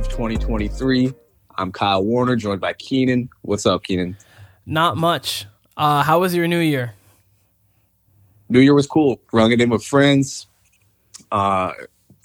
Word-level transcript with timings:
of 0.00 0.08
2023. 0.08 1.12
I'm 1.58 1.72
Kyle 1.72 2.02
Warner, 2.02 2.34
joined 2.34 2.62
by 2.62 2.72
Keenan. 2.72 3.28
What's 3.42 3.66
up, 3.66 3.82
Keenan? 3.82 4.16
Not 4.64 4.96
much. 4.96 5.44
Uh, 5.76 6.02
how 6.02 6.20
was 6.20 6.34
your 6.34 6.48
new 6.48 6.58
year? 6.58 6.94
New 8.48 8.60
Year 8.60 8.72
was 8.72 8.86
cool. 8.86 9.20
Rung 9.30 9.52
it 9.52 9.60
in 9.60 9.68
with 9.68 9.84
friends. 9.84 10.46
Uh, 11.30 11.72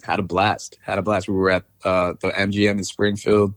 had 0.04 0.20
a 0.20 0.24
blast. 0.24 0.78
Had 0.84 1.00
a 1.00 1.02
blast. 1.02 1.28
We 1.28 1.34
were 1.34 1.50
at 1.50 1.66
uh, 1.84 2.14
the 2.22 2.30
MGM 2.30 2.78
in 2.78 2.84
Springfield. 2.86 3.54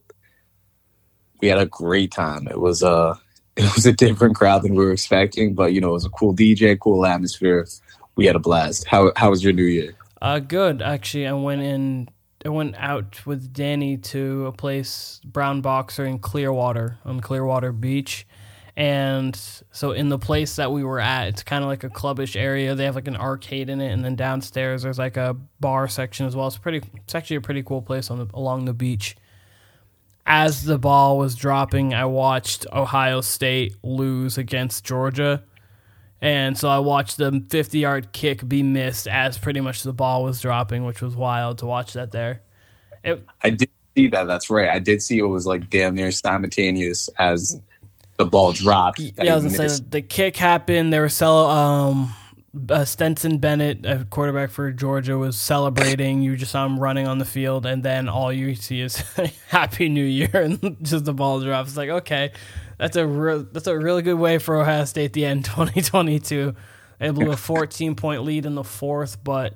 We 1.41 1.47
had 1.47 1.59
a 1.59 1.67
great 1.67 2.11
time. 2.11 2.49
It 2.49 2.59
was 2.59 2.83
uh, 2.83 3.15
it 3.57 3.73
was 3.77 3.87
a 3.87 3.93
different 3.93 4.35
crowd 4.35 4.65
than 4.65 4.75
we 4.75 4.85
were 4.85 4.93
expecting, 4.93 5.55
but 5.55 5.73
you 5.73 5.81
know, 5.81 5.91
it 5.91 5.93
was 5.93 6.07
a 6.07 6.11
cool 6.11 6.35
DJ, 6.35 6.77
cool 6.81 7.07
atmosphere. 7.07 7.69
We 8.17 8.27
had 8.27 8.35
a 8.35 8.41
blast. 8.41 8.85
How 8.89 9.13
how 9.15 9.31
was 9.31 9.45
your 9.45 9.53
New 9.53 9.63
Year? 9.63 9.95
Uh, 10.21 10.41
good. 10.41 10.83
Actually, 10.83 11.29
I 11.29 11.35
went 11.35 11.63
in. 11.63 12.09
I 12.45 12.51
went 12.51 12.77
out 12.77 13.27
with 13.27 13.53
Danny 13.53 13.97
to 13.97 14.47
a 14.47 14.53
place, 14.53 15.21
Brown 15.25 15.61
Boxer 15.61 16.07
in 16.07 16.19
Clearwater 16.21 16.99
on 17.05 17.21
Clearwater 17.21 17.73
Beach, 17.73 18.27
and 18.77 19.37
so 19.73 19.91
in 19.91 20.09
the 20.09 20.21
place 20.21 20.55
that 20.55 20.71
we 20.71 20.85
were 20.85 21.01
at, 21.01 21.27
it's 21.27 21.43
kind 21.43 21.65
of 21.65 21.69
like 21.69 21.83
a 21.83 21.89
clubbish 21.89 22.37
area. 22.37 22.77
They 22.77 22.85
have 22.85 22.95
like 22.95 23.09
an 23.09 23.17
arcade 23.17 23.69
in 23.69 23.81
it, 23.81 23.91
and 23.91 24.05
then 24.05 24.15
downstairs 24.15 24.85
there's 24.85 25.01
like 25.01 25.17
a 25.17 25.37
bar 25.59 25.89
section 25.89 26.27
as 26.27 26.37
well. 26.37 26.47
It's 26.47 26.59
pretty. 26.59 26.89
It's 26.95 27.17
actually 27.17 27.37
a 27.37 27.41
pretty 27.41 27.65
cool 27.65 27.83
place 27.83 28.09
on 28.09 28.19
the 28.19 28.29
along 28.35 28.67
the 28.67 28.75
beach. 28.75 29.17
As 30.25 30.63
the 30.63 30.79
ball 30.79 31.19
was 31.19 31.35
dropping, 31.35 31.93
I 31.93 32.05
watched 32.05 32.67
Ohio 32.73 33.21
State 33.21 33.75
lose 33.83 34.39
against 34.39 34.85
Georgia 34.85 35.43
and 36.21 36.59
so 36.59 36.69
I 36.69 36.79
watched 36.79 37.17
the 37.17 37.45
50 37.49 37.79
yard 37.79 38.13
kick 38.13 38.49
be 38.49 38.63
missed 38.63 39.07
as 39.07 39.39
pretty 39.39 39.61
much 39.61 39.83
the 39.83 39.93
ball 39.93 40.25
was 40.25 40.41
dropping, 40.41 40.85
which 40.85 41.01
was 41.01 41.15
wild 41.15 41.59
to 41.59 41.67
watch 41.67 41.93
that 41.93 42.11
there. 42.11 42.43
It, 43.05 43.25
I 43.43 43.51
did 43.51 43.71
see 43.97 44.09
that. 44.09 44.27
That's 44.27 44.51
right. 44.51 44.69
I 44.69 44.79
did 44.79 45.03
see 45.03 45.19
it 45.19 45.23
was 45.23 45.47
like 45.47 45.71
damn 45.71 45.95
near 45.95 46.11
simultaneous 46.11 47.09
as 47.19 47.61
the 48.17 48.27
ball 48.27 48.53
dropped. 48.53 48.99
Yeah, 48.99 49.33
I 49.33 49.37
was 49.37 49.57
gonna 49.57 49.69
say 49.69 49.85
the 49.89 50.03
kick 50.03 50.37
happened. 50.37 50.93
They 50.93 50.99
were 50.99 51.09
sell 51.09 51.49
um 51.49 52.15
uh, 52.71 52.85
Stetson 52.85 53.39
Bennett, 53.39 53.85
a 53.85 54.07
quarterback 54.09 54.51
for 54.51 54.73
Georgia, 54.73 55.19
was 55.19 55.39
celebrating. 55.39 56.23
You 56.23 56.37
just 56.37 56.53
saw 56.53 56.65
him 56.67 56.79
running 56.79 57.07
on 57.07 57.19
the 57.19 57.25
field, 57.25 57.67
and 57.67 57.83
then 57.83 58.09
all 58.09 58.33
you 58.33 58.55
see 58.55 58.81
is 58.81 58.97
"Happy 59.49 59.89
New 59.89 60.05
Year" 60.05 60.31
and 60.35 60.77
just 60.83 61.05
the 61.05 61.15
ball 61.15 61.41
drops. 61.41 61.71
It's 61.71 61.77
like 61.77 61.91
okay, 61.91 62.33
that's 62.79 62.97
a 62.97 63.07
real 63.07 63.45
that's 63.45 63.67
a 63.67 63.79
really 63.79 64.03
good 64.03 64.15
way 64.15 64.39
for 64.39 64.57
Ohio 64.57 64.85
State 64.85 65.13
the 65.13 65.25
end 65.25 65.45
2022. 65.45 66.55
They 66.99 67.11
blew 67.11 67.31
a 67.31 67.37
14 67.37 67.95
point 67.95 68.25
lead 68.25 68.47
in 68.47 68.55
the 68.55 68.65
fourth, 68.65 69.23
but 69.23 69.55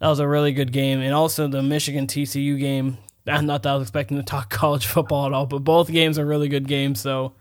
that 0.00 0.08
was 0.08 0.20
a 0.20 0.28
really 0.28 0.52
good 0.52 0.72
game. 0.72 1.00
And 1.00 1.14
also 1.14 1.48
the 1.48 1.62
Michigan 1.62 2.06
TCU 2.06 2.58
game. 2.58 2.98
Not 3.26 3.62
that 3.62 3.70
I 3.70 3.74
was 3.74 3.82
expecting 3.82 4.18
to 4.18 4.22
talk 4.22 4.50
college 4.50 4.86
football 4.86 5.26
at 5.26 5.32
all, 5.32 5.46
but 5.46 5.60
both 5.60 5.90
games 5.90 6.18
are 6.18 6.26
really 6.26 6.48
good 6.48 6.68
games. 6.68 7.00
So 7.00 7.32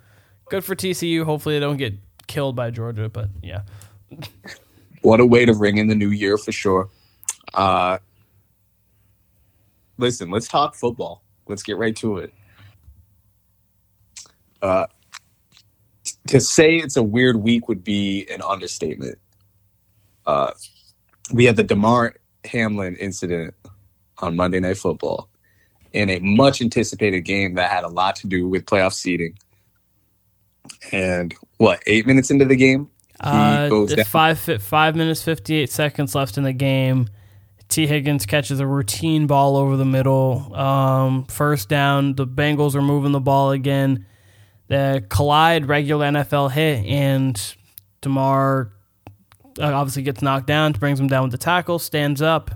good 0.50 0.64
for 0.64 0.76
TCU. 0.76 1.26
Hopefully 1.26 1.56
they 1.56 1.60
don't 1.60 1.78
get 1.78 1.96
killed 2.28 2.56
by 2.56 2.72
Georgia. 2.72 3.10
But 3.10 3.30
yeah. 3.42 3.64
What 5.02 5.20
a 5.20 5.26
way 5.26 5.44
to 5.46 5.54
ring 5.54 5.80
in 5.80 5.88
the 5.88 5.96
new 5.96 6.12
year 6.12 6.38
for 6.38 6.54
sure. 6.54 6.90
Uh, 7.54 7.98
listen, 9.98 10.32
let's 10.32 10.48
talk 10.48 10.76
football. 10.76 11.22
Let's 11.46 11.62
get 11.62 11.78
right 11.78 11.94
to 11.98 12.20
it. 12.20 12.34
Uh, 14.64 14.88
to 16.28 16.40
say 16.40 16.78
it's 16.78 16.96
a 16.96 17.04
weird 17.04 17.36
week 17.36 17.68
would 17.68 17.84
be 17.84 18.26
an 18.32 18.42
understatement. 18.42 19.20
Uh, 20.26 20.52
we 21.34 21.46
had 21.46 21.58
the 21.58 21.64
Damar 21.64 22.16
Hamlin 22.46 22.96
incident 22.96 23.54
on 24.20 24.38
Monday 24.38 24.62
Night 24.62 24.78
Football 24.78 25.30
in 25.92 26.10
a 26.10 26.20
much 26.20 26.62
anticipated 26.62 27.22
game 27.22 27.56
that 27.56 27.70
had 27.70 27.84
a 27.84 27.90
lot 27.90 28.16
to 28.18 28.28
do 28.28 28.48
with 28.48 28.66
playoff 28.66 28.94
seeding. 28.94 29.38
And 30.94 31.36
what, 31.58 31.84
eight 31.86 32.08
minutes 32.08 32.32
into 32.32 32.46
the 32.46 32.56
game? 32.56 32.90
Uh, 33.20 33.86
five 34.06 34.40
five 34.40 34.96
minutes 34.96 35.22
fifty 35.24 35.56
eight 35.56 35.72
seconds 35.72 36.16
left 36.16 36.38
in 36.38 36.44
the 36.44 36.54
game. 36.54 37.08
Tee 37.68 37.88
Higgins 37.88 38.26
catches 38.26 38.60
a 38.60 38.68
routine 38.68 39.28
ball 39.28 39.58
over 39.58 39.78
the 39.78 39.86
middle. 39.86 40.54
Um, 40.56 41.26
first 41.26 41.70
down. 41.70 42.16
The 42.16 42.28
Bengals 42.28 42.76
are 42.76 42.82
moving 42.82 43.12
the 43.12 43.20
ball 43.20 43.52
again. 43.52 44.06
The 44.68 45.06
collide 45.10 45.68
regular 45.68 46.06
NFL 46.08 46.52
hit, 46.52 46.86
and 46.86 47.56
Damar 48.02 48.72
uh, 49.60 49.64
obviously 49.64 50.04
gets 50.04 50.22
knocked 50.22 50.48
down, 50.48 50.72
brings 50.74 51.00
him 51.00 51.08
down 51.08 51.24
with 51.24 51.32
the 51.32 51.38
tackle, 51.38 51.80
stands 51.80 52.22
up, 52.22 52.52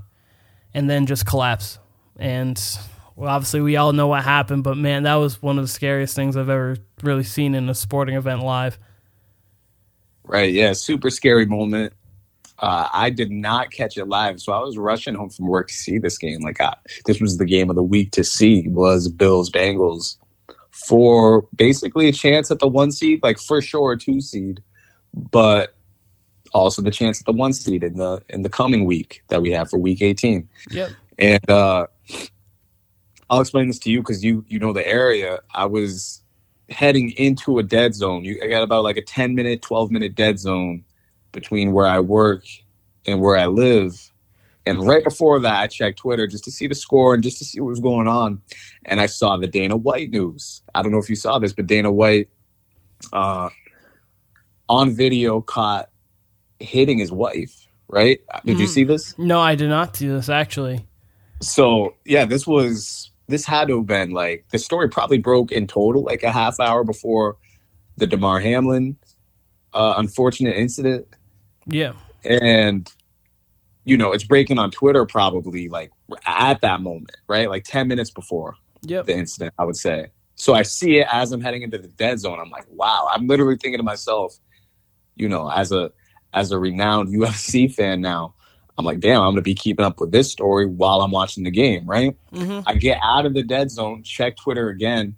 and 0.74 0.90
then 0.90 1.06
just 1.06 1.26
collapse. 1.26 1.80
And 2.18 2.62
well, 3.16 3.30
obviously, 3.30 3.62
we 3.62 3.76
all 3.76 3.94
know 3.94 4.08
what 4.08 4.24
happened, 4.24 4.64
but 4.64 4.78
man, 4.78 5.04
that 5.04 5.16
was 5.16 5.42
one 5.42 5.58
of 5.58 5.64
the 5.64 5.70
scariest 5.70 6.16
things 6.16 6.38
I've 6.38 6.50
ever 6.50 6.78
really 7.04 7.24
seen 7.24 7.56
in 7.56 7.68
a 7.70 7.76
sporting 7.76 8.16
event 8.16 8.44
live. 8.44 8.78
Right. 10.24 10.54
Yeah. 10.54 10.74
Super 10.74 11.10
scary 11.10 11.46
moment. 11.46 11.94
Uh, 12.60 12.88
I 12.92 13.10
did 13.12 13.32
not 13.32 13.72
catch 13.72 13.98
it 13.98 14.06
live, 14.06 14.42
so 14.42 14.52
I 14.52 14.60
was 14.60 14.78
rushing 14.78 15.14
home 15.14 15.30
from 15.30 15.48
work 15.48 15.68
to 15.68 15.74
see 15.74 16.00
this 16.00 16.18
game. 16.18 16.42
Like, 16.42 16.60
I, 16.60 16.76
this 17.06 17.22
was 17.22 17.38
the 17.38 17.46
game 17.46 17.70
of 17.70 17.76
the 17.76 17.84
week 17.84 18.12
to 18.12 18.24
see 18.24 18.68
was 18.68 19.08
Bills 19.10 19.50
Bengals 19.52 20.18
for 20.86 21.48
basically 21.56 22.08
a 22.08 22.12
chance 22.12 22.52
at 22.52 22.60
the 22.60 22.68
one 22.68 22.92
seed, 22.92 23.22
like 23.24 23.40
for 23.40 23.62
sure 23.62 23.94
a 23.94 23.98
two 23.98 24.22
seed, 24.22 24.62
but 25.14 25.76
also 26.54 26.82
the 26.82 26.92
chance 26.92 27.20
at 27.20 27.26
the 27.26 27.34
one 27.34 27.52
seed 27.52 27.84
in 27.84 27.98
the 27.98 28.22
in 28.30 28.44
the 28.44 28.50
coming 28.50 28.86
week 28.86 29.24
that 29.30 29.42
we 29.42 29.52
have 29.52 29.70
for 29.70 29.80
week 29.80 30.02
18. 30.02 30.48
Yep. 30.70 30.92
And 31.18 31.50
uh, 31.50 31.88
I'll 33.30 33.42
explain 33.42 33.68
this 33.68 33.80
to 33.80 33.90
you 33.90 34.02
because 34.02 34.24
you 34.24 34.46
you 34.48 34.60
know 34.60 34.72
the 34.72 34.88
area. 34.88 35.40
I 35.54 35.66
was 35.66 36.22
heading 36.70 37.12
into 37.12 37.58
a 37.58 37.64
dead 37.64 37.96
zone. 37.96 38.24
You 38.24 38.40
I 38.44 38.48
got 38.48 38.62
about 38.62 38.84
like 38.84 38.98
a 38.98 39.02
10 39.04 39.34
minute, 39.34 39.62
12 39.64 39.90
minute 39.90 40.14
dead 40.14 40.40
zone 40.40 40.84
between 41.32 41.72
where 41.72 41.88
I 41.88 42.00
work 42.00 42.44
and 43.06 43.20
where 43.20 43.36
I 43.36 43.48
live. 43.48 44.12
And 44.68 44.86
right 44.86 45.04
before 45.04 45.40
that, 45.40 45.60
I 45.62 45.68
checked 45.68 46.00
Twitter 46.00 46.28
just 46.28 46.44
to 46.44 46.52
see 46.52 46.68
the 46.68 46.76
score 46.76 47.14
and 47.14 47.24
just 47.24 47.38
to 47.40 47.46
see 47.46 47.60
what 47.60 47.70
was 47.70 47.80
going 47.80 48.08
on. 48.08 48.42
And 48.86 49.00
I 49.00 49.06
saw 49.06 49.38
the 49.38 49.48
Dana 49.48 49.76
White 49.76 50.12
news. 50.12 50.62
I 50.76 50.82
don't 50.82 50.92
know 50.92 51.00
if 51.00 51.10
you 51.10 51.16
saw 51.16 51.40
this, 51.40 51.54
but 51.54 51.68
Dana 51.68 51.92
White 51.92 52.30
uh, 53.14 53.50
on 54.70 54.96
video 54.96 55.42
caught 55.42 55.90
hitting 56.60 56.98
his 56.98 57.12
wife, 57.12 57.68
right? 57.88 58.20
Did 58.46 58.58
mm. 58.58 58.60
you 58.62 58.68
see 58.68 58.84
this? 58.84 59.18
No, 59.18 59.40
I 59.40 59.56
did 59.56 59.70
not 59.70 59.96
see 59.96 60.08
this 60.08 60.30
actually. 60.30 60.86
So, 61.42 61.96
yeah, 62.06 62.26
this 62.26 62.48
was, 62.48 63.12
this 63.28 63.46
had 63.46 63.68
to 63.68 63.78
have 63.78 63.86
been 63.86 64.12
like, 64.12 64.46
the 64.52 64.60
story 64.60 64.90
probably 64.90 65.20
broke 65.20 65.52
in 65.52 65.68
total 65.68 66.04
like 66.04 66.24
a 66.24 66.32
half 66.32 66.60
hour 66.60 66.84
before 66.84 67.38
the 67.98 68.08
Damar 68.08 68.40
Hamlin 68.40 68.98
uh, 69.74 69.94
unfortunate 69.98 70.56
incident. 70.56 71.08
Yeah. 71.68 71.94
And 72.24 72.92
you 73.88 73.96
know, 73.96 74.12
it's 74.12 74.26
breaking 74.26 74.60
on 74.60 74.70
Twitter 74.70 75.06
probably 75.06 75.70
like 75.70 75.92
at 76.26 76.60
that 76.60 76.82
moment, 76.82 77.16
right? 77.28 77.50
Like 77.50 77.64
10 77.64 77.88
minutes 77.88 78.12
before 78.12 78.56
yep. 78.82 79.06
the 79.06 79.14
incident, 79.14 79.54
I 79.58 79.64
would 79.64 79.78
say. 79.78 80.08
So 80.36 80.54
I 80.54 80.64
see 80.64 80.98
it 80.98 81.08
as 81.10 81.32
I'm 81.32 81.40
heading 81.40 81.62
into 81.62 81.78
the 81.78 81.88
dead 81.88 82.20
zone. 82.20 82.38
I'm 82.38 82.50
like, 82.50 82.66
wow, 82.70 83.08
I'm 83.10 83.28
literally 83.28 83.56
thinking 83.56 83.80
to 83.80 83.84
myself, 83.84 84.36
you 85.16 85.30
know, 85.30 85.50
as 85.50 85.72
a 85.72 85.92
as 86.34 86.52
a 86.52 86.60
renowned 86.60 87.08
UFC 87.16 87.74
fan 87.74 88.02
now, 88.02 88.36
I'm 88.78 88.84
like, 88.84 89.00
damn, 89.00 89.22
I'm 89.22 89.32
gonna 89.32 89.42
be 89.42 89.56
keeping 89.56 89.86
up 89.86 90.02
with 90.02 90.12
this 90.12 90.30
story 90.30 90.66
while 90.66 91.02
I'm 91.02 91.12
watching 91.12 91.46
the 91.46 91.52
game, 91.52 91.86
right? 91.86 92.14
Mm-hmm. 92.34 92.68
I 92.68 92.76
get 92.76 93.00
out 93.02 93.26
of 93.26 93.34
the 93.36 93.44
dead 93.44 93.72
zone, 93.72 94.04
check 94.04 94.36
Twitter 94.36 94.68
again. 94.68 95.16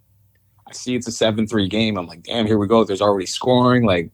I 0.67 0.73
see 0.73 0.95
it's 0.95 1.07
a 1.07 1.11
7-3 1.11 1.67
game. 1.67 1.97
I'm 1.97 2.05
like, 2.05 2.21
damn, 2.21 2.45
here 2.45 2.59
we 2.59 2.67
go. 2.67 2.83
There's 2.83 3.01
already 3.01 3.25
scoring, 3.25 3.83
like 3.83 4.11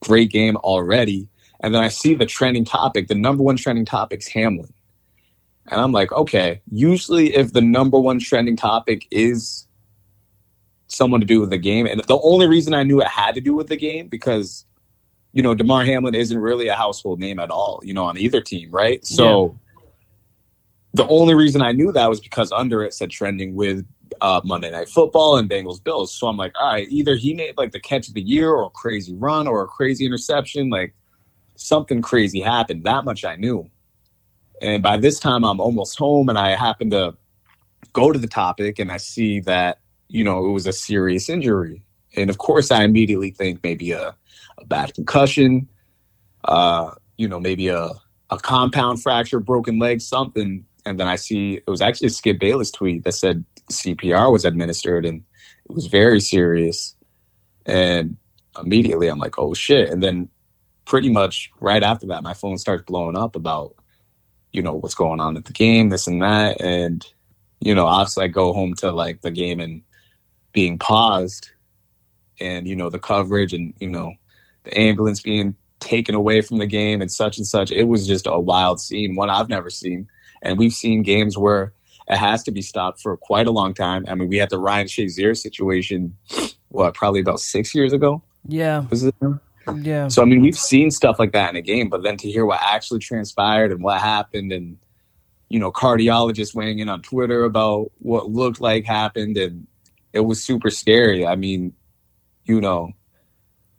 great 0.00 0.30
game 0.30 0.56
already. 0.58 1.28
And 1.64 1.74
then 1.74 1.82
I 1.82 1.88
see 1.88 2.14
the 2.14 2.26
trending 2.26 2.66
topic. 2.66 3.08
The 3.08 3.14
number 3.14 3.42
one 3.42 3.56
trending 3.56 3.86
topic 3.86 4.20
is 4.20 4.28
Hamlin. 4.28 4.70
And 5.68 5.80
I'm 5.80 5.92
like, 5.92 6.12
okay, 6.12 6.60
usually 6.70 7.34
if 7.34 7.54
the 7.54 7.62
number 7.62 7.98
one 7.98 8.18
trending 8.18 8.54
topic 8.54 9.06
is 9.10 9.66
someone 10.88 11.20
to 11.20 11.26
do 11.26 11.40
with 11.40 11.48
the 11.48 11.56
game, 11.56 11.86
and 11.86 12.04
the 12.04 12.20
only 12.22 12.46
reason 12.46 12.74
I 12.74 12.82
knew 12.82 13.00
it 13.00 13.08
had 13.08 13.34
to 13.36 13.40
do 13.40 13.54
with 13.54 13.68
the 13.68 13.78
game 13.78 14.08
because, 14.08 14.66
you 15.32 15.42
know, 15.42 15.54
Damar 15.54 15.86
Hamlin 15.86 16.14
isn't 16.14 16.36
really 16.36 16.68
a 16.68 16.74
household 16.74 17.18
name 17.18 17.38
at 17.38 17.50
all, 17.50 17.80
you 17.82 17.94
know, 17.94 18.04
on 18.04 18.18
either 18.18 18.42
team, 18.42 18.70
right? 18.70 19.02
So 19.06 19.58
yeah. 19.72 19.80
the 20.92 21.08
only 21.08 21.34
reason 21.34 21.62
I 21.62 21.72
knew 21.72 21.92
that 21.92 22.10
was 22.10 22.20
because 22.20 22.52
under 22.52 22.84
it 22.84 22.92
said 22.92 23.10
trending 23.10 23.54
with 23.54 23.86
uh, 24.20 24.42
Monday 24.44 24.70
Night 24.70 24.90
Football 24.90 25.38
and 25.38 25.48
Bengals 25.48 25.82
Bills. 25.82 26.14
So 26.14 26.26
I'm 26.26 26.36
like, 26.36 26.52
all 26.60 26.74
right, 26.74 26.86
either 26.90 27.16
he 27.16 27.32
made 27.32 27.56
like 27.56 27.72
the 27.72 27.80
catch 27.80 28.08
of 28.08 28.12
the 28.12 28.20
year 28.20 28.50
or 28.50 28.64
a 28.66 28.70
crazy 28.70 29.14
run 29.14 29.46
or 29.46 29.62
a 29.62 29.66
crazy 29.66 30.04
interception. 30.04 30.68
Like, 30.68 30.94
something 31.56 32.02
crazy 32.02 32.40
happened. 32.40 32.84
That 32.84 33.04
much 33.04 33.24
I 33.24 33.36
knew. 33.36 33.70
And 34.62 34.82
by 34.82 34.96
this 34.96 35.18
time, 35.18 35.44
I'm 35.44 35.60
almost 35.60 35.98
home, 35.98 36.28
and 36.28 36.38
I 36.38 36.56
happen 36.56 36.90
to 36.90 37.16
go 37.92 38.12
to 38.12 38.18
the 38.18 38.28
topic, 38.28 38.78
and 38.78 38.90
I 38.90 38.96
see 38.96 39.40
that 39.40 39.80
you 40.08 40.24
know 40.24 40.46
it 40.46 40.52
was 40.52 40.66
a 40.66 40.72
serious 40.72 41.28
injury. 41.28 41.84
And 42.16 42.30
of 42.30 42.38
course, 42.38 42.70
I 42.70 42.84
immediately 42.84 43.30
think 43.30 43.60
maybe 43.62 43.92
a, 43.92 44.14
a 44.58 44.64
bad 44.66 44.94
concussion, 44.94 45.68
uh, 46.44 46.92
you 47.16 47.28
know, 47.28 47.40
maybe 47.40 47.68
a 47.68 47.90
a 48.30 48.38
compound 48.38 49.02
fracture, 49.02 49.40
broken 49.40 49.78
leg, 49.78 50.00
something. 50.00 50.64
and 50.86 51.00
then 51.00 51.08
I 51.08 51.16
see 51.16 51.54
it 51.54 51.70
was 51.70 51.80
actually 51.80 52.10
Skip 52.10 52.38
Bayless 52.38 52.70
tweet 52.70 53.04
that 53.04 53.12
said 53.12 53.44
CPR 53.70 54.30
was 54.30 54.44
administered 54.44 55.06
and 55.06 55.22
it 55.68 55.74
was 55.74 55.86
very 55.86 56.20
serious. 56.20 56.94
And 57.66 58.16
immediately 58.60 59.08
I'm 59.08 59.18
like, 59.18 59.38
oh 59.38 59.54
shit. 59.54 59.88
And 59.88 60.02
then 60.02 60.28
pretty 60.84 61.10
much 61.10 61.50
right 61.60 61.82
after 61.82 62.06
that, 62.08 62.22
my 62.22 62.34
phone 62.34 62.58
starts 62.58 62.84
blowing 62.84 63.16
up 63.16 63.36
about, 63.36 63.74
you 64.52 64.62
know, 64.62 64.74
what's 64.74 64.94
going 64.94 65.20
on 65.20 65.36
at 65.36 65.44
the 65.46 65.52
game, 65.52 65.88
this 65.88 66.06
and 66.06 66.22
that. 66.22 66.60
And, 66.60 67.04
you 67.60 67.74
know, 67.74 67.86
obviously 67.86 68.24
I 68.24 68.28
go 68.28 68.52
home 68.52 68.74
to 68.76 68.92
like 68.92 69.22
the 69.22 69.30
game 69.30 69.60
and 69.60 69.82
being 70.52 70.78
paused 70.78 71.50
and, 72.40 72.66
you 72.66 72.76
know, 72.76 72.90
the 72.90 72.98
coverage 72.98 73.52
and, 73.52 73.74
you 73.80 73.88
know, 73.88 74.12
the 74.64 74.78
ambulance 74.78 75.20
being 75.20 75.54
taken 75.80 76.14
away 76.14 76.40
from 76.40 76.58
the 76.58 76.66
game 76.66 77.00
and 77.00 77.10
such 77.10 77.36
and 77.36 77.46
such. 77.46 77.70
It 77.70 77.84
was 77.84 78.06
just 78.06 78.26
a 78.26 78.38
wild 78.38 78.80
scene, 78.80 79.14
one 79.14 79.30
I've 79.30 79.48
never 79.48 79.70
seen. 79.70 80.08
And 80.42 80.58
we've 80.58 80.72
seen 80.72 81.02
games 81.02 81.36
where 81.38 81.72
it 82.08 82.16
has 82.16 82.42
to 82.44 82.50
be 82.50 82.62
stopped 82.62 83.00
for 83.00 83.16
quite 83.16 83.46
a 83.46 83.50
long 83.50 83.74
time. 83.74 84.04
I 84.08 84.14
mean, 84.14 84.28
we 84.28 84.36
had 84.36 84.50
the 84.50 84.58
Ryan 84.58 84.86
Shazier 84.86 85.36
situation, 85.36 86.16
what, 86.68 86.94
probably 86.94 87.20
about 87.20 87.40
six 87.40 87.74
years 87.74 87.92
ago? 87.92 88.22
Yeah. 88.46 88.84
Was 88.90 89.04
it? 89.04 89.14
Yeah. 89.76 90.08
So, 90.08 90.22
I 90.22 90.24
mean, 90.24 90.40
we've 90.40 90.58
seen 90.58 90.90
stuff 90.90 91.18
like 91.18 91.32
that 91.32 91.50
in 91.50 91.56
a 91.56 91.62
game, 91.62 91.88
but 91.88 92.02
then 92.02 92.16
to 92.18 92.30
hear 92.30 92.44
what 92.46 92.60
actually 92.62 93.00
transpired 93.00 93.72
and 93.72 93.82
what 93.82 94.00
happened 94.00 94.52
and, 94.52 94.76
you 95.48 95.58
know, 95.58 95.72
cardiologists 95.72 96.54
weighing 96.54 96.78
in 96.80 96.88
on 96.88 97.02
Twitter 97.02 97.44
about 97.44 97.90
what 97.98 98.30
looked 98.30 98.60
like 98.60 98.84
happened 98.84 99.36
and 99.36 99.66
it 100.12 100.20
was 100.20 100.42
super 100.42 100.70
scary. 100.70 101.26
I 101.26 101.36
mean, 101.36 101.72
you 102.44 102.60
know, 102.60 102.90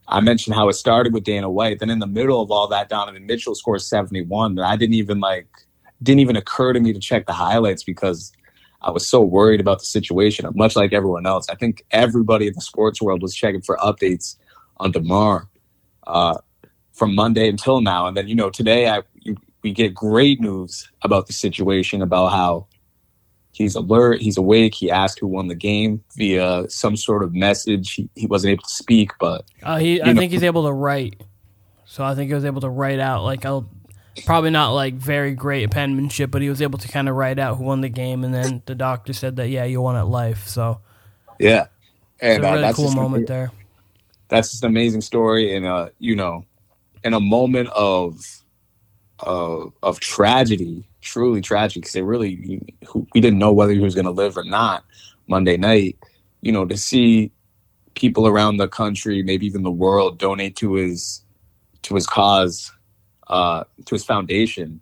I 0.07 0.19
mentioned 0.21 0.55
how 0.55 0.69
it 0.69 0.73
started 0.73 1.13
with 1.13 1.23
Dana 1.23 1.49
White. 1.49 1.79
Then 1.79 1.89
in 1.89 1.99
the 1.99 2.07
middle 2.07 2.41
of 2.41 2.51
all 2.51 2.67
that, 2.67 2.89
Donovan 2.89 3.25
Mitchell 3.25 3.55
scores 3.55 3.87
71. 3.87 4.51
And 4.51 4.61
I 4.61 4.75
didn't 4.75 4.95
even 4.95 5.19
like, 5.19 5.47
didn't 6.03 6.19
even 6.19 6.35
occur 6.35 6.73
to 6.73 6.79
me 6.79 6.93
to 6.93 6.99
check 6.99 7.25
the 7.25 7.33
highlights 7.33 7.83
because 7.83 8.31
I 8.81 8.91
was 8.91 9.07
so 9.07 9.21
worried 9.21 9.59
about 9.59 9.79
the 9.79 9.85
situation, 9.85 10.47
much 10.53 10.75
like 10.75 10.93
everyone 10.93 11.25
else. 11.25 11.49
I 11.49 11.55
think 11.55 11.83
everybody 11.91 12.47
in 12.47 12.53
the 12.53 12.61
sports 12.61 13.01
world 13.01 13.21
was 13.21 13.33
checking 13.33 13.61
for 13.61 13.77
updates 13.77 14.37
on 14.77 14.91
Damar 14.91 15.47
uh, 16.07 16.37
from 16.93 17.15
Monday 17.15 17.49
until 17.49 17.81
now. 17.81 18.07
And 18.07 18.15
then, 18.15 18.27
you 18.27 18.35
know, 18.35 18.49
today 18.49 18.89
I 18.89 19.01
we 19.65 19.71
get 19.71 19.95
great 19.95 20.39
news 20.39 20.87
about 21.01 21.25
the 21.25 21.33
situation, 21.33 22.03
about 22.03 22.27
how 22.27 22.67
he's 23.51 23.73
alert, 23.73 24.21
he's 24.21 24.37
awake. 24.37 24.75
He 24.75 24.91
asked 24.91 25.17
who 25.19 25.25
won 25.25 25.47
the 25.47 25.55
game 25.55 26.03
via 26.15 26.69
some 26.69 26.95
sort 26.95 27.23
of 27.23 27.33
message. 27.33 27.93
He, 27.93 28.07
he 28.15 28.27
wasn't 28.27 28.51
able 28.51 28.63
to 28.63 28.69
speak, 28.69 29.09
but 29.19 29.43
uh, 29.63 29.77
he, 29.77 30.01
I 30.03 30.13
know. 30.13 30.19
think 30.19 30.31
he's 30.31 30.43
able 30.43 30.65
to 30.65 30.71
write. 30.71 31.23
So 31.85 32.03
I 32.03 32.13
think 32.13 32.27
he 32.27 32.35
was 32.35 32.45
able 32.45 32.61
to 32.61 32.69
write 32.69 32.99
out 32.99 33.23
like 33.23 33.43
I'll 33.43 33.67
probably 34.23 34.51
not 34.51 34.73
like 34.73 34.93
very 34.93 35.33
great 35.33 35.71
penmanship, 35.71 36.29
but 36.29 36.43
he 36.43 36.49
was 36.49 36.61
able 36.61 36.77
to 36.77 36.87
kind 36.87 37.09
of 37.09 37.15
write 37.15 37.39
out 37.39 37.57
who 37.57 37.63
won 37.63 37.81
the 37.81 37.89
game, 37.89 38.23
and 38.23 38.33
then 38.33 38.61
the 38.67 38.75
doctor 38.75 39.13
said 39.13 39.37
that 39.37 39.49
yeah, 39.49 39.63
you 39.63 39.81
won 39.81 39.95
at 39.95 40.07
life. 40.07 40.47
So 40.47 40.81
yeah, 41.39 41.65
and 42.19 42.43
it's 42.43 42.45
a 42.45 42.51
really 42.51 42.63
uh, 42.63 42.73
cool 42.73 42.91
moment 42.91 43.25
there. 43.27 43.51
That's 44.27 44.51
just 44.51 44.63
an 44.63 44.69
amazing 44.69 45.01
story, 45.01 45.55
and 45.55 45.65
uh, 45.65 45.89
you 45.99 46.15
know, 46.15 46.45
in 47.03 47.13
a 47.13 47.19
moment 47.19 47.69
of 47.69 48.19
of 49.19 49.73
of 49.81 49.99
tragedy 49.99 50.87
truly 51.01 51.39
tragic 51.39 51.83
because 51.83 51.93
they 51.93 52.01
really 52.01 52.61
we 53.13 53.21
didn't 53.21 53.39
know 53.39 53.53
whether 53.53 53.71
he 53.71 53.79
was 53.79 53.95
going 53.95 54.05
to 54.05 54.11
live 54.11 54.37
or 54.37 54.43
not 54.43 54.83
Monday 55.27 55.57
night. 55.57 55.97
You 56.41 56.51
know, 56.51 56.65
to 56.65 56.77
see 56.77 57.31
people 57.95 58.27
around 58.27 58.57
the 58.57 58.67
country, 58.67 59.23
maybe 59.23 59.45
even 59.45 59.63
the 59.63 59.71
world, 59.71 60.19
donate 60.19 60.55
to 60.57 60.73
his 60.73 61.23
to 61.83 61.95
his 61.95 62.07
cause, 62.07 62.71
uh, 63.27 63.63
to 63.85 63.95
his 63.95 64.03
foundation, 64.03 64.81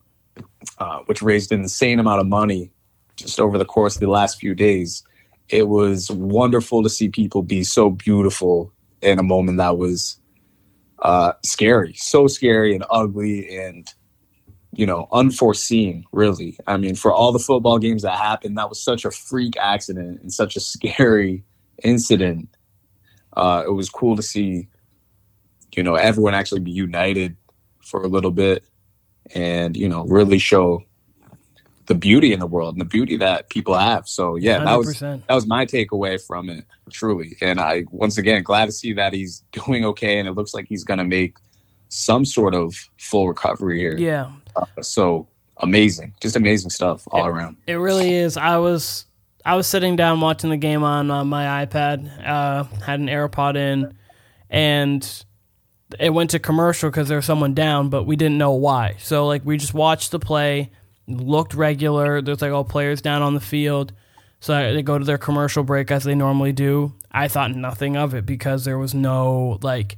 uh, 0.80 1.00
which 1.06 1.22
raised 1.22 1.51
an 1.51 1.62
insane 1.62 2.00
amount 2.00 2.22
of 2.22 2.28
money 2.28 2.72
just 3.16 3.39
over 3.39 3.57
the 3.57 3.66
course 3.66 3.96
of 3.96 4.01
the 4.01 4.10
last 4.10 4.39
few 4.39 4.56
days. 4.56 5.04
It 5.50 5.68
was 5.68 6.10
wonderful 6.10 6.84
to 6.84 6.89
see 6.89 7.10
people 7.10 7.44
be 7.44 7.63
so 7.63 7.89
beautiful 7.89 8.73
in 9.03 9.19
a 9.19 9.23
moment 9.23 9.57
that 9.59 9.77
was 9.77 10.17
uh, 11.00 11.33
scary, 11.44 11.94
so 11.94 12.27
scary 12.27 12.73
and 12.73 12.85
ugly 12.89 13.55
and 13.57 13.94
you 14.75 14.88
know, 14.88 15.07
unforeseen, 15.11 16.03
really. 16.11 16.57
I 16.65 16.77
mean, 16.77 16.95
for 16.95 17.13
all 17.13 17.31
the 17.31 17.39
football 17.39 17.77
games 17.77 18.01
that 18.01 18.17
happened, 18.17 18.57
that 18.57 18.69
was 18.69 18.81
such 18.81 19.05
a 19.05 19.11
freak 19.11 19.55
accident 19.57 20.21
and 20.21 20.33
such 20.33 20.55
a 20.55 20.59
scary 20.59 21.44
incident. 21.83 22.50
Uh, 23.33 23.63
it 23.65 23.71
was 23.71 23.89
cool 23.89 24.15
to 24.15 24.23
see, 24.23 24.67
you 25.75 25.83
know, 25.83 25.95
everyone 25.95 26.33
actually 26.33 26.61
be 26.61 26.71
united 26.71 27.35
for 27.83 28.03
a 28.03 28.07
little 28.07 28.31
bit 28.31 28.63
and, 29.35 29.77
you 29.77 29.88
know, 29.88 30.05
really 30.05 30.39
show 30.39 30.83
the 31.85 31.95
beauty 31.95 32.33
in 32.33 32.39
the 32.39 32.47
world 32.47 32.74
and 32.75 32.81
the 32.81 32.85
beauty 32.85 33.18
that 33.18 33.50
people 33.50 33.77
have. 33.77 34.07
So 34.07 34.35
yeah, 34.35 34.59
100%. 34.59 34.65
that 34.65 34.77
was 34.77 35.00
that 35.00 35.35
was 35.35 35.47
my 35.47 35.65
takeaway 35.65 36.25
from 36.25 36.50
it, 36.50 36.65
truly. 36.91 37.38
And 37.41 37.59
I 37.59 37.85
once 37.91 38.18
again 38.18 38.44
glad 38.44 38.65
to 38.65 38.71
see 38.71 38.94
that 38.94 39.13
he's 39.13 39.44
doing 39.51 39.85
okay 39.85 40.19
and 40.19 40.27
it 40.27 40.33
looks 40.33 40.53
like 40.53 40.65
he's 40.68 40.83
gonna 40.83 41.03
make 41.03 41.38
some 41.89 42.25
sort 42.25 42.56
of 42.56 42.74
full 42.97 43.27
recovery 43.27 43.80
here. 43.80 43.97
Yeah, 43.97 44.31
uh, 44.56 44.65
so 44.81 45.27
amazing, 45.57 46.13
just 46.21 46.35
amazing 46.35 46.69
stuff 46.69 47.07
all 47.12 47.25
it, 47.25 47.30
around. 47.30 47.57
It 47.68 47.75
really 47.75 48.13
is. 48.13 48.38
I 48.38 48.57
was 48.57 49.06
I 49.45 49.56
was 49.56 49.68
sitting 49.68 49.95
down 49.95 50.21
watching 50.21 50.50
the 50.50 50.57
game 50.57 50.83
on 50.83 51.12
uh, 51.12 51.24
my 51.25 51.65
iPad. 51.65 52.27
Uh, 52.27 52.63
had 52.86 53.00
an 53.00 53.07
AirPod 53.07 53.57
in, 53.57 53.94
and 54.50 55.25
it 56.00 56.12
went 56.12 56.31
to 56.31 56.39
commercial 56.39 56.89
because 56.89 57.07
there 57.07 57.18
was 57.18 57.25
someone 57.25 57.53
down, 57.53 57.89
but 57.89 58.03
we 58.03 58.15
didn't 58.15 58.38
know 58.38 58.53
why. 58.53 58.95
So 59.00 59.27
like 59.27 59.45
we 59.45 59.57
just 59.57 59.74
watched 59.74 60.12
the 60.12 60.19
play, 60.19 60.71
looked 61.07 61.53
regular. 61.53 62.21
There's 62.21 62.41
like 62.41 62.51
all 62.51 62.63
players 62.63 63.01
down 63.01 63.21
on 63.21 63.33
the 63.33 63.41
field. 63.41 63.94
So 64.39 64.73
they 64.73 64.81
go 64.81 65.00
to 65.00 65.05
their 65.05 65.17
commercial 65.17 65.63
break 65.63 65.89
as 65.89 66.03
they 66.03 66.15
normally 66.15 66.51
do. 66.51 66.94
I 67.11 67.27
thought 67.27 67.55
nothing 67.55 67.95
of 67.95 68.13
it 68.13 68.25
because 68.25 68.65
there 68.65 68.77
was 68.77 68.94
no 68.94 69.57
like 69.62 69.95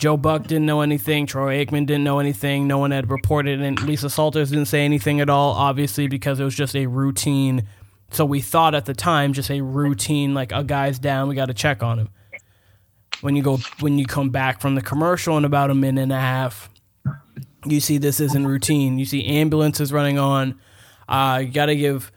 Joe 0.00 0.16
Buck 0.16 0.44
didn't 0.44 0.64
know 0.64 0.80
anything. 0.80 1.26
Troy 1.26 1.62
Aikman 1.62 1.86
didn't 1.86 2.04
know 2.04 2.20
anything. 2.20 2.66
No 2.66 2.78
one 2.78 2.90
had 2.90 3.10
reported, 3.10 3.60
and 3.60 3.80
Lisa 3.82 4.08
Salters 4.08 4.50
didn't 4.50 4.68
say 4.68 4.84
anything 4.84 5.20
at 5.20 5.28
all. 5.28 5.52
Obviously, 5.52 6.06
because 6.06 6.40
it 6.40 6.44
was 6.44 6.54
just 6.54 6.74
a 6.74 6.86
routine. 6.86 7.66
So 8.10 8.24
we 8.24 8.40
thought 8.40 8.74
at 8.74 8.86
the 8.86 8.94
time, 8.94 9.34
just 9.34 9.50
a 9.50 9.60
routine, 9.60 10.32
like 10.32 10.52
a 10.52 10.64
guy's 10.64 10.98
down, 10.98 11.28
we 11.28 11.34
got 11.34 11.46
to 11.46 11.54
check 11.54 11.82
on 11.82 11.98
him. 11.98 12.08
When 13.20 13.36
you 13.36 13.42
go, 13.42 13.58
when 13.80 13.98
you 13.98 14.06
come 14.06 14.30
back 14.30 14.62
from 14.62 14.74
the 14.74 14.80
commercial 14.80 15.36
in 15.36 15.44
about 15.44 15.70
a 15.70 15.74
minute 15.74 16.00
and 16.00 16.12
a 16.12 16.18
half, 16.18 16.69
you 17.64 17.80
see 17.80 17.98
this 17.98 18.20
isn't 18.20 18.46
routine. 18.46 18.98
You 18.98 19.04
see 19.04 19.24
ambulances 19.24 19.92
running 19.92 20.18
on. 20.18 20.58
Uh, 21.08 21.42
you 21.44 21.52
got 21.52 21.66
to 21.66 21.76
give 21.76 22.12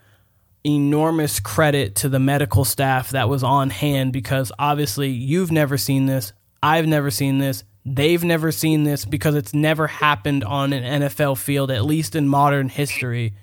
enormous 0.64 1.40
credit 1.40 1.94
to 1.96 2.08
the 2.08 2.18
medical 2.18 2.64
staff 2.64 3.10
that 3.10 3.28
was 3.28 3.44
on 3.44 3.70
hand 3.70 4.12
because 4.12 4.50
obviously 4.58 5.10
you've 5.10 5.52
never 5.52 5.76
seen 5.76 6.06
this. 6.06 6.32
I've 6.62 6.86
never 6.86 7.10
seen 7.10 7.38
this. 7.38 7.64
They've 7.84 8.24
never 8.24 8.50
seen 8.50 8.84
this 8.84 9.04
because 9.04 9.34
it's 9.34 9.52
never 9.52 9.86
happened 9.86 10.42
on 10.42 10.72
an 10.72 11.02
NFL 11.02 11.36
field, 11.36 11.70
at 11.70 11.84
least 11.84 12.16
in 12.16 12.26
modern 12.26 12.70
history, 12.70 13.34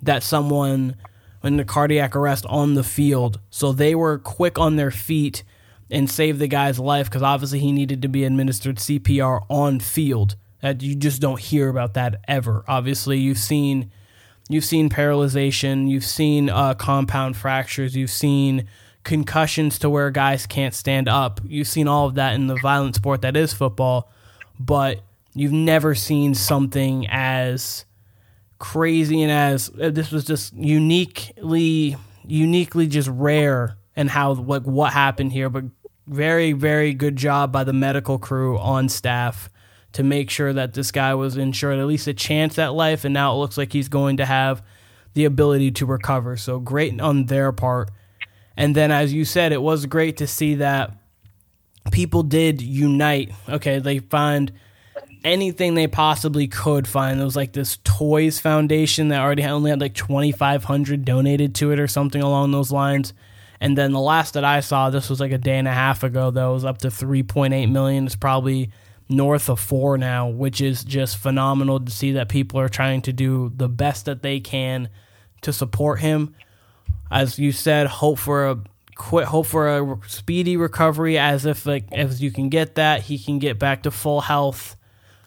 that 0.00 0.22
someone 0.22 0.96
in 1.42 1.58
the 1.58 1.64
cardiac 1.64 2.16
arrest 2.16 2.46
on 2.46 2.74
the 2.74 2.82
field. 2.82 3.40
So 3.50 3.72
they 3.72 3.94
were 3.94 4.18
quick 4.18 4.58
on 4.58 4.76
their 4.76 4.90
feet 4.90 5.44
and 5.90 6.10
saved 6.10 6.38
the 6.38 6.48
guy's 6.48 6.78
life 6.78 7.10
because 7.10 7.22
obviously 7.22 7.58
he 7.58 7.72
needed 7.72 8.00
to 8.00 8.08
be 8.08 8.24
administered 8.24 8.76
CPR 8.76 9.44
on 9.50 9.80
field. 9.80 10.36
That 10.64 10.82
you 10.82 10.94
just 10.94 11.20
don't 11.20 11.38
hear 11.38 11.68
about 11.68 11.92
that 11.92 12.24
ever. 12.26 12.64
Obviously, 12.66 13.18
you've 13.18 13.36
seen 13.36 13.90
you've 14.48 14.64
seen 14.64 14.88
paralyzation, 14.88 15.90
you've 15.90 16.06
seen 16.06 16.48
uh, 16.48 16.72
compound 16.72 17.36
fractures, 17.36 17.94
you've 17.94 18.08
seen 18.08 18.66
concussions 19.02 19.78
to 19.80 19.90
where 19.90 20.10
guys 20.10 20.46
can't 20.46 20.72
stand 20.72 21.06
up. 21.06 21.42
You've 21.44 21.68
seen 21.68 21.86
all 21.86 22.06
of 22.06 22.14
that 22.14 22.32
in 22.32 22.46
the 22.46 22.54
violent 22.56 22.94
sport 22.94 23.20
that 23.20 23.36
is 23.36 23.52
football, 23.52 24.10
but 24.58 25.02
you've 25.34 25.52
never 25.52 25.94
seen 25.94 26.34
something 26.34 27.08
as 27.10 27.84
crazy 28.58 29.20
and 29.20 29.30
as 29.30 29.70
uh, 29.78 29.90
this 29.90 30.10
was 30.10 30.24
just 30.24 30.54
uniquely 30.54 31.94
uniquely 32.26 32.86
just 32.86 33.10
rare 33.10 33.76
and 33.96 34.08
how 34.08 34.32
like 34.32 34.62
what 34.62 34.94
happened 34.94 35.30
here 35.30 35.50
but 35.50 35.64
very 36.06 36.52
very 36.52 36.94
good 36.94 37.16
job 37.16 37.52
by 37.52 37.64
the 37.64 37.74
medical 37.74 38.18
crew 38.18 38.56
on 38.58 38.88
staff 38.88 39.50
to 39.94 40.02
make 40.02 40.30
sure 40.30 40.52
that 40.52 40.74
this 40.74 40.92
guy 40.92 41.14
was 41.14 41.36
insured 41.36 41.78
at 41.78 41.86
least 41.86 42.06
a 42.06 42.14
chance 42.14 42.58
at 42.58 42.74
life 42.74 43.04
and 43.04 43.14
now 43.14 43.32
it 43.32 43.38
looks 43.38 43.58
like 43.58 43.72
he's 43.72 43.88
going 43.88 44.18
to 44.18 44.24
have 44.24 44.62
the 45.14 45.24
ability 45.24 45.70
to 45.70 45.86
recover 45.86 46.36
so 46.36 46.58
great 46.60 47.00
on 47.00 47.26
their 47.26 47.50
part 47.50 47.90
and 48.56 48.74
then, 48.74 48.90
as 48.90 49.12
you 49.12 49.24
said, 49.24 49.52
it 49.52 49.62
was 49.62 49.86
great 49.86 50.18
to 50.18 50.26
see 50.26 50.56
that 50.56 50.92
people 51.90 52.22
did 52.22 52.62
unite. 52.62 53.32
Okay, 53.48 53.78
they 53.78 53.98
find 53.98 54.52
anything 55.24 55.74
they 55.74 55.88
possibly 55.88 56.46
could 56.46 56.86
find. 56.86 57.18
There 57.18 57.24
was 57.24 57.36
like 57.36 57.52
this 57.52 57.78
Toys 57.82 58.38
Foundation 58.38 59.08
that 59.08 59.20
already 59.20 59.42
had, 59.42 59.52
only 59.52 59.70
had 59.70 59.80
like 59.80 59.94
2,500 59.94 61.04
donated 61.04 61.54
to 61.56 61.72
it 61.72 61.80
or 61.80 61.88
something 61.88 62.22
along 62.22 62.52
those 62.52 62.70
lines. 62.70 63.12
And 63.60 63.78
then 63.78 63.92
the 63.92 64.00
last 64.00 64.34
that 64.34 64.44
I 64.44 64.60
saw, 64.60 64.90
this 64.90 65.08
was 65.08 65.20
like 65.20 65.32
a 65.32 65.38
day 65.38 65.58
and 65.58 65.66
a 65.66 65.72
half 65.72 66.02
ago, 66.02 66.30
though, 66.30 66.52
was 66.52 66.64
up 66.64 66.78
to 66.78 66.88
3.8 66.88 67.70
million. 67.70 68.06
It's 68.06 68.16
probably 68.16 68.70
north 69.08 69.48
of 69.48 69.60
four 69.60 69.98
now, 69.98 70.28
which 70.28 70.60
is 70.60 70.84
just 70.84 71.16
phenomenal 71.18 71.80
to 71.80 71.90
see 71.90 72.12
that 72.12 72.28
people 72.28 72.58
are 72.58 72.68
trying 72.68 73.02
to 73.02 73.12
do 73.12 73.52
the 73.54 73.68
best 73.68 74.06
that 74.06 74.22
they 74.22 74.40
can 74.40 74.88
to 75.42 75.52
support 75.52 76.00
him. 76.00 76.34
As 77.10 77.38
you 77.38 77.52
said, 77.52 77.86
hope 77.86 78.18
for 78.18 78.48
a 78.48 78.58
quit 78.96 79.26
hope 79.26 79.46
for 79.46 79.68
a 79.68 79.98
speedy 80.08 80.56
recovery. 80.56 81.18
As 81.18 81.46
if 81.46 81.66
like 81.66 81.92
as 81.92 82.22
you 82.22 82.30
can 82.30 82.48
get 82.48 82.76
that 82.76 83.02
he 83.02 83.18
can 83.18 83.38
get 83.38 83.58
back 83.58 83.82
to 83.84 83.90
full 83.90 84.22
health. 84.22 84.76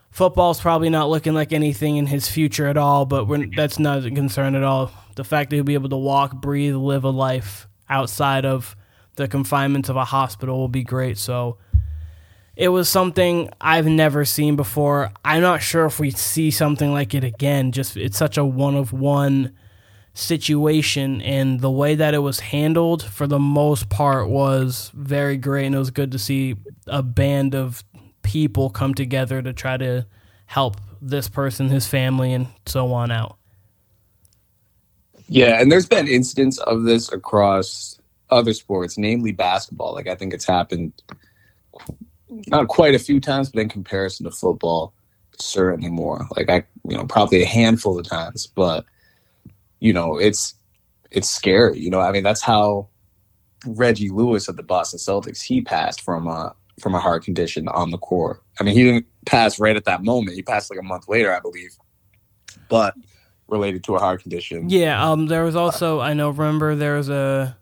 Football's 0.10 0.60
probably 0.60 0.90
not 0.90 1.10
looking 1.10 1.36
like 1.36 1.54
anything 1.54 1.98
in 1.98 2.08
his 2.08 2.28
future 2.28 2.68
at 2.68 2.78
all 2.78 3.06
but 3.06 3.28
that's 3.56 3.78
not 3.78 4.04
a 4.04 4.12
concern 4.12 4.56
at 4.56 4.64
all. 4.64 4.92
The 5.16 5.24
fact 5.24 5.50
that 5.50 5.58
he'll 5.58 5.64
be 5.64 5.76
able 5.76 5.90
to 5.90 5.98
walk 5.98 6.42
breathe 6.42 6.76
live 6.76 7.04
a 7.04 7.10
life 7.10 7.68
outside 7.90 8.46
of 8.46 8.76
the 9.16 9.28
confinements 9.28 9.90
of 9.90 9.96
a 9.96 10.06
hospital 10.06 10.58
will 10.58 10.68
be 10.68 10.84
great. 10.84 11.18
So 11.18 11.58
it 12.58 12.70
was 12.70 12.90
something 12.90 13.52
I've 13.62 13.86
never 13.86 14.26
seen 14.26 14.56
before. 14.56 15.12
I'm 15.24 15.42
not 15.42 15.62
sure 15.62 15.86
if 15.86 16.00
we 16.00 16.10
see 16.10 16.50
something 16.50 16.92
like 16.92 17.14
it 17.14 17.24
again. 17.24 17.72
Just 17.72 17.96
it's 17.96 18.18
such 18.18 18.36
a 18.36 18.44
one 18.44 18.76
of 18.76 18.92
one 18.92 19.54
situation 20.16 21.22
and 21.22 21.60
the 21.60 21.70
way 21.70 21.94
that 21.94 22.16
it 22.16 22.20
was 22.20 22.40
handled 22.40 23.04
for 23.04 23.28
the 23.28 23.38
most 23.38 23.88
part 23.90 24.28
was 24.28 24.92
very 24.96 25.38
great 25.38 25.68
and 25.68 25.76
it 25.76 25.78
was 25.78 25.92
good 25.92 26.12
to 26.12 26.18
see 26.18 26.56
a 26.88 27.04
band 27.04 27.54
of 27.54 27.84
people 28.24 28.72
come 28.72 28.96
together 28.96 29.44
to 29.44 29.54
try 29.54 29.78
to 29.78 30.04
help 30.48 30.78
this 31.00 31.30
person 31.30 31.70
his 31.70 31.86
family 31.86 32.34
and 32.34 32.48
so 32.66 32.92
on 32.92 33.12
out 33.12 33.38
yeah 35.28 35.62
and 35.62 35.72
there's 35.72 35.86
been 35.86 36.08
incidents 36.08 36.58
of 36.62 36.82
this 36.82 37.12
across 37.12 38.00
other 38.32 38.54
sports 38.54 38.98
namely 38.98 39.32
basketball 39.32 39.94
like 39.94 40.08
i 40.08 40.16
think 40.16 40.34
it's 40.34 40.48
happened 40.48 40.92
not 42.48 42.68
quite 42.68 42.96
a 42.96 43.00
few 43.00 43.20
times 43.20 43.50
but 43.50 43.62
in 43.62 43.70
comparison 43.70 44.26
to 44.26 44.32
football 44.32 44.94
certainly 45.40 45.90
more 45.90 46.26
like 46.36 46.50
i 46.50 46.64
you 46.88 46.98
know 46.98 47.06
probably 47.06 47.42
a 47.42 47.46
handful 47.46 47.98
of 47.98 48.08
times 48.08 48.48
but 48.48 48.86
you 49.80 49.94
know, 49.94 50.18
it's 50.18 50.56
it's 51.12 51.30
scary. 51.30 51.80
You 51.80 51.90
know, 51.90 52.00
I 52.00 52.12
mean, 52.12 52.24
that's 52.24 52.42
how 52.42 52.90
Reggie 53.66 54.10
Lewis 54.10 54.48
of 54.48 54.58
the 54.58 54.64
Boston 54.64 55.00
Celtics 55.00 55.42
he 55.42 55.62
passed 55.62 56.02
from 56.02 56.28
a 56.28 56.56
from 56.80 56.96
a 56.96 57.00
heart 57.00 57.24
condition 57.24 57.68
on 57.70 57.92
the 57.92 57.98
court. 57.98 58.42
I 58.60 58.64
mean, 58.64 58.76
he 58.76 58.84
didn't 58.84 59.06
pass 59.26 59.60
right 59.60 59.76
at 59.76 59.86
that 59.86 60.04
moment. 60.04 60.36
He 60.36 60.44
passed 60.44 60.70
like 60.70 60.80
a 60.80 60.84
month 60.84 61.08
later, 61.08 61.36
I 61.36 61.40
believe, 61.40 61.76
but 62.70 62.94
related 63.48 63.84
to 63.86 63.96
a 63.96 64.00
heart 64.00 64.22
condition. 64.22 64.70
Yeah. 64.70 65.04
Um. 65.04 65.28
There 65.28 65.44
was 65.44 65.56
also 65.56 66.00
I 66.00 66.14
know. 66.14 66.30
Remember, 66.30 66.76
there 66.76 66.96
was 66.96 67.10
a. 67.10 67.58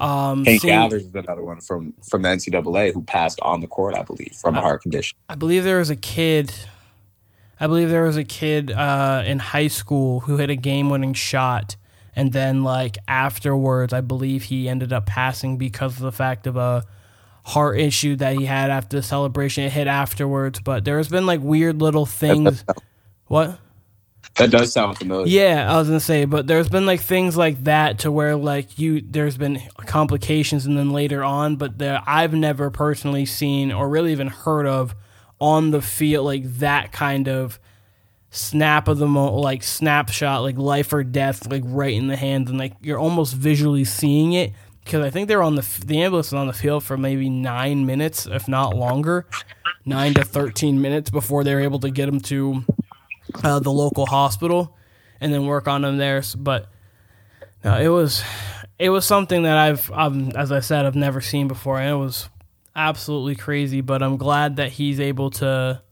Um, 0.00 0.44
Hank 0.44 0.62
Gathers 0.62 1.04
is 1.04 1.14
another 1.14 1.42
one 1.42 1.60
from 1.60 1.94
from 2.08 2.22
the 2.22 2.28
NCAA 2.28 2.94
who 2.94 3.02
passed 3.02 3.38
on 3.40 3.60
the 3.60 3.66
court, 3.66 3.94
I 3.94 4.02
believe, 4.02 4.32
from 4.32 4.56
a 4.56 4.60
heart 4.60 4.82
condition. 4.82 5.18
I 5.28 5.34
believe 5.34 5.64
there 5.64 5.78
was 5.78 5.90
a 5.90 5.96
kid 5.96 6.52
I 7.60 7.66
believe 7.66 7.90
there 7.90 8.04
was 8.04 8.16
a 8.16 8.24
kid 8.24 8.70
uh, 8.70 9.22
in 9.26 9.38
high 9.38 9.68
school 9.68 10.20
who 10.20 10.38
hit 10.38 10.48
a 10.48 10.56
game-winning 10.56 11.12
shot, 11.12 11.76
and 12.16 12.32
then 12.32 12.64
like 12.64 12.96
afterwards, 13.06 13.92
I 13.92 14.00
believe 14.00 14.44
he 14.44 14.66
ended 14.66 14.94
up 14.94 15.04
passing 15.04 15.58
because 15.58 15.96
of 15.96 16.02
the 16.02 16.12
fact 16.12 16.46
of 16.46 16.56
a 16.56 16.86
heart 17.44 17.78
issue 17.78 18.16
that 18.16 18.36
he 18.36 18.46
had 18.46 18.70
after 18.70 18.96
the 18.96 19.02
celebration. 19.02 19.64
It 19.64 19.72
hit 19.72 19.86
afterwards, 19.86 20.58
but 20.60 20.86
there's 20.86 21.08
been 21.08 21.26
like 21.26 21.42
weird 21.42 21.82
little 21.82 22.06
things. 22.06 22.64
What? 23.26 23.60
That 24.36 24.50
does 24.50 24.72
sound 24.72 24.96
familiar. 24.96 25.26
Yeah, 25.26 25.70
I 25.70 25.78
was 25.78 25.88
gonna 25.88 26.00
say, 26.00 26.24
but 26.24 26.46
there's 26.46 26.68
been 26.68 26.86
like 26.86 27.00
things 27.00 27.36
like 27.36 27.64
that 27.64 28.00
to 28.00 28.12
where 28.12 28.36
like 28.36 28.78
you 28.78 29.00
there's 29.00 29.36
been 29.36 29.60
complications 29.86 30.66
and 30.66 30.78
then 30.78 30.90
later 30.90 31.22
on, 31.22 31.56
but 31.56 31.78
there 31.78 32.02
I've 32.06 32.32
never 32.32 32.70
personally 32.70 33.26
seen 33.26 33.72
or 33.72 33.88
really 33.88 34.12
even 34.12 34.28
heard 34.28 34.66
of 34.66 34.94
on 35.40 35.70
the 35.72 35.82
field, 35.82 36.24
like 36.24 36.44
that 36.58 36.92
kind 36.92 37.28
of 37.28 37.58
snap 38.30 38.88
of 38.88 38.98
the 38.98 39.06
mo 39.06 39.36
like 39.40 39.62
snapshot, 39.62 40.42
like 40.42 40.56
life 40.56 40.92
or 40.92 41.02
death, 41.02 41.50
like 41.50 41.62
right 41.66 41.94
in 41.94 42.06
the 42.06 42.16
hands, 42.16 42.48
and 42.48 42.58
like 42.58 42.74
you're 42.80 42.98
almost 42.98 43.34
visually 43.34 43.84
seeing 43.84 44.32
it 44.32 44.52
because 44.84 45.04
I 45.04 45.10
think 45.10 45.28
they're 45.28 45.42
on 45.42 45.56
the 45.56 45.66
the 45.84 46.02
ambulance 46.02 46.28
is 46.28 46.34
on 46.34 46.46
the 46.46 46.52
field 46.52 46.84
for 46.84 46.96
maybe 46.96 47.28
nine 47.28 47.84
minutes, 47.84 48.26
if 48.26 48.48
not 48.48 48.76
longer, 48.76 49.26
nine 49.84 50.14
to 50.14 50.24
thirteen 50.24 50.80
minutes 50.80 51.10
before 51.10 51.44
they're 51.44 51.60
able 51.60 51.80
to 51.80 51.90
get 51.90 52.08
him 52.08 52.20
to 52.20 52.64
uh, 53.42 53.58
the 53.58 53.72
local 53.72 54.06
hospital 54.06 54.76
and 55.20 55.32
then 55.32 55.46
work 55.46 55.68
on 55.68 55.84
him 55.84 55.98
there. 55.98 56.22
But 56.36 56.68
no, 57.64 57.78
it 57.78 57.88
was 57.88 58.22
it 58.78 58.88
was 58.88 59.04
something 59.04 59.42
that 59.42 59.56
I've, 59.56 59.90
I've 59.92 60.34
as 60.34 60.52
I 60.52 60.60
said, 60.60 60.86
I've 60.86 60.94
never 60.94 61.20
seen 61.20 61.48
before, 61.48 61.78
and 61.78 61.90
it 61.90 61.98
was 61.98 62.28
absolutely 62.74 63.36
crazy, 63.36 63.80
but 63.80 64.02
I'm 64.02 64.16
glad 64.16 64.56
that 64.56 64.72
he's 64.72 65.00
able 65.00 65.30
to 65.32 65.82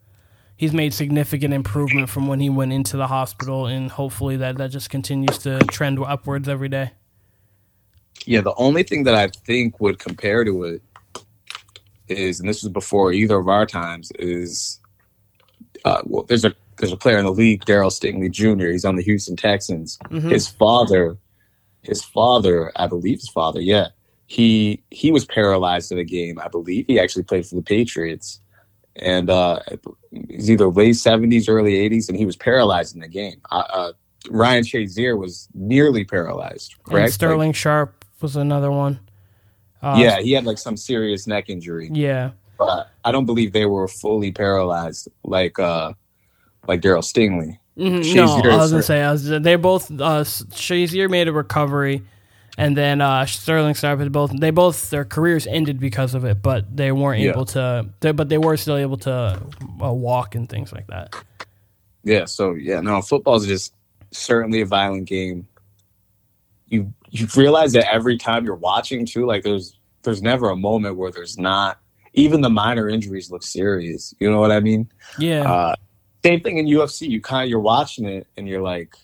he's 0.56 0.72
made 0.72 0.92
significant 0.94 1.54
improvement 1.54 2.08
from 2.08 2.26
when 2.26 2.40
he 2.40 2.50
went 2.50 2.72
into 2.72 2.96
the 2.96 3.06
hospital 3.06 3.66
and 3.66 3.90
hopefully 3.90 4.36
that 4.36 4.56
that 4.58 4.70
just 4.70 4.90
continues 4.90 5.38
to 5.38 5.58
trend 5.66 5.98
upwards 5.98 6.48
every 6.48 6.68
day. 6.68 6.90
Yeah, 8.26 8.40
the 8.40 8.54
only 8.56 8.82
thing 8.82 9.04
that 9.04 9.14
I 9.14 9.28
think 9.28 9.80
would 9.80 9.98
compare 9.98 10.44
to 10.44 10.64
it 10.64 10.82
is 12.08 12.40
and 12.40 12.48
this 12.48 12.62
was 12.62 12.72
before 12.72 13.12
either 13.12 13.36
of 13.36 13.48
our 13.48 13.66
times 13.66 14.10
is 14.18 14.80
uh, 15.84 16.02
well 16.04 16.24
there's 16.24 16.44
a 16.44 16.54
there's 16.78 16.92
a 16.92 16.96
player 16.96 17.18
in 17.18 17.24
the 17.24 17.32
league, 17.32 17.64
Daryl 17.64 17.90
Stingley 17.90 18.30
Jr. 18.30 18.68
He's 18.68 18.84
on 18.84 18.96
the 18.96 19.02
Houston 19.02 19.36
Texans. 19.36 19.98
Mm-hmm. 20.10 20.28
His 20.28 20.48
father 20.48 21.18
his 21.82 22.04
father, 22.04 22.72
I 22.76 22.86
believe 22.86 23.18
his 23.18 23.28
father, 23.28 23.60
yeah, 23.60 23.88
he 24.26 24.82
he 24.90 25.10
was 25.10 25.24
paralyzed 25.24 25.90
in 25.90 25.98
a 25.98 26.04
game. 26.04 26.38
I 26.38 26.48
believe 26.48 26.84
he 26.86 27.00
actually 27.00 27.24
played 27.24 27.46
for 27.46 27.54
the 27.54 27.62
Patriots, 27.62 28.40
and 28.96 29.30
uh, 29.30 29.60
he's 30.28 30.50
either 30.50 30.68
late 30.68 30.94
seventies, 30.94 31.48
early 31.48 31.76
eighties, 31.76 32.08
and 32.08 32.18
he 32.18 32.26
was 32.26 32.36
paralyzed 32.36 32.94
in 32.94 33.00
the 33.00 33.08
game. 33.08 33.40
Uh, 33.50 33.64
uh, 33.70 33.92
Ryan 34.28 34.64
Shazier 34.64 35.16
was 35.16 35.48
nearly 35.54 36.04
paralyzed. 36.04 36.74
Correct. 36.84 37.04
And 37.04 37.12
Sterling 37.12 37.48
like, 37.50 37.56
Sharpe 37.56 38.04
was 38.20 38.36
another 38.36 38.70
one. 38.70 39.00
Uh, 39.80 39.96
yeah, 39.98 40.20
he 40.20 40.32
had 40.32 40.44
like 40.44 40.58
some 40.58 40.76
serious 40.76 41.26
neck 41.26 41.48
injury. 41.48 41.88
Yeah, 41.92 42.32
but 42.58 42.90
I 43.04 43.12
don't 43.12 43.26
believe 43.26 43.52
they 43.52 43.66
were 43.66 43.88
fully 43.88 44.32
paralyzed 44.32 45.08
like 45.24 45.58
uh 45.58 45.94
like 46.68 46.80
Darryl 46.80 47.02
Stingley. 47.02 47.58
Mm-hmm. 47.76 48.14
No, 48.14 48.50
I 48.52 48.56
was 48.56 48.70
gonna 48.70 48.82
say 48.82 49.02
I 49.02 49.12
was, 49.12 49.28
they 49.28 49.56
both 49.56 49.90
uh, 49.90 50.22
Shazier 50.24 51.10
made 51.10 51.26
a 51.28 51.32
recovery 51.32 52.02
and 52.58 52.76
then 52.76 53.00
uh, 53.00 53.24
Sterling 53.24 53.74
Sharpe 53.74 54.10
both 54.10 54.32
they 54.38 54.50
both 54.50 54.90
their 54.90 55.04
careers 55.04 55.46
ended 55.46 55.78
because 55.78 56.14
of 56.14 56.24
it, 56.24 56.42
but 56.42 56.76
they 56.76 56.90
weren't 56.90 57.22
yeah. 57.22 57.30
able 57.30 57.46
to. 57.46 57.88
They, 58.00 58.10
but 58.10 58.28
they 58.28 58.36
were 58.36 58.56
still 58.56 58.76
able 58.76 58.96
to 58.98 59.40
uh, 59.80 59.92
walk 59.92 60.34
and 60.34 60.48
things 60.48 60.72
like 60.72 60.88
that. 60.88 61.14
Yeah. 62.02 62.24
So 62.24 62.54
yeah, 62.54 62.80
no, 62.80 63.00
football 63.00 63.36
is 63.36 63.46
just 63.46 63.74
certainly 64.10 64.60
a 64.60 64.66
violent 64.66 65.06
game. 65.06 65.46
You 66.66 66.92
you 67.10 67.28
realize 67.36 67.72
that 67.74 67.90
every 67.92 68.18
time 68.18 68.44
you're 68.44 68.56
watching 68.56 69.06
too, 69.06 69.24
like 69.24 69.44
there's 69.44 69.78
there's 70.02 70.20
never 70.20 70.50
a 70.50 70.56
moment 70.56 70.96
where 70.96 71.12
there's 71.12 71.38
not 71.38 71.78
even 72.14 72.40
the 72.40 72.50
minor 72.50 72.88
injuries 72.88 73.30
look 73.30 73.44
serious. 73.44 74.12
You 74.18 74.32
know 74.32 74.40
what 74.40 74.50
I 74.50 74.58
mean? 74.58 74.90
Yeah. 75.16 75.48
Uh, 75.48 75.76
same 76.24 76.40
thing 76.40 76.58
in 76.58 76.66
UFC. 76.66 77.08
You 77.08 77.20
kind 77.20 77.44
of 77.44 77.50
you're 77.50 77.60
watching 77.60 78.06
it 78.06 78.26
and 78.36 78.48
you're 78.48 78.62
like, 78.62 78.96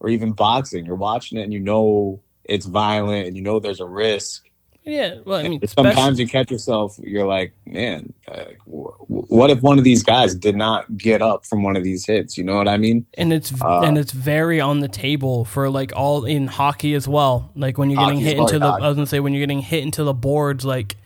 or 0.00 0.08
even 0.08 0.32
boxing, 0.32 0.84
you're 0.84 0.96
watching 0.96 1.38
it 1.38 1.42
and 1.42 1.52
you 1.52 1.60
know 1.60 2.20
it's 2.44 2.66
violent 2.66 3.26
and 3.26 3.36
you 3.36 3.42
know 3.42 3.58
there's 3.60 3.80
a 3.80 3.86
risk. 3.86 4.44
Yeah, 4.86 5.20
well, 5.24 5.38
I 5.38 5.48
mean, 5.48 5.66
sometimes 5.66 6.20
you 6.20 6.28
catch 6.28 6.50
yourself, 6.50 6.98
you're 7.02 7.26
like, 7.26 7.54
man, 7.64 8.12
uh, 8.28 8.44
what 8.66 9.48
if 9.48 9.62
one 9.62 9.78
of 9.78 9.84
these 9.84 10.02
guys 10.02 10.34
did 10.34 10.56
not 10.56 10.98
get 10.98 11.22
up 11.22 11.46
from 11.46 11.62
one 11.62 11.74
of 11.74 11.82
these 11.82 12.04
hits? 12.04 12.36
You 12.36 12.44
know 12.44 12.56
what 12.56 12.68
I 12.68 12.76
mean? 12.76 13.06
And 13.14 13.32
it's 13.32 13.50
uh, 13.62 13.80
and 13.80 13.96
it's 13.96 14.12
very 14.12 14.60
on 14.60 14.80
the 14.80 14.88
table 14.88 15.46
for 15.46 15.70
like 15.70 15.94
all 15.96 16.26
in 16.26 16.48
hockey 16.48 16.92
as 16.92 17.08
well. 17.08 17.50
Like 17.56 17.78
when 17.78 17.88
you're 17.88 18.04
getting 18.04 18.20
hit 18.20 18.36
into 18.36 18.58
the, 18.58 18.66
I 18.66 18.86
was 18.86 18.94
gonna 18.94 19.06
say 19.06 19.20
when 19.20 19.32
you're 19.32 19.40
getting 19.40 19.62
hit 19.62 19.82
into 19.82 20.04
the 20.04 20.12
boards, 20.12 20.66
like 20.66 20.96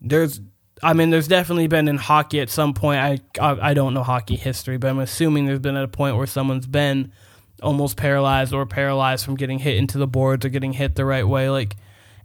there's, 0.00 0.40
I 0.82 0.92
mean, 0.92 1.10
there's 1.10 1.28
definitely 1.28 1.66
been 1.66 1.88
in 1.88 1.96
hockey 1.96 2.40
at 2.40 2.50
some 2.50 2.74
point. 2.74 3.00
I 3.00 3.18
I, 3.40 3.70
I 3.70 3.74
don't 3.74 3.94
know 3.94 4.02
hockey 4.02 4.36
history, 4.36 4.76
but 4.78 4.88
I'm 4.88 4.98
assuming 4.98 5.46
there's 5.46 5.58
been 5.58 5.76
at 5.76 5.84
a 5.84 5.88
point 5.88 6.16
where 6.16 6.26
someone's 6.26 6.66
been 6.66 7.12
almost 7.62 7.96
paralyzed 7.96 8.52
or 8.52 8.66
paralyzed 8.66 9.24
from 9.24 9.34
getting 9.36 9.58
hit 9.58 9.76
into 9.76 9.98
the 9.98 10.06
boards 10.06 10.44
or 10.44 10.48
getting 10.48 10.74
hit 10.74 10.94
the 10.94 11.04
right 11.04 11.26
way. 11.26 11.50
Like 11.50 11.76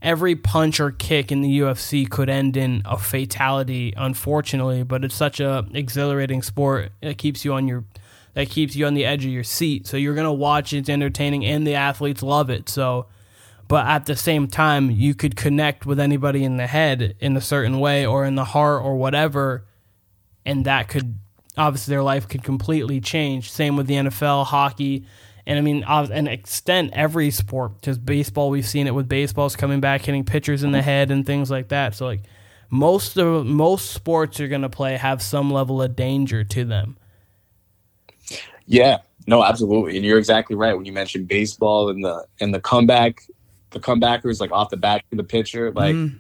every 0.02 0.36
punch 0.36 0.80
or 0.80 0.92
kick 0.92 1.32
in 1.32 1.42
the 1.42 1.60
UFC 1.60 2.08
could 2.08 2.30
end 2.30 2.56
in 2.56 2.82
a 2.86 2.98
fatality, 2.98 3.94
unfortunately. 3.98 4.84
But 4.84 5.04
it's 5.04 5.16
such 5.16 5.40
a 5.40 5.66
exhilarating 5.74 6.42
sport. 6.42 6.92
It 7.02 7.18
keeps 7.18 7.44
you 7.44 7.54
on 7.54 7.68
your 7.68 7.84
that 8.34 8.50
keeps 8.50 8.76
you 8.76 8.86
on 8.86 8.94
the 8.94 9.06
edge 9.06 9.26
of 9.26 9.32
your 9.32 9.44
seat. 9.44 9.88
So 9.88 9.98
you're 9.98 10.16
gonna 10.16 10.34
watch 10.34 10.74
it's 10.74 10.90
entertaining 10.90 11.46
and 11.46 11.66
the 11.66 11.76
athletes 11.76 12.22
love 12.22 12.50
it. 12.50 12.70
So 12.70 13.08
but 13.68 13.86
at 13.88 14.06
the 14.06 14.16
same 14.16 14.48
time 14.48 14.92
you 14.92 15.14
could 15.16 15.36
connect 15.36 15.86
with 15.86 16.00
anybody 16.00 16.44
in 16.44 16.58
the 16.58 16.68
head 16.68 17.16
in 17.20 17.36
a 17.38 17.42
certain 17.42 17.80
way 17.80 18.06
or 18.06 18.26
in 18.26 18.36
the 18.36 18.46
heart 18.46 18.84
or 18.84 18.96
whatever 18.96 19.66
and 20.46 20.66
that 20.66 20.88
could 20.88 21.18
obviously 21.58 21.92
their 21.92 22.04
life 22.04 22.28
could 22.28 22.44
completely 22.44 23.00
change. 23.00 23.52
Same 23.52 23.76
with 23.76 23.88
the 23.88 23.96
NFL, 23.96 24.46
hockey, 24.46 25.06
and 25.46 25.58
I 25.58 25.62
mean, 25.62 25.84
an 25.84 26.28
extent 26.28 26.92
every 26.94 27.30
sport. 27.32 27.82
Just 27.82 28.06
baseball, 28.06 28.50
we've 28.50 28.68
seen 28.68 28.88
it 28.88 28.96
with 28.96 29.10
baseballs 29.10 29.56
coming 29.56 29.82
back, 29.82 30.02
hitting 30.02 30.24
pitchers 30.24 30.64
in 30.64 30.72
the 30.72 30.80
mm-hmm. 30.80 30.86
head 30.86 31.12
and 31.12 31.26
things 31.26 31.52
like 31.52 31.70
that. 31.70 31.96
So 31.96 32.06
like 32.06 32.22
most 32.70 33.18
of 33.18 33.46
most 33.46 33.92
sports 33.92 34.40
you're 34.40 34.48
gonna 34.48 34.70
play 34.70 34.96
have 34.96 35.22
some 35.22 35.52
level 35.52 35.82
of 35.82 35.96
danger 35.96 36.44
to 36.44 36.66
them. 36.66 36.98
Yeah, 38.66 39.00
no, 39.28 39.44
absolutely, 39.44 39.98
and 39.98 40.06
you're 40.06 40.18
exactly 40.18 40.56
right 40.56 40.74
when 40.74 40.86
you 40.86 40.94
mentioned 40.94 41.28
baseball 41.28 41.90
and 41.90 42.04
the 42.04 42.26
and 42.40 42.54
the 42.54 42.62
comeback, 42.62 43.24
the 43.74 43.80
comebackers 43.80 44.40
like 44.40 44.52
off 44.52 44.70
the 44.70 44.78
back 44.78 45.06
of 45.12 45.18
the 45.18 45.24
pitcher, 45.24 45.72
like. 45.72 45.96
Mm. 45.96 46.20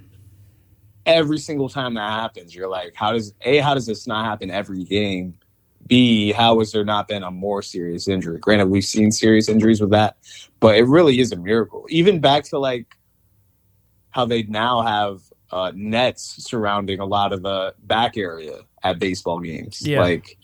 Every 1.06 1.38
single 1.38 1.68
time 1.68 1.96
that 1.96 2.10
happens, 2.10 2.56
you're 2.56 2.70
like, 2.70 2.94
how 2.96 3.12
does 3.12 3.34
a 3.42 3.58
how 3.58 3.74
does 3.74 3.86
this 3.86 4.08
not 4.08 4.24
happen 4.24 4.50
every 4.50 4.86
game? 4.86 5.38
B, 5.86 6.32
how 6.32 6.60
has 6.60 6.72
there 6.72 6.86
not 6.86 7.10
been 7.10 7.24
a 7.24 7.32
more 7.32 7.62
serious 7.62 8.08
injury? 8.08 8.40
Granted, 8.40 8.68
we've 8.68 8.86
seen 8.86 9.12
serious 9.12 9.50
injuries 9.50 9.82
with 9.82 9.90
that, 9.90 10.16
but 10.60 10.78
it 10.78 10.84
really 10.84 11.20
is 11.20 11.34
a 11.34 11.36
miracle. 11.36 11.86
Even 11.90 12.22
back 12.22 12.46
to 12.46 12.60
like 12.60 12.96
how 14.12 14.26
they 14.26 14.44
now 14.44 14.82
have 14.82 15.22
uh, 15.52 15.72
nets 15.76 16.36
surrounding 16.44 17.00
a 17.00 17.06
lot 17.06 17.34
of 17.34 17.44
the 17.44 17.76
back 17.84 18.18
area 18.18 18.60
at 18.84 19.00
baseball 19.00 19.40
games. 19.40 19.82
Yeah. 19.82 20.02
Like 20.02 20.38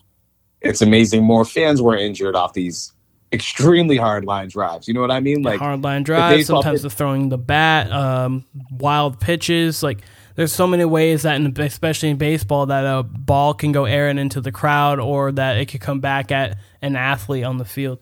it's 0.61 0.81
amazing. 0.81 1.23
More 1.23 1.45
fans 1.45 1.81
were 1.81 1.95
injured 1.97 2.35
off 2.35 2.53
these 2.53 2.91
extremely 3.31 3.97
hard 3.97 4.25
line 4.25 4.47
drives. 4.47 4.87
You 4.87 4.93
know 4.93 5.01
what 5.01 5.11
I 5.11 5.19
mean? 5.19 5.41
Like 5.43 5.59
hard 5.59 5.83
line 5.83 6.03
drives. 6.03 6.47
Sometimes 6.47 6.81
they're 6.81 6.89
throwing 6.89 7.29
the 7.29 7.37
bat, 7.37 7.91
um, 7.91 8.45
wild 8.71 9.19
pitches. 9.19 9.83
Like 9.83 9.99
there's 10.35 10.51
so 10.51 10.67
many 10.67 10.85
ways 10.85 11.23
that, 11.23 11.35
in, 11.35 11.59
especially 11.59 12.09
in 12.09 12.17
baseball, 12.17 12.65
that 12.67 12.85
a 12.85 13.03
ball 13.03 13.53
can 13.53 13.71
go 13.71 13.85
airing 13.85 14.17
into 14.17 14.41
the 14.41 14.51
crowd 14.51 14.99
or 14.99 15.31
that 15.33 15.57
it 15.57 15.67
could 15.67 15.81
come 15.81 15.99
back 15.99 16.31
at 16.31 16.57
an 16.81 16.95
athlete 16.95 17.43
on 17.43 17.57
the 17.57 17.65
field. 17.65 17.99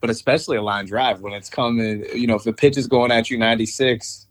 But 0.00 0.10
especially 0.10 0.56
a 0.56 0.62
line 0.62 0.86
drive 0.86 1.20
when 1.20 1.32
it's 1.32 1.50
coming, 1.50 2.04
you 2.14 2.26
know, 2.26 2.36
if 2.36 2.44
the 2.44 2.52
pitch 2.52 2.76
is 2.76 2.86
going 2.86 3.10
at 3.10 3.30
you 3.30 3.38
96, 3.38 4.26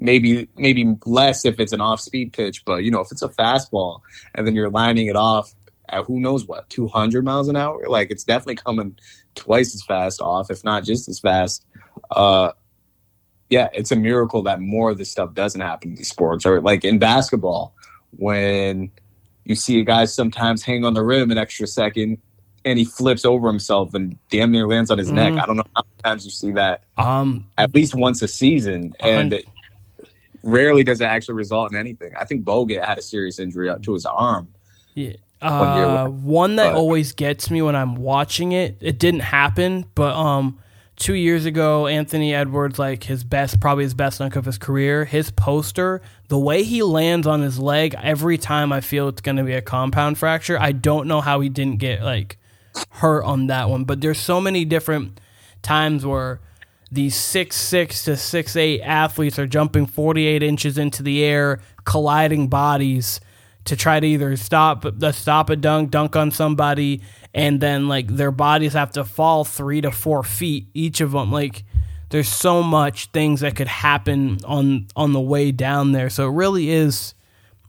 maybe 0.00 0.48
maybe 0.56 0.96
less 1.06 1.44
if 1.44 1.60
it's 1.60 1.72
an 1.72 1.80
off 1.80 2.00
speed 2.00 2.32
pitch, 2.32 2.64
but 2.64 2.82
you 2.82 2.90
know, 2.90 3.00
if 3.00 3.12
it's 3.12 3.22
a 3.22 3.28
fastball 3.28 4.00
and 4.34 4.46
then 4.46 4.54
you're 4.54 4.70
lining 4.70 5.06
it 5.06 5.16
off 5.16 5.54
at 5.92 6.04
who 6.04 6.18
knows 6.18 6.46
what, 6.46 6.68
200 6.70 7.24
miles 7.24 7.48
an 7.48 7.56
hour, 7.56 7.86
like 7.88 8.10
it's 8.10 8.24
definitely 8.24 8.56
coming 8.56 8.96
twice 9.34 9.74
as 9.74 9.82
fast 9.82 10.20
off, 10.20 10.50
if 10.50 10.64
not 10.64 10.84
just 10.84 11.08
as 11.08 11.20
fast. 11.20 11.64
Uh, 12.10 12.52
yeah, 13.50 13.68
it's 13.74 13.92
a 13.92 13.96
miracle 13.96 14.42
that 14.42 14.60
more 14.60 14.90
of 14.90 14.98
this 14.98 15.10
stuff 15.10 15.34
doesn't 15.34 15.60
happen 15.60 15.90
in 15.90 15.96
these 15.96 16.08
sports. 16.08 16.46
Or 16.46 16.60
like 16.60 16.84
in 16.84 16.98
basketball, 16.98 17.74
when 18.16 18.90
you 19.44 19.54
see 19.54 19.80
a 19.80 19.84
guy 19.84 20.06
sometimes 20.06 20.62
hang 20.62 20.84
on 20.84 20.94
the 20.94 21.04
rim 21.04 21.30
an 21.30 21.38
extra 21.38 21.66
second 21.66 22.18
and 22.64 22.78
he 22.78 22.84
flips 22.84 23.24
over 23.24 23.48
himself 23.48 23.92
and 23.94 24.16
damn 24.30 24.52
near 24.52 24.66
lands 24.66 24.90
on 24.90 24.98
his 24.98 25.08
mm-hmm. 25.08 25.34
neck. 25.34 25.42
I 25.42 25.46
don't 25.46 25.56
know 25.56 25.64
how 25.74 25.82
many 25.82 26.02
times 26.02 26.24
you 26.24 26.30
see 26.30 26.52
that. 26.52 26.84
Um, 26.96 27.46
at 27.58 27.74
least 27.74 27.94
once 27.94 28.22
a 28.22 28.28
season, 28.28 28.94
and 29.00 29.32
it, 29.32 29.46
rarely 30.42 30.84
does 30.84 31.00
it 31.00 31.06
actually 31.06 31.34
result 31.34 31.72
in 31.72 31.78
anything. 31.78 32.12
I 32.16 32.24
think 32.24 32.44
Bogut 32.44 32.84
had 32.84 32.98
a 32.98 33.02
serious 33.02 33.38
injury 33.38 33.70
to 33.82 33.92
his 33.92 34.06
arm. 34.06 34.48
Yeah. 34.94 35.14
Uh, 35.42 36.08
one 36.08 36.56
that 36.56 36.72
but, 36.72 36.78
always 36.78 37.12
gets 37.12 37.50
me 37.50 37.62
when 37.62 37.74
I'm 37.74 37.96
watching 37.96 38.52
it. 38.52 38.76
It 38.80 38.98
didn't 38.98 39.20
happen, 39.20 39.86
but 39.94 40.14
um, 40.14 40.58
two 40.96 41.14
years 41.14 41.46
ago, 41.46 41.86
Anthony 41.86 42.34
Edwards, 42.34 42.78
like 42.78 43.04
his 43.04 43.24
best, 43.24 43.60
probably 43.60 43.84
his 43.84 43.94
best 43.94 44.18
dunk 44.18 44.36
of 44.36 44.44
his 44.44 44.58
career, 44.58 45.04
his 45.04 45.30
poster, 45.30 46.00
the 46.28 46.38
way 46.38 46.62
he 46.62 46.82
lands 46.82 47.26
on 47.26 47.42
his 47.42 47.58
leg, 47.58 47.94
every 48.00 48.38
time 48.38 48.72
I 48.72 48.80
feel 48.80 49.08
it's 49.08 49.20
going 49.20 49.36
to 49.36 49.42
be 49.42 49.54
a 49.54 49.62
compound 49.62 50.18
fracture. 50.18 50.58
I 50.60 50.72
don't 50.72 51.08
know 51.08 51.20
how 51.20 51.40
he 51.40 51.48
didn't 51.48 51.78
get 51.78 52.02
like 52.02 52.38
hurt 52.90 53.24
on 53.24 53.48
that 53.48 53.68
one, 53.68 53.84
but 53.84 54.00
there's 54.00 54.20
so 54.20 54.40
many 54.40 54.64
different 54.64 55.20
times 55.62 56.06
where 56.06 56.40
these 56.90 57.16
six 57.16 57.56
six 57.56 58.04
to 58.04 58.16
six 58.16 58.54
eight 58.54 58.82
athletes 58.82 59.38
are 59.38 59.46
jumping 59.46 59.86
48 59.86 60.42
inches 60.42 60.78
into 60.78 61.02
the 61.02 61.24
air, 61.24 61.60
colliding 61.84 62.48
bodies 62.48 63.20
to 63.64 63.76
try 63.76 64.00
to 64.00 64.06
either 64.06 64.36
stop 64.36 64.84
the 64.84 65.12
stop 65.12 65.50
a 65.50 65.56
dunk, 65.56 65.90
dunk 65.90 66.16
on 66.16 66.30
somebody, 66.30 67.02
and 67.32 67.60
then 67.60 67.88
like 67.88 68.08
their 68.08 68.32
bodies 68.32 68.72
have 68.72 68.90
to 68.92 69.04
fall 69.04 69.44
three 69.44 69.80
to 69.80 69.90
four 69.90 70.22
feet 70.22 70.68
each 70.74 71.00
of 71.00 71.12
them. 71.12 71.30
Like 71.30 71.64
there's 72.10 72.28
so 72.28 72.62
much 72.62 73.06
things 73.06 73.40
that 73.40 73.56
could 73.56 73.68
happen 73.68 74.38
on 74.44 74.86
on 74.96 75.12
the 75.12 75.20
way 75.20 75.52
down 75.52 75.92
there. 75.92 76.10
So 76.10 76.28
it 76.28 76.32
really 76.32 76.70
is. 76.70 77.14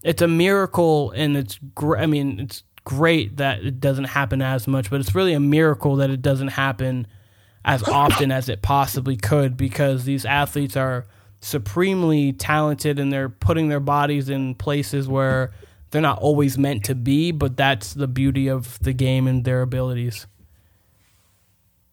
It's 0.02 0.20
a 0.20 0.28
miracle, 0.28 1.12
and 1.12 1.36
it's 1.36 1.58
great. 1.74 2.02
I 2.02 2.06
mean, 2.06 2.40
it's 2.40 2.62
great 2.84 3.38
that 3.38 3.64
it 3.64 3.80
doesn't 3.80 4.04
happen 4.04 4.42
as 4.42 4.66
much, 4.66 4.90
but 4.90 5.00
it's 5.00 5.14
really 5.14 5.32
a 5.32 5.40
miracle 5.40 5.96
that 5.96 6.10
it 6.10 6.20
doesn't 6.20 6.48
happen 6.48 7.06
as 7.64 7.82
often 7.88 8.30
as 8.30 8.50
it 8.50 8.60
possibly 8.60 9.16
could 9.16 9.56
because 9.56 10.04
these 10.04 10.26
athletes 10.26 10.76
are 10.76 11.06
supremely 11.40 12.32
talented 12.32 12.98
and 12.98 13.12
they're 13.12 13.28
putting 13.28 13.68
their 13.68 13.80
bodies 13.80 14.28
in 14.28 14.54
places 14.54 15.08
where 15.08 15.52
they're 15.94 16.02
not 16.02 16.18
always 16.18 16.58
meant 16.58 16.82
to 16.86 16.94
be, 16.96 17.30
but 17.30 17.56
that's 17.56 17.94
the 17.94 18.08
beauty 18.08 18.48
of 18.48 18.80
the 18.80 18.92
game 18.92 19.28
and 19.28 19.44
their 19.44 19.62
abilities. 19.62 20.26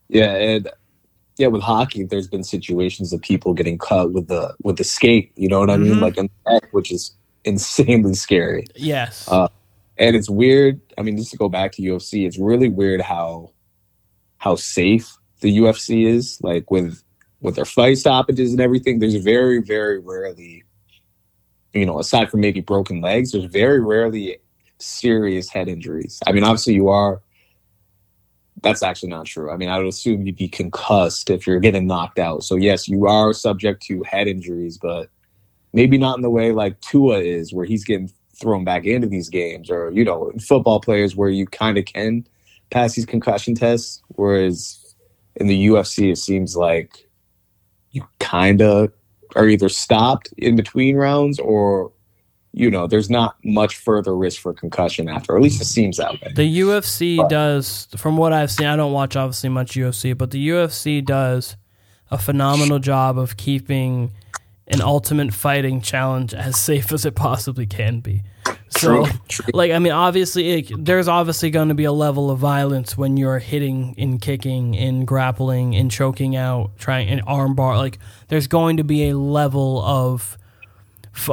Yeah, 0.09 0.33
and 0.33 0.71
yeah, 1.37 1.47
with 1.47 1.61
hockey, 1.61 2.03
there's 2.05 2.27
been 2.27 2.43
situations 2.43 3.13
of 3.13 3.21
people 3.21 3.53
getting 3.53 3.77
cut 3.77 4.11
with 4.11 4.27
the 4.27 4.55
with 4.63 4.77
the 4.77 4.83
skate. 4.83 5.31
You 5.35 5.49
know 5.49 5.59
what 5.59 5.69
I 5.69 5.77
mean? 5.77 5.93
Mm-hmm. 5.93 6.01
Like 6.01 6.17
in 6.17 6.31
the 6.45 6.53
neck, 6.53 6.69
which 6.71 6.91
is 6.91 7.13
insanely 7.45 8.15
scary. 8.15 8.65
Yes. 8.75 9.27
Uh, 9.29 9.49
and 9.99 10.15
it's 10.15 10.31
weird. 10.31 10.81
I 10.97 11.03
mean, 11.03 11.15
just 11.15 11.29
to 11.31 11.37
go 11.37 11.47
back 11.47 11.71
to 11.73 11.83
UFC, 11.83 12.25
it's 12.25 12.39
really 12.39 12.69
weird 12.69 13.01
how 13.01 13.51
how 14.39 14.55
safe 14.55 15.15
the 15.41 15.59
UFC 15.59 16.07
is. 16.07 16.39
Like 16.41 16.71
with 16.71 17.03
with 17.39 17.55
their 17.55 17.65
fight 17.65 17.99
stoppages 17.99 18.51
and 18.51 18.61
everything, 18.61 18.97
there's 18.97 19.13
very 19.13 19.61
very 19.61 19.99
rarely 19.99 20.60
you 21.73 21.85
know, 21.85 21.99
aside 21.99 22.29
from 22.29 22.41
maybe 22.41 22.61
broken 22.61 23.01
legs, 23.01 23.31
there's 23.31 23.45
very 23.45 23.79
rarely 23.79 24.37
serious 24.77 25.49
head 25.49 25.67
injuries. 25.67 26.19
I 26.27 26.31
mean, 26.31 26.43
obviously 26.43 26.73
you 26.73 26.89
are. 26.89 27.21
That's 28.61 28.83
actually 28.83 29.09
not 29.09 29.25
true. 29.25 29.49
I 29.49 29.57
mean, 29.57 29.69
I 29.69 29.77
would 29.77 29.87
assume 29.87 30.25
you'd 30.25 30.35
be 30.35 30.47
concussed 30.47 31.29
if 31.29 31.47
you're 31.47 31.59
getting 31.59 31.87
knocked 31.87 32.19
out. 32.19 32.43
So 32.43 32.55
yes, 32.57 32.87
you 32.87 33.07
are 33.07 33.33
subject 33.33 33.81
to 33.83 34.03
head 34.03 34.27
injuries, 34.27 34.77
but 34.77 35.09
maybe 35.73 35.97
not 35.97 36.17
in 36.17 36.21
the 36.21 36.29
way 36.29 36.51
like 36.51 36.79
Tua 36.81 37.19
is, 37.19 37.53
where 37.53 37.65
he's 37.65 37.83
getting 37.83 38.11
thrown 38.35 38.63
back 38.63 38.85
into 38.85 39.07
these 39.07 39.29
games, 39.29 39.71
or 39.71 39.91
you 39.91 40.03
know, 40.03 40.31
football 40.39 40.79
players 40.79 41.15
where 41.15 41.29
you 41.29 41.47
kind 41.47 41.77
of 41.77 41.85
can 41.85 42.27
pass 42.69 42.95
these 42.95 43.05
concussion 43.05 43.55
tests. 43.55 44.01
Whereas 44.09 44.95
in 45.37 45.47
the 45.47 45.67
UFC, 45.67 46.11
it 46.11 46.17
seems 46.17 46.55
like 46.55 47.07
you 47.91 48.07
kind 48.19 48.61
of 48.61 48.91
are 49.35 49.47
either 49.47 49.69
stopped 49.69 50.33
in 50.37 50.55
between 50.55 50.95
rounds 50.95 51.39
or 51.39 51.91
you 52.53 52.69
know 52.69 52.87
there's 52.87 53.09
not 53.09 53.37
much 53.43 53.77
further 53.77 54.15
risk 54.15 54.41
for 54.41 54.53
concussion 54.53 55.07
after 55.07 55.35
at 55.35 55.41
least 55.41 55.61
it 55.61 55.65
seems 55.65 55.97
that 55.97 56.11
way 56.13 56.31
the 56.35 56.59
ufc 56.59 57.17
but. 57.17 57.29
does 57.29 57.87
from 57.95 58.17
what 58.17 58.33
i've 58.33 58.51
seen 58.51 58.67
i 58.67 58.75
don't 58.75 58.91
watch 58.91 59.15
obviously 59.15 59.49
much 59.49 59.73
ufc 59.73 60.17
but 60.17 60.31
the 60.31 60.49
ufc 60.49 61.03
does 61.05 61.55
a 62.09 62.17
phenomenal 62.17 62.79
job 62.79 63.17
of 63.17 63.37
keeping 63.37 64.11
an 64.67 64.81
ultimate 64.81 65.33
fighting 65.33 65.81
challenge 65.81 66.33
as 66.33 66.59
safe 66.59 66.91
as 66.91 67.05
it 67.05 67.15
possibly 67.15 67.65
can 67.65 67.99
be 67.99 68.21
so, 68.71 69.05
true, 69.05 69.13
true. 69.27 69.51
like, 69.53 69.71
I 69.71 69.79
mean, 69.79 69.91
obviously, 69.91 70.51
it, 70.51 70.85
there's 70.85 71.07
obviously 71.07 71.49
going 71.49 71.67
to 71.67 71.73
be 71.73 71.83
a 71.83 71.91
level 71.91 72.31
of 72.31 72.39
violence 72.39 72.97
when 72.97 73.17
you're 73.17 73.39
hitting 73.39 73.95
and 73.97 74.21
kicking 74.21 74.77
and 74.77 75.05
grappling 75.05 75.75
and 75.75 75.91
choking 75.91 76.35
out, 76.35 76.77
trying 76.77 77.09
and 77.09 77.25
armbar. 77.25 77.77
Like, 77.77 77.99
there's 78.29 78.47
going 78.47 78.77
to 78.77 78.83
be 78.83 79.09
a 79.09 79.17
level 79.17 79.81
of 79.81 80.37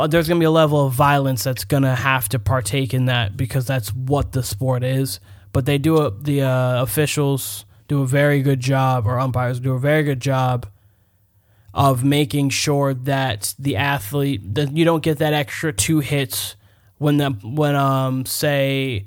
there's 0.09 0.27
going 0.27 0.39
to 0.39 0.41
be 0.41 0.45
a 0.45 0.51
level 0.51 0.85
of 0.87 0.93
violence 0.93 1.45
that's 1.45 1.65
going 1.65 1.85
to 1.85 1.95
have 1.95 2.29
to 2.31 2.41
partake 2.41 2.93
in 2.93 3.05
that 3.05 3.37
because 3.37 3.65
that's 3.67 3.95
what 3.95 4.33
the 4.33 4.43
sport 4.43 4.83
is. 4.83 5.21
But 5.53 5.67
they 5.67 5.79
do 5.79 5.99
a, 5.99 6.11
the 6.11 6.43
uh, 6.43 6.83
officials 6.83 7.65
do 7.87 8.03
a 8.03 8.07
very 8.07 8.43
good 8.43 8.61
job, 8.61 9.07
or 9.07 9.19
umpires 9.21 9.61
do 9.61 9.73
a 9.73 9.79
very 9.79 10.03
good 10.03 10.21
job 10.21 10.67
of 11.73 12.03
making 12.05 12.51
sure 12.51 12.93
that 12.93 13.55
the 13.59 13.77
athlete 13.77 14.55
that 14.55 14.77
you 14.77 14.85
don't 14.85 15.03
get 15.03 15.19
that 15.19 15.33
extra 15.33 15.73
two 15.73 16.01
hits 16.01 16.57
when 16.99 17.17
the 17.17 17.31
when 17.31 17.75
um 17.75 18.27
say 18.27 19.07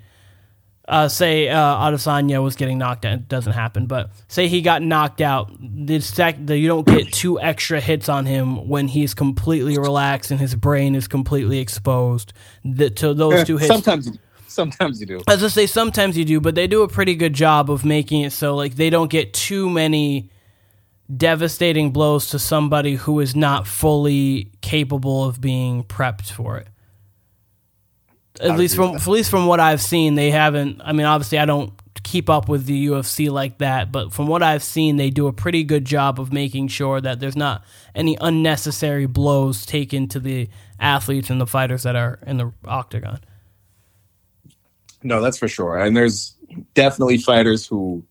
uh, 0.88 1.08
say 1.08 1.48
uh, 1.48 1.58
Adesanya 1.58 2.44
was 2.44 2.56
getting 2.58 2.78
knocked 2.78 3.06
out. 3.06 3.14
It 3.14 3.28
doesn't 3.30 3.54
happen, 3.54 3.86
but 3.86 4.12
say 4.28 4.50
he 4.50 4.62
got 4.62 4.82
knocked 4.82 5.22
out. 5.22 5.50
The 5.60 6.02
sec- 6.02 6.46
the, 6.46 6.58
you 6.58 6.68
don't 6.68 6.86
get 6.86 7.14
two 7.14 7.40
extra 7.40 7.80
hits 7.80 8.10
on 8.10 8.26
him 8.26 8.68
when 8.68 8.90
he's 8.90 9.14
completely 9.14 9.78
relaxed 9.78 10.32
and 10.32 10.40
his 10.40 10.54
brain 10.54 10.94
is 10.96 11.08
completely 11.08 11.60
exposed. 11.60 12.34
The, 12.66 12.90
to 12.90 13.14
those 13.14 13.46
two 13.46 13.56
hits. 13.58 13.72
Sometimes, 13.72 14.18
sometimes 14.48 15.00
you 15.00 15.08
do. 15.08 15.22
As 15.30 15.44
I 15.44 15.48
say, 15.48 15.66
sometimes 15.66 16.18
you 16.18 16.26
do, 16.26 16.42
but 16.42 16.56
they 16.56 16.68
do 16.68 16.82
a 16.82 16.90
pretty 16.90 17.16
good 17.16 17.34
job 17.34 17.72
of 17.72 17.86
making 17.86 18.22
it 18.22 18.34
so 18.34 18.56
like 18.56 18.76
they 18.76 18.90
don't 18.90 19.10
get 19.10 19.34
too 19.34 19.70
many 19.70 20.30
devastating 21.16 21.92
blows 21.92 22.32
to 22.32 22.40
somebody 22.40 22.96
who 22.96 23.20
is 23.22 23.34
not 23.34 23.66
fully 23.66 24.52
capable 24.62 25.24
of 25.26 25.40
being 25.40 25.84
prepped 25.84 26.32
for 26.32 26.58
it 26.58 26.68
at 28.40 28.58
least 28.58 28.76
from 28.76 28.96
at 28.96 29.08
least 29.08 29.30
from 29.30 29.46
what 29.46 29.60
I've 29.60 29.82
seen, 29.82 30.16
they 30.16 30.32
haven't. 30.32 30.82
I 30.84 30.94
mean, 30.94 31.06
obviously, 31.06 31.38
I 31.40 31.46
don't 31.46 31.74
keep 32.04 32.30
up 32.30 32.48
with 32.50 32.66
the 32.66 32.88
UFC 32.88 33.30
like 33.30 33.58
that, 33.60 33.92
but 33.92 34.14
from 34.14 34.28
what 34.28 34.42
I've 34.42 34.64
seen, 34.64 34.96
they 34.98 35.10
do 35.10 35.28
a 35.28 35.34
pretty 35.34 35.64
good 35.64 35.86
job 35.86 36.20
of 36.20 36.32
making 36.34 36.70
sure 36.70 37.00
that 37.02 37.20
there's 37.20 37.36
not 37.36 37.64
any 37.94 38.18
unnecessary 38.22 39.06
blows 39.06 39.66
taken 39.66 40.08
to 40.10 40.20
the 40.20 40.50
athletes 40.80 41.30
and 41.30 41.40
the 41.40 41.46
fighters 41.46 41.84
that 41.84 41.96
are 41.96 42.20
in 42.26 42.38
the 42.38 42.52
octagon. 42.66 43.20
No, 45.04 45.22
that's 45.22 45.38
for 45.38 45.48
sure. 45.48 45.78
And 45.78 45.96
there's 45.96 46.36
definitely 46.74 47.18
fighters 47.18 47.66
who 47.66 48.04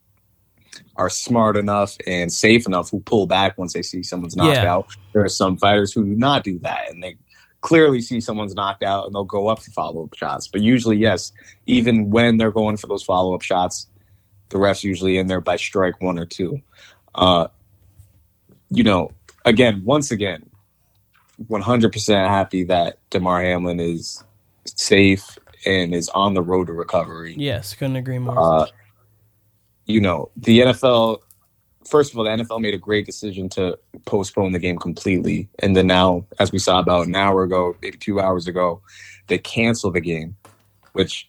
are 0.96 1.08
smart 1.10 1.56
enough 1.56 1.96
and 2.06 2.32
safe 2.32 2.66
enough 2.66 2.90
who 2.90 3.00
pull 3.00 3.26
back 3.26 3.56
once 3.58 3.72
they 3.72 3.82
see 3.82 4.02
someone's 4.02 4.36
knocked 4.36 4.56
Yeah. 4.56 4.72
out. 4.72 4.88
There 5.12 5.24
are 5.24 5.28
some 5.28 5.56
fighters 5.56 5.92
who 5.92 6.04
do 6.04 6.14
not 6.14 6.44
do 6.44 6.58
that, 6.60 6.90
and 6.90 7.02
they 7.02 7.16
clearly 7.60 8.00
see 8.00 8.20
someone's 8.20 8.54
knocked 8.54 8.82
out 8.82 9.06
and 9.06 9.14
they'll 9.14 9.24
go 9.24 9.48
up 9.48 9.60
for 9.62 9.70
follow 9.70 10.04
up 10.04 10.14
shots. 10.14 10.48
But 10.48 10.62
usually, 10.62 10.96
yes, 10.96 11.32
even 11.66 12.10
when 12.10 12.36
they're 12.36 12.50
going 12.50 12.76
for 12.76 12.86
those 12.86 13.02
follow 13.02 13.34
up 13.34 13.42
shots, 13.42 13.86
the 14.48 14.58
ref's 14.58 14.84
usually 14.84 15.18
in 15.18 15.26
there 15.26 15.40
by 15.40 15.56
strike 15.56 16.00
one 16.00 16.18
or 16.18 16.26
two. 16.26 16.60
Uh, 17.14 17.48
you 18.70 18.82
know, 18.82 19.10
again, 19.44 19.82
once 19.84 20.10
again, 20.10 20.48
100% 21.48 22.28
happy 22.28 22.64
that 22.64 22.98
Damar 23.10 23.42
Hamlin 23.42 23.80
is 23.80 24.22
safe 24.64 25.38
and 25.64 25.94
is 25.94 26.08
on 26.10 26.34
the 26.34 26.42
road 26.42 26.66
to 26.66 26.72
recovery. 26.72 27.34
Yes, 27.38 27.74
couldn't 27.74 27.96
agree 27.96 28.18
more. 28.18 28.38
Uh, 28.38 28.66
you 29.86 30.00
know, 30.00 30.30
the 30.36 30.60
NFL, 30.60 31.20
first 31.84 32.12
of 32.12 32.18
all, 32.18 32.24
the 32.24 32.30
NFL 32.30 32.60
made 32.60 32.74
a 32.74 32.78
great 32.78 33.06
decision 33.06 33.48
to 33.50 33.78
postpone 34.04 34.52
the 34.52 34.58
game 34.58 34.78
completely. 34.78 35.48
And 35.60 35.76
then 35.76 35.86
now, 35.86 36.26
as 36.38 36.52
we 36.52 36.58
saw 36.58 36.78
about 36.78 37.06
an 37.06 37.16
hour 37.16 37.42
ago, 37.42 37.76
maybe 37.82 37.98
two 37.98 38.20
hours 38.20 38.46
ago, 38.46 38.82
they 39.28 39.38
canceled 39.38 39.94
the 39.94 40.00
game, 40.00 40.36
which, 40.92 41.28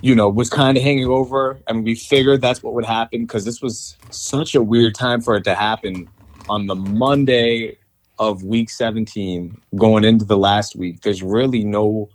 you 0.00 0.14
know, 0.14 0.28
was 0.28 0.50
kind 0.50 0.76
of 0.76 0.82
hanging 0.82 1.06
over. 1.06 1.58
I 1.66 1.72
mean, 1.72 1.84
we 1.84 1.94
figured 1.94 2.40
that's 2.40 2.62
what 2.62 2.74
would 2.74 2.84
happen 2.84 3.22
because 3.22 3.44
this 3.44 3.62
was 3.62 3.96
such 4.10 4.54
a 4.54 4.62
weird 4.62 4.94
time 4.94 5.20
for 5.20 5.36
it 5.36 5.44
to 5.44 5.54
happen 5.54 6.08
on 6.48 6.66
the 6.66 6.74
Monday 6.74 7.76
of 8.18 8.42
week 8.42 8.70
17 8.70 9.60
going 9.76 10.04
into 10.04 10.24
the 10.24 10.38
last 10.38 10.76
week. 10.76 11.02
There's 11.02 11.22
really 11.22 11.64
no 11.64 12.08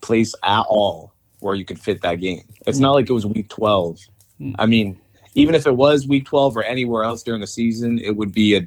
place 0.00 0.34
at 0.42 0.64
all 0.68 1.12
where 1.40 1.54
you 1.54 1.64
could 1.64 1.78
fit 1.78 2.02
that 2.02 2.16
game. 2.16 2.42
It's 2.66 2.78
not 2.78 2.92
like 2.92 3.08
it 3.08 3.12
was 3.12 3.26
week 3.26 3.48
12. 3.48 4.00
Hmm. 4.38 4.52
I 4.58 4.66
mean, 4.66 5.00
even 5.36 5.54
if 5.54 5.66
it 5.66 5.76
was 5.76 6.08
week 6.08 6.24
12 6.24 6.56
or 6.56 6.64
anywhere 6.64 7.04
else 7.04 7.22
during 7.22 7.40
the 7.40 7.46
season, 7.46 7.98
it 7.98 8.16
would 8.16 8.32
be 8.32 8.56
a 8.56 8.66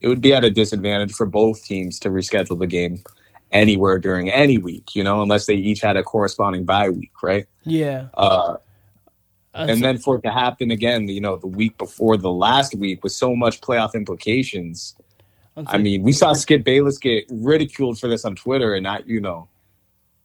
it 0.00 0.08
would 0.08 0.22
be 0.22 0.32
at 0.32 0.44
a 0.44 0.50
disadvantage 0.50 1.12
for 1.12 1.26
both 1.26 1.62
teams 1.64 1.98
to 2.00 2.08
reschedule 2.08 2.58
the 2.58 2.66
game 2.66 3.02
anywhere 3.52 3.98
during 3.98 4.30
any 4.30 4.56
week, 4.56 4.94
you 4.94 5.04
know, 5.04 5.20
unless 5.20 5.44
they 5.44 5.54
each 5.54 5.82
had 5.82 5.96
a 5.98 6.02
corresponding 6.02 6.64
bye 6.64 6.88
week, 6.88 7.12
right? 7.22 7.46
yeah. 7.64 8.08
Uh, 8.14 8.56
and 9.52 9.78
so- 9.78 9.82
then 9.82 9.98
for 9.98 10.16
it 10.16 10.22
to 10.22 10.30
happen 10.30 10.70
again, 10.70 11.06
you 11.08 11.20
know, 11.20 11.36
the 11.36 11.46
week 11.46 11.76
before 11.76 12.16
the 12.16 12.30
last 12.30 12.74
week 12.74 13.02
with 13.04 13.12
so 13.12 13.36
much 13.36 13.60
playoff 13.60 13.94
implications. 13.94 14.96
I 15.66 15.76
mean, 15.76 16.02
we 16.02 16.12
saw 16.12 16.32
Skip 16.32 16.64
Bayless 16.64 16.96
get 16.96 17.24
ridiculed 17.28 17.98
for 17.98 18.08
this 18.08 18.24
on 18.24 18.34
Twitter, 18.34 18.74
and 18.74 18.88
I, 18.88 19.00
you 19.04 19.20
know, 19.20 19.48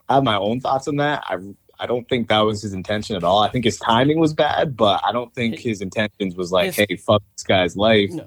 I 0.07 0.15
have 0.15 0.23
my 0.23 0.37
own 0.37 0.61
thoughts 0.61 0.87
on 0.87 0.95
that. 0.97 1.23
I, 1.27 1.37
I 1.79 1.85
don't 1.85 2.07
think 2.07 2.29
that 2.29 2.39
was 2.41 2.61
his 2.61 2.73
intention 2.73 3.15
at 3.15 3.23
all. 3.23 3.39
I 3.43 3.49
think 3.49 3.65
his 3.65 3.77
timing 3.77 4.19
was 4.19 4.33
bad, 4.33 4.75
but 4.77 5.01
I 5.03 5.11
don't 5.11 5.33
think 5.33 5.59
his 5.59 5.81
intentions 5.81 6.35
was 6.35 6.51
like, 6.51 6.73
His- 6.73 6.85
"Hey, 6.89 6.95
fuck 6.95 7.21
this 7.35 7.43
guy's 7.43 7.75
life." 7.75 8.11
No. 8.11 8.25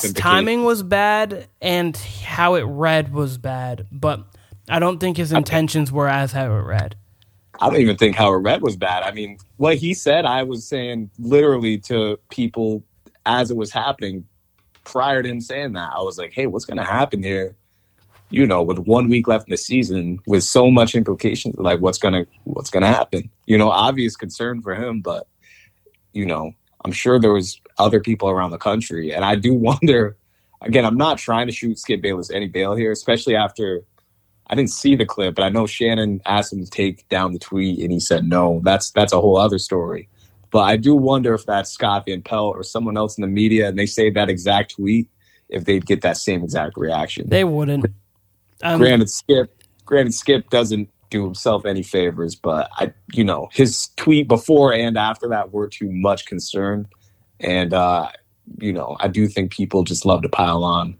His 0.00 0.12
timing 0.14 0.64
was 0.64 0.82
bad 0.82 1.48
and 1.60 1.96
how 1.96 2.54
it 2.54 2.62
read 2.62 3.12
was 3.12 3.36
bad, 3.36 3.86
but 3.90 4.24
I 4.68 4.78
don't 4.78 4.98
think 4.98 5.16
his 5.16 5.32
intentions 5.32 5.90
were 5.90 6.08
as 6.08 6.32
how 6.32 6.44
it 6.54 6.60
read. 6.60 6.96
I 7.60 7.68
don't 7.68 7.80
even 7.80 7.96
think 7.96 8.16
how 8.16 8.32
it 8.32 8.38
read 8.38 8.62
was 8.62 8.76
bad. 8.76 9.02
I 9.02 9.10
mean, 9.10 9.38
what 9.56 9.76
he 9.76 9.92
said, 9.94 10.24
I 10.24 10.42
was 10.44 10.66
saying 10.66 11.10
literally 11.18 11.78
to 11.78 12.18
people 12.30 12.84
as 13.26 13.50
it 13.50 13.56
was 13.56 13.70
happening 13.72 14.24
prior 14.84 15.22
to 15.22 15.28
him 15.28 15.40
saying 15.40 15.72
that. 15.72 15.92
I 15.94 16.02
was 16.02 16.18
like, 16.18 16.32
hey, 16.32 16.46
what's 16.46 16.64
going 16.64 16.76
to 16.78 16.84
happen 16.84 17.22
here? 17.22 17.56
You 18.30 18.46
know, 18.46 18.62
with 18.62 18.78
one 18.78 19.08
week 19.08 19.28
left 19.28 19.46
in 19.46 19.52
the 19.52 19.56
season, 19.56 20.18
with 20.26 20.42
so 20.44 20.70
much 20.70 20.94
implications, 20.94 21.56
like 21.58 21.80
what's 21.80 21.98
gonna 21.98 22.26
what's 22.44 22.70
gonna 22.70 22.88
happen? 22.88 23.30
You 23.46 23.58
know, 23.58 23.70
obvious 23.70 24.16
concern 24.16 24.62
for 24.62 24.74
him, 24.74 25.00
but 25.00 25.26
you 26.12 26.26
know, 26.26 26.52
I'm 26.84 26.92
sure 26.92 27.20
there 27.20 27.32
was 27.32 27.60
other 27.78 28.00
people 28.00 28.28
around 28.28 28.50
the 28.50 28.58
country, 28.58 29.12
and 29.12 29.24
I 29.24 29.36
do 29.36 29.54
wonder. 29.68 30.16
Again, 30.62 30.86
I'm 30.86 30.96
not 30.96 31.18
trying 31.18 31.46
to 31.46 31.52
shoot 31.52 31.78
Skip 31.78 32.00
Bayless 32.00 32.30
any 32.30 32.48
bail 32.48 32.74
here, 32.74 32.90
especially 32.90 33.36
after 33.36 33.84
I 34.46 34.54
didn't 34.54 34.70
see 34.70 34.94
the 34.94 35.06
clip, 35.06 35.34
but 35.34 35.44
I 35.44 35.48
know 35.48 35.66
Shannon 35.66 36.20
asked 36.26 36.52
him 36.52 36.64
to 36.64 36.70
take 36.70 37.08
down 37.08 37.32
the 37.32 37.38
tweet, 37.38 37.80
and 37.80 37.92
he 37.92 38.00
said 38.00 38.24
no. 38.24 38.60
That's 38.64 38.90
that's 38.90 39.12
a 39.12 39.20
whole 39.20 39.38
other 39.38 39.58
story. 39.58 40.08
But 40.50 40.62
I 40.62 40.76
do 40.76 40.94
wonder 40.94 41.34
if 41.34 41.46
that's 41.46 41.70
Scott 41.70 42.04
Van 42.06 42.22
Pelt 42.22 42.56
or 42.56 42.62
someone 42.62 42.96
else 42.96 43.18
in 43.18 43.22
the 43.22 43.28
media, 43.28 43.68
and 43.68 43.78
they 43.78 43.86
say 43.86 44.10
that 44.10 44.28
exact 44.28 44.76
tweet, 44.76 45.08
if 45.48 45.64
they'd 45.64 45.84
get 45.84 46.02
that 46.02 46.16
same 46.16 46.44
exact 46.44 46.76
reaction. 46.76 47.28
They 47.28 47.44
wouldn't. 47.44 47.86
Um, 48.62 48.78
granted, 48.80 49.10
Skip, 49.10 49.62
granted, 49.84 50.14
Skip 50.14 50.50
doesn't 50.50 50.88
do 51.10 51.24
himself 51.24 51.64
any 51.66 51.82
favors, 51.82 52.34
but 52.34 52.68
I, 52.76 52.92
you 53.12 53.24
know, 53.24 53.48
his 53.52 53.88
tweet 53.96 54.28
before 54.28 54.72
and 54.72 54.96
after 54.96 55.28
that 55.28 55.52
were 55.52 55.68
too 55.68 55.90
much 55.90 56.26
concern, 56.26 56.88
and 57.40 57.72
uh, 57.74 58.08
you 58.58 58.72
know, 58.72 58.96
I 59.00 59.08
do 59.08 59.26
think 59.28 59.52
people 59.52 59.84
just 59.84 60.04
love 60.04 60.22
to 60.22 60.28
pile 60.28 60.64
on 60.64 60.96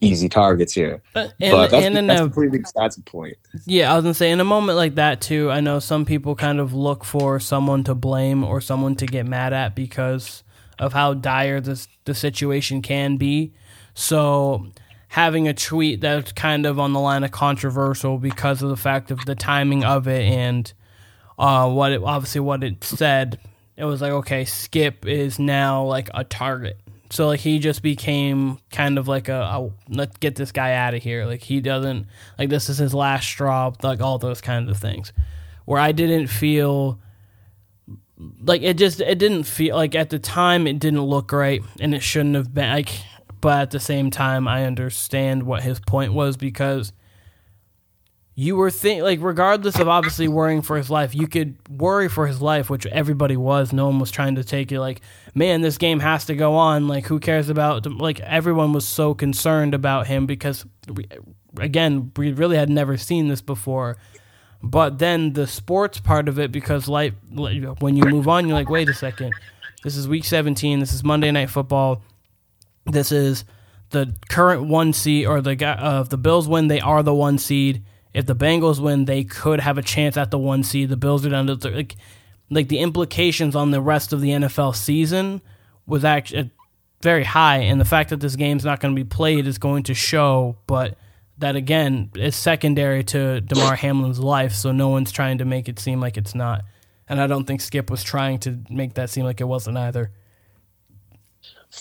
easy 0.00 0.28
targets 0.28 0.72
here. 0.72 1.00
but- 1.14 1.32
and, 1.40 1.52
but 1.52 1.70
that's, 1.70 1.84
and 1.86 1.96
in 1.96 2.06
that's 2.08 2.20
a 2.20 2.24
completely 2.24 2.60
a 2.74 3.00
point. 3.02 3.36
Yeah, 3.66 3.92
I 3.92 3.94
was 3.96 4.02
gonna 4.02 4.14
say 4.14 4.30
in 4.30 4.40
a 4.40 4.44
moment 4.44 4.76
like 4.76 4.96
that 4.96 5.20
too. 5.20 5.50
I 5.50 5.60
know 5.60 5.78
some 5.78 6.04
people 6.04 6.34
kind 6.34 6.60
of 6.60 6.74
look 6.74 7.04
for 7.04 7.38
someone 7.38 7.84
to 7.84 7.94
blame 7.94 8.42
or 8.44 8.60
someone 8.60 8.96
to 8.96 9.06
get 9.06 9.26
mad 9.26 9.52
at 9.52 9.74
because 9.74 10.42
of 10.78 10.92
how 10.92 11.14
dire 11.14 11.60
this 11.60 11.86
the 12.04 12.14
situation 12.14 12.82
can 12.82 13.16
be. 13.16 13.52
So 13.94 14.66
having 15.12 15.46
a 15.46 15.52
tweet 15.52 16.00
that's 16.00 16.32
kind 16.32 16.64
of 16.64 16.78
on 16.78 16.94
the 16.94 16.98
line 16.98 17.22
of 17.22 17.30
controversial 17.30 18.16
because 18.16 18.62
of 18.62 18.70
the 18.70 18.76
fact 18.78 19.10
of 19.10 19.22
the 19.26 19.34
timing 19.34 19.84
of 19.84 20.08
it 20.08 20.22
and 20.22 20.72
uh, 21.38 21.70
what 21.70 21.92
it 21.92 22.02
obviously 22.02 22.40
what 22.40 22.64
it 22.64 22.82
said. 22.82 23.38
It 23.76 23.84
was 23.84 24.00
like 24.00 24.12
okay, 24.12 24.46
Skip 24.46 25.04
is 25.04 25.38
now 25.38 25.84
like 25.84 26.08
a 26.14 26.24
target. 26.24 26.80
So 27.10 27.26
like 27.26 27.40
he 27.40 27.58
just 27.58 27.82
became 27.82 28.58
kind 28.70 28.96
of 28.96 29.06
like 29.06 29.28
a, 29.28 29.42
a 29.42 29.70
let's 29.90 30.16
get 30.16 30.34
this 30.36 30.50
guy 30.50 30.72
out 30.72 30.94
of 30.94 31.02
here. 31.02 31.26
Like 31.26 31.42
he 31.42 31.60
doesn't 31.60 32.06
like 32.38 32.48
this 32.48 32.70
is 32.70 32.78
his 32.78 32.94
last 32.94 33.26
straw. 33.26 33.70
Like 33.82 34.00
all 34.00 34.16
those 34.16 34.40
kinds 34.40 34.70
of 34.70 34.78
things. 34.78 35.12
Where 35.66 35.80
I 35.80 35.92
didn't 35.92 36.28
feel 36.28 36.98
like 38.40 38.62
it 38.62 38.78
just 38.78 39.02
it 39.02 39.18
didn't 39.18 39.44
feel 39.44 39.76
like 39.76 39.94
at 39.94 40.08
the 40.08 40.18
time 40.18 40.66
it 40.66 40.78
didn't 40.78 41.02
look 41.02 41.32
right 41.32 41.62
and 41.80 41.94
it 41.94 42.02
shouldn't 42.02 42.34
have 42.34 42.54
been 42.54 42.70
like 42.70 42.88
but 43.42 43.60
at 43.60 43.70
the 43.72 43.80
same 43.80 44.10
time 44.10 44.48
I 44.48 44.64
understand 44.64 45.42
what 45.42 45.62
his 45.62 45.78
point 45.80 46.14
was 46.14 46.38
because 46.38 46.94
you 48.34 48.56
were 48.56 48.70
think 48.70 49.02
like 49.02 49.18
regardless 49.20 49.78
of 49.78 49.88
obviously 49.88 50.26
worrying 50.26 50.62
for 50.62 50.78
his 50.78 50.88
life, 50.88 51.14
you 51.14 51.26
could 51.26 51.56
worry 51.68 52.08
for 52.08 52.26
his 52.26 52.40
life, 52.40 52.70
which 52.70 52.86
everybody 52.86 53.36
was. 53.36 53.72
No 53.72 53.86
one 53.86 53.98
was 53.98 54.10
trying 54.10 54.36
to 54.36 54.44
take 54.44 54.72
it 54.72 54.80
like, 54.80 55.02
man, 55.34 55.60
this 55.60 55.76
game 55.76 56.00
has 56.00 56.24
to 56.26 56.34
go 56.34 56.54
on. 56.54 56.88
Like, 56.88 57.06
who 57.06 57.20
cares 57.20 57.50
about? 57.50 57.86
Like, 57.86 58.20
everyone 58.20 58.72
was 58.72 58.88
so 58.88 59.12
concerned 59.12 59.74
about 59.74 60.06
him 60.06 60.24
because, 60.24 60.64
we, 60.88 61.06
again, 61.58 62.10
we 62.16 62.32
really 62.32 62.56
had 62.56 62.70
never 62.70 62.96
seen 62.96 63.28
this 63.28 63.42
before. 63.42 63.98
But 64.62 64.98
then 64.98 65.34
the 65.34 65.46
sports 65.46 66.00
part 66.00 66.28
of 66.28 66.38
it, 66.38 66.52
because 66.52 66.88
like 66.88 67.14
when 67.28 67.96
you 67.96 68.04
move 68.04 68.28
on, 68.28 68.46
you're 68.46 68.56
like, 68.56 68.70
wait 68.70 68.88
a 68.88 68.94
second, 68.94 69.34
this 69.82 69.96
is 69.96 70.08
week 70.08 70.24
17. 70.24 70.78
This 70.80 70.94
is 70.94 71.04
Monday 71.04 71.32
Night 71.32 71.50
Football. 71.50 72.02
This 72.84 73.12
is 73.12 73.44
the 73.90 74.14
current 74.28 74.64
one 74.64 74.92
seed, 74.92 75.26
or 75.26 75.40
the 75.40 75.54
guy 75.54 75.72
uh, 75.72 76.00
if 76.02 76.08
the 76.08 76.18
Bills 76.18 76.48
win, 76.48 76.68
they 76.68 76.80
are 76.80 77.02
the 77.02 77.14
one 77.14 77.38
seed. 77.38 77.84
If 78.12 78.26
the 78.26 78.36
Bengals 78.36 78.78
win, 78.78 79.04
they 79.06 79.24
could 79.24 79.60
have 79.60 79.78
a 79.78 79.82
chance 79.82 80.16
at 80.16 80.30
the 80.30 80.38
one 80.38 80.62
seed. 80.62 80.88
The 80.88 80.96
Bills 80.96 81.24
are 81.24 81.30
down 81.30 81.46
to 81.46 81.68
like, 81.68 81.96
like 82.50 82.68
the 82.68 82.80
implications 82.80 83.56
on 83.56 83.70
the 83.70 83.80
rest 83.80 84.12
of 84.12 84.20
the 84.20 84.30
NFL 84.30 84.76
season 84.76 85.40
was 85.86 86.04
actually 86.04 86.50
very 87.00 87.24
high, 87.24 87.58
and 87.58 87.80
the 87.80 87.84
fact 87.84 88.10
that 88.10 88.20
this 88.20 88.36
game's 88.36 88.64
not 88.64 88.80
going 88.80 88.94
to 88.94 89.00
be 89.00 89.08
played 89.08 89.46
is 89.46 89.58
going 89.58 89.84
to 89.84 89.94
show. 89.94 90.56
But 90.66 90.96
that 91.38 91.56
again 91.56 92.10
is 92.14 92.36
secondary 92.36 93.04
to 93.04 93.40
Damar 93.40 93.76
Hamlin's 93.76 94.20
life, 94.20 94.52
so 94.52 94.72
no 94.72 94.88
one's 94.88 95.12
trying 95.12 95.38
to 95.38 95.44
make 95.44 95.68
it 95.68 95.78
seem 95.78 96.00
like 96.00 96.16
it's 96.16 96.34
not. 96.34 96.62
And 97.08 97.20
I 97.20 97.26
don't 97.26 97.44
think 97.44 97.60
Skip 97.60 97.90
was 97.90 98.02
trying 98.02 98.38
to 98.40 98.58
make 98.70 98.94
that 98.94 99.10
seem 99.10 99.24
like 99.24 99.40
it 99.40 99.44
wasn't 99.44 99.76
either. 99.76 100.12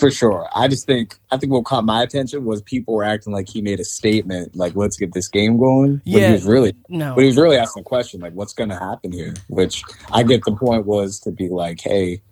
For 0.02 0.10
sure. 0.10 0.50
I 0.56 0.68
just 0.68 0.88
think 0.88 1.16
I 1.30 1.38
think 1.38 1.52
what 1.54 1.64
caught 1.66 1.86
my 1.86 2.02
attention 2.02 2.44
was 2.44 2.60
people 2.64 2.96
were 2.96 3.04
acting 3.04 3.32
like 3.34 3.48
he 3.48 3.62
made 3.62 3.80
a 3.80 3.84
statement, 3.86 4.56
like 4.56 4.76
let's 4.76 4.98
get 4.98 5.14
this 5.14 5.28
game 5.28 5.60
going. 5.60 5.98
But 5.98 6.08
Yeah. 6.08 6.28
he 6.30 6.34
was 6.34 6.44
really 6.46 6.74
No, 6.90 7.14
but 7.14 7.22
he 7.22 7.28
was 7.28 7.38
really 7.38 7.56
asking 7.58 7.82
a 7.82 7.84
question, 7.84 8.20
like 8.20 8.34
what's 8.34 8.52
gonna 8.54 8.80
happen 8.80 9.12
here? 9.12 9.36
Which 9.48 9.84
I 10.12 10.24
get 10.24 10.44
the 10.44 10.54
point 10.54 10.88
was 10.88 11.20
to 11.20 11.32
be 11.32 11.50
like, 11.50 11.82
hey, 11.82 12.24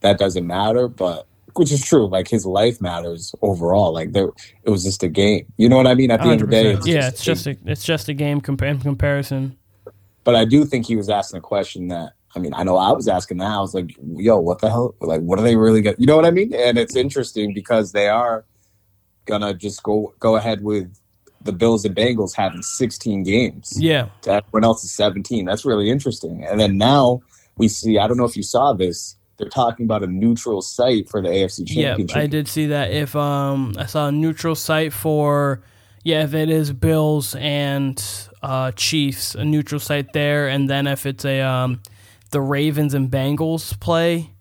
that 0.00 0.18
doesn't 0.18 0.44
matter, 0.44 0.88
but 0.88 1.28
which 1.54 1.70
is 1.70 1.84
true. 1.84 2.08
Like 2.08 2.26
his 2.26 2.44
life 2.44 2.80
matters 2.80 3.32
overall. 3.42 3.92
Like 3.92 4.12
there 4.12 4.30
it 4.64 4.70
was 4.70 4.82
just 4.82 5.04
a 5.04 5.08
game. 5.08 5.46
You 5.56 5.68
know 5.68 5.76
what 5.76 5.86
I 5.86 5.94
mean? 5.94 6.10
At 6.10 6.20
the 6.20 6.30
end 6.30 6.42
of 6.42 6.50
the 6.50 6.62
day, 6.62 6.74
100%. 6.74 6.86
yeah, 6.86 7.06
it's 7.10 7.22
a 7.22 7.24
just 7.24 7.46
a, 7.46 7.56
it's 7.64 7.84
just 7.84 8.08
a 8.08 8.14
game 8.14 8.40
compa- 8.40 8.70
in 8.70 8.80
comparison. 8.80 9.56
but 10.24 10.34
I 10.34 10.44
do 10.44 10.64
think 10.64 10.84
he 10.86 10.96
was 10.96 11.08
asking 11.08 11.38
a 11.38 11.42
question 11.42 11.86
that 11.88 12.14
I 12.34 12.38
mean, 12.38 12.54
I 12.54 12.64
know 12.64 12.76
I 12.76 12.92
was 12.92 13.08
asking 13.08 13.38
that. 13.38 13.50
I 13.50 13.60
was 13.60 13.74
like, 13.74 13.96
yo, 14.16 14.38
what 14.38 14.60
the 14.60 14.68
hell? 14.68 14.94
Like, 15.00 15.20
what 15.20 15.38
are 15.38 15.42
they 15.42 15.56
really 15.56 15.82
going 15.82 15.96
to, 15.96 16.00
you 16.00 16.06
know 16.06 16.16
what 16.16 16.24
I 16.24 16.30
mean? 16.30 16.52
And 16.54 16.78
it's 16.78 16.96
interesting 16.96 17.54
because 17.54 17.92
they 17.92 18.08
are 18.08 18.44
going 19.26 19.42
to 19.42 19.54
just 19.54 19.82
go, 19.82 20.14
go 20.18 20.36
ahead 20.36 20.62
with 20.62 20.92
the 21.42 21.52
Bills 21.52 21.84
and 21.84 21.94
Bengals 21.94 22.34
having 22.34 22.62
16 22.62 23.22
games 23.22 23.74
Yeah, 23.78 24.08
to 24.22 24.32
everyone 24.32 24.64
else 24.64 24.82
is 24.82 24.92
17. 24.94 25.44
That's 25.44 25.64
really 25.64 25.90
interesting. 25.90 26.44
And 26.44 26.58
then 26.58 26.78
now 26.78 27.20
we 27.56 27.68
see, 27.68 27.98
I 27.98 28.08
don't 28.08 28.16
know 28.16 28.24
if 28.24 28.36
you 28.36 28.42
saw 28.42 28.72
this, 28.72 29.16
they're 29.36 29.48
talking 29.48 29.84
about 29.84 30.02
a 30.02 30.06
neutral 30.06 30.62
site 30.62 31.08
for 31.08 31.20
the 31.20 31.28
AFC 31.28 31.66
Championship. 31.66 32.16
Yeah, 32.16 32.22
I 32.22 32.26
did 32.26 32.48
see 32.48 32.66
that. 32.66 32.92
If 32.92 33.14
um, 33.16 33.74
I 33.76 33.86
saw 33.86 34.08
a 34.08 34.12
neutral 34.12 34.54
site 34.54 34.92
for 34.92 35.62
yeah, 36.04 36.22
if 36.22 36.34
it 36.34 36.50
is 36.50 36.72
Bills 36.72 37.34
and 37.34 38.02
uh, 38.42 38.72
Chiefs, 38.72 39.34
a 39.34 39.44
neutral 39.44 39.80
site 39.80 40.12
there, 40.12 40.48
and 40.48 40.68
then 40.68 40.86
if 40.86 41.06
it's 41.06 41.24
a 41.24 41.40
um, 41.40 41.80
the 42.34 42.40
Ravens 42.40 42.94
and 42.94 43.08
Bengals 43.08 43.78
play 43.78 44.32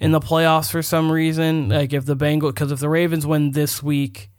in 0.00 0.10
the 0.10 0.20
playoffs 0.20 0.70
for 0.70 0.80
some 0.80 1.12
reason, 1.12 1.68
like 1.68 1.92
if 1.92 2.06
the 2.06 2.16
Bengals, 2.16 2.54
because 2.54 2.72
if 2.72 2.80
the 2.80 2.88
Ravens 2.88 3.26
win 3.26 3.50
this 3.50 3.82
week, 3.82 4.30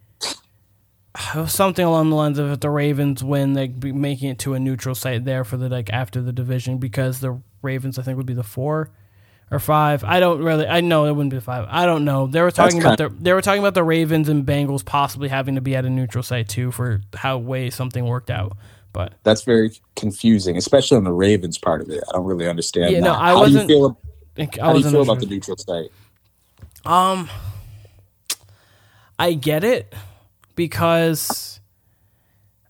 something 1.47 1.85
along 1.85 2.09
the 2.09 2.15
lines 2.15 2.39
of 2.39 2.51
if 2.51 2.59
the 2.59 2.71
Ravens 2.71 3.23
win, 3.23 3.53
they'd 3.53 3.79
be 3.79 3.91
making 3.91 4.29
it 4.29 4.39
to 4.39 4.55
a 4.55 4.59
neutral 4.59 4.95
site 4.95 5.25
there 5.25 5.43
for 5.43 5.57
the 5.57 5.69
like 5.69 5.91
after 5.91 6.23
the 6.23 6.33
division 6.33 6.79
because 6.79 7.19
the 7.19 7.39
Ravens 7.61 7.99
I 7.99 8.01
think 8.01 8.17
would 8.17 8.25
be 8.25 8.33
the 8.33 8.41
four 8.41 8.89
or 9.51 9.59
five. 9.59 10.03
I 10.03 10.19
don't 10.19 10.41
really. 10.41 10.65
I 10.65 10.81
know 10.81 11.05
it 11.05 11.11
wouldn't 11.11 11.31
be 11.31 11.39
five. 11.39 11.67
I 11.69 11.85
don't 11.85 12.03
know. 12.03 12.25
They 12.25 12.41
were 12.41 12.49
talking 12.49 12.79
about 12.79 12.97
the 12.97 13.09
they 13.09 13.31
were 13.31 13.43
talking 13.43 13.61
about 13.61 13.75
the 13.75 13.83
Ravens 13.83 14.27
and 14.27 14.43
Bengals 14.43 14.83
possibly 14.83 15.29
having 15.29 15.53
to 15.53 15.61
be 15.61 15.75
at 15.75 15.85
a 15.85 15.89
neutral 15.91 16.23
site 16.23 16.49
too 16.49 16.71
for 16.71 17.01
how 17.13 17.37
way 17.37 17.69
something 17.69 18.07
worked 18.07 18.31
out. 18.31 18.57
But 18.93 19.13
that's 19.23 19.43
very 19.43 19.71
confusing, 19.95 20.57
especially 20.57 20.97
on 20.97 21.03
the 21.03 21.13
Ravens 21.13 21.57
part 21.57 21.81
of 21.81 21.89
it. 21.89 22.03
I 22.09 22.13
don't 22.13 22.25
really 22.25 22.47
understand. 22.47 22.91
Yeah, 22.91 22.99
that. 22.99 23.05
no, 23.05 23.13
I 23.13 23.29
how 23.29 23.39
wasn't. 23.39 23.67
Do 23.67 23.73
you 23.73 23.79
feel, 23.79 24.01
I 24.37 24.65
how 24.65 24.73
do 24.73 24.79
you 24.79 24.89
feel 24.89 25.01
about 25.01 25.19
the 25.19 25.25
neutral 25.27 25.57
site? 25.57 25.91
Um, 26.85 27.29
I 29.17 29.33
get 29.33 29.63
it 29.63 29.93
because 30.55 31.59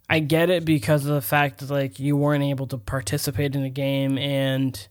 I 0.10 0.20
get 0.20 0.50
it 0.50 0.66
because 0.66 1.06
of 1.06 1.14
the 1.14 1.22
fact 1.22 1.60
that 1.60 1.70
like 1.70 2.00
you 2.00 2.18
weren't 2.18 2.44
able 2.44 2.68
to 2.68 2.78
participate 2.78 3.56
in 3.56 3.64
the 3.64 3.70
game 3.70 4.18
and 4.18 4.88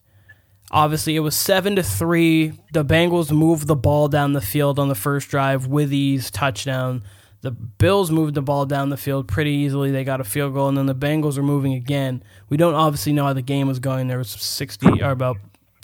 obviously 0.70 1.16
it 1.16 1.20
was 1.20 1.36
7 1.36 1.76
to 1.76 1.82
3 1.82 2.52
the 2.72 2.84
Bengals 2.84 3.30
moved 3.30 3.66
the 3.66 3.76
ball 3.76 4.08
down 4.08 4.32
the 4.32 4.40
field 4.40 4.78
on 4.78 4.88
the 4.88 4.94
first 4.94 5.28
drive 5.28 5.66
with 5.66 5.92
ease 5.92 6.30
touchdown 6.30 7.02
the 7.42 7.50
Bills 7.50 8.10
moved 8.10 8.34
the 8.34 8.42
ball 8.42 8.66
down 8.66 8.90
the 8.90 8.96
field 8.96 9.28
pretty 9.28 9.50
easily 9.50 9.90
they 9.90 10.04
got 10.04 10.20
a 10.20 10.24
field 10.24 10.54
goal 10.54 10.68
and 10.68 10.76
then 10.76 10.86
the 10.86 10.94
Bengals 10.94 11.36
were 11.36 11.42
moving 11.42 11.74
again 11.74 12.22
we 12.48 12.56
don't 12.56 12.74
obviously 12.74 13.12
know 13.12 13.24
how 13.24 13.32
the 13.32 13.42
game 13.42 13.66
was 13.66 13.78
going 13.78 14.08
there 14.08 14.18
was 14.18 14.30
60 14.30 15.02
or 15.02 15.10
about 15.10 15.36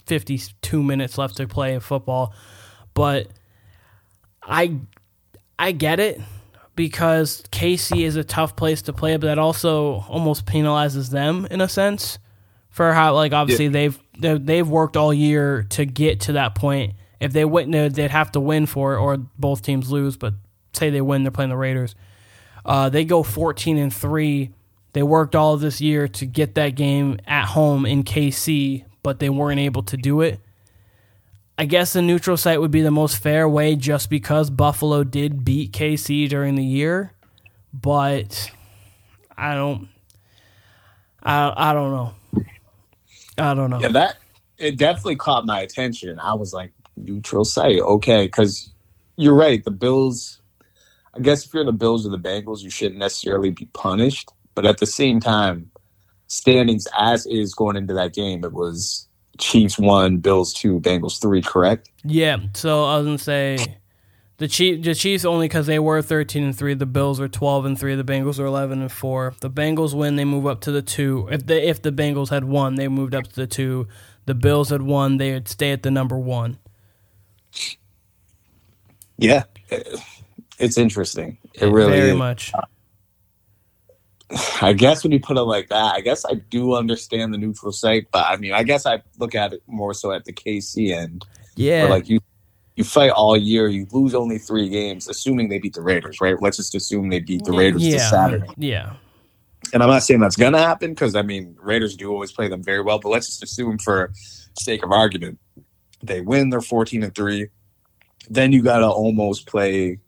52 0.05 0.83
minutes 0.83 1.17
left 1.17 1.37
to 1.37 1.47
play 1.47 1.73
in 1.73 1.79
football 1.79 2.33
but 2.93 3.27
I 4.41 4.79
I 5.59 5.71
get 5.71 5.99
it 5.99 6.21
because 6.75 7.43
KC 7.51 8.05
is 8.05 8.15
a 8.15 8.23
tough 8.23 8.55
place 8.55 8.83
to 8.83 8.93
play, 8.93 9.17
but 9.17 9.27
that 9.27 9.39
also 9.39 10.05
almost 10.07 10.45
penalizes 10.45 11.09
them 11.09 11.47
in 11.51 11.59
a 11.59 11.67
sense 11.67 12.19
for 12.69 12.93
how 12.93 13.13
like 13.13 13.33
obviously 13.33 13.65
yeah. 13.65 13.71
they've 13.71 13.99
they've 14.17 14.45
they've 14.45 14.67
worked 14.67 14.95
all 14.95 15.13
year 15.13 15.63
to 15.71 15.85
get 15.85 16.21
to 16.21 16.33
that 16.33 16.55
point. 16.55 16.93
If 17.19 17.33
they 17.33 17.45
win, 17.45 17.71
they'd 17.71 18.11
have 18.11 18.31
to 18.33 18.39
win 18.39 18.67
for 18.67 18.93
it, 18.93 18.99
or 18.99 19.17
both 19.17 19.63
teams 19.63 19.91
lose. 19.91 20.17
But 20.17 20.35
say 20.77 20.89
they 20.89 21.01
win, 21.01 21.23
they're 21.23 21.31
playing 21.31 21.49
the 21.49 21.57
Raiders. 21.57 21.95
Uh, 22.65 22.89
they 22.89 23.05
go 23.05 23.23
fourteen 23.23 23.77
and 23.77 23.93
three. 23.93 24.51
They 24.93 25.03
worked 25.03 25.35
all 25.35 25.57
this 25.57 25.79
year 25.79 26.07
to 26.07 26.25
get 26.25 26.55
that 26.55 26.69
game 26.69 27.19
at 27.27 27.45
home 27.45 27.85
in 27.85 28.03
KC, 28.03 28.85
but 29.03 29.19
they 29.19 29.29
weren't 29.29 29.59
able 29.59 29.83
to 29.83 29.97
do 29.97 30.21
it. 30.21 30.39
I 31.57 31.65
guess 31.65 31.93
the 31.93 32.01
neutral 32.01 32.37
site 32.37 32.61
would 32.61 32.71
be 32.71 32.81
the 32.81 32.91
most 32.91 33.17
fair 33.17 33.49
way 33.49 33.75
just 33.75 34.09
because 34.09 34.49
Buffalo 34.49 35.03
did 35.03 35.43
beat 35.43 35.71
KC 35.71 36.29
during 36.29 36.55
the 36.55 36.63
year, 36.63 37.13
but 37.73 38.51
I 39.35 39.55
don't 39.55 39.87
I 41.23 41.53
I 41.55 41.73
don't 41.73 41.91
know. 41.91 42.13
I 43.39 43.53
don't 43.53 43.69
know. 43.69 43.79
Yeah, 43.79 43.89
that 43.89 44.17
it 44.57 44.77
definitely 44.77 45.15
caught 45.15 45.45
my 45.45 45.61
attention. 45.61 46.19
I 46.19 46.33
was 46.33 46.53
like 46.53 46.71
neutral 46.95 47.45
site, 47.45 47.79
okay, 47.79 48.27
cuz 48.27 48.69
you're 49.15 49.35
right, 49.35 49.63
the 49.63 49.71
Bills 49.71 50.41
I 51.17 51.21
guess 51.21 51.45
if 51.45 51.53
you're 51.53 51.65
the 51.65 51.71
Bills 51.71 52.05
or 52.05 52.09
the 52.09 52.17
Bengals, 52.17 52.61
you 52.61 52.69
shouldn't 52.69 52.99
necessarily 52.99 53.49
be 53.49 53.65
punished, 53.73 54.29
but 54.55 54.65
at 54.65 54.77
the 54.77 54.85
same 54.85 55.19
time 55.19 55.71
standings 56.27 56.87
as 56.97 57.25
is 57.25 57.53
going 57.53 57.75
into 57.75 57.93
that 57.93 58.13
game, 58.13 58.43
it 58.43 58.53
was 58.53 59.07
Chiefs 59.37 59.79
one, 59.79 60.17
Bills 60.17 60.53
two, 60.53 60.79
Bengals 60.79 61.21
three, 61.21 61.41
correct? 61.41 61.89
Yeah. 62.03 62.37
So 62.53 62.85
I 62.85 62.97
was 62.97 63.05
gonna 63.05 63.17
say 63.17 63.77
the 64.37 64.47
Chief, 64.47 64.83
the 64.83 64.93
Chiefs 64.93 65.25
only 65.25 65.47
because 65.47 65.67
they 65.67 65.79
were 65.79 66.01
thirteen 66.01 66.43
and 66.43 66.57
three. 66.57 66.73
The 66.73 66.85
Bills 66.85 67.19
were 67.19 67.27
twelve 67.27 67.65
and 67.65 67.79
three. 67.79 67.95
The 67.95 68.03
Bengals 68.03 68.39
were 68.39 68.45
eleven 68.45 68.81
and 68.81 68.91
four. 68.91 69.33
The 69.39 69.49
Bengals 69.49 69.93
win, 69.93 70.15
they 70.15 70.25
move 70.25 70.45
up 70.45 70.61
to 70.61 70.71
the 70.71 70.81
two. 70.81 71.27
If 71.31 71.47
the 71.47 71.67
if 71.67 71.81
the 71.81 71.91
Bengals 71.91 72.29
had 72.29 72.43
won, 72.43 72.75
they 72.75 72.87
moved 72.87 73.15
up 73.15 73.27
to 73.27 73.35
the 73.35 73.47
two. 73.47 73.87
The 74.25 74.35
Bills 74.35 74.69
had 74.69 74.81
won, 74.81 75.17
they 75.17 75.33
would 75.33 75.47
stay 75.47 75.71
at 75.71 75.83
the 75.83 75.91
number 75.91 76.17
one. 76.19 76.57
Yeah, 79.17 79.43
eh, 79.71 79.81
it's 80.57 80.77
interesting. 80.77 81.37
It 81.53 81.65
really 81.65 81.91
very 81.91 82.09
is. 82.11 82.17
much. 82.17 82.51
I 84.61 84.73
guess 84.73 85.03
when 85.03 85.11
you 85.11 85.19
put 85.19 85.37
it 85.37 85.43
like 85.43 85.69
that, 85.69 85.95
I 85.95 86.01
guess 86.01 86.25
I 86.25 86.35
do 86.35 86.75
understand 86.75 87.33
the 87.33 87.37
neutral 87.37 87.71
site, 87.71 88.07
but 88.11 88.25
I 88.25 88.37
mean, 88.37 88.53
I 88.53 88.63
guess 88.63 88.85
I 88.85 89.01
look 89.19 89.35
at 89.35 89.53
it 89.53 89.61
more 89.67 89.93
so 89.93 90.11
at 90.11 90.25
the 90.25 90.33
KC 90.33 90.93
end. 90.93 91.25
Yeah, 91.55 91.85
like 91.85 92.07
you, 92.07 92.19
you 92.75 92.83
fight 92.83 93.09
all 93.09 93.35
year, 93.35 93.67
you 93.67 93.87
lose 93.91 94.13
only 94.13 94.37
three 94.37 94.69
games, 94.69 95.07
assuming 95.07 95.49
they 95.49 95.57
beat 95.57 95.73
the 95.73 95.81
Raiders, 95.81 96.21
right? 96.21 96.35
Let's 96.39 96.57
just 96.57 96.75
assume 96.75 97.09
they 97.09 97.19
beat 97.19 97.45
the 97.45 97.51
Raiders 97.51 97.83
yeah, 97.83 97.91
this 97.93 98.09
Saturday. 98.09 98.47
Yeah, 98.57 98.93
and 99.73 99.81
I'm 99.81 99.89
not 99.89 100.03
saying 100.03 100.19
that's 100.19 100.35
gonna 100.35 100.59
happen 100.59 100.91
because 100.91 101.15
I 101.15 101.21
mean 101.21 101.57
Raiders 101.59 101.95
do 101.95 102.11
always 102.11 102.31
play 102.31 102.47
them 102.47 102.63
very 102.63 102.81
well, 102.81 102.99
but 102.99 103.09
let's 103.09 103.27
just 103.27 103.43
assume 103.43 103.77
for 103.79 104.11
sake 104.59 104.83
of 104.83 104.91
argument 104.91 105.39
they 106.03 106.21
win. 106.21 106.49
They're 106.49 106.61
14 106.61 107.03
and 107.03 107.15
three. 107.15 107.47
Then 108.29 108.51
you 108.51 108.61
gotta 108.61 108.87
almost 108.87 109.47
play 109.47 109.99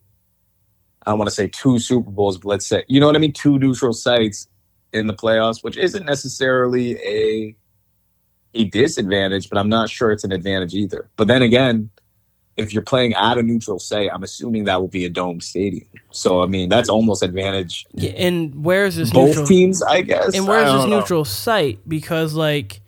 I 1.10 1.14
want 1.14 1.28
to 1.28 1.36
say 1.36 1.48
two 1.48 1.80
Super 1.80 2.12
Bowls, 2.12 2.38
but 2.38 2.50
let's 2.50 2.68
say 2.68 2.84
you 2.88 3.00
know 3.00 3.08
what 3.08 3.16
I 3.16 3.20
mean, 3.20 3.34
two 3.34 3.58
neutral 3.58 3.94
sites 3.94 4.48
in 4.94 5.08
the 5.08 5.14
playoffs, 5.14 5.64
which 5.64 5.76
isn't 5.76 6.06
necessarily 6.06 6.98
a 6.98 7.56
a 8.54 8.66
disadvantage, 8.66 9.50
but 9.50 9.58
I'm 9.58 9.70
not 9.70 9.90
sure 9.90 10.12
it's 10.12 10.24
an 10.24 10.32
advantage 10.32 10.76
either. 10.76 11.10
But 11.16 11.28
then 11.28 11.42
again, 11.42 11.90
if 12.58 12.74
you're 12.74 12.84
playing 12.84 13.14
at 13.16 13.40
a 13.40 13.44
neutral 13.44 13.80
site, 13.80 14.10
I'm 14.14 14.22
assuming 14.22 14.66
that 14.66 14.80
will 14.82 14.88
be 14.88 15.06
a 15.06 15.10
dome 15.10 15.42
stadium. 15.42 15.88
So 16.12 16.44
I 16.44 16.46
mean, 16.46 16.70
that's 16.70 16.90
almost 16.90 17.24
advantage. 17.24 17.88
Yeah, 17.94 18.12
and 18.12 18.64
where's 18.64 18.96
this 18.96 19.12
both 19.12 19.30
neutral, 19.30 19.48
teams? 19.48 19.82
I 19.82 20.02
guess. 20.02 20.36
And 20.36 20.48
where's 20.48 20.72
this 20.72 20.86
know. 20.86 21.00
neutral 21.00 21.26
site? 21.26 21.80
Because 21.90 22.36
like, 22.36 22.82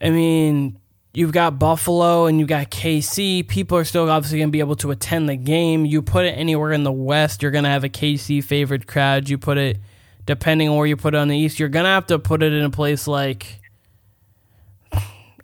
I 0.00 0.10
mean, 0.10 0.78
you've 1.14 1.32
got 1.32 1.58
Buffalo 1.58 2.26
and 2.26 2.38
you've 2.38 2.48
got 2.48 2.70
KC. 2.70 3.46
People 3.46 3.78
are 3.78 3.84
still 3.84 4.10
obviously 4.10 4.38
going 4.38 4.48
to 4.48 4.52
be 4.52 4.60
able 4.60 4.76
to 4.76 4.90
attend 4.90 5.28
the 5.28 5.36
game. 5.36 5.86
You 5.86 6.02
put 6.02 6.26
it 6.26 6.32
anywhere 6.32 6.72
in 6.72 6.82
the 6.82 6.92
West, 6.92 7.40
you're 7.40 7.52
going 7.52 7.64
to 7.64 7.70
have 7.70 7.84
a 7.84 7.88
KC 7.88 8.42
favored 8.42 8.86
crowd. 8.86 9.28
You 9.28 9.38
put 9.38 9.56
it, 9.56 9.78
depending 10.26 10.68
on 10.68 10.76
where 10.76 10.86
you 10.86 10.96
put 10.96 11.14
it 11.14 11.18
on 11.18 11.28
the 11.28 11.38
East, 11.38 11.58
you're 11.58 11.68
going 11.68 11.84
to 11.84 11.90
have 11.90 12.06
to 12.08 12.18
put 12.18 12.42
it 12.42 12.52
in 12.52 12.64
a 12.64 12.70
place 12.70 13.06
like. 13.06 13.60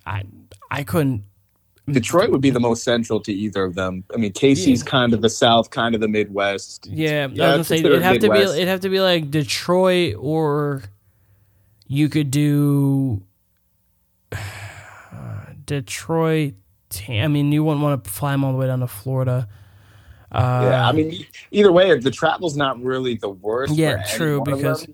I 0.06 0.24
I 0.70 0.82
couldn't. 0.82 1.24
Detroit 1.88 2.30
would 2.30 2.40
be 2.40 2.50
the 2.50 2.60
most 2.60 2.84
central 2.84 3.20
to 3.20 3.32
either 3.32 3.64
of 3.64 3.74
them. 3.74 4.04
I 4.14 4.16
mean, 4.16 4.32
KC's 4.32 4.82
yeah. 4.84 4.90
kind 4.90 5.12
of 5.12 5.22
the 5.22 5.28
South, 5.28 5.70
kind 5.70 5.94
of 5.94 6.00
the 6.00 6.08
Midwest. 6.08 6.86
Yeah, 6.86 7.28
yeah 7.32 7.44
I 7.44 7.56
was 7.56 7.68
gonna 7.68 7.80
say 7.80 7.86
it'd 7.86 8.02
have 8.02 8.20
Midwest. 8.20 8.40
to 8.40 8.48
be 8.48 8.56
it'd 8.58 8.68
have 8.68 8.80
to 8.80 8.88
be 8.88 9.00
like 9.00 9.30
Detroit, 9.30 10.14
or 10.18 10.84
you 11.86 12.08
could 12.08 12.30
do 12.30 13.22
Detroit. 15.70 16.54
I 17.08 17.28
mean, 17.28 17.52
you 17.52 17.62
wouldn't 17.62 17.82
want 17.82 18.02
to 18.02 18.10
fly 18.10 18.32
them 18.32 18.42
all 18.42 18.50
the 18.50 18.58
way 18.58 18.66
down 18.66 18.80
to 18.80 18.88
Florida. 18.88 19.48
Uh, 20.32 20.68
yeah, 20.68 20.88
I 20.88 20.90
mean, 20.90 21.24
either 21.52 21.70
way, 21.70 21.96
the 21.96 22.10
travel's 22.10 22.56
not 22.56 22.82
really 22.82 23.14
the 23.14 23.28
worst. 23.28 23.74
Yeah, 23.74 24.02
true, 24.02 24.42
because 24.42 24.88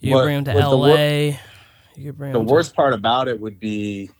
you 0.00 0.16
bring 0.16 0.42
them 0.42 0.56
to 0.56 0.68
LA. 0.68 0.86
The, 0.88 1.38
you 1.94 2.12
bring 2.12 2.32
the 2.32 2.40
worst 2.40 2.70
to, 2.70 2.74
part 2.74 2.94
about 2.94 3.28
it 3.28 3.40
would 3.40 3.60
be, 3.60 4.10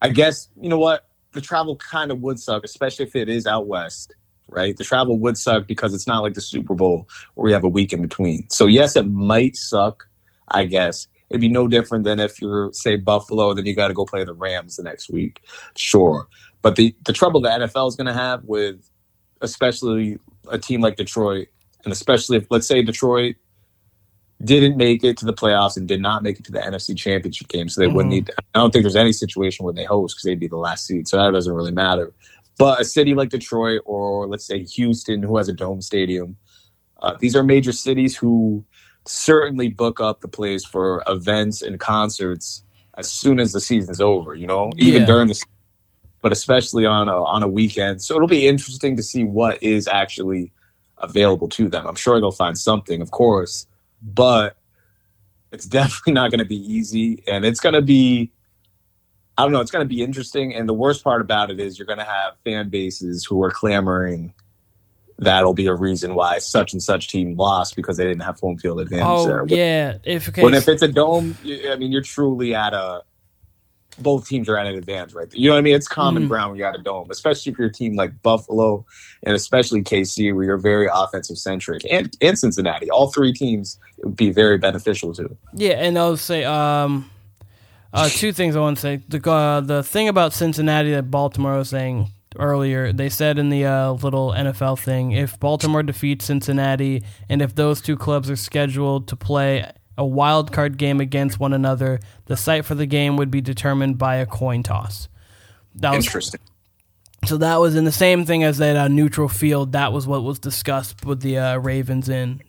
I 0.00 0.08
guess, 0.08 0.48
you 0.58 0.70
know 0.70 0.78
what? 0.78 1.06
The 1.32 1.42
travel 1.42 1.76
kind 1.76 2.10
of 2.10 2.20
would 2.22 2.40
suck, 2.40 2.64
especially 2.64 3.04
if 3.04 3.14
it 3.14 3.28
is 3.28 3.46
out 3.46 3.66
west, 3.66 4.14
right? 4.48 4.74
The 4.74 4.84
travel 4.84 5.18
would 5.18 5.36
suck 5.36 5.66
because 5.66 5.92
it's 5.92 6.06
not 6.06 6.22
like 6.22 6.32
the 6.32 6.40
Super 6.40 6.74
Bowl 6.74 7.06
where 7.34 7.44
we 7.44 7.52
have 7.52 7.64
a 7.64 7.68
week 7.68 7.92
in 7.92 8.00
between. 8.00 8.48
So, 8.48 8.64
yes, 8.64 8.96
it 8.96 9.06
might 9.06 9.56
suck, 9.56 10.08
I 10.48 10.64
guess 10.64 11.06
it'd 11.30 11.40
be 11.40 11.48
no 11.48 11.68
different 11.68 12.04
than 12.04 12.20
if 12.20 12.40
you're 12.40 12.72
say 12.72 12.96
Buffalo, 12.96 13.54
then 13.54 13.66
you 13.66 13.74
got 13.74 13.88
to 13.88 13.94
go 13.94 14.04
play 14.04 14.24
the 14.24 14.34
Rams 14.34 14.76
the 14.76 14.82
next 14.82 15.10
week. 15.10 15.42
Sure, 15.76 16.26
but 16.62 16.76
the 16.76 16.94
the 17.04 17.12
trouble 17.12 17.40
the 17.40 17.48
NFL 17.48 17.88
is 17.88 17.96
going 17.96 18.06
to 18.06 18.12
have 18.12 18.44
with 18.44 18.88
especially 19.40 20.18
a 20.50 20.58
team 20.58 20.80
like 20.80 20.96
Detroit, 20.96 21.48
and 21.84 21.92
especially 21.92 22.36
if 22.38 22.46
let's 22.50 22.66
say 22.66 22.82
Detroit 22.82 23.36
didn't 24.44 24.76
make 24.76 25.02
it 25.02 25.16
to 25.16 25.24
the 25.24 25.32
playoffs 25.32 25.76
and 25.76 25.88
did 25.88 26.00
not 26.00 26.22
make 26.22 26.38
it 26.38 26.44
to 26.44 26.52
the 26.52 26.58
NFC 26.58 26.96
Championship 26.96 27.48
game, 27.48 27.68
so 27.68 27.80
they 27.80 27.86
mm-hmm. 27.86 27.96
wouldn't 27.96 28.14
need. 28.14 28.26
To, 28.26 28.34
I 28.54 28.58
don't 28.58 28.70
think 28.70 28.84
there's 28.84 28.96
any 28.96 29.12
situation 29.12 29.64
where 29.64 29.74
they 29.74 29.84
host 29.84 30.14
because 30.16 30.24
they'd 30.24 30.40
be 30.40 30.48
the 30.48 30.56
last 30.56 30.86
seed, 30.86 31.08
so 31.08 31.16
that 31.16 31.32
doesn't 31.32 31.52
really 31.52 31.72
matter. 31.72 32.12
But 32.58 32.80
a 32.80 32.84
city 32.84 33.14
like 33.14 33.28
Detroit, 33.28 33.82
or 33.84 34.26
let's 34.26 34.46
say 34.46 34.64
Houston, 34.64 35.22
who 35.22 35.36
has 35.36 35.48
a 35.48 35.52
dome 35.52 35.82
stadium, 35.82 36.36
uh, 37.02 37.14
these 37.18 37.36
are 37.36 37.42
major 37.42 37.72
cities 37.72 38.16
who 38.16 38.64
certainly 39.06 39.68
book 39.68 40.00
up 40.00 40.20
the 40.20 40.28
place 40.28 40.64
for 40.64 41.02
events 41.06 41.62
and 41.62 41.78
concerts 41.80 42.62
as 42.98 43.10
soon 43.10 43.38
as 43.40 43.52
the 43.52 43.60
season's 43.60 44.00
over. 44.00 44.34
You 44.34 44.46
know, 44.46 44.72
even 44.76 45.02
Yeah. 45.02 45.06
during 45.06 45.28
the, 45.28 45.40
but 46.22 46.32
especially 46.32 46.86
on 46.86 47.08
a 47.08 47.24
on 47.24 47.42
a 47.42 47.48
weekend. 47.48 48.02
So 48.02 48.14
it'll 48.16 48.28
be 48.28 48.46
interesting 48.48 48.96
to 48.96 49.02
see 49.02 49.24
what 49.24 49.62
is 49.62 49.86
actually 49.88 50.52
available 50.98 51.48
to 51.50 51.68
them. 51.68 51.86
I'm 51.86 51.94
sure 51.94 52.20
they'll 52.20 52.30
find 52.32 52.56
something, 52.58 53.00
of 53.02 53.10
course, 53.10 53.66
but 54.02 54.56
it's 55.52 55.66
definitely 55.80 56.14
not 56.14 56.30
going 56.30 56.38
to 56.40 56.44
be 56.44 56.56
easy, 56.56 57.22
and 57.26 57.44
it's 57.44 57.60
going 57.60 57.74
to 57.74 57.82
be. 57.82 58.32
I 59.38 59.42
don't 59.42 59.52
know. 59.52 59.60
It's 59.60 59.70
going 59.70 59.84
to 59.86 59.94
be 59.94 60.02
interesting, 60.02 60.54
and 60.54 60.66
the 60.66 60.72
worst 60.72 61.04
part 61.04 61.20
about 61.20 61.50
it 61.50 61.60
is 61.60 61.78
you're 61.78 61.84
going 61.86 61.98
to 61.98 62.04
have 62.04 62.38
fan 62.42 62.70
bases 62.70 63.26
who 63.26 63.42
are 63.42 63.50
clamoring. 63.50 64.32
That'll 65.18 65.54
be 65.54 65.66
a 65.66 65.74
reason 65.74 66.14
why 66.14 66.38
such 66.38 66.74
and 66.74 66.82
such 66.82 67.08
team 67.08 67.36
lost 67.36 67.74
because 67.74 67.96
they 67.96 68.04
didn't 68.04 68.22
have 68.22 68.38
home 68.38 68.58
field 68.58 68.80
advantage 68.80 69.06
Oh 69.06 69.26
there. 69.26 69.46
yeah, 69.48 69.96
if 70.04 70.28
okay, 70.28 70.42
But 70.42 70.54
if 70.54 70.68
it's 70.68 70.82
a 70.82 70.88
dome, 70.88 71.38
I 71.42 71.76
mean, 71.76 71.90
you're 71.90 72.02
truly 72.02 72.54
at 72.54 72.74
a. 72.74 73.02
Both 73.98 74.28
teams 74.28 74.46
are 74.50 74.58
at 74.58 74.66
an 74.66 74.74
advantage, 74.74 75.14
right? 75.14 75.30
there. 75.30 75.40
You 75.40 75.48
know 75.48 75.54
what 75.54 75.60
I 75.60 75.62
mean? 75.62 75.74
It's 75.74 75.88
common 75.88 76.24
Mhm. 76.24 76.28
ground 76.28 76.50
when 76.50 76.58
you're 76.58 76.68
at 76.68 76.78
a 76.78 76.82
dome, 76.82 77.06
especially 77.10 77.52
if 77.52 77.58
you're 77.58 77.68
a 77.68 77.72
team 77.72 77.96
like 77.96 78.20
Buffalo 78.22 78.84
and 79.22 79.34
especially 79.34 79.80
KC, 79.82 80.34
where 80.34 80.44
you're 80.44 80.58
very 80.58 80.86
offensive 80.92 81.38
centric, 81.38 81.82
and 81.90 82.14
and 82.20 82.38
Cincinnati. 82.38 82.90
All 82.90 83.10
three 83.10 83.32
teams 83.32 83.78
would 84.04 84.14
be 84.14 84.30
very 84.32 84.58
beneficial 84.58 85.14
to. 85.14 85.34
Yeah, 85.54 85.76
and 85.82 85.98
I'll 85.98 86.18
say 86.18 86.44
um, 86.44 87.10
uh, 87.94 88.10
two 88.10 88.34
things 88.34 88.54
I 88.54 88.60
want 88.60 88.76
to 88.76 88.80
say. 88.82 89.00
The 89.08 89.30
uh, 89.30 89.60
the 89.62 89.82
thing 89.82 90.08
about 90.08 90.34
Cincinnati 90.34 90.90
that 90.90 91.10
Baltimore 91.10 91.56
was 91.56 91.70
saying 91.70 92.08
earlier, 92.38 92.92
they 92.92 93.08
said 93.08 93.38
in 93.38 93.48
the 93.50 93.64
uh, 93.64 93.92
little 93.92 94.30
NFL 94.32 94.78
thing, 94.78 95.12
if 95.12 95.38
Baltimore 95.40 95.82
defeats 95.82 96.24
Cincinnati, 96.26 97.02
and 97.28 97.42
if 97.42 97.54
those 97.54 97.80
two 97.80 97.96
clubs 97.96 98.30
are 98.30 98.36
scheduled 98.36 99.08
to 99.08 99.16
play 99.16 99.70
a 99.98 100.04
wild 100.04 100.52
card 100.52 100.76
game 100.78 101.00
against 101.00 101.40
one 101.40 101.52
another, 101.52 102.00
the 102.26 102.36
site 102.36 102.64
for 102.64 102.74
the 102.74 102.86
game 102.86 103.16
would 103.16 103.30
be 103.30 103.40
determined 103.40 103.98
by 103.98 104.16
a 104.16 104.26
coin 104.26 104.62
toss. 104.62 105.08
That 105.74 105.94
was 105.96 106.06
Interesting. 106.06 106.40
so 107.24 107.36
that 107.38 107.56
was 107.56 107.74
in 107.76 107.84
the 107.84 107.92
same 107.92 108.24
thing 108.24 108.42
as 108.44 108.58
that 108.58 108.76
uh, 108.76 108.88
neutral 108.88 109.28
field. 109.28 109.72
That 109.72 109.92
was 109.92 110.06
what 110.06 110.22
was 110.22 110.38
discussed 110.38 111.04
with 111.04 111.20
the 111.20 111.38
uh, 111.38 111.56
Ravens 111.58 112.08
and 112.08 112.42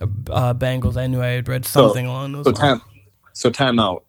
uh, 0.00 0.54
Bengals. 0.54 0.96
I 0.96 1.06
knew 1.06 1.20
I 1.22 1.28
had 1.28 1.48
read 1.48 1.64
something 1.64 2.06
along 2.06 2.32
those 2.32 2.44
So 2.44 2.50
lines. 2.52 2.58
time, 2.58 2.82
so 3.32 3.50
time 3.50 3.78
out. 3.78 4.04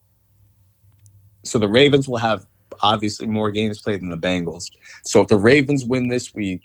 So 1.44 1.58
the 1.60 1.68
Ravens 1.70 2.08
will 2.08 2.18
have 2.18 2.46
obviously 2.82 3.28
more 3.28 3.52
games 3.52 3.82
played 3.82 4.02
than 4.02 4.10
the 4.10 4.18
Bengals. 4.18 4.70
So 5.04 5.22
if 5.22 5.28
the 5.28 5.38
Ravens 5.38 5.86
win 5.86 6.08
this 6.08 6.34
week, 6.34 6.62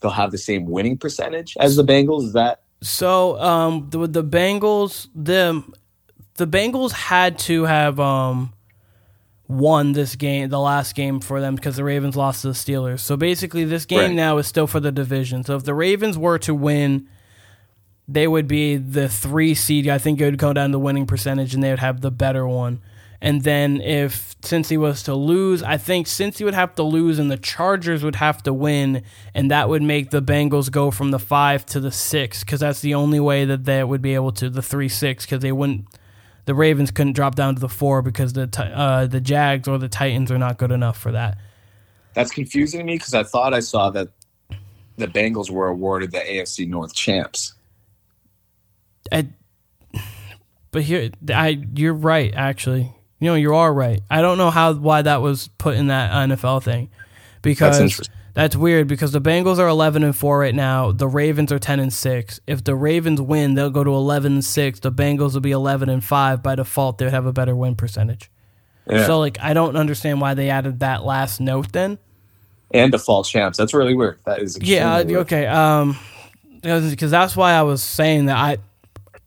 they'll 0.00 0.10
have 0.10 0.30
the 0.30 0.38
same 0.38 0.66
winning 0.66 0.96
percentage 0.96 1.56
as 1.58 1.76
the 1.76 1.84
Bengals. 1.84 2.24
Is 2.24 2.32
that 2.34 2.62
So 2.80 3.38
um, 3.40 3.88
the 3.90 4.06
the 4.06 4.24
Bengals 4.24 5.08
the 5.14 5.62
the 6.36 6.46
Bengals 6.46 6.92
had 6.92 7.38
to 7.40 7.64
have 7.64 7.98
um 7.98 8.52
won 9.48 9.92
this 9.92 10.14
game, 10.14 10.50
the 10.50 10.58
last 10.60 10.94
game 10.94 11.20
for 11.20 11.40
them 11.40 11.54
because 11.54 11.76
the 11.76 11.84
Ravens 11.84 12.14
lost 12.16 12.42
to 12.42 12.48
the 12.48 12.54
Steelers. 12.54 13.00
So 13.00 13.16
basically, 13.16 13.64
this 13.64 13.86
game 13.86 13.98
Right. 13.98 14.12
now 14.12 14.36
is 14.38 14.46
still 14.46 14.66
for 14.66 14.78
the 14.78 14.92
division. 14.92 15.42
So 15.42 15.56
if 15.56 15.64
the 15.64 15.74
Ravens 15.74 16.18
were 16.18 16.38
to 16.40 16.54
win, 16.54 17.08
they 18.06 18.28
would 18.28 18.46
be 18.46 18.76
the 18.76 19.08
three 19.08 19.54
seed. 19.54 19.88
I 19.88 19.98
think 19.98 20.20
it 20.20 20.24
would 20.26 20.38
go 20.38 20.52
down 20.52 20.68
to 20.70 20.72
the 20.72 20.78
winning 20.78 21.06
percentage, 21.06 21.54
and 21.54 21.62
they 21.62 21.70
would 21.70 21.78
have 21.78 22.00
the 22.02 22.10
better 22.10 22.46
one. 22.46 22.80
And 23.20 23.42
then 23.42 23.80
if 23.80 24.40
Cincy 24.42 24.78
was 24.78 25.02
to 25.04 25.14
lose, 25.14 25.62
I 25.62 25.76
think 25.76 26.06
Cincy 26.06 26.44
would 26.44 26.54
have 26.54 26.74
to 26.76 26.84
lose, 26.84 27.18
and 27.18 27.30
the 27.30 27.36
Chargers 27.36 28.04
would 28.04 28.14
have 28.16 28.42
to 28.44 28.54
win, 28.54 29.02
and 29.34 29.50
that 29.50 29.68
would 29.68 29.82
make 29.82 30.10
the 30.10 30.22
Bengals 30.22 30.70
go 30.70 30.92
from 30.92 31.10
the 31.10 31.18
five 31.18 31.66
to 31.66 31.80
the 31.80 31.90
six 31.90 32.44
because 32.44 32.60
that's 32.60 32.80
the 32.80 32.94
only 32.94 33.18
way 33.18 33.44
that 33.44 33.64
they 33.64 33.82
would 33.82 34.02
be 34.02 34.14
able 34.14 34.30
to 34.32 34.48
the 34.48 34.62
three 34.62 34.88
six 34.88 35.24
because 35.24 35.40
they 35.42 35.52
wouldn't. 35.52 35.86
The 36.44 36.54
Ravens 36.54 36.90
couldn't 36.90 37.12
drop 37.12 37.34
down 37.34 37.56
to 37.56 37.60
the 37.60 37.68
four 37.68 38.02
because 38.02 38.34
the 38.34 38.48
uh, 38.74 39.06
the 39.06 39.20
Jags 39.20 39.66
or 39.66 39.78
the 39.78 39.88
Titans 39.88 40.30
are 40.30 40.38
not 40.38 40.56
good 40.56 40.70
enough 40.70 40.96
for 40.96 41.12
that. 41.12 41.38
that's 42.14 42.30
confusing 42.30 42.78
to 42.80 42.84
me? 42.84 42.94
Because 42.94 43.14
I 43.14 43.24
thought 43.24 43.52
I 43.52 43.60
saw 43.60 43.90
that 43.90 44.08
the 44.96 45.08
Bengals 45.08 45.50
were 45.50 45.68
awarded 45.68 46.12
the 46.12 46.18
AFC 46.18 46.68
North 46.68 46.94
champs. 46.94 47.54
I, 49.10 49.28
but 50.70 50.82
here, 50.82 51.10
I 51.30 51.64
you're 51.74 51.94
right. 51.94 52.32
Actually, 52.34 52.94
you 53.20 53.28
know 53.28 53.34
you 53.34 53.54
are 53.54 53.72
right. 53.72 54.00
I 54.10 54.20
don't 54.20 54.38
know 54.38 54.50
how 54.50 54.74
why 54.74 55.02
that 55.02 55.22
was 55.22 55.48
put 55.58 55.76
in 55.76 55.88
that 55.88 56.10
NFL 56.28 56.62
thing, 56.62 56.90
because 57.42 57.80
interesting. 57.80 58.14
that's 58.34 58.54
weird. 58.56 58.86
Because 58.88 59.12
the 59.12 59.20
Bengals 59.20 59.58
are 59.58 59.68
eleven 59.68 60.02
and 60.02 60.14
four 60.14 60.38
right 60.38 60.54
now. 60.54 60.92
The 60.92 61.08
Ravens 61.08 61.50
are 61.52 61.58
ten 61.58 61.80
and 61.80 61.92
six. 61.92 62.40
If 62.46 62.64
the 62.64 62.74
Ravens 62.74 63.20
win, 63.20 63.54
they'll 63.54 63.70
go 63.70 63.84
to 63.84 63.90
eleven 63.94 64.34
and 64.34 64.44
six. 64.44 64.80
The 64.80 64.92
Bengals 64.92 65.34
will 65.34 65.40
be 65.40 65.50
eleven 65.52 65.88
and 65.88 66.02
five 66.04 66.42
by 66.42 66.54
default. 66.54 66.98
They 66.98 67.04
would 67.06 67.14
have 67.14 67.26
a 67.26 67.32
better 67.32 67.56
win 67.56 67.74
percentage. 67.76 68.30
Yeah. 68.88 69.06
So 69.06 69.18
like, 69.18 69.38
I 69.40 69.52
don't 69.52 69.76
understand 69.76 70.20
why 70.20 70.32
they 70.34 70.48
added 70.48 70.80
that 70.80 71.04
last 71.04 71.40
note 71.40 71.72
then. 71.72 71.98
and 72.72 72.90
default 72.92 73.26
champs. 73.26 73.58
That's 73.58 73.74
really 73.74 73.94
weird. 73.94 74.18
That 74.24 74.40
is 74.40 74.58
Yeah. 74.62 75.02
weird. 75.02 75.20
Okay. 75.22 75.46
Um, 75.46 75.98
because 76.62 77.10
that's 77.10 77.36
why 77.36 77.52
I 77.52 77.62
was 77.62 77.82
saying 77.82 78.26
that 78.26 78.36
I. 78.36 78.58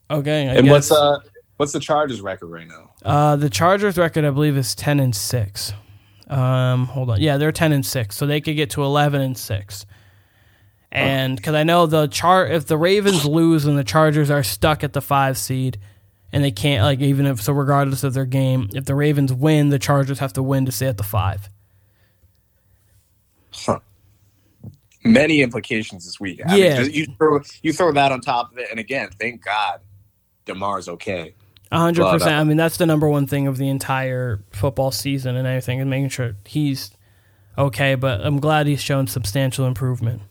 Okay. 0.10 0.48
I 0.50 0.54
And 0.56 0.66
guess. 0.66 0.90
what's 0.90 0.92
uh 0.92 1.18
what's 1.58 1.72
the 1.74 1.80
Chargers 1.80 2.22
record 2.22 2.48
right 2.48 2.68
now? 2.68 2.91
Uh, 3.04 3.36
the 3.36 3.50
Chargers 3.50 3.98
record, 3.98 4.26
I 4.26 4.30
believe, 4.30 4.58
is 4.58 4.76
ten 4.76 5.00
and 5.00 5.16
six. 5.16 5.74
Um, 6.28 6.86
hold 6.86 7.10
on, 7.10 7.20
yeah, 7.20 7.38
they're 7.38 7.52
ten 7.52 7.72
and 7.72 7.86
six, 7.86 8.16
so 8.16 8.26
they 8.26 8.40
could 8.42 8.56
get 8.56 8.70
to 8.72 8.84
eleven 8.84 9.22
and 9.22 9.38
six. 9.38 9.86
And 10.92 11.36
because 11.38 11.56
I 11.56 11.64
know 11.64 11.86
the 11.86 12.08
char, 12.08 12.46
if 12.46 12.68
the 12.68 12.78
Ravens 12.78 13.26
lose 13.26 13.66
and 13.66 13.78
the 13.78 13.84
Chargers 13.84 14.30
are 14.30 14.44
stuck 14.44 14.84
at 14.84 14.94
the 14.94 15.02
five 15.02 15.38
seed, 15.38 15.78
and 16.32 16.44
they 16.44 16.52
can't 16.52 16.84
like 16.84 17.00
even 17.00 17.26
if 17.26 17.42
so, 17.42 17.54
regardless 17.54 18.04
of 18.04 18.14
their 18.14 18.26
game, 18.26 18.70
if 18.74 18.86
the 18.86 18.96
Ravens 18.96 19.34
win, 19.34 19.70
the 19.70 19.80
Chargers 19.80 20.20
have 20.20 20.34
to 20.34 20.44
win 20.44 20.66
to 20.66 20.72
stay 20.72 20.88
at 20.88 20.98
the 20.98 21.04
five. 21.04 21.50
Huh. 23.54 23.80
Many 25.04 25.42
implications 25.42 26.06
this 26.06 26.20
week. 26.20 26.42
I 26.46 26.52
mean, 26.52 26.64
Yeah. 26.64 26.78
just- 26.78 26.92
you 26.94 27.08
throw 27.18 27.40
you 27.64 27.74
throw 27.74 27.92
that 27.94 28.12
on 28.12 28.22
top 28.22 28.52
of 28.52 28.58
it, 28.60 28.68
and 28.70 28.80
again, 28.80 29.10
thank 29.20 29.44
God, 29.44 29.80
Damar's 30.46 30.88
okay. 30.88 31.34
A 31.72 31.78
hundred 31.78 32.04
But, 32.04 32.14
percent. 32.14 32.36
uh, 32.36 32.40
I 32.42 32.44
mean, 32.44 32.58
that's 32.58 32.78
the 32.78 32.86
number 32.86 33.08
one 33.08 33.28
thing 33.28 33.48
of 33.48 33.58
the 33.58 33.70
entire 33.70 34.44
football 34.52 34.92
season 34.92 35.36
and 35.36 35.48
everything, 35.48 35.80
and 35.80 35.90
making 35.90 36.10
sure 36.10 36.36
he's 36.46 36.92
okay. 37.58 37.96
But 37.96 38.26
I'm 38.26 38.40
glad 38.40 38.68
he's 38.68 38.82
shown 38.82 39.08
substantial 39.08 39.66
improvement. 39.66 40.22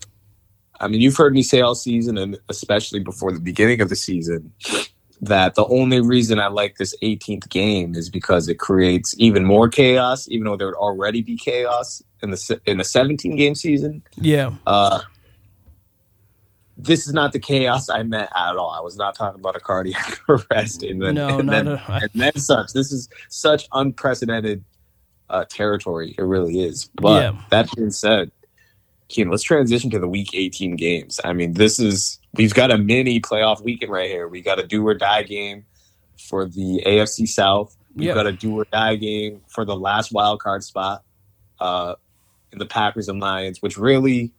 I 0.79 0.87
mean, 0.87 1.01
you've 1.01 1.17
heard 1.17 1.33
me 1.33 1.43
say 1.43 1.61
all 1.61 1.75
season, 1.75 2.17
and 2.17 2.37
especially 2.49 2.99
before 2.99 3.31
the 3.31 3.39
beginning 3.39 3.81
of 3.81 3.89
the 3.89 3.95
season, 3.95 4.51
that 5.21 5.53
the 5.55 5.65
only 5.67 5.99
reason 6.01 6.39
I 6.39 6.47
like 6.47 6.77
this 6.77 6.95
18th 7.03 7.49
game 7.49 7.93
is 7.95 8.09
because 8.09 8.47
it 8.47 8.55
creates 8.55 9.15
even 9.19 9.45
more 9.45 9.69
chaos, 9.69 10.27
even 10.29 10.45
though 10.45 10.57
there 10.57 10.67
would 10.67 10.75
already 10.75 11.21
be 11.21 11.37
chaos 11.37 12.01
in 12.23 12.31
the 12.31 12.61
in 12.65 12.79
a 12.79 12.83
17 12.83 13.35
game 13.35 13.55
season. 13.55 14.03
Yeah. 14.15 14.53
Uh, 14.67 15.01
this 16.83 17.07
is 17.07 17.13
not 17.13 17.31
the 17.31 17.39
chaos 17.39 17.89
I 17.89 18.03
meant 18.03 18.29
at 18.35 18.55
all. 18.57 18.69
I 18.71 18.81
was 18.81 18.97
not 18.97 19.15
talking 19.15 19.39
about 19.39 19.55
a 19.55 19.59
cardiac 19.59 20.19
arrest 20.29 20.83
and 20.83 21.01
then, 21.01 21.15
No, 21.15 21.39
and, 21.39 21.47
then, 21.49 21.67
a- 21.67 21.83
and 21.87 22.09
then 22.13 22.35
such. 22.35 22.73
This 22.73 22.91
is 22.91 23.07
such 23.29 23.67
unprecedented 23.73 24.63
uh, 25.29 25.45
territory. 25.49 26.15
It 26.17 26.23
really 26.23 26.61
is. 26.61 26.89
But 26.95 27.21
Yeah. 27.35 27.41
that 27.51 27.69
being 27.75 27.91
said, 27.91 28.31
Keen, 29.07 29.29
let's 29.29 29.43
transition 29.43 29.89
to 29.91 29.99
the 29.99 30.07
week 30.07 30.29
18 30.33 30.75
games. 30.75 31.19
I 31.23 31.33
mean, 31.33 31.53
this 31.53 31.79
is 31.79 32.19
we've 32.35 32.53
got 32.53 32.71
a 32.71 32.77
mini 32.77 33.19
playoff 33.19 33.61
weekend 33.63 33.91
right 33.91 34.09
here. 34.09 34.27
We 34.27 34.41
got 34.41 34.57
a 34.59 34.65
do 34.65 34.87
or 34.87 34.93
die 34.93 35.23
game 35.23 35.65
for 36.17 36.45
the 36.45 36.81
AFC 36.85 37.27
South. 37.27 37.75
We've 37.95 38.07
Yep. 38.07 38.15
got 38.15 38.27
a 38.27 38.31
do 38.31 38.55
or 38.59 38.65
die 38.71 38.95
game 38.95 39.41
for 39.47 39.65
the 39.65 39.75
last 39.75 40.13
wild 40.13 40.39
card 40.39 40.63
spot 40.63 41.03
uh, 41.59 41.95
in 42.53 42.59
the 42.59 42.65
Packers 42.65 43.09
and 43.09 43.19
Lions, 43.19 43.61
which 43.61 43.77
really 43.77 44.31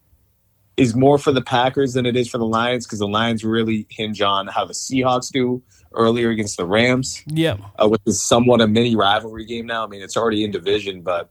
is 0.76 0.94
more 0.94 1.18
for 1.18 1.32
the 1.32 1.42
Packers 1.42 1.92
than 1.94 2.06
it 2.06 2.16
is 2.16 2.28
for 2.28 2.38
the 2.38 2.46
Lions 2.46 2.86
because 2.86 2.98
the 2.98 3.06
Lions 3.08 3.44
really 3.44 3.86
hinge 3.90 4.22
on 4.22 4.46
how 4.46 4.64
the 4.64 4.72
Seahawks 4.72 5.30
do 5.30 5.62
earlier 5.94 6.30
against 6.30 6.56
the 6.56 6.64
Rams, 6.64 7.22
Yeah. 7.26 7.56
uh, 7.78 7.86
which 7.88 8.00
is 8.06 8.22
somewhat 8.24 8.60
a 8.62 8.66
mini 8.66 8.96
rivalry 8.96 9.44
game 9.44 9.66
now. 9.66 9.84
I 9.84 9.86
mean, 9.88 10.00
it's 10.00 10.16
already 10.16 10.44
in 10.44 10.50
division, 10.50 11.02
but 11.02 11.30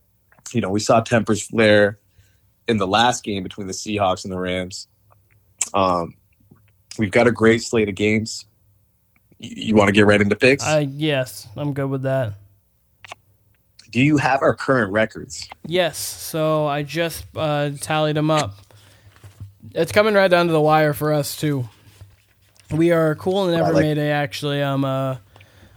you 0.53 0.61
know 0.61 0.69
we 0.69 0.79
saw 0.79 0.99
tempers 1.01 1.41
flare 1.41 1.99
in 2.67 2.77
the 2.77 2.85
last 2.87 3.23
game 3.23 3.41
between 3.41 3.67
the 3.67 3.73
Seahawks 3.73 4.23
and 4.23 4.31
the 4.31 4.37
Rams. 4.39 4.87
Um, 5.73 6.15
we've 6.99 7.11
got 7.11 7.25
a 7.27 7.31
great 7.31 7.63
slate 7.63 7.89
of 7.89 7.95
games. 7.95 8.45
You, 9.39 9.67
you 9.69 9.75
want 9.75 9.87
to 9.87 9.93
get 9.93 10.05
right 10.05 10.21
into 10.21 10.35
picks? 10.35 10.63
Uh, 10.63 10.85
yes, 10.87 11.47
I'm 11.57 11.73
good 11.73 11.89
with 11.89 12.03
that. 12.03 12.33
do 13.89 13.99
you 14.01 14.17
have 14.17 14.41
our 14.41 14.53
current 14.55 14.91
records? 14.91 15.49
Yes, 15.65 15.97
so 15.97 16.67
I 16.67 16.83
just 16.83 17.25
uh, 17.35 17.71
tallied 17.81 18.15
them 18.15 18.29
up. 18.29 18.55
It's 19.73 19.91
coming 19.91 20.13
right 20.13 20.27
down 20.29 20.47
to 20.47 20.53
the 20.53 20.61
wire 20.61 20.93
for 20.93 21.13
us 21.13 21.35
too. 21.35 21.67
We 22.71 22.91
are 22.91 23.15
cool 23.15 23.45
and 23.47 23.55
never 23.57 23.73
like- 23.73 23.83
made 23.83 23.97
a 23.97 24.05
actually 24.09 24.61
um 24.61 24.83
a, 24.85 25.21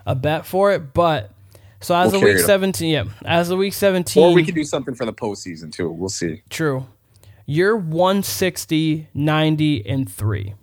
a 0.07 0.14
bet 0.14 0.47
for 0.47 0.72
it, 0.72 0.93
but 0.95 1.30
so 1.80 1.95
as 1.95 2.12
We'll 2.12 2.22
of 2.22 2.28
week 2.28 2.39
seventeen, 2.39 2.91
yeah, 2.91 3.05
as 3.24 3.51
of 3.51 3.59
week 3.59 3.74
seventeen, 3.74 4.22
Or 4.22 4.32
we 4.32 4.45
could 4.45 4.55
do 4.55 4.64
something 4.64 4.95
for 4.95 5.05
the 5.05 5.12
postseason 5.12 5.70
too. 5.72 5.91
We'll 5.91 6.09
see. 6.09 6.43
true. 6.51 6.87
You're 7.47 7.76
160, 7.76 9.09
90, 9.12 9.87
and 9.87 10.11
three. 10.11 10.55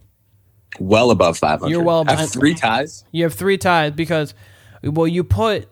Well 0.80 1.11
above 1.11 1.38
500. 1.38 1.69
You're 1.69 1.84
well 1.84 2.03
Have 2.05 2.17
above- 2.17 2.32
three 2.32 2.55
ties. 2.55 3.03
You 3.11 3.24
have 3.26 3.36
three 3.36 3.59
ties 3.59 3.91
because, 3.91 4.34
well, 4.84 5.07
you 5.07 5.24
put 5.24 5.67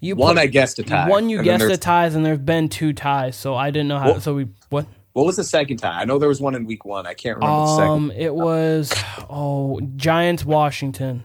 You 0.00 0.14
One, 0.14 0.34
put- 0.34 0.42
I 0.42 0.46
guessed 0.48 0.78
a 0.78 0.82
tie. 0.82 1.08
One 1.08 1.30
you 1.30 1.42
guessed 1.42 1.66
the 1.66 1.78
ties, 1.78 2.14
and 2.14 2.26
there's 2.26 2.38
been 2.38 2.68
two 2.68 2.92
ties, 2.92 3.34
so 3.34 3.54
I 3.54 3.70
didn't 3.70 3.88
know 3.88 3.98
how. 3.98 4.10
Well- 4.10 4.20
so 4.20 4.34
we 4.34 4.48
what? 4.68 4.86
What 5.12 5.26
was 5.26 5.36
the 5.36 5.44
second 5.44 5.78
tie? 5.78 6.00
I 6.00 6.04
know 6.04 6.18
there 6.18 6.28
was 6.28 6.40
one 6.40 6.54
in 6.54 6.64
week 6.64 6.84
one. 6.84 7.06
I 7.06 7.14
can't 7.14 7.36
remember 7.36 7.66
the 7.66 7.76
second. 7.76 7.90
Um, 7.90 8.10
it 8.12 8.34
was 8.34 8.92
oh 9.28 9.80
Giants 9.96 10.44
Washington. 10.44 11.24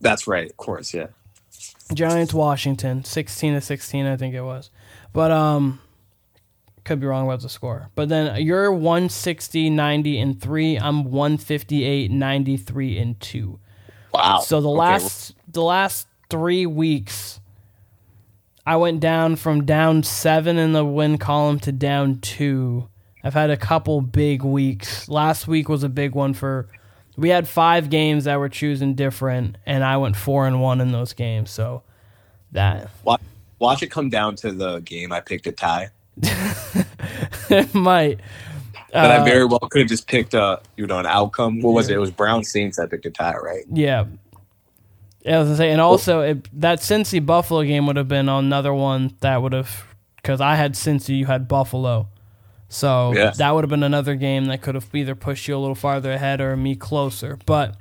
That's 0.00 0.26
right, 0.26 0.50
of 0.50 0.56
course, 0.56 0.94
yeah. 0.94 1.08
Giants 1.92 2.32
Washington, 2.32 3.04
sixteen 3.04 3.54
to 3.54 3.60
sixteen, 3.60 4.06
I 4.06 4.16
think 4.16 4.34
it 4.34 4.42
was. 4.42 4.70
But 5.12 5.30
um, 5.30 5.80
could 6.84 7.00
be 7.00 7.06
wrong 7.06 7.26
about 7.26 7.40
the 7.40 7.48
score. 7.48 7.90
But 7.94 8.08
then 8.10 8.42
you're 8.42 8.70
160, 8.70 9.70
90, 9.70 10.18
and 10.20 10.40
three. 10.40 10.76
I'm 10.76 11.04
158, 11.04 12.10
93, 12.10 12.98
and 12.98 13.20
two. 13.20 13.58
Wow. 14.12 14.40
So 14.40 14.60
the 14.60 14.68
Okay, 14.68 14.78
last 14.78 15.34
the 15.48 15.62
last 15.62 16.06
three 16.30 16.66
weeks, 16.66 17.40
I 18.66 18.76
went 18.76 19.00
down 19.00 19.36
from 19.36 19.64
down 19.66 20.02
seven 20.02 20.56
in 20.56 20.72
the 20.72 20.84
win 20.84 21.18
column 21.18 21.58
to 21.60 21.72
down 21.72 22.20
two. 22.20 22.88
I've 23.22 23.34
had 23.34 23.50
a 23.50 23.56
couple 23.56 24.00
big 24.00 24.42
weeks. 24.42 25.08
Last 25.08 25.46
week 25.46 25.68
was 25.68 25.82
a 25.82 25.88
big 25.88 26.14
one 26.14 26.34
for. 26.34 26.68
We 27.16 27.28
had 27.28 27.46
five 27.46 27.90
games 27.90 28.24
that 28.24 28.38
were 28.38 28.48
choosing 28.48 28.94
different, 28.94 29.56
and 29.66 29.84
I 29.84 29.98
went 29.98 30.16
four 30.16 30.46
and 30.46 30.60
one 30.60 30.80
in 30.80 30.92
those 30.92 31.12
games. 31.12 31.50
So 31.50 31.82
that 32.52 32.90
watch, 33.04 33.20
watch 33.58 33.82
it 33.82 33.90
come 33.90 34.08
down 34.08 34.34
to 34.36 34.50
the 34.52 34.80
game. 34.80 35.12
I 35.12 35.20
picked 35.20 35.46
a 35.46 35.52
tie, 35.52 35.90
it 36.22 37.74
might. 37.74 38.18
but 38.92 39.10
Uh, 39.10 39.20
I 39.20 39.24
very 39.24 39.44
well 39.44 39.60
could 39.60 39.80
have 39.82 39.88
just 39.88 40.06
picked 40.08 40.34
a 40.34 40.60
you 40.76 40.86
know 40.86 40.98
an 40.98 41.06
outcome. 41.06 41.60
What 41.60 41.72
was 41.72 41.88
it? 41.88 41.94
It 41.94 41.98
was 41.98 42.10
Brown 42.10 42.44
Saints. 42.44 42.78
I 42.78 42.86
picked 42.86 43.06
a 43.06 43.10
tie, 43.10 43.36
right? 43.36 43.64
Yeah. 43.72 44.06
Yeah, 45.24 45.36
I 45.36 45.38
was 45.40 45.48
gonna 45.48 45.56
say, 45.56 45.70
and 45.70 45.80
also 45.80 46.20
it, 46.20 46.60
that 46.60 46.80
Cincy 46.80 47.24
Buffalo 47.24 47.62
game 47.62 47.86
would 47.86 47.96
have 47.96 48.08
been 48.08 48.28
another 48.28 48.74
one 48.74 49.14
that 49.20 49.40
would 49.40 49.54
have, 49.54 49.84
because 50.16 50.40
I 50.40 50.54
had 50.56 50.74
Cincy, 50.74 51.16
you 51.16 51.26
had 51.26 51.48
Buffalo, 51.48 52.08
so 52.68 53.12
Yes. 53.14 53.38
that 53.38 53.54
would 53.54 53.64
have 53.64 53.70
been 53.70 53.82
another 53.82 54.16
game 54.16 54.44
that 54.46 54.60
could 54.60 54.74
have 54.74 54.86
either 54.94 55.14
pushed 55.14 55.48
you 55.48 55.56
a 55.56 55.58
little 55.58 55.74
farther 55.74 56.12
ahead 56.12 56.40
or 56.42 56.56
me 56.56 56.76
closer. 56.76 57.38
But 57.46 57.76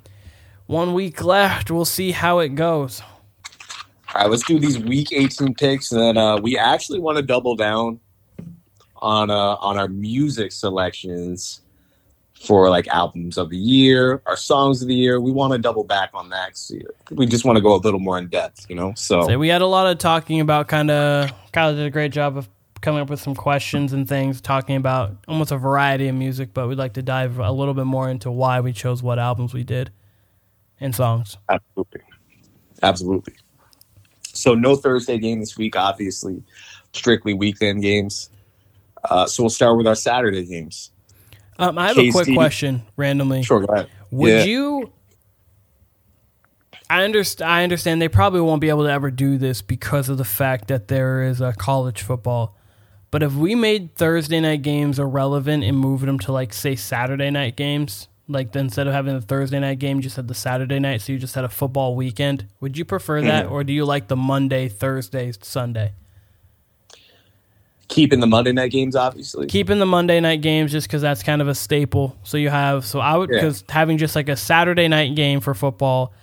one 0.68 0.94
week 0.94 1.22
left, 1.24 1.70
we'll 1.70 1.84
see 1.84 2.12
how 2.12 2.40
it 2.40 2.56
goes. 2.56 3.02
All 4.16 4.22
right, 4.22 4.30
let's 4.30 4.44
do 4.46 4.58
these 4.60 4.80
week 4.80 5.12
18 5.12 5.54
picks, 5.56 5.92
and 5.92 6.00
then 6.00 6.18
uh, 6.18 6.38
we 6.38 6.58
actually 6.58 7.00
want 7.00 7.18
to 7.18 7.24
double 7.24 7.56
down 7.58 8.00
on 9.02 9.30
uh, 9.30 9.56
on 9.60 9.78
our 9.78 9.90
music 9.90 10.54
selections 10.54 11.60
for 12.44 12.70
like 12.70 12.88
albums 12.90 13.38
of 13.38 13.50
the 13.50 13.58
year, 13.58 14.22
our 14.26 14.36
songs 14.36 14.82
of 14.82 14.88
the 14.90 14.96
year. 14.96 15.22
We 15.22 15.32
want 15.32 15.54
to 15.54 15.60
double 15.60 15.84
back 15.84 16.10
on 16.14 16.30
that. 16.30 16.52
'cause 16.52 16.74
we 17.12 17.26
just 17.26 17.46
want 17.46 17.56
to 17.58 17.62
go 17.62 17.74
a 17.74 17.78
little 17.78 18.00
more 18.00 18.18
in 18.18 18.28
depth, 18.28 18.66
you 18.70 18.76
know. 18.76 18.94
So 18.96 19.26
So 19.28 19.40
we 19.40 19.48
had 19.48 19.62
a 19.62 19.68
lot 19.68 19.88
of 19.88 19.98
talking 19.98 20.42
about 20.42 20.68
kind 20.68 20.92
of. 20.92 21.32
Kyle 21.52 21.74
did 21.74 21.86
a 21.86 21.90
great 21.90 22.12
job 22.12 22.38
of 22.38 22.50
coming 22.82 23.00
up 23.00 23.10
with 23.10 23.22
some 23.22 23.34
questions 23.34 23.94
and 23.94 24.10
things, 24.10 24.42
talking 24.42 24.76
about 24.76 25.16
almost 25.28 25.52
a 25.52 25.58
variety 25.58 26.10
of 26.10 26.16
music. 26.16 26.54
But 26.54 26.68
we'd 26.68 26.78
like 26.78 26.94
to 26.94 27.02
dive 27.02 27.40
a 27.40 27.52
little 27.52 27.74
bit 27.74 27.86
more 27.86 28.10
into 28.10 28.30
why 28.30 28.60
we 28.60 28.74
chose 28.74 29.02
what 29.02 29.20
albums 29.20 29.54
we 29.54 29.64
did 29.64 29.92
and 30.82 30.94
songs. 30.94 31.38
Absolutely. 31.50 32.02
Absolutely. 32.82 33.34
So 34.34 34.54
no 34.54 34.76
Thursday 34.76 35.18
game 35.18 35.40
this 35.40 35.58
week, 35.58 35.78
obviously. 35.78 36.44
Strictly 36.92 37.34
weekend 37.34 37.82
games. 37.82 38.30
Uh, 39.10 39.26
so 39.28 39.44
we'll 39.44 39.50
start 39.50 39.78
with 39.78 39.88
our 39.88 39.96
Saturday 39.96 40.46
games. 40.46 40.92
Um, 41.60 41.78
I 41.78 41.88
have 41.88 41.98
a 41.98 42.12
quick 42.12 42.34
question, 42.34 42.84
randomly. 42.98 43.44
Sure, 43.44 43.60
go 43.62 43.72
ahead. 43.74 43.88
Would 44.12 44.30
Yeah. 44.32 44.44
you? 44.44 44.92
I 46.90 47.04
understand. 47.04 47.50
I 47.52 47.64
understand 47.64 48.02
they 48.02 48.08
probably 48.10 48.42
won't 48.42 48.62
be 48.62 48.70
able 48.70 48.84
to 48.84 48.92
ever 48.92 49.10
do 49.12 49.38
this 49.38 49.62
because 49.62 50.10
of 50.10 50.18
the 50.18 50.26
fact 50.26 50.68
that 50.68 50.88
there 50.88 51.24
is 51.24 51.42
a 51.42 51.54
college 51.54 52.02
football. 52.02 52.56
But 53.10 53.24
if 53.24 53.34
we 53.34 53.56
made 53.56 53.96
Thursday 53.96 54.40
night 54.40 54.62
games 54.64 55.00
irrelevant 55.00 55.64
and 55.64 55.78
moved 55.78 56.06
them 56.06 56.20
to 56.20 56.32
like 56.32 56.54
say 56.54 56.76
Saturday 56.76 57.30
night 57.30 57.56
games, 57.56 58.08
like 58.28 58.56
instead 58.56 58.88
of 58.88 58.94
having 58.94 59.14
the 59.14 59.22
Thursday 59.22 59.60
night 59.60 59.80
game, 59.80 59.98
you 59.98 60.04
just 60.04 60.16
had 60.16 60.28
the 60.28 60.34
Saturday 60.34 60.80
night, 60.80 61.02
so 61.02 61.14
you 61.14 61.20
just 61.20 61.36
had 61.36 61.44
a 61.44 61.50
football 61.50 61.96
weekend. 61.96 62.48
Would 62.60 62.78
you 62.78 62.86
prefer 62.86 63.22
that, 63.22 63.48
Mhm. 63.48 63.52
or 63.52 63.64
do 63.64 63.72
you 63.74 63.86
like 63.86 64.08
the 64.08 64.16
Monday, 64.16 64.68
Thursday, 64.68 65.32
Sunday? 65.42 65.94
Keeping 67.90 68.20
the 68.22 68.28
Monday 68.28 68.52
night 68.54 68.72
games, 68.72 68.96
obviously. 68.96 69.46
keeping 69.48 69.78
the 69.80 69.86
Monday 69.86 70.20
night 70.20 70.42
games 70.42 70.72
just 70.72 70.88
because 70.88 71.02
that's 71.02 71.22
kind 71.22 71.42
of 71.42 71.48
a 71.48 71.54
staple. 71.56 72.18
So 72.24 72.38
you 72.38 72.50
have 72.50 72.86
so 72.86 73.00
I 73.00 73.16
would 73.18 73.30
Yeah. 73.30 73.38
because 73.42 73.64
having 73.70 73.98
just 73.98 74.16
like 74.16 74.30
a 74.30 74.36
Saturday 74.36 74.88
night 74.88 75.16
game 75.16 75.42
for 75.42 75.54
football, 75.54 76.14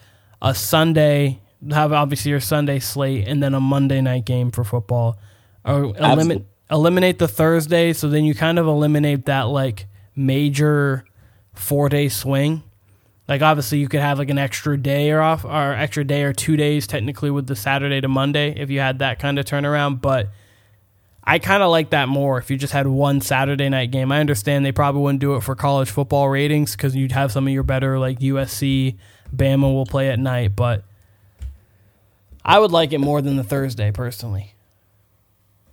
a 0.43 0.55
Sunday 0.55 1.39
have 1.71 1.93
obviously 1.93 2.31
your 2.31 2.41
Sunday 2.41 2.79
slate, 2.79 3.29
and 3.29 3.43
then 3.43 3.53
a 3.55 3.61
Monday 3.61 4.01
night 4.01 4.25
game 4.25 4.51
for 4.51 4.65
football. 4.65 5.19
Or 5.65 5.95
eliminate 5.97 6.47
eliminate 6.71 7.19
the 7.19 7.29
Thursday, 7.29 7.93
so 7.93 8.09
then 8.09 8.25
you 8.25 8.35
kind 8.35 8.59
of 8.59 8.67
eliminate 8.67 9.27
that 9.27 9.43
like 9.49 9.87
major 10.17 11.05
four 11.55 11.89
day 11.89 12.09
swing. 12.09 12.63
Like 13.29 13.43
obviously 13.43 13.79
you 13.79 13.89
could 13.89 14.01
have 14.01 14.19
like 14.19 14.31
an 14.31 14.39
extra 14.39 14.77
day 14.77 15.11
or 15.11 15.21
off 15.21 15.45
or 15.45 15.73
extra 15.75 16.05
day 16.05 16.23
or 16.25 16.33
two 16.33 16.57
days 16.57 16.87
technically 16.87 17.31
with 17.31 17.47
the 17.47 17.55
Saturday 17.57 18.01
to 18.01 18.09
Monday 18.09 18.55
if 18.57 18.71
you 18.71 18.81
had 18.81 18.99
that 19.01 19.19
kind 19.19 19.39
of 19.39 19.45
turnaround, 19.45 20.01
but 20.01 20.31
I 21.31 21.39
kind 21.39 21.63
of 21.63 21.71
like 21.71 21.91
that 21.91 22.09
more 22.09 22.39
if 22.39 22.51
you 22.51 22.57
just 22.57 22.73
had 22.73 22.89
one 22.89 23.21
Saturday 23.21 23.69
night 23.69 23.93
game. 23.93 24.11
I 24.11 24.19
understand 24.19 24.65
they 24.65 24.73
probably 24.73 25.03
wouldn't 25.03 25.21
do 25.21 25.37
it 25.37 25.43
for 25.43 25.55
college 25.55 25.89
football 25.89 26.29
ratings 26.29 26.73
because 26.73 26.97
you'd 26.97 27.13
have 27.13 27.31
some 27.31 27.47
of 27.47 27.53
your 27.53 27.63
better 27.63 28.01
like 28.01 28.19
USC, 28.19 28.97
Bama 29.33 29.73
will 29.73 29.87
play 29.87 30.11
at 30.11 30.19
night, 30.19 30.57
but 30.57 30.83
I 32.45 32.59
would 32.59 32.73
like 32.73 32.93
it 32.93 32.99
more 32.99 33.23
than 33.23 33.37
the 33.37 33.45
Thursday 33.45 33.93
personally. 33.93 34.55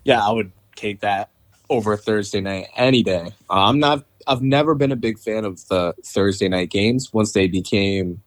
yeah, 0.03 0.23
I 0.23 0.31
would 0.31 0.51
take 0.75 0.99
that 0.99 1.31
over 1.71 1.97
Thursday 1.97 2.39
night 2.39 2.67
any 2.75 3.01
day. 3.01 3.31
I'm 3.49 3.79
not. 3.79 4.05
I've 4.27 4.43
never 4.43 4.75
been 4.75 4.91
a 4.91 4.95
big 4.95 5.17
fan 5.17 5.43
of 5.43 5.67
the 5.69 5.95
Thursday 6.03 6.49
night 6.49 6.69
games 6.69 7.11
once 7.13 7.31
they 7.31 7.47
became 7.47 8.21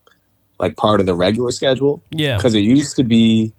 like 0.59 0.77
part 0.77 0.99
of 0.99 1.07
the 1.07 1.15
regular 1.15 1.53
schedule 1.53 2.03
Yeah, 2.11 2.39
because 2.39 2.57
it 2.57 2.65
used 2.65 2.97
to 2.97 3.05
be. 3.05 3.53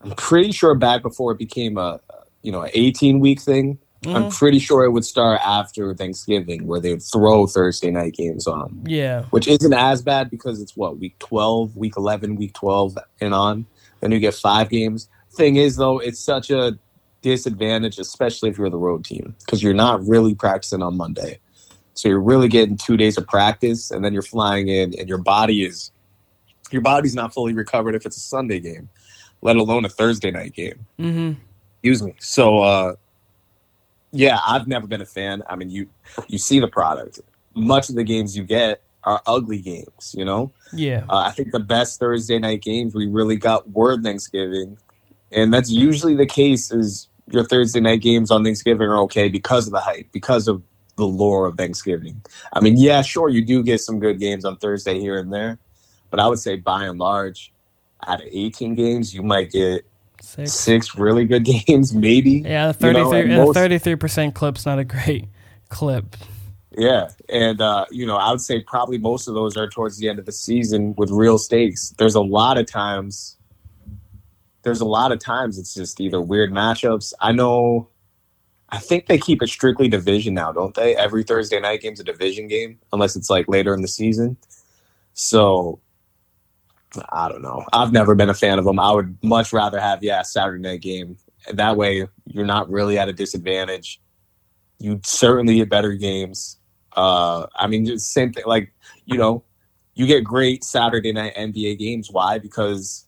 I'm 0.00 0.12
pretty 0.12 0.50
sure 0.50 0.74
back 0.74 1.02
before 1.02 1.32
it 1.32 1.38
became 1.38 1.76
a 1.76 2.00
you 2.44 2.52
know 2.52 2.62
an 2.62 2.70
18 2.74 3.18
week 3.18 3.40
thing. 3.40 3.78
I'm 4.06 4.26
Mhm. 4.26 4.38
pretty 4.38 4.58
sure 4.58 4.84
it 4.84 4.90
would 4.90 5.06
start 5.06 5.40
after 5.42 5.94
Thanksgiving 5.94 6.66
where 6.66 6.78
they 6.78 6.90
would 6.92 7.02
throw 7.02 7.46
Thursday 7.46 7.90
night 7.90 8.12
games 8.12 8.46
on, 8.46 8.84
yeah, 8.86 9.22
which 9.30 9.48
isn't 9.48 9.72
as 9.72 10.02
bad 10.02 10.30
because 10.30 10.60
it's 10.60 10.76
what 10.76 10.98
week 10.98 11.18
12, 11.20 11.74
week 11.74 11.94
11, 11.96 12.36
week 12.36 12.52
12 12.52 12.98
and 13.22 13.32
on. 13.32 13.64
Then 14.00 14.12
you 14.12 14.18
get 14.18 14.34
five 14.34 14.68
games. 14.68 15.08
Thing 15.34 15.56
is 15.56 15.76
though, 15.76 15.98
it's 15.98 16.20
such 16.20 16.50
a 16.50 16.78
disadvantage, 17.22 17.98
especially 17.98 18.50
if 18.50 18.58
you're 18.58 18.68
the 18.68 18.76
road 18.76 19.06
team, 19.06 19.34
because 19.40 19.62
you're 19.62 19.72
not 19.72 20.06
really 20.06 20.34
practicing 20.34 20.82
on 20.82 20.98
Monday. 20.98 21.38
So 21.94 22.10
you're 22.10 22.20
really 22.20 22.48
getting 22.48 22.76
two 22.76 22.98
days 22.98 23.16
of 23.16 23.26
practice, 23.26 23.90
and 23.90 24.04
then 24.04 24.12
you're 24.12 24.20
flying 24.22 24.68
in, 24.68 24.92
and 24.98 25.08
your 25.08 25.18
body 25.18 25.64
is 25.64 25.90
your 26.70 26.82
body's 26.82 27.14
not 27.14 27.32
fully 27.32 27.54
recovered 27.54 27.94
if 27.94 28.04
it's 28.04 28.16
a 28.18 28.20
Sunday 28.20 28.60
game, 28.60 28.90
let 29.40 29.56
alone 29.56 29.84
a 29.86 29.88
Thursday 29.88 30.30
night 30.30 30.52
game. 30.54 30.86
hmm 30.98 31.32
Excuse 31.84 32.02
me. 32.02 32.14
So, 32.18 32.60
uh, 32.60 32.94
yeah, 34.10 34.38
I've 34.46 34.66
never 34.66 34.86
been 34.86 35.02
a 35.02 35.06
fan. 35.06 35.42
I 35.50 35.54
mean, 35.54 35.68
you 35.68 35.86
you 36.28 36.38
see 36.38 36.58
the 36.58 36.66
product. 36.66 37.20
Much 37.54 37.90
of 37.90 37.94
the 37.94 38.04
games 38.04 38.34
you 38.34 38.42
get 38.42 38.80
are 39.02 39.20
ugly 39.26 39.60
games. 39.60 40.14
You 40.16 40.24
know, 40.24 40.50
yeah, 40.72 41.04
uh, 41.10 41.18
I 41.18 41.32
think 41.32 41.52
the 41.52 41.60
best 41.60 42.00
Thursday 42.00 42.38
night 42.38 42.62
games 42.62 42.94
we 42.94 43.06
really 43.06 43.36
got 43.36 43.70
were 43.70 44.00
Thanksgiving, 44.00 44.78
and 45.30 45.52
that's 45.52 45.70
usually 45.70 46.14
the 46.14 46.24
case. 46.24 46.72
Is 46.72 47.08
your 47.30 47.44
Thursday 47.44 47.80
night 47.80 48.00
games 48.00 48.30
on 48.30 48.44
Thanksgiving 48.44 48.88
are 48.88 49.00
okay 49.00 49.28
because 49.28 49.66
of 49.66 49.74
the 49.74 49.80
hype, 49.80 50.10
because 50.10 50.48
of 50.48 50.62
the 50.96 51.04
lore 51.04 51.44
of 51.44 51.58
Thanksgiving. 51.58 52.22
I 52.54 52.60
mean, 52.60 52.78
yeah, 52.78 53.02
sure, 53.02 53.28
you 53.28 53.44
do 53.44 53.62
get 53.62 53.82
some 53.82 53.98
good 53.98 54.18
games 54.18 54.46
on 54.46 54.56
Thursday 54.56 55.00
here 55.00 55.18
and 55.18 55.30
there, 55.30 55.58
but 56.08 56.18
I 56.18 56.28
would 56.28 56.38
say 56.38 56.56
by 56.56 56.84
and 56.84 56.98
large, 56.98 57.52
out 58.06 58.22
of 58.22 58.28
18 58.30 58.74
games, 58.74 59.14
you 59.14 59.22
might 59.22 59.50
get 59.50 59.84
six. 60.24 60.52
six 60.52 60.96
really 60.96 61.24
good 61.24 61.44
games, 61.66 61.94
maybe. 61.94 62.42
Yeah, 62.44 62.68
the 62.68 62.72
thirty-three, 62.74 63.20
and 63.20 63.30
and 63.30 63.40
the 63.40 63.44
most- 63.44 63.54
thirty-three 63.54 63.96
percent 63.96 64.34
clip's 64.34 64.66
not 64.66 64.78
a 64.78 64.84
great 64.84 65.26
clip. 65.68 66.16
Yeah, 66.76 67.10
and 67.28 67.60
uh, 67.60 67.86
you 67.90 68.04
know, 68.06 68.16
I 68.16 68.30
would 68.30 68.40
say 68.40 68.60
probably 68.60 68.98
most 68.98 69.28
of 69.28 69.34
those 69.34 69.56
are 69.56 69.68
towards 69.68 69.98
the 69.98 70.08
end 70.08 70.18
of 70.18 70.26
the 70.26 70.32
season 70.32 70.94
with 70.96 71.10
real 71.10 71.38
stakes. 71.38 71.90
There's 71.98 72.16
a 72.16 72.20
lot 72.20 72.58
of 72.58 72.66
times. 72.66 73.36
There's 74.62 74.80
a 74.80 74.86
lot 74.86 75.12
of 75.12 75.18
times 75.18 75.58
it's 75.58 75.74
just 75.74 76.00
either 76.00 76.20
weird 76.20 76.50
matchups. 76.50 77.12
I 77.20 77.32
know. 77.32 77.88
I 78.70 78.78
think 78.78 79.06
they 79.06 79.18
keep 79.18 79.40
it 79.42 79.48
strictly 79.50 79.86
division 79.88 80.34
now, 80.34 80.50
don't 80.50 80.74
they? 80.74 80.96
Every 80.96 81.22
Thursday 81.22 81.60
night 81.60 81.82
game's 81.82 82.00
a 82.00 82.04
division 82.04 82.48
game, 82.48 82.80
unless 82.92 83.14
it's 83.14 83.30
like 83.30 83.46
later 83.46 83.72
in 83.74 83.82
the 83.82 83.88
season. 83.88 84.36
So, 85.12 85.78
I 87.10 87.28
don't 87.28 87.42
know. 87.42 87.64
I've 87.72 87.92
never 87.92 88.14
been 88.14 88.30
a 88.30 88.34
fan 88.34 88.58
of 88.58 88.64
them. 88.64 88.78
I 88.78 88.92
would 88.92 89.16
much 89.22 89.52
rather 89.52 89.80
have 89.80 90.02
yeah 90.02 90.22
Saturday 90.22 90.62
night 90.62 90.80
game. 90.80 91.16
That 91.52 91.76
way, 91.76 92.06
you're 92.26 92.46
not 92.46 92.70
really 92.70 92.98
at 92.98 93.08
a 93.08 93.12
disadvantage. 93.12 94.00
You 94.78 95.00
certainly 95.04 95.56
get 95.56 95.68
better 95.70 95.92
games. 95.92 96.58
Uh, 96.96 97.46
I 97.56 97.66
mean, 97.66 97.84
just 97.86 98.12
same 98.12 98.32
thing. 98.32 98.44
Like, 98.46 98.72
you 99.04 99.18
know, 99.18 99.44
you 99.94 100.06
get 100.06 100.24
great 100.24 100.64
Saturday 100.64 101.12
night 101.12 101.34
NBA 101.36 101.78
games. 101.78 102.08
Why? 102.10 102.38
Because 102.38 103.06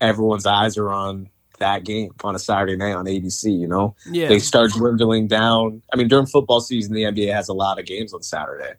everyone's 0.00 0.46
eyes 0.46 0.76
are 0.76 0.90
on 0.90 1.28
that 1.58 1.84
game 1.84 2.10
on 2.22 2.34
a 2.34 2.38
Saturday 2.38 2.76
night 2.76 2.92
on 2.94 3.06
ABC. 3.06 3.58
You 3.58 3.66
know, 3.68 3.96
Yeah. 4.10 4.28
they 4.28 4.38
start 4.38 4.70
dwindling 4.72 5.26
down. 5.28 5.82
I 5.92 5.96
mean, 5.96 6.08
during 6.08 6.26
football 6.26 6.60
season, 6.60 6.94
the 6.94 7.02
NBA 7.04 7.32
has 7.32 7.48
a 7.48 7.52
lot 7.54 7.78
of 7.78 7.86
games 7.86 8.12
on 8.12 8.22
Saturday. 8.22 8.74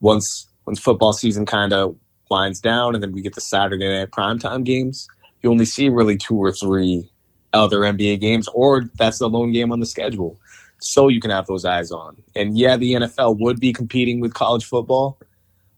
Once 0.00 0.46
once 0.66 0.78
football 0.78 1.12
season 1.14 1.46
kind 1.46 1.72
of 1.72 1.96
winds 2.30 2.60
down, 2.60 2.94
and 2.94 3.02
then 3.02 3.12
we 3.12 3.22
get 3.22 3.34
the 3.34 3.40
Saturday 3.40 3.88
night 3.88 4.10
primetime 4.10 4.64
games, 4.64 5.08
you 5.42 5.50
only 5.50 5.64
see 5.64 5.88
really 5.88 6.16
two 6.16 6.36
or 6.36 6.52
three 6.52 7.08
other 7.52 7.80
NBA 7.80 8.20
games, 8.20 8.48
or 8.54 8.90
that's 8.96 9.18
the 9.18 9.28
lone 9.28 9.52
game 9.52 9.72
on 9.72 9.80
the 9.80 9.86
schedule. 9.86 10.38
So 10.80 11.08
you 11.08 11.20
can 11.20 11.30
have 11.30 11.46
those 11.46 11.64
eyes 11.64 11.90
on. 11.90 12.16
And 12.36 12.56
yeah, 12.56 12.76
the 12.76 12.92
NFL 12.94 13.38
would 13.40 13.58
be 13.58 13.72
competing 13.72 14.20
with 14.20 14.34
college 14.34 14.64
football, 14.64 15.18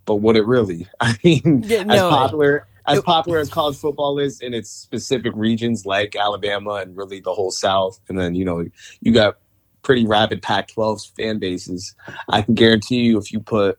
but 0.05 0.17
would 0.17 0.37
it 0.37 0.47
really? 0.47 0.87
I 1.01 1.17
mean, 1.25 1.63
Yeah, 1.67 1.85
as 1.89 2.01
popular 2.01 2.67
as 2.87 2.99
it- 2.99 3.05
popular 3.05 3.39
as 3.39 3.49
college 3.51 3.77
football 3.77 4.19
is 4.19 4.41
in 4.41 4.53
its 4.55 4.71
specific 4.71 5.33
regions 5.37 5.87
like 5.87 6.17
Alabama 6.17 6.75
and 6.75 6.97
really 6.97 7.21
the 7.21 7.33
whole 7.33 7.51
South, 7.51 8.01
and 8.09 8.19
then 8.19 8.35
you 8.35 8.45
know 8.45 8.65
you 9.01 9.13
got 9.13 9.37
pretty 9.83 10.05
rapid 10.07 10.43
Pac-12 10.43 11.15
fan 11.17 11.39
bases. 11.39 11.95
I 12.29 12.43
can 12.43 12.55
guarantee 12.55 13.01
you, 13.01 13.19
if 13.19 13.33
you 13.33 13.41
put 13.41 13.79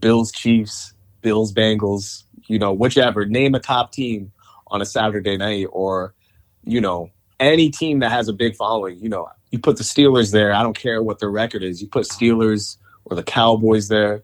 Bills, 0.00 0.32
Chiefs, 0.32 0.93
Bills, 1.24 1.52
Bengals, 1.52 2.22
you 2.46 2.58
know 2.60 2.72
whichever, 2.72 3.24
name 3.24 3.56
a 3.56 3.58
top 3.58 3.90
team 3.90 4.30
on 4.68 4.80
a 4.80 4.86
Saturday 4.86 5.36
night, 5.36 5.66
or 5.72 6.14
you 6.62 6.80
know 6.80 7.10
any 7.40 7.70
team 7.70 7.98
that 8.00 8.12
has 8.12 8.28
a 8.28 8.32
big 8.32 8.54
following, 8.54 8.98
you 9.00 9.08
know 9.08 9.28
you 9.50 9.58
put 9.58 9.78
the 9.78 9.84
Steelers 9.84 10.30
there. 10.32 10.52
I 10.52 10.62
don't 10.62 10.78
care 10.78 11.02
what 11.02 11.18
their 11.18 11.30
record 11.30 11.62
is. 11.62 11.80
You 11.80 11.88
put 11.88 12.06
Steelers 12.06 12.76
or 13.06 13.16
the 13.16 13.22
Cowboys 13.22 13.88
there. 13.88 14.22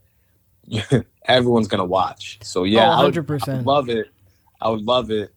Everyone's 1.25 1.69
gonna 1.69 1.85
watch. 1.85 2.39
So 2.43 2.65
yeah, 2.65 2.89
oh, 2.89 3.01
I 3.01 3.05
would- 3.05 3.15
100%. 3.15 3.49
I 3.49 3.57
would 3.57 3.67
love 3.67 3.89
it. 3.89 4.07
I 4.61 4.69
would 4.69 4.83
love 4.83 5.11
it. 5.11 5.35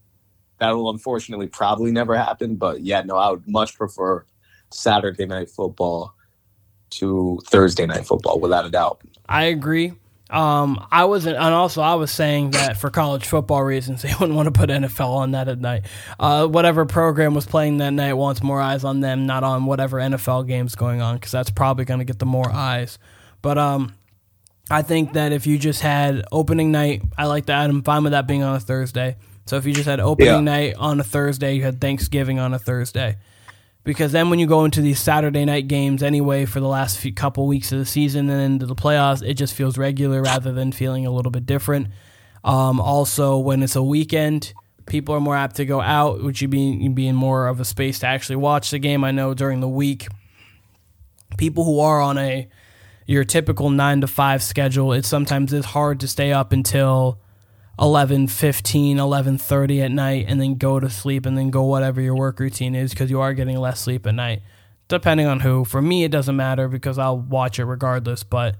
That 0.60 0.72
will 0.72 0.90
unfortunately 0.90 1.48
probably 1.48 1.92
never 1.92 2.16
happen. 2.16 2.56
But 2.56 2.82
yeah, 2.82 3.02
no, 3.02 3.16
I 3.18 3.32
would 3.32 3.48
much 3.48 3.78
prefer 3.78 4.26
Saturday 4.72 5.26
night 5.26 5.50
football 5.50 6.14
to 6.92 7.40
Thursday 7.48 7.86
night 7.86 8.06
football, 8.06 8.40
without 8.40 8.66
a 8.66 8.70
doubt. 8.70 9.02
I 9.28 9.46
agree. 9.46 9.94
Um, 10.34 10.84
I 10.92 11.06
wasn't, 11.06 11.36
and 11.36 11.54
also 11.54 11.82
I 11.84 11.94
was 11.94 12.10
saying 12.10 12.52
that 12.52 12.78
for 12.78 12.90
college 12.90 13.26
football 13.26 13.64
reasons, 13.64 14.02
they 14.04 14.12
wouldn't 14.20 14.36
want 14.36 14.48
to 14.48 14.52
put 14.52 14.70
NFL 14.70 15.10
on 15.16 15.32
that 15.32 15.48
at 15.48 15.60
night. 15.60 15.86
Uh, 16.20 16.48
whatever 16.48 16.86
program 16.86 17.34
was 17.36 17.46
playing 17.46 17.78
that 17.78 17.92
night 17.92 18.14
wants 18.14 18.42
more 18.42 18.60
eyes 18.60 18.84
on 18.84 19.00
them, 19.00 19.26
not 19.28 19.44
on 19.44 19.66
whatever 19.66 19.98
NFL 20.00 20.48
game's 20.48 20.74
going 20.76 21.02
on, 21.02 21.16
because 21.16 21.32
that's 21.32 21.52
probably 21.52 21.86
going 21.86 22.00
to 22.00 22.06
get 22.06 22.18
the 22.20 22.26
more 22.26 22.50
eyes. 22.52 22.98
But 23.44 23.58
um, 23.60 23.94
I 24.72 24.82
think 24.82 25.14
that 25.14 25.32
if 25.34 25.46
you 25.46 25.60
just 25.60 25.82
had 25.82 26.24
opening 26.32 26.72
night, 26.72 27.04
I 27.18 27.28
like 27.28 27.46
that. 27.46 27.70
I'm 27.70 27.84
fine 27.84 28.02
with 28.04 28.14
that 28.14 28.26
being 28.28 28.42
on 28.42 28.56
a 28.56 28.60
Thursday. 28.60 29.18
So 29.46 29.58
if 29.58 29.66
you 29.66 29.74
just 29.74 29.88
had 29.88 30.00
opening 30.00 30.32
Yeah. 30.34 30.40
night 30.40 30.76
on 30.80 31.00
a 31.00 31.04
Thursday, 31.04 31.54
you 31.56 31.64
had 31.64 31.80
Thanksgiving 31.80 32.40
on 32.40 32.54
a 32.54 32.60
Thursday 32.60 33.18
because 33.84 34.12
then 34.12 34.30
when 34.30 34.40
you 34.40 34.48
go 34.48 34.66
into 34.66 34.82
these 34.82 35.00
Saturday 35.00 35.46
night 35.46 35.68
games 35.68 36.02
anyway 36.02 36.46
for 36.46 36.60
the 36.60 36.68
last 36.68 36.98
few 36.98 37.14
couple 37.14 37.48
weeks 37.48 37.72
of 37.72 37.80
the 37.80 37.86
season 37.86 38.30
and 38.30 38.42
into 38.42 38.66
the 38.66 38.76
playoffs, 38.76 39.28
it 39.28 39.34
just 39.34 39.54
feels 39.54 39.78
regular 39.78 40.22
rather 40.22 40.52
than 40.54 40.72
feeling 40.72 41.06
a 41.06 41.12
little 41.12 41.32
bit 41.32 41.46
different. 41.46 41.88
Um, 42.44 42.80
also, 42.80 43.38
when 43.38 43.62
it's 43.64 43.76
a 43.76 43.84
weekend, 43.84 44.54
people 44.86 45.16
are 45.16 45.20
more 45.20 45.36
apt 45.36 45.58
to 45.58 45.66
go 45.66 45.82
out, 45.82 46.24
which 46.24 46.42
you 46.42 46.48
be 46.48 46.88
being 46.90 47.16
more 47.16 47.48
of 47.48 47.60
a 47.60 47.66
space 47.66 48.00
to 48.00 48.08
actually 48.08 48.38
watch 48.38 48.72
the 48.72 48.80
game. 48.80 49.04
I 49.04 49.12
know 49.12 49.34
during 49.34 49.60
the 49.60 49.70
week, 49.70 50.08
people 51.38 51.64
who 51.64 51.80
are 51.80 52.02
on 52.02 52.18
a 52.18 52.48
your 53.06 53.26
typical 53.26 53.70
nine 53.70 54.00
to 54.02 54.08
five 54.08 54.42
schedule, 54.42 54.94
it 54.94 55.06
sometimes 55.06 55.52
is 55.52 55.66
hard 55.66 56.00
to 56.00 56.08
stay 56.08 56.32
up 56.32 56.54
until 56.54 57.20
11 57.84 58.28
15 58.30 59.00
11 59.00 59.38
30 59.38 59.82
at 59.84 59.92
night 59.92 60.26
and 60.30 60.42
then 60.42 60.56
go 60.56 60.80
to 60.80 60.90
sleep 60.90 61.26
and 61.28 61.38
then 61.38 61.52
go 61.52 61.64
whatever 61.64 62.02
your 62.02 62.16
work 62.16 62.40
routine 62.40 62.76
is 62.76 62.92
because 62.92 63.12
you 63.12 63.20
are 63.22 63.34
getting 63.34 63.58
less 63.60 63.82
sleep 63.82 64.08
at 64.08 64.16
night 64.16 64.42
depending 64.88 65.28
on 65.28 65.42
who 65.42 65.66
for 65.66 65.82
me 65.82 66.06
it 66.06 66.12
doesn't 66.12 66.38
matter 66.38 66.70
because 66.70 66.98
i'll 66.98 67.20
watch 67.20 67.60
it 67.60 67.66
regardless 67.66 68.24
but 68.24 68.56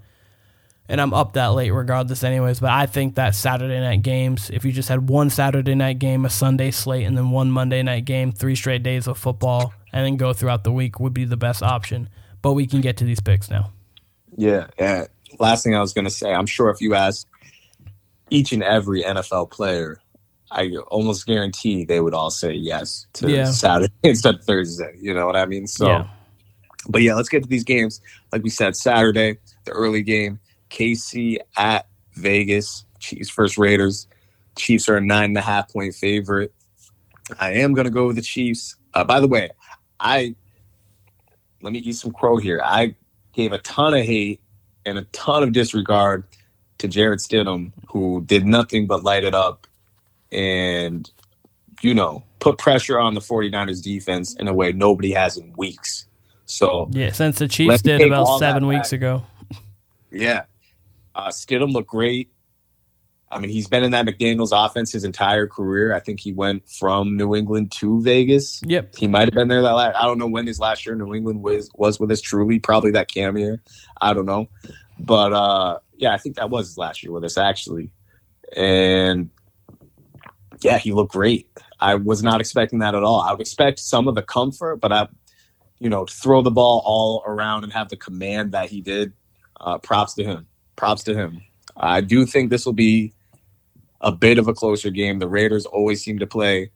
and 0.88 1.00
i'm 1.00 1.14
up 1.14 1.32
that 1.34 1.48
late 1.48 1.70
regardless 1.72 2.24
anyways 2.24 2.60
but 2.60 2.70
i 2.70 2.86
think 2.86 3.16
that 3.16 3.34
saturday 3.34 3.80
night 3.80 4.02
games 4.02 4.50
if 4.50 4.64
you 4.64 4.72
just 4.72 4.90
had 4.90 5.08
one 5.08 5.30
saturday 5.30 5.74
night 5.74 5.98
game 5.98 6.24
a 6.26 6.30
sunday 6.30 6.70
slate 6.70 7.06
and 7.06 7.16
then 7.18 7.30
one 7.30 7.50
monday 7.50 7.82
night 7.82 8.04
game 8.04 8.32
three 8.32 8.54
straight 8.56 8.82
days 8.82 9.08
of 9.08 9.18
football 9.18 9.74
and 9.92 10.06
then 10.06 10.16
go 10.18 10.32
throughout 10.34 10.64
the 10.64 10.72
week 10.72 11.00
would 11.00 11.14
be 11.14 11.24
the 11.24 11.36
best 11.38 11.62
option 11.62 12.08
but 12.42 12.52
we 12.52 12.66
can 12.66 12.82
get 12.82 12.98
to 12.98 13.04
these 13.04 13.20
picks 13.20 13.50
now 13.50 13.72
Yeah. 14.36 14.66
Yeah. 14.78 15.06
Last 15.38 15.64
thing 15.64 15.74
I 15.74 15.80
was 15.80 15.92
going 15.92 16.04
to 16.06 16.10
say, 16.10 16.32
I'm 16.32 16.46
sure 16.46 16.70
if 16.70 16.80
you 16.80 16.94
ask 16.94 17.26
each 18.30 18.52
and 18.52 18.62
every 18.62 19.02
NFL 19.02 19.50
player, 19.50 20.00
I 20.50 20.70
almost 20.88 21.26
guarantee 21.26 21.84
they 21.84 22.00
would 22.00 22.14
all 22.14 22.30
say 22.30 22.52
yes 22.52 23.06
to 23.14 23.30
Yeah. 23.30 23.50
Saturday 23.50 23.92
instead 24.02 24.36
of 24.36 24.44
Thursday. 24.44 24.96
You 25.00 25.14
know 25.14 25.26
what 25.26 25.36
I 25.36 25.46
mean? 25.46 25.66
So, 25.66 25.86
yeah 25.86 26.06
but 26.88 27.02
yeah, 27.02 27.14
let's 27.14 27.28
get 27.28 27.42
to 27.42 27.48
these 27.48 27.64
games. 27.64 28.00
Like 28.32 28.42
we 28.42 28.50
said, 28.50 28.76
Saturday, 28.76 29.38
the 29.64 29.72
early 29.72 30.02
game, 30.02 30.38
KC 30.70 31.38
at 31.56 31.86
Vegas, 32.14 32.84
Chiefs 32.98 33.30
first 33.30 33.58
Raiders. 33.58 34.06
Chiefs 34.56 34.88
are 34.88 34.96
a 34.96 35.00
nine 35.00 35.30
and 35.30 35.38
a 35.38 35.42
half 35.42 35.72
point 35.72 35.94
favorite. 35.94 36.52
I 37.40 37.52
am 37.54 37.74
going 37.74 37.86
to 37.86 37.90
go 37.90 38.06
with 38.06 38.16
the 38.16 38.22
Chiefs. 38.22 38.76
Uh, 38.92 39.04
by 39.04 39.20
the 39.20 39.28
way, 39.28 39.50
I 39.98 40.34
let 41.62 41.72
me 41.72 41.78
eat 41.78 41.96
some 41.96 42.12
crow 42.12 42.36
here. 42.36 42.60
I 42.62 42.94
gave 43.32 43.52
a 43.52 43.58
ton 43.58 43.94
of 43.94 44.04
hate 44.04 44.40
and 44.84 44.98
a 44.98 45.04
ton 45.04 45.42
of 45.42 45.52
disregard 45.52 46.24
to 46.84 46.88
Jarrett 46.88 47.20
Stidham, 47.20 47.72
who 47.88 48.22
did 48.26 48.46
nothing 48.46 48.86
but 48.86 49.02
light 49.02 49.24
it 49.24 49.34
up 49.34 49.66
and, 50.30 51.10
you 51.82 51.94
know, 51.94 52.24
put 52.40 52.58
pressure 52.58 52.98
on 52.98 53.14
the 53.14 53.20
49ers 53.20 53.82
defense 53.82 54.34
in 54.36 54.48
a 54.48 54.54
way 54.54 54.72
nobody 54.72 55.12
has 55.12 55.36
in 55.36 55.52
weeks. 55.56 56.06
So, 56.46 56.90
yeah 56.92 57.10
since 57.10 57.38
the 57.38 57.48
chiefs 57.48 57.80
did 57.80 58.02
about 58.02 58.38
seven 58.38 58.66
weeks 58.66 58.90
back. 58.90 58.98
ago 58.98 59.22
yeah. 60.14 60.44
Uh, 61.14 61.28
Stidham 61.28 61.72
looked 61.72 61.90
great. 61.90 62.30
I 63.30 63.40
mean, 63.40 63.50
he's 63.50 63.66
been 63.66 63.82
in 63.82 63.90
that 63.90 64.06
McDaniels 64.06 64.50
offense 64.52 64.92
his 64.92 65.02
entire 65.02 65.48
career. 65.48 65.92
I 65.92 65.98
think 65.98 66.20
he 66.20 66.32
went 66.32 66.68
from 66.68 67.16
New 67.16 67.34
England 67.34 67.72
to 67.72 68.00
Vegas. 68.00 68.62
yep 68.64 68.94
He 68.94 69.08
might 69.08 69.22
have 69.22 69.34
been 69.34 69.48
there 69.48 69.62
that 69.62 69.72
last. 69.72 69.96
I 69.96 70.02
don't 70.02 70.18
know 70.18 70.28
when 70.28 70.46
his 70.46 70.60
last 70.60 70.86
year 70.86 70.92
in 70.92 71.00
New 71.00 71.14
England 71.14 71.42
was 71.42 71.68
was 71.74 71.98
with 71.98 72.12
us. 72.12 72.20
Truly, 72.20 72.60
probably 72.60 72.92
that 72.92 73.08
cam 73.08 73.36
year. 73.36 73.60
I 74.00 74.14
don't 74.14 74.26
know, 74.26 74.46
but 75.00 75.32
uh, 75.32 75.78
yeah, 75.96 76.12
I 76.12 76.18
think 76.18 76.36
that 76.36 76.50
was 76.50 76.68
his 76.68 76.78
last 76.78 77.02
year 77.02 77.12
with 77.12 77.24
us 77.24 77.38
actually. 77.38 77.90
And 78.56 79.30
yeah, 80.60 80.78
he 80.78 80.92
looked 80.92 81.12
great. 81.12 81.48
I 81.80 81.94
was 81.96 82.22
not 82.22 82.40
expecting 82.40 82.78
that 82.80 82.94
at 82.94 83.02
all. 83.02 83.20
I 83.20 83.32
would 83.32 83.40
expect 83.40 83.78
some 83.78 84.08
of 84.08 84.14
the 84.14 84.22
comfort, 84.22 84.76
but 84.76 84.92
I, 84.92 85.08
you 85.78 85.88
know, 85.90 86.06
throw 86.06 86.42
the 86.42 86.50
ball 86.50 86.82
all 86.84 87.22
around 87.26 87.64
and 87.64 87.72
have 87.72 87.88
the 87.88 87.96
command 87.96 88.52
that 88.52 88.70
he 88.70 88.80
did. 88.80 89.12
Uh, 89.60 89.78
props 89.78 90.14
to 90.14 90.24
him. 90.24 90.46
Props 90.76 91.02
to 91.04 91.14
him. 91.14 91.40
I 91.76 92.00
do 92.00 92.26
think 92.26 92.50
this 92.50 92.64
will 92.64 92.72
be 92.72 93.12
a 94.00 94.12
bit 94.12 94.38
of 94.38 94.48
a 94.48 94.54
closer 94.54 94.90
game. 94.90 95.18
The 95.18 95.28
Raiders 95.28 95.66
always 95.66 96.02
seem 96.02 96.18
to 96.18 96.26
play 96.26 96.70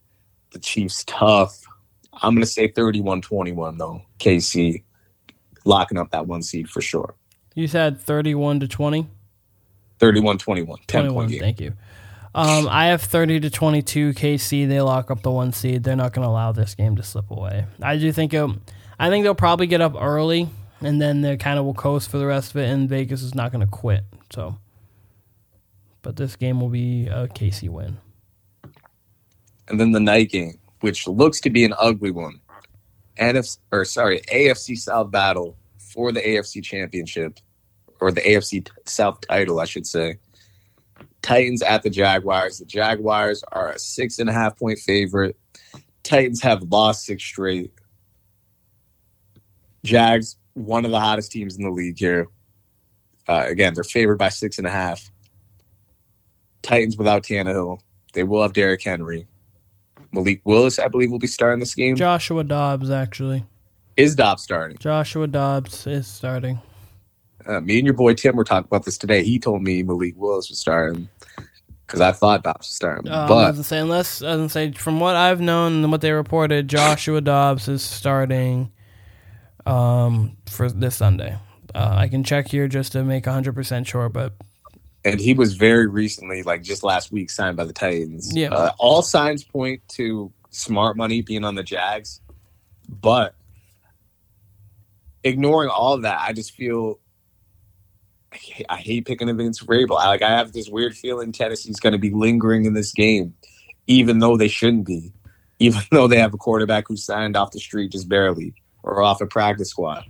the 0.52 0.58
Chiefs 0.58 1.04
tough. 1.06 1.60
I'm 2.14 2.34
going 2.34 2.42
to 2.42 2.50
say 2.50 2.68
31 2.68 3.22
21, 3.22 3.78
though. 3.78 4.02
KC 4.18 4.82
locking 5.64 5.98
up 5.98 6.10
that 6.10 6.26
one 6.26 6.42
seed 6.42 6.68
for 6.68 6.80
sure. 6.80 7.14
You 7.58 7.66
said 7.66 8.00
31 8.00 8.60
to 8.60 8.68
20? 8.68 9.08
31 9.98 10.38
21, 10.38 10.78
10 10.86 11.00
21, 11.00 11.14
point 11.14 11.30
game. 11.32 11.40
thank 11.40 11.60
you. 11.60 11.72
Um, 12.32 12.68
I 12.70 12.86
have 12.86 13.02
30 13.02 13.40
to 13.40 13.50
22 13.50 14.12
KC. 14.12 14.68
They 14.68 14.80
lock 14.80 15.10
up 15.10 15.22
the 15.22 15.32
one 15.32 15.52
seed. 15.52 15.82
They're 15.82 15.96
not 15.96 16.12
going 16.12 16.24
to 16.24 16.28
allow 16.28 16.52
this 16.52 16.76
game 16.76 16.94
to 16.94 17.02
slip 17.02 17.32
away. 17.32 17.66
I 17.82 17.96
do 17.96 18.12
think 18.12 18.32
it, 18.32 18.48
I 19.00 19.08
think 19.10 19.24
they'll 19.24 19.34
probably 19.34 19.66
get 19.66 19.80
up 19.80 19.96
early 19.98 20.48
and 20.80 21.02
then 21.02 21.22
they 21.22 21.36
kind 21.36 21.58
of 21.58 21.64
will 21.64 21.74
coast 21.74 22.08
for 22.08 22.18
the 22.18 22.26
rest 22.26 22.52
of 22.52 22.58
it 22.58 22.68
and 22.68 22.88
Vegas 22.88 23.22
is 23.22 23.34
not 23.34 23.50
going 23.50 23.64
to 23.64 23.66
quit. 23.66 24.04
So 24.30 24.56
but 26.02 26.14
this 26.14 26.36
game 26.36 26.60
will 26.60 26.68
be 26.68 27.08
a 27.08 27.26
KC 27.26 27.68
win. 27.70 27.98
And 29.66 29.80
then 29.80 29.90
the 29.90 29.98
night 29.98 30.30
game, 30.30 30.60
which 30.80 31.08
looks 31.08 31.40
to 31.40 31.50
be 31.50 31.64
an 31.64 31.74
ugly 31.76 32.12
one. 32.12 32.40
NFC, 33.18 33.58
or 33.72 33.84
sorry, 33.84 34.20
AFC 34.32 34.78
South 34.78 35.10
battle 35.10 35.56
for 35.76 36.12
the 36.12 36.20
AFC 36.20 36.62
Championship, 36.62 37.40
or 38.00 38.12
the 38.12 38.20
AFC 38.20 38.64
t- 38.64 38.72
South 38.84 39.20
title, 39.20 39.60
I 39.60 39.64
should 39.64 39.86
say. 39.86 40.18
Titans 41.22 41.62
at 41.62 41.82
the 41.82 41.90
Jaguars. 41.90 42.58
The 42.58 42.64
Jaguars 42.64 43.42
are 43.52 43.70
a 43.70 43.78
six 43.78 44.18
and 44.18 44.30
a 44.30 44.32
half 44.32 44.58
point 44.58 44.78
favorite. 44.78 45.36
Titans 46.02 46.42
have 46.42 46.62
lost 46.64 47.04
six 47.04 47.22
straight. 47.22 47.72
Jags, 49.84 50.36
one 50.54 50.84
of 50.84 50.90
the 50.90 51.00
hottest 51.00 51.32
teams 51.32 51.56
in 51.56 51.62
the 51.62 51.70
league 51.70 51.98
here. 51.98 52.28
Uh, 53.28 53.44
again, 53.46 53.74
they're 53.74 53.84
favored 53.84 54.18
by 54.18 54.28
six 54.28 54.58
and 54.58 54.66
a 54.66 54.70
half. 54.70 55.10
Titans 56.62 56.96
without 56.96 57.22
Tannehill. 57.22 57.80
They 58.14 58.22
will 58.22 58.42
have 58.42 58.52
Derrick 58.52 58.82
Henry. 58.82 59.26
Malik 60.12 60.40
Willis, 60.44 60.78
I 60.78 60.88
believe, 60.88 61.10
will 61.10 61.18
be 61.18 61.26
starting 61.26 61.60
this 61.60 61.74
game. 61.74 61.94
Joshua 61.94 62.42
Dobbs, 62.42 62.90
actually. 62.90 63.44
Is 63.96 64.14
Dobbs 64.14 64.42
starting? 64.42 64.78
Joshua 64.78 65.26
Dobbs 65.26 65.86
is 65.86 66.06
starting. 66.06 66.60
Uh, 67.48 67.60
me 67.60 67.78
and 67.78 67.86
your 67.86 67.94
boy 67.94 68.12
Tim 68.14 68.36
were 68.36 68.44
talking 68.44 68.66
about 68.66 68.84
this 68.84 68.98
today. 68.98 69.24
He 69.24 69.38
told 69.38 69.62
me 69.62 69.82
Malik 69.82 70.14
Willis 70.16 70.50
was 70.50 70.58
starting. 70.58 71.08
because 71.86 72.02
I 72.02 72.12
thought 72.12 72.44
Dobbs 72.44 72.68
was 72.68 72.74
starting. 72.74 73.10
Um, 73.10 73.24
I 73.24 73.26
but 73.26 73.56
was 73.56 73.66
say 73.66 73.78
unless 73.78 74.22
I 74.22 74.36
was 74.36 74.52
say 74.52 74.72
from 74.72 75.00
what 75.00 75.16
I've 75.16 75.40
known 75.40 75.82
and 75.82 75.90
what 75.90 76.02
they 76.02 76.12
reported, 76.12 76.68
Joshua 76.68 77.22
Dobbs 77.22 77.66
is 77.66 77.82
starting 77.82 78.70
um, 79.64 80.36
for 80.46 80.70
this 80.70 80.96
Sunday. 80.96 81.38
Uh, 81.74 81.94
I 81.96 82.08
can 82.08 82.22
check 82.22 82.48
here 82.48 82.68
just 82.68 82.92
to 82.92 83.02
make 83.02 83.24
hundred 83.24 83.54
percent 83.54 83.86
sure, 83.86 84.10
but 84.10 84.34
and 85.04 85.18
he 85.18 85.32
was 85.32 85.54
very 85.54 85.86
recently, 85.86 86.42
like 86.42 86.62
just 86.62 86.82
last 86.82 87.10
week, 87.10 87.30
signed 87.30 87.56
by 87.56 87.64
the 87.64 87.72
Titans. 87.72 88.36
Yeah. 88.36 88.50
Uh, 88.50 88.72
all 88.78 89.00
signs 89.00 89.42
point 89.42 89.80
to 89.88 90.30
smart 90.50 90.96
money 90.98 91.22
being 91.22 91.44
on 91.44 91.54
the 91.54 91.62
Jags, 91.62 92.20
but 92.88 93.34
ignoring 95.24 95.70
all 95.70 95.94
of 95.94 96.02
that, 96.02 96.20
I 96.20 96.34
just 96.34 96.52
feel 96.52 96.98
I 98.68 98.76
hate, 98.76 99.06
picking 99.06 99.28
against 99.28 99.66
Vrabel. 99.66 99.98
I, 99.98 100.08
like 100.08 100.22
I 100.22 100.30
have 100.30 100.52
this 100.52 100.68
weird 100.68 100.96
feeling 100.96 101.32
Tennessee's 101.32 101.80
going 101.80 101.94
to 101.94 101.98
be 101.98 102.10
lingering 102.10 102.66
in 102.66 102.74
this 102.74 102.92
game, 102.92 103.34
even 103.86 104.18
though 104.18 104.36
they 104.36 104.48
shouldn't 104.48 104.86
be, 104.86 105.12
even 105.58 105.82
though 105.90 106.08
they 106.08 106.18
have 106.18 106.34
a 106.34 106.38
quarterback 106.38 106.86
who 106.88 106.96
signed 106.96 107.36
off 107.36 107.52
the 107.52 107.60
street 107.60 107.92
just 107.92 108.08
barely 108.08 108.54
or 108.82 109.02
off 109.02 109.20
a 109.20 109.26
practice 109.26 109.70
squad. 109.70 110.04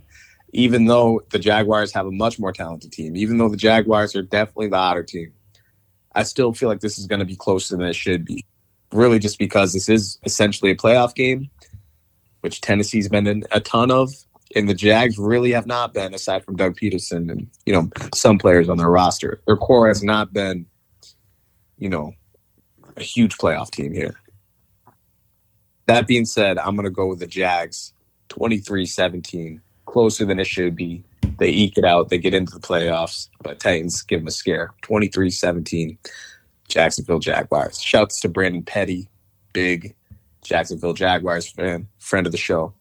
Even 0.51 0.85
though 0.85 1.21
the 1.29 1.39
Jaguars 1.39 1.93
have 1.93 2.07
a 2.07 2.11
much 2.11 2.39
more 2.39 2.51
talented 2.51 2.91
team, 2.91 3.15
even 3.15 3.37
though 3.37 3.49
the 3.49 3.57
Jaguars 3.57 4.15
are 4.15 4.23
definitely 4.23 4.67
the 4.67 4.77
hotter 4.77 5.03
team, 5.03 5.31
I 6.15 6.23
still 6.23 6.53
feel 6.53 6.69
like 6.69 6.79
this 6.79 6.97
is 6.97 7.05
going 7.05 7.19
to 7.19 7.25
be 7.25 7.35
closer 7.35 7.77
than 7.77 7.85
it 7.85 7.95
should 7.95 8.25
be. 8.25 8.45
Really, 8.91 9.19
just 9.19 9.37
because 9.37 9.73
this 9.73 9.87
is 9.87 10.17
essentially 10.25 10.71
a 10.71 10.75
playoff 10.75 11.13
game, 11.13 11.51
which 12.41 12.61
Tennessee's 12.61 13.07
been 13.07 13.27
in 13.27 13.43
a 13.51 13.59
ton 13.59 13.91
of, 13.91 14.11
and 14.55 14.67
the 14.67 14.73
Jags 14.73 15.17
really 15.17 15.51
have 15.51 15.67
not 15.67 15.93
been, 15.93 16.13
aside 16.13 16.43
from 16.43 16.55
Doug 16.55 16.75
Pederson 16.75 17.31
and 17.31 17.47
you 17.65 17.73
know 17.73 17.89
some 18.13 18.37
players 18.37 18.69
on 18.69 18.77
their 18.77 18.89
roster. 18.89 19.41
Their 19.45 19.57
core 19.57 19.87
has 19.87 20.03
not 20.03 20.33
been, 20.33 20.65
you 21.77 21.89
know, 21.89 22.13
a 22.97 23.03
huge 23.03 23.37
playoff 23.37 23.71
team 23.71 23.93
here. 23.93 24.15
That 25.85 26.07
being 26.07 26.25
said, 26.25 26.59
I'm 26.59 26.75
going 26.75 26.85
to 26.85 26.91
go 26.91 27.07
with 27.07 27.19
the 27.19 27.27
Jags 27.27 27.93
23-17, 28.29 29.59
closer 29.85 30.25
than 30.25 30.39
it 30.39 30.45
should 30.45 30.75
be. 30.75 31.03
They 31.39 31.49
eke 31.49 31.77
it 31.77 31.85
out. 31.85 32.09
They 32.09 32.19
get 32.19 32.33
into 32.33 32.53
the 32.53 32.59
playoffs, 32.59 33.29
but 33.41 33.59
Titans 33.59 34.01
give 34.03 34.19
them 34.19 34.27
a 34.27 34.31
scare. 34.31 34.73
23-17, 34.83 35.97
Jacksonville 36.67 37.19
Jaguars. 37.19 37.81
Shouts 37.81 38.19
to 38.21 38.29
Brandon 38.29 38.61
Petty, 38.61 39.07
big 39.53 39.95
Jacksonville 40.43 40.93
Jaguars 40.93 41.49
fan, 41.49 41.87
friend 41.97 42.25
of 42.27 42.31
the 42.31 42.37
show. 42.37 42.73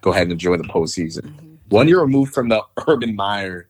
Go 0.00 0.10
ahead 0.10 0.24
and 0.24 0.32
enjoy 0.32 0.56
the 0.56 0.64
postseason. 0.64 1.32
One 1.68 1.88
year 1.88 2.00
removed 2.00 2.34
from 2.34 2.48
the 2.48 2.62
Urban 2.88 3.14
Meyer 3.14 3.68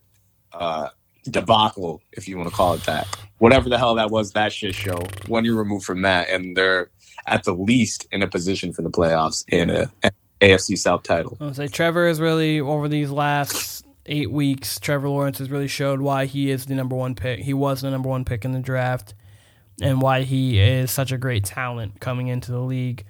uh, 0.52 0.88
debacle, 1.24 2.00
if 2.12 2.28
you 2.28 2.36
want 2.36 2.48
to 2.48 2.54
call 2.54 2.74
it 2.74 2.84
that. 2.84 3.06
Whatever 3.38 3.68
the 3.68 3.78
hell 3.78 3.94
that 3.96 4.10
was, 4.10 4.32
that 4.32 4.52
shit 4.52 4.74
show. 4.74 5.02
One 5.26 5.44
year 5.44 5.54
removed 5.54 5.84
from 5.84 6.02
that, 6.02 6.28
and 6.28 6.56
they're 6.56 6.90
at 7.26 7.44
the 7.44 7.52
least 7.52 8.06
in 8.12 8.22
a 8.22 8.28
position 8.28 8.72
for 8.72 8.82
the 8.82 8.90
playoffs 8.90 9.44
in 9.48 9.70
a, 9.70 9.90
a 10.02 10.10
AFC 10.40 10.76
South 10.78 11.02
title. 11.02 11.36
I 11.40 11.44
would 11.44 11.56
say 11.56 11.68
Trevor 11.68 12.08
has 12.08 12.20
really 12.20 12.60
over 12.60 12.88
these 12.88 13.10
last 13.10 13.84
eight 14.06 14.30
weeks. 14.30 14.80
Trevor 14.80 15.08
Lawrence 15.08 15.38
has 15.38 15.50
really 15.50 15.68
showed 15.68 16.00
why 16.00 16.26
he 16.26 16.50
is 16.50 16.66
the 16.66 16.74
number 16.74 16.96
one 16.96 17.14
pick. 17.14 17.40
He 17.40 17.54
was 17.54 17.82
the 17.82 17.90
number 17.90 18.08
one 18.08 18.24
pick 18.24 18.44
in 18.44 18.52
the 18.52 18.60
draft, 18.60 19.14
and 19.80 20.00
why 20.00 20.22
he 20.22 20.58
is 20.58 20.90
such 20.90 21.12
a 21.12 21.18
great 21.18 21.44
talent 21.44 22.00
coming 22.00 22.28
into 22.28 22.52
the 22.52 22.60
league. 22.60 23.04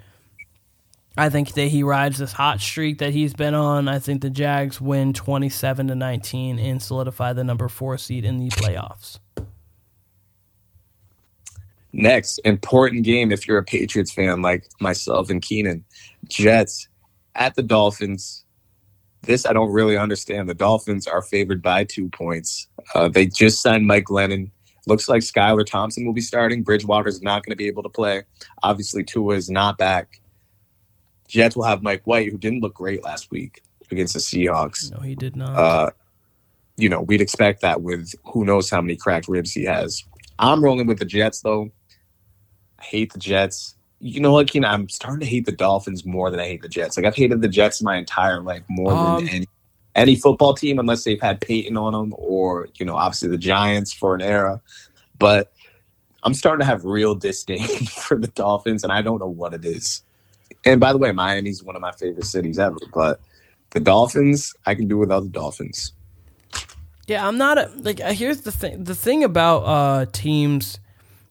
I 1.21 1.29
think 1.29 1.53
that 1.53 1.67
he 1.67 1.83
rides 1.83 2.17
this 2.17 2.33
hot 2.33 2.61
streak 2.61 2.99
that 3.01 3.13
he's 3.13 3.35
been 3.35 3.53
on. 3.53 3.89
I 3.89 3.99
think 3.99 4.23
the 4.23 4.31
Jags 4.31 4.81
win 4.81 5.13
twenty-seven 5.13 5.89
to 5.89 5.95
nineteen 5.95 6.59
and 6.59 6.81
solidify 6.81 7.35
the 7.35 7.45
number 7.45 7.69
four 7.69 7.99
seed 7.99 8.25
in 8.25 8.39
the 8.39 8.49
playoffs. 8.49 9.19
Next, 11.93 12.39
important 12.39 13.05
game 13.05 13.33
if 13.33 13.47
you're 13.47 13.59
a 13.59 13.65
Patriots 13.65 14.13
fan 14.13 14.41
like 14.41 14.65
myself 14.81 15.29
and 15.29 15.43
Keenan. 15.43 15.85
Jets 16.27 16.89
at 17.35 17.55
the 17.55 17.63
Dolphins. 17.63 18.47
This 19.21 19.45
I 19.45 19.53
don't 19.53 19.73
really 19.73 19.99
understand. 19.99 20.49
The 20.49 20.55
Dolphins 20.55 21.07
are 21.07 21.21
favored 21.21 21.61
by 21.61 21.85
two 21.85 22.09
points. 22.09 22.67
Uh, 22.95 23.09
they 23.09 23.27
just 23.27 23.61
signed 23.61 23.87
Mike 23.87 24.05
Glennon. 24.05 24.51
Looks 24.87 25.07
like 25.07 25.21
Skylar 25.21 25.67
Thompson 25.67 26.07
will 26.07 26.15
be 26.15 26.23
starting. 26.23 26.63
Bridgewater's 26.63 27.21
not 27.21 27.45
going 27.45 27.53
to 27.53 27.57
be 27.57 27.67
able 27.67 27.83
to 27.83 27.91
play. 27.91 28.23
Obviously, 28.63 29.05
Tua 29.05 29.35
is 29.35 29.51
not 29.51 29.77
back. 29.77 30.20
Jets 31.31 31.57
will 31.57 31.65
have 31.65 31.83
Mike 31.83 32.03
White, 32.07 32.31
who 32.31 32.37
didn't 32.39 32.61
look 32.61 32.75
great 32.75 33.05
last 33.05 33.31
week 33.31 33.63
against 33.91 34.15
the 34.15 34.21
Seahawks. 34.21 34.91
No, 34.93 34.99
he 35.01 35.15
did 35.15 35.37
not. 35.37 35.51
Uh, 35.57 35.91
you 36.77 36.89
know, 36.89 37.03
we'd 37.03 37.21
expect 37.21 37.61
that 37.63 37.83
with 37.83 38.15
who 38.25 38.45
knows 38.45 38.69
how 38.69 38.81
many 38.81 38.97
cracked 38.97 39.29
ribs 39.29 39.53
he 39.53 39.65
has. 39.65 40.03
I'm 40.39 40.63
rolling 40.65 40.87
with 40.87 40.99
the 40.99 41.05
Jets, 41.05 41.41
though. 41.41 41.71
I 42.79 42.85
hate 42.85 43.13
the 43.13 43.19
Jets. 43.19 43.77
You 44.01 44.21
know 44.21 44.33
what, 44.33 44.49
Keenan? 44.51 44.71
I'm 44.71 44.89
starting 44.89 45.21
to 45.21 45.27
hate 45.27 45.45
the 45.47 45.53
Dolphins 45.53 46.07
more 46.07 46.31
than 46.31 46.41
I 46.41 46.47
hate 46.47 46.63
the 46.63 46.69
Jets. 46.69 46.97
Like 46.97 47.05
I've 47.07 47.15
hated 47.15 47.43
the 47.43 47.49
Jets 47.49 47.83
my 47.83 47.97
entire 47.97 48.41
life 48.41 48.63
more 48.69 48.93
Um, 48.93 49.25
than 49.25 49.29
any 49.35 49.47
any 49.97 50.17
football 50.17 50.55
team, 50.55 50.79
unless 50.79 51.05
they've 51.05 51.21
had 51.21 51.41
Peyton 51.41 51.77
on 51.77 51.93
them, 51.93 52.15
or 52.17 52.69
you 52.77 52.87
know, 52.87 52.97
obviously 52.97 53.29
the 53.29 53.37
Giants 53.39 53.93
for 53.93 54.15
an 54.15 54.23
era. 54.23 54.61
But 55.19 55.53
I'm 56.23 56.33
starting 56.33 56.61
to 56.61 56.67
have 56.67 56.85
real 56.85 57.15
disdain 57.15 57.67
for 57.87 58.17
the 58.17 58.29
Dolphins, 58.29 58.85
and 58.85 58.93
I 58.93 59.03
don't 59.03 59.19
know 59.19 59.29
what 59.29 59.53
it 59.53 59.65
is. 59.65 60.03
And 60.65 60.81
by 60.81 60.93
the 60.93 60.99
way, 60.99 61.13
Miami's 61.13 61.63
one 61.65 61.77
of 61.77 61.83
my 61.83 61.93
favorite 61.93 62.27
cities 62.27 62.59
ever, 62.59 62.79
but 62.95 63.21
the 63.71 63.81
Dolphins, 63.81 64.55
I 64.67 64.75
can 64.77 64.89
do 64.89 64.99
without 64.99 65.23
the 65.25 65.31
Dolphins. 65.31 65.93
Yeah, 67.07 67.27
I'm 67.27 67.39
not 67.39 67.59
a, 67.59 67.71
like. 67.77 68.01
uh, 68.01 68.13
Here's 68.13 68.43
the 68.43 68.53
thing. 68.53 68.85
The 68.85 68.95
thing 68.95 69.25
about 69.25 69.59
uh, 69.61 70.07
teams 70.13 70.81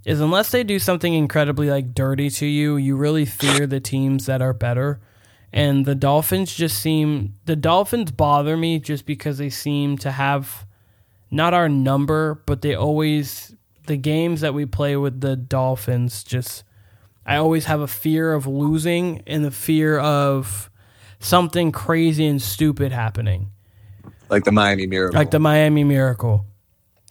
is 0.05 0.21
unless 0.21 0.51
they 0.51 0.63
do 0.63 0.79
something 0.79 1.13
incredibly 1.13 1.69
like 1.69 1.93
dirty 1.93 2.29
to 2.31 2.45
you, 2.45 2.77
you 2.77 2.95
really 2.97 3.25
fear 3.25 3.67
the 3.67 3.79
teams 3.79 4.25
that 4.27 4.41
are 4.41 4.53
better. 4.53 5.01
And 5.53 5.85
the 5.85 5.95
Dolphins 5.95 6.55
just 6.55 6.79
seem 6.79 7.35
the 7.45 7.55
Dolphins 7.55 8.11
bother 8.11 8.57
me 8.57 8.79
just 8.79 9.05
because 9.05 9.37
they 9.39 9.49
seem 9.49 9.97
to 9.99 10.11
have 10.11 10.65
not 11.31 11.53
our 11.53 11.69
number, 11.69 12.41
but 12.45 12.61
they 12.61 12.75
always 12.75 13.55
the 13.87 13.97
games 13.97 14.41
that 14.41 14.53
we 14.53 14.65
play 14.65 14.95
with 14.97 15.21
the 15.21 15.35
Dolphins 15.35 16.23
just 16.23 16.63
I 17.25 17.35
always 17.37 17.65
have 17.65 17.79
a 17.81 17.87
fear 17.87 18.33
of 18.33 18.47
losing 18.47 19.21
and 19.27 19.43
the 19.45 19.51
fear 19.51 19.99
of 19.99 20.69
something 21.19 21.71
crazy 21.71 22.25
and 22.25 22.41
stupid 22.41 22.91
happening. 22.91 23.51
Like 24.29 24.43
the 24.45 24.51
Miami 24.51 24.87
Miracle. 24.87 25.17
Like 25.17 25.31
the 25.31 25.39
Miami 25.39 25.83
Miracle. 25.83 26.45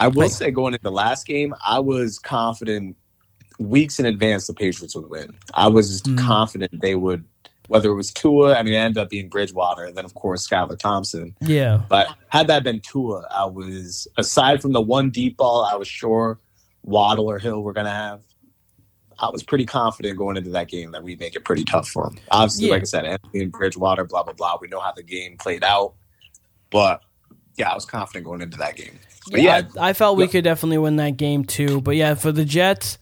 I 0.00 0.08
will 0.08 0.22
Like- 0.22 0.30
say, 0.30 0.50
going 0.50 0.74
into 0.74 0.82
the 0.82 0.92
last 0.92 1.26
game, 1.26 1.54
I 1.66 1.80
was 1.80 2.18
confident 2.18 2.96
weeks 3.58 3.98
in 3.98 4.06
advance 4.06 4.46
the 4.46 4.54
Patriots 4.54 4.94
would 4.94 5.10
win. 5.10 5.34
I 5.54 5.66
was 5.68 6.00
Mm. 6.02 6.16
confident 6.18 6.80
they 6.80 6.94
would, 6.94 7.24
whether 7.66 7.90
it 7.90 7.94
was 7.96 8.12
Tua, 8.12 8.54
I 8.56 8.62
mean, 8.62 8.74
it 8.74 8.76
ended 8.76 8.98
up 9.02 9.10
being 9.10 9.28
Bridgewater, 9.28 9.84
and 9.84 9.96
then, 9.96 10.04
of 10.04 10.14
course, 10.14 10.46
Skylar 10.48 10.78
Thompson. 10.78 11.34
Yeah. 11.40 11.82
But 11.88 12.06
had 12.28 12.46
that 12.46 12.62
been 12.62 12.78
Tua, 12.80 13.26
I 13.30 13.46
was, 13.46 14.06
aside 14.16 14.62
from 14.62 14.72
the 14.72 14.80
one 14.80 15.10
deep 15.10 15.36
ball, 15.36 15.68
I 15.70 15.74
was 15.74 15.88
sure 15.88 16.38
Waddle 16.84 17.26
or 17.28 17.38
Hill 17.40 17.62
were 17.62 17.72
going 17.72 17.86
to 17.86 17.90
have. 17.92 18.20
I 19.20 19.30
was 19.30 19.42
pretty 19.42 19.66
confident 19.66 20.16
going 20.16 20.36
into 20.36 20.50
that 20.50 20.68
game 20.68 20.92
that 20.92 21.02
we'd 21.02 21.18
make 21.20 21.34
it 21.34 21.44
pretty 21.44 21.64
tough 21.64 21.88
for 21.88 22.04
them. 22.04 22.18
Obviously, 22.30 22.66
Yeah. 22.66 22.72
like 22.74 22.82
I 22.82 22.84
said, 22.84 23.04
Anthony 23.04 23.42
and 23.44 23.52
Bridgewater, 23.52 24.04
blah, 24.04 24.22
blah, 24.22 24.32
blah. 24.34 24.56
We 24.60 24.68
know 24.68 24.80
how 24.80 24.92
the 24.92 25.02
game 25.02 25.36
played 25.38 25.64
out. 25.64 25.94
But 26.70 27.02
yeah, 27.56 27.70
I 27.70 27.74
was 27.74 27.84
confident 27.84 28.24
going 28.24 28.40
into 28.42 28.58
that 28.58 28.76
game. 28.76 28.98
But 29.30 29.40
yeah, 29.42 29.58
yeah, 29.74 29.82
I, 29.82 29.88
I 29.90 29.92
felt 29.92 30.16
we 30.16 30.24
Yeah. 30.24 30.30
could 30.30 30.44
definitely 30.44 30.78
win 30.78 30.96
that 30.96 31.16
game 31.16 31.44
too. 31.44 31.80
But 31.80 31.96
yeah, 31.96 32.14
for 32.14 32.30
the 32.32 32.44
Jets, 32.44 32.98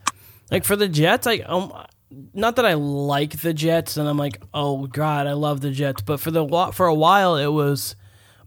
like 0.50 0.64
for 0.64 0.74
the 0.76 0.88
Jets, 0.88 1.26
I 1.26 1.36
um, 1.38 1.72
not 2.32 2.56
that 2.56 2.64
I 2.64 2.74
like 2.74 3.40
the 3.42 3.52
Jets, 3.52 3.96
and 3.96 4.08
I'm 4.08 4.16
like, 4.16 4.40
oh 4.54 4.86
god, 4.86 5.26
I 5.26 5.34
love 5.34 5.60
the 5.60 5.70
Jets. 5.70 6.02
But 6.02 6.18
for 6.20 6.30
the 6.30 6.46
for 6.72 6.86
a 6.86 6.94
while, 6.94 7.36
it 7.36 7.48
was 7.48 7.94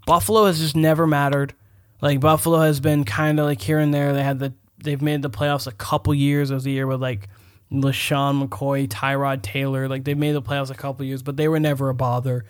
Buffalo 0.05 0.45
has 0.45 0.59
just 0.59 0.75
never 0.75 1.05
mattered. 1.05 1.53
Like 2.01 2.19
Buffalo 2.19 2.59
has 2.59 2.79
been 2.79 3.03
kind 3.03 3.39
of 3.39 3.45
like 3.45 3.61
here 3.61 3.79
and 3.79 3.93
there. 3.93 4.13
They 4.13 4.23
had 4.23 4.39
the 4.39 4.53
they've 4.83 5.01
made 5.01 5.21
the 5.21 5.29
playoffs 5.29 5.67
a 5.67 5.71
couple 5.73 6.13
years. 6.15 6.49
It 6.51 6.55
was 6.55 6.63
the 6.63 6.71
year 6.71 6.87
with 6.87 7.01
like 7.01 7.27
LeSean 7.71 8.47
McCoy, 8.47 8.87
Tyrod 8.87 9.41
Taylor. 9.41 9.87
Like 9.87 10.03
they 10.03 10.13
made 10.13 10.33
the 10.33 10.41
playoffs 10.41 10.69
a 10.69 10.75
couple 10.75 11.05
years, 11.05 11.21
but 11.21 11.37
they 11.37 11.47
were 11.47 11.59
never 11.59 11.89
a 11.89 11.93
bother. 11.93 12.45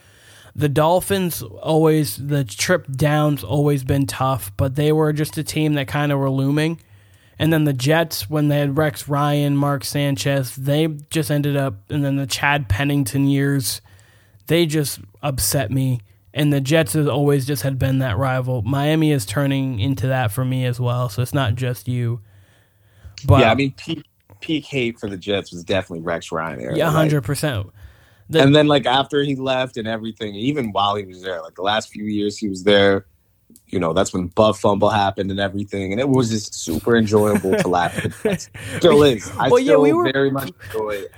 The 0.55 0.70
Dolphins 0.70 1.41
always 1.41 2.17
the 2.17 2.43
trip 2.43 2.88
down's 2.91 3.43
always 3.43 3.84
been 3.84 4.07
tough, 4.07 4.51
but 4.57 4.76
they 4.76 4.91
were 4.91 5.13
just 5.13 5.38
a 5.38 5.43
team 5.43 5.74
that 5.74 5.88
kind 5.88 6.11
of 6.11 6.20
were 6.20 6.30
looming. 6.30 6.80
And 7.38 7.53
then 7.53 7.63
the 7.63 7.74
Jets, 7.74 8.30
when 8.30 8.49
they 8.49 8.59
had 8.59 8.78
Rex 8.78 9.07
Ryan, 9.07 9.55
Mark 9.55 9.86
Sanchez, 9.86 10.55
they 10.57 10.88
just 11.09 11.32
ended 11.32 11.55
up, 11.55 11.89
and 11.89 12.03
then 12.03 12.17
the 12.17 12.28
Chad 12.28 12.67
Pennington 12.67 13.28
years, 13.28 13.80
they 14.47 14.65
just 14.65 14.99
upset 15.24 15.72
me. 15.72 16.01
And 16.34 16.51
the 16.51 16.59
Jets 16.59 16.93
has 16.93 17.07
always 17.07 17.45
just 17.45 17.63
had 17.63 17.80
been 17.80 17.99
that 17.99 18.17
rival. 18.17 18.61
Miami 18.61 19.11
is 19.11 19.26
turning 19.26 19.80
into 19.80 20.07
that 20.07 20.32
for 20.32 20.43
me 20.43 20.65
as 20.65 20.80
well. 20.80 21.07
So 21.07 21.22
it's 21.22 21.34
not 21.34 21.55
just 21.55 21.88
you. 21.88 22.20
But 23.26 23.41
yeah, 23.41 23.51
I 23.51 23.55
mean, 23.55 23.74
peak, 23.78 24.05
peak 24.41 24.65
hate 24.65 24.99
for 24.99 25.09
the 25.09 25.17
Jets 25.17 25.51
was 25.51 25.63
definitely 25.63 26.03
Rex 26.03 26.31
Ryan. 26.31 26.61
Era. 26.61 26.77
yeah, 26.77 26.87
Like, 26.87 26.95
hundred 26.95 27.23
percent. 27.23 27.67
The- 28.29 28.41
and 28.41 28.55
then 28.55 28.67
like 28.67 28.85
after 28.85 29.23
he 29.23 29.35
left 29.35 29.77
and 29.77 29.87
everything, 29.87 30.35
even 30.35 30.71
while 30.71 30.95
he 30.95 31.05
was 31.05 31.21
there, 31.21 31.41
like 31.41 31.55
the 31.55 31.63
last 31.63 31.89
few 31.89 32.03
years 32.03 32.37
he 32.37 32.47
was 32.47 32.63
there, 32.63 33.05
you 33.67 33.79
know, 33.79 33.93
that's 33.93 34.13
when 34.13 34.27
butt 34.27 34.55
fumble 34.57 34.89
happened 34.89 35.31
and 35.31 35.39
everything, 35.39 35.91
and 35.91 35.99
it 35.99 36.09
was 36.09 36.29
just 36.29 36.53
super 36.53 36.95
enjoyable 36.95 37.55
to 37.55 37.67
laugh 37.67 38.25
at. 38.25 38.49
Still 38.77 39.03
is. 39.03 39.29
I 39.31 39.49
well, 39.49 39.57
still 39.57 39.59
yeah, 39.59 39.77
we 39.77 39.93
were, 39.93 40.11
very 40.11 40.31
much 40.31 40.51
enjoy 40.65 40.91
it. 40.91 41.11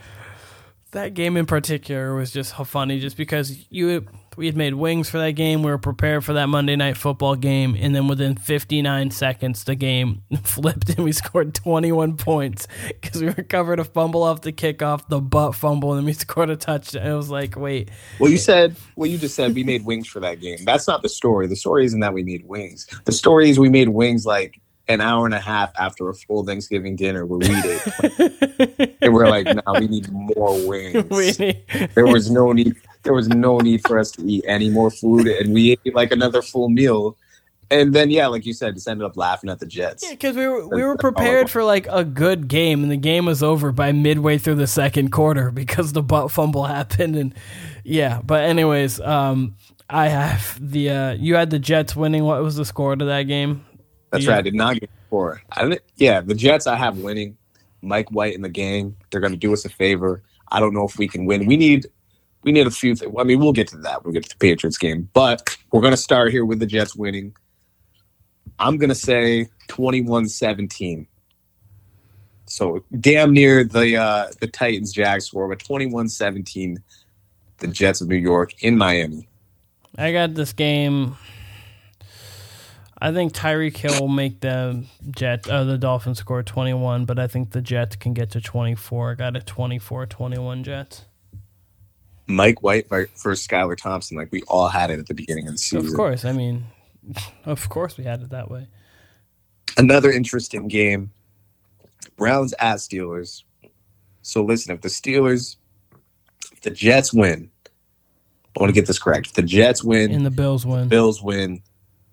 That 0.92 1.14
game 1.14 1.38
in 1.38 1.46
particular 1.46 2.16
was 2.16 2.32
just 2.32 2.54
funny, 2.54 3.00
just 3.00 3.18
because 3.18 3.66
you 3.70 4.06
we 4.42 4.48
had 4.48 4.58
made 4.58 4.74
wings 4.74 5.08
for 5.08 5.20
that 5.20 5.34
game. 5.34 5.62
We 5.62 5.70
were 5.70 5.78
prepared 5.78 6.26
for 6.26 6.34
that 6.34 6.48
Monday 6.48 6.76
night 6.76 6.98
football 6.98 7.36
game, 7.36 7.78
and 7.80 7.94
then 7.94 8.08
within 8.08 8.36
59 8.36 9.12
seconds, 9.12 9.66
the 9.66 9.76
game 9.76 10.24
flipped 10.44 10.90
and 10.90 11.06
we 11.06 11.12
scored 11.12 11.54
21 11.54 12.18
points 12.18 12.68
because 12.88 13.22
we 13.22 13.30
recovered 13.30 13.80
a 13.80 13.84
fumble 13.84 14.24
off 14.24 14.42
the 14.42 14.52
kickoff, 14.52 15.08
the 15.10 15.22
butt 15.22 15.54
fumble, 15.54 15.92
and 15.92 16.00
then 16.00 16.06
we 16.08 16.14
scored 16.26 16.50
a 16.50 16.56
touchdown. 16.56 17.06
It 17.06 17.14
was 17.14 17.30
like, 17.30 17.56
wait. 17.56 17.92
Well, 18.20 18.32
you 18.32 18.40
said, 18.40 18.76
well, 18.96 19.06
you 19.06 19.20
just 19.20 19.36
said 19.36 19.54
we 19.54 19.64
made 19.64 19.86
wings 19.86 20.08
for 20.08 20.20
that 20.22 20.42
game. 20.42 20.58
That's 20.66 20.88
not 20.88 21.04
the 21.04 21.10
story. 21.10 21.46
The 21.46 21.56
story 21.56 21.86
isn't 21.86 22.00
that 22.00 22.16
we 22.16 22.24
made 22.24 22.48
wings. 22.48 22.88
The 23.06 23.12
story 23.12 23.52
is 23.52 23.60
we 23.60 23.70
made 23.70 23.90
wings 23.90 24.26
like 24.26 24.60
an 24.88 25.02
hour 25.02 25.26
and 25.26 25.36
a 25.36 25.40
half 25.40 25.72
after 25.78 26.10
a 26.10 26.16
full 26.16 26.44
Thanksgiving 26.44 26.96
dinner 26.96 27.28
where 27.28 27.38
we 27.38 27.62
did. 27.62 28.98
and 29.02 29.14
we're 29.14 29.30
like, 29.30 29.46
now 29.46 29.62
nah, 29.68 29.80
we 29.80 29.88
need 29.88 30.12
more 30.12 30.68
wings. 30.68 31.40
Need- 31.40 31.64
there 31.94 32.08
was 32.08 32.32
no 32.32 32.52
need 32.52 32.76
there 33.04 33.14
was 33.14 33.28
no 33.28 33.58
need 33.60 33.82
for 33.88 33.98
us 34.00 34.12
to 34.12 34.24
eat 34.24 34.44
any 34.48 34.70
more 34.70 34.92
food, 34.92 35.28
and 35.28 35.54
we 35.54 35.72
ate 35.72 35.96
like 35.96 36.12
another 36.12 36.42
full 36.42 36.70
meal. 36.70 37.18
And 37.70 37.94
then, 37.94 38.10
yeah, 38.10 38.28
like 38.28 38.46
you 38.46 38.52
said, 38.54 38.74
just 38.76 38.88
ended 38.88 39.06
up 39.06 39.16
laughing 39.16 39.50
at 39.50 39.60
the 39.60 39.66
Jets. 39.66 40.04
Yeah, 40.04 40.12
because 40.12 40.36
we 40.36 40.46
were 40.46 40.68
we 40.68 40.84
were 40.84 40.98
prepared 40.98 41.50
for 41.50 41.64
like 41.64 41.88
a 41.90 42.04
good 42.04 42.48
game, 42.48 42.84
and 42.84 42.92
the 42.92 42.98
game 42.98 43.26
was 43.26 43.42
over 43.42 43.72
by 43.72 43.94
midway 43.94 44.38
through 44.38 44.56
the 44.56 44.68
second 44.68 45.12
quarter 45.12 45.52
because 45.52 45.94
the 45.94 46.04
butt 46.04 46.32
fumble 46.32 46.66
happened. 46.66 47.16
And 47.16 47.34
yeah, 47.86 48.22
but 48.24 48.44
anyways, 48.44 49.00
um, 49.00 49.56
I 49.90 50.10
have 50.10 50.58
the 50.60 50.90
uh, 50.90 51.12
you 51.14 51.36
had 51.36 51.50
the 51.50 51.60
Jets 51.60 51.96
winning. 51.96 52.26
What 52.26 52.44
was 52.44 52.58
the 52.58 52.66
score 52.66 52.96
to 52.96 53.06
that 53.06 53.24
game? 53.24 53.66
That's 54.12 54.26
yeah. 54.26 54.32
right. 54.32 54.40
I 54.40 54.42
did 54.42 54.54
not 54.54 54.74
get 54.74 54.90
the 54.90 55.08
score. 55.08 55.42
I 55.54 55.64
didn't, 55.64 55.82
yeah, 55.96 56.20
the 56.20 56.36
Jets 56.36 56.68
I 56.68 56.76
have 56.76 56.98
winning. 56.98 57.38
Mike 57.82 58.12
White 58.12 58.36
in 58.36 58.42
the 58.42 58.50
game. 58.50 58.96
They're 59.10 59.22
going 59.22 59.34
to 59.34 59.40
do 59.40 59.54
us 59.54 59.66
a 59.66 59.70
favor. 59.70 60.22
I 60.52 60.60
don't 60.60 60.74
know 60.74 60.86
if 60.86 60.98
we 60.98 61.08
can 61.08 61.26
win. 61.26 61.46
We 61.46 61.58
need 61.58 61.88
we 62.44 62.52
need 62.52 62.68
a 62.68 62.72
few 62.72 62.96
things. 62.96 63.14
I 63.18 63.24
mean, 63.24 63.40
we'll 63.40 63.54
get 63.54 63.68
to 63.70 63.78
that. 63.78 64.04
We'll 64.04 64.14
get 64.14 64.24
to 64.24 64.30
the 64.30 64.40
Patriots 64.40 64.78
game, 64.78 65.10
but 65.14 65.58
we're 65.72 65.82
going 65.82 65.92
to 65.94 65.98
start 65.98 66.32
here 66.32 66.46
with 66.46 66.60
the 66.60 66.66
Jets 66.66 66.96
winning. 66.96 67.36
I'm 68.60 68.78
going 68.78 68.90
to 68.90 68.96
say 68.96 69.48
21-17. 69.70 71.08
So 72.46 72.84
damn 73.00 73.32
near 73.32 73.64
the 73.64 73.96
uh, 73.96 74.28
the 74.42 74.48
Titans 74.48 74.92
Jags 74.92 75.26
score, 75.26 75.48
but 75.48 75.60
21-17, 75.60 76.78
the 77.60 77.68
Jets 77.68 78.02
of 78.02 78.10
New 78.10 78.18
York 78.18 78.62
in 78.62 78.78
Miami. 78.78 79.30
I 79.98 80.12
got 80.12 80.34
this 80.34 80.52
game. 80.52 81.16
I 83.04 83.12
think 83.14 83.34
Tyreek 83.34 83.78
Hill 83.78 84.02
will 84.02 84.08
make 84.10 84.42
the 84.42 84.84
Jet 85.16 85.50
uh, 85.50 85.64
the 85.64 85.78
Dolphins 85.78 86.20
score 86.20 86.44
21, 86.44 87.06
but 87.06 87.18
I 87.18 87.28
think 87.28 87.52
the 87.52 87.62
Jets 87.62 87.96
can 87.96 88.14
get 88.14 88.32
to 88.32 88.42
24. 88.42 89.12
I 89.12 89.16
got 89.16 89.38
a 89.38 89.40
24-21 89.40 90.64
Jets. 90.64 91.06
Mike 92.32 92.64
White 92.64 92.90
versus 92.90 93.46
Skylar 93.46 93.78
Thompson. 93.78 94.18
Like 94.18 94.32
we 94.32 94.42
all 94.44 94.68
had 94.68 94.90
it 94.90 95.00
at 95.00 95.08
the 95.08 95.14
beginning 95.14 95.48
of 95.48 95.54
the 95.54 95.58
season. 95.58 95.88
Of 95.88 95.96
course. 95.96 96.26
I 96.26 96.32
mean, 96.32 96.66
of 97.46 97.70
course 97.70 97.98
we 97.98 98.04
had 98.04 98.22
it 98.22 98.30
that 98.30 98.50
way. 98.50 98.68
Another 99.78 100.12
interesting 100.12 100.68
game. 100.68 101.12
Browns 102.18 102.54
at 102.60 102.78
Steelers. 102.78 103.44
So 104.22 104.44
listen, 104.44 104.74
if 104.74 104.82
the 104.82 104.90
Steelers, 104.90 105.56
if 106.52 106.62
the 106.62 106.70
Jets 106.70 107.14
win, 107.14 107.50
I 107.66 108.60
want 108.60 108.70
to 108.70 108.74
get 108.74 108.86
this 108.86 109.00
correct. 109.00 109.28
If 109.28 109.34
the 109.34 109.42
Jets 109.44 109.84
win 109.84 110.12
and 110.12 110.26
the 110.26 110.32
Bills 110.32 110.66
win, 110.66 110.88
Bills 110.88 111.24
win, 111.24 111.64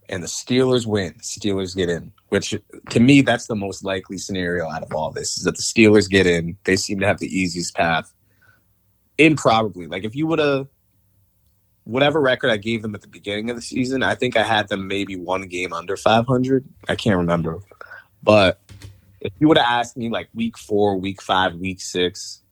and 0.09 0.23
the 0.23 0.29
Steelers 0.29 0.87
win, 0.87 1.15
the 1.17 1.23
Steelers 1.23 1.77
get 1.77 1.89
in. 1.89 2.13
Which 2.29 2.55
to 2.91 3.01
me, 3.01 3.23
that's 3.23 3.47
the 3.47 3.57
most 3.57 3.85
likely 3.85 4.19
scenario 4.19 4.71
out 4.71 4.83
of 4.83 4.95
all 4.95 5.11
this 5.11 5.37
is 5.37 5.45
that 5.45 5.57
the 5.57 5.63
Steelers 5.63 6.09
get 6.09 6.27
in. 6.27 6.57
They 6.65 6.77
seem 6.77 7.01
to 7.01 7.07
have 7.07 7.19
the 7.19 7.27
easiest 7.27 7.75
path 7.75 8.13
improbably. 9.19 9.87
Like 9.87 10.05
if 10.05 10.15
you 10.15 10.27
would 10.27 10.39
have 10.39 10.69
whatever 11.85 12.21
record 12.21 12.51
I 12.51 12.59
gave 12.59 12.83
them 12.83 12.95
at 12.95 13.01
the 13.01 13.09
beginning 13.09 13.51
of 13.51 13.57
the 13.57 13.63
season, 13.63 14.03
I 14.03 14.15
think 14.15 14.37
I 14.37 14.43
had 14.43 14.69
them 14.69 14.87
maybe 14.87 15.17
one 15.17 15.43
game 15.49 15.73
under 15.73 15.97
500. 15.97 16.65
I 16.89 16.95
can't 16.95 17.17
remember. 17.17 17.61
But 18.23 18.61
if 19.21 19.33
you 19.41 19.49
would 19.49 19.57
have 19.57 19.67
asked 19.67 19.97
me 19.97 20.11
like 20.11 20.29
week 20.35 20.59
four, 20.59 20.97
week 20.97 21.23
five, 21.23 21.55
week 21.55 21.81
six, 21.81 22.43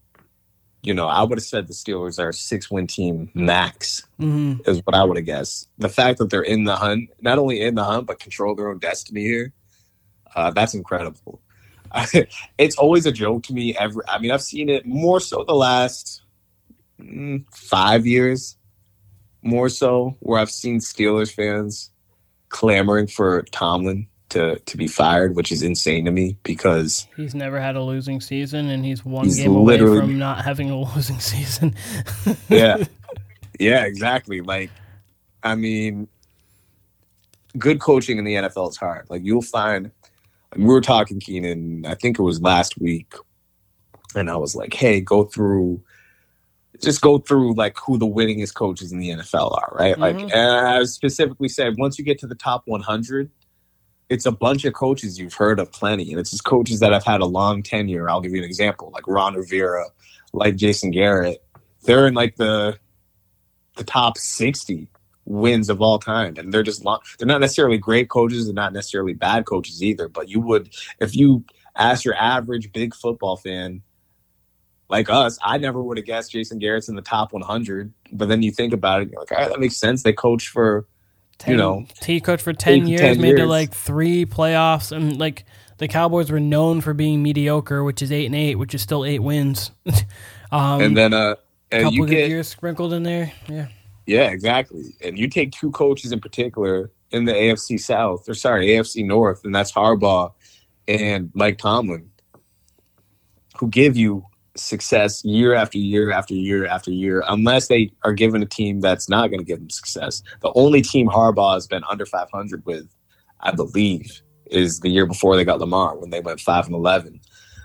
you 0.83 0.95
know, 0.95 1.07
I 1.07 1.23
would 1.23 1.37
have 1.37 1.45
said 1.45 1.67
the 1.67 1.75
Steelers 1.75 2.19
are 2.19 2.31
a 2.31 2.33
six 2.33 2.71
win 2.71 2.87
team 2.87 3.31
max, 3.35 4.07
mm-hmm. 4.19 4.69
is 4.71 4.81
what 4.85 4.95
I 4.95 5.05
would 5.05 5.17
have 5.17 5.27
guessed. 5.27 5.69
The 5.79 5.89
fact 5.89 6.19
that 6.19 6.31
they're 6.31 6.43
in 6.43 6.64
the 6.64 6.77
hunt, 6.77 7.11
not 7.21 7.39
only 7.39 7.61
in 7.61 7.75
the 7.75 7.85
hunt, 7.85 8.07
but 8.07 8.21
control 8.21 8.55
their 8.55 8.69
own 8.69 8.79
destiny 8.79 9.23
here, 9.23 9.53
uh, 10.35 10.51
that's 10.51 10.75
incredible. 10.75 11.43
it's 12.59 12.77
always 12.77 13.05
a 13.05 13.12
joke 13.12 13.43
to 13.45 13.53
me. 13.53 13.77
Every, 13.77 14.03
I 14.09 14.19
mean, 14.19 14.31
I've 14.31 14.43
seen 14.43 14.69
it 14.69 14.87
more 14.87 15.21
so 15.21 15.45
the 15.45 15.55
last 15.55 16.23
Mm, 17.01 17.44
five 17.55 18.07
years, 18.07 18.57
more 19.42 19.68
so, 19.68 20.16
where 20.20 20.40
I've 20.40 20.51
seen 20.51 20.78
Steelers 20.78 21.32
fans 21.32 21.90
clamoring 22.49 23.07
for 23.07 23.42
Tomlin 23.51 24.07
to 24.30 24.59
to 24.59 24.76
be 24.76 24.88
fired, 24.88 25.36
which 25.36 25.53
is 25.53 25.62
insane 25.62 26.05
to 26.05 26.11
me 26.11 26.36
because 26.42 27.07
he's 27.16 27.34
never 27.34 27.61
had 27.61 27.76
a 27.76 27.82
losing 27.82 28.20
season 28.20 28.68
and 28.68 28.84
he's 28.84 29.05
one 29.05 29.24
he's 29.24 29.36
game 29.36 29.55
away 29.55 29.78
from 29.78 30.18
not 30.18 30.44
having 30.44 30.70
a 30.70 30.80
losing 30.94 31.20
season. 31.20 31.74
yeah. 32.49 32.84
Yeah, 33.59 33.84
exactly. 33.84 34.40
Like 34.40 34.70
I 35.42 35.55
mean 35.55 36.09
good 37.57 37.80
coaching 37.80 38.18
in 38.18 38.24
the 38.24 38.34
NFL 38.34 38.70
is 38.70 38.76
hard. 38.76 39.07
Like 39.09 39.24
you'll 39.24 39.42
find 39.42 39.90
we 40.57 40.64
were 40.64 40.80
talking 40.80 41.20
Keenan, 41.20 41.84
I 41.86 41.94
think 41.94 42.18
it 42.18 42.22
was 42.22 42.40
last 42.40 42.78
week, 42.78 43.14
and 44.14 44.30
I 44.30 44.36
was 44.36 44.55
like, 44.55 44.72
"Hey, 44.72 45.01
go 45.01 45.24
through 45.24 45.82
just 46.83 47.01
go 47.01 47.18
through 47.18 47.55
like 47.55 47.77
who 47.79 47.99
the 47.99 48.07
winningest 48.07 48.55
coaches 48.55 48.93
in 48.93 48.99
the 48.99 49.11
NFL 49.11 49.57
are, 49.57 49.72
right? 49.79 49.97
Mm-hmm. 49.97 50.03
Like, 50.03 50.35
and 50.35 50.66
I 50.66 50.85
specifically 50.85 51.49
said, 51.49 51.74
once 51.79 51.99
you 51.99 52.05
get 52.05 52.18
to 52.20 52.27
the 52.27 52.35
top 52.35 52.62
100, 52.66 53.31
it's 54.09 54.27
a 54.27 54.33
bunch 54.33 54.64
of 54.64 54.72
coaches 54.72 55.18
you've 55.18 55.35
heard 55.35 55.59
of 55.59 55.72
plenty, 55.72 56.11
and 56.11 56.20
it's 56.20 56.31
just 56.31 56.45
coaches 56.45 56.81
that 56.81 56.93
have 56.93 57.05
had 57.05 57.20
a 57.20 57.27
long 57.27 57.62
tenure. 57.62 58.09
I'll 58.09 58.20
give 58.20 58.33
you 58.33 58.39
an 58.39 58.45
example, 58.45 58.91
like 58.93 59.07
Ron 59.07 59.35
Rivera, 59.35 59.87
like 60.33 60.57
Jason 60.57 60.91
Garrett. 60.91 61.43
They're 61.85 62.07
in 62.07 62.14
like 62.14 62.37
the 62.37 62.79
the 63.77 63.85
top 63.85 64.16
60 64.16 64.89
wins 65.24 65.68
of 65.68 65.83
all 65.83 65.99
time, 65.99 66.37
and 66.37 66.53
they're 66.53 66.62
just 66.62 66.85
long. 66.85 67.01
They're 67.18 67.27
not 67.27 67.41
necessarily 67.41 67.79
great 67.79 68.09
coaches, 68.09 68.47
they're 68.47 68.55
not 68.55 68.72
necessarily 68.72 69.12
bad 69.12 69.45
coaches 69.45 69.83
either. 69.83 70.09
But 70.09 70.29
you 70.29 70.41
would, 70.41 70.70
if 71.01 71.16
you 71.16 71.45
ask 71.77 72.05
your 72.05 72.14
average 72.14 72.72
big 72.72 72.95
football 72.95 73.37
fan 73.37 73.83
like 74.89 75.11
us, 75.11 75.39
I 75.43 75.59
never 75.59 75.82
would 75.82 75.97
have 75.97 76.07
guessed 76.07 76.32
Jason 76.32 76.59
Garrett's 76.59 76.89
in 76.89 76.95
the 76.95 77.03
top 77.03 77.32
100. 77.32 77.93
But 78.12 78.28
then 78.28 78.43
you 78.43 78.53
think 78.53 78.72
about 78.72 79.03
it, 79.03 79.11
you're 79.11 79.20
like, 79.20 79.32
all 79.32 79.39
right, 79.39 79.49
that 79.49 79.61
makes 79.61 79.76
sense. 79.76 80.03
They 80.03 80.12
coach 80.12 80.49
for, 80.49 80.87
10, 81.39 81.53
you 81.53 81.57
know, 81.59 81.87
he 82.03 82.20
coached 82.20 82.43
for 82.43 82.53
10 82.53 82.87
years, 82.87 83.01
10 83.01 83.20
made 83.20 83.39
it 83.39 83.47
like 83.47 83.74
three 83.74 84.24
playoffs. 84.24 84.93
And 84.93 85.18
like 85.18 85.45
the 85.78 85.89
Cowboys 85.89 86.30
were 86.30 86.41
known 86.41 86.80
for 86.80 86.95
being 86.95 87.22
mediocre, 87.22 87.84
which 87.84 88.01
is 88.01 88.11
eight 88.12 88.26
and 88.26 88.34
eight, 88.34 88.55
which 88.57 88.74
is 88.74 88.82
still 88.82 89.05
eight 89.05 89.20
wins. 89.20 89.70
um, 90.53 90.80
and 90.80 90.97
then 90.97 91.12
uh, 91.12 91.34
a 91.72 91.82
couple 91.82 92.07
good 92.07 92.11
get, 92.11 92.28
years 92.28 92.49
sprinkled 92.49 92.93
in 92.93 93.03
there. 93.03 93.32
Yeah. 93.49 93.68
Yeah, 94.07 94.30
exactly. 94.30 94.95
And 95.03 95.18
you 95.18 95.28
take 95.28 95.51
two 95.51 95.72
coaches 95.72 96.12
in 96.12 96.20
particular 96.20 96.93
in 97.11 97.24
the 97.24 97.32
AFC 97.32 97.80
South, 97.80 98.28
or 98.28 98.34
sorry, 98.34 98.68
AFC 98.68 99.05
North, 99.05 99.45
and 99.45 99.55
that's 99.55 99.72
Harbaugh 99.72 100.32
and 100.87 101.30
Mike 101.34 101.59
Tomlin, 101.59 102.11
who 103.59 103.68
give 103.68 103.97
you 103.97 104.24
success 104.57 105.24
year 105.24 105.54
after 105.54 105.78
year 105.78 106.11
after 106.11 106.34
year 106.34 106.66
after 106.66 106.90
year, 106.90 107.22
unless 107.28 107.68
they 107.68 107.90
are 108.04 108.12
given 108.12 108.42
a 108.42 108.46
team 108.46 108.80
that's 108.80 109.09
not 109.09 109.28
going 109.28 109.40
to 109.40 109.44
give 109.44 109.59
them 109.59 109.70
success. 109.70 110.22
The 110.40 110.52
only 110.54 110.82
team 110.82 111.09
Harbaugh 111.09 111.54
has 111.54 111.66
been 111.66 111.82
under 111.88 112.07
500 112.07 112.64
with, 112.64 112.88
I 113.40 113.52
believe, 113.52 114.22
is 114.46 114.80
the 114.80 114.88
year 114.88 115.07
before 115.07 115.36
they 115.36 115.44
got 115.44 115.61
Lamar 115.61 115.96
when 115.96 116.11
they 116.11 116.20
went 116.20 116.40
5 116.40 116.66
and 116.66 116.74
11 116.74 117.20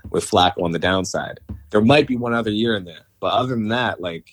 with 0.09 0.29
Flacco 0.29 0.63
on 0.63 0.71
the 0.71 0.79
downside. 0.79 1.39
There 1.69 1.81
might 1.81 2.07
be 2.07 2.17
one 2.17 2.33
other 2.33 2.51
year 2.51 2.75
in 2.75 2.85
there, 2.85 3.05
but 3.19 3.33
other 3.33 3.49
than 3.49 3.69
that, 3.69 4.01
like 4.01 4.27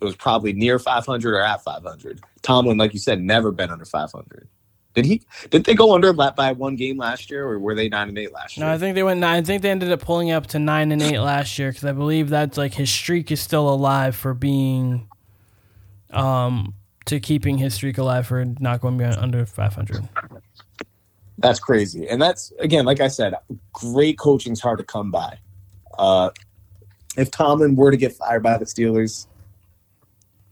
it 0.00 0.04
was 0.04 0.16
probably 0.16 0.52
near 0.52 0.78
500 0.78 1.34
or 1.34 1.40
at 1.40 1.62
500. 1.62 2.20
Tomlin, 2.42 2.76
like 2.76 2.92
you 2.92 2.98
said, 2.98 3.20
never 3.20 3.52
been 3.52 3.70
under 3.70 3.84
500. 3.84 4.48
Did 4.94 5.06
he? 5.06 5.22
Did 5.50 5.64
they 5.64 5.74
go 5.74 5.94
under 5.94 6.12
by 6.12 6.52
one 6.52 6.76
game 6.76 6.98
last 6.98 7.30
year, 7.30 7.46
or 7.46 7.58
were 7.58 7.74
they 7.74 7.88
nine 7.88 8.08
and 8.08 8.18
eight 8.18 8.32
last 8.32 8.56
year? 8.56 8.66
No, 8.66 8.72
I 8.72 8.78
think 8.78 8.94
they 8.94 9.02
went 9.02 9.20
nine. 9.20 9.42
I 9.42 9.42
think 9.42 9.62
they 9.62 9.70
ended 9.70 9.90
up 9.90 10.00
pulling 10.00 10.30
up 10.30 10.48
to 10.48 10.58
nine 10.58 10.92
and 10.92 11.00
eight 11.00 11.18
last 11.18 11.58
year 11.58 11.70
because 11.70 11.84
I 11.84 11.92
believe 11.92 12.28
that's 12.28 12.58
like 12.58 12.74
his 12.74 12.90
streak 12.90 13.30
is 13.30 13.40
still 13.40 13.68
alive 13.72 14.14
for 14.14 14.34
being, 14.34 15.08
um, 16.10 16.74
to 17.06 17.20
keeping 17.20 17.56
his 17.56 17.74
streak 17.74 17.96
alive 17.96 18.26
for 18.26 18.44
not 18.44 18.82
going 18.82 18.98
beyond 18.98 19.16
under 19.16 19.46
five 19.46 19.74
hundred. 19.74 20.06
That's 21.38 21.58
crazy, 21.58 22.06
and 22.08 22.20
that's 22.20 22.52
again, 22.58 22.84
like 22.84 23.00
I 23.00 23.08
said, 23.08 23.34
great 23.72 24.18
coaching's 24.18 24.60
hard 24.60 24.78
to 24.78 24.84
come 24.84 25.10
by. 25.10 25.38
Uh, 25.98 26.30
if 27.16 27.30
Tomlin 27.30 27.76
were 27.76 27.90
to 27.90 27.96
get 27.96 28.12
fired 28.12 28.42
by 28.42 28.58
the 28.58 28.66
Steelers, 28.66 29.26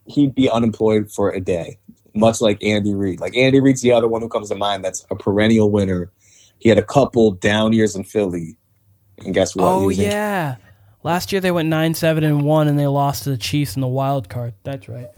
he'd 0.07 0.34
be 0.34 0.49
unemployed 0.49 1.11
for 1.11 1.30
a 1.30 1.41
day 1.41 1.78
much 2.14 2.40
like 2.40 2.62
Andy 2.62 2.94
Reid. 2.94 3.20
Like 3.20 3.36
Andy 3.36 3.61
Reid's 3.61 3.82
the 3.82 3.92
other 3.92 4.08
one 4.08 4.22
who 4.22 4.28
comes 4.28 4.48
to 4.48 4.54
mind 4.54 4.84
that's 4.84 5.06
a 5.11 5.16
perennial 5.16 5.70
winner. 5.70 6.11
He 6.58 6.68
had 6.68 6.78
a 6.78 6.82
couple 6.82 7.32
down 7.32 7.72
years 7.72 7.96
in 7.96 8.04
Philly, 8.04 8.56
and 9.18 9.32
guess 9.32 9.56
what? 9.56 9.64
Oh 9.64 9.88
yeah, 9.88 10.56
last 11.02 11.32
year 11.32 11.40
they 11.40 11.50
went 11.50 11.68
nine 11.68 11.94
seven 11.94 12.24
and 12.24 12.42
one, 12.44 12.68
and 12.68 12.78
they 12.78 12.86
lost 12.86 13.24
to 13.24 13.30
the 13.30 13.38
Chiefs 13.38 13.76
in 13.76 13.80
the 13.80 13.88
wild 13.88 14.28
card. 14.28 14.54
That's 14.64 14.88
right. 14.88 15.08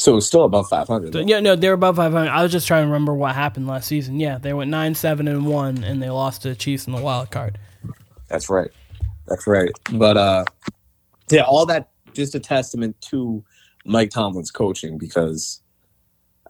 So 0.00 0.16
it's 0.16 0.26
still 0.26 0.44
above 0.44 0.66
500. 0.70 1.12
So, 1.12 1.18
yeah, 1.18 1.40
no, 1.40 1.56
they're 1.56 1.74
above 1.74 1.96
500. 1.96 2.30
I 2.30 2.42
was 2.42 2.50
just 2.50 2.66
trying 2.66 2.84
to 2.84 2.86
remember 2.86 3.12
what 3.12 3.34
happened 3.34 3.66
last 3.66 3.86
season. 3.86 4.18
Yeah, 4.18 4.38
they 4.38 4.54
went 4.54 4.70
9 4.70 4.94
7 4.94 5.28
and 5.28 5.44
1, 5.44 5.84
and 5.84 6.02
they 6.02 6.08
lost 6.08 6.40
to 6.42 6.48
the 6.48 6.54
Chiefs 6.54 6.86
in 6.86 6.94
the 6.94 7.02
wild 7.02 7.30
card. 7.30 7.58
That's 8.28 8.48
right. 8.48 8.70
That's 9.26 9.46
right. 9.46 9.70
But, 9.92 10.16
uh, 10.16 10.44
yeah, 11.30 11.42
all 11.42 11.66
that 11.66 11.90
just 12.14 12.34
a 12.34 12.40
testament 12.40 12.98
to 13.10 13.44
Mike 13.84 14.08
Tomlin's 14.08 14.50
coaching 14.50 14.96
because, 14.96 15.60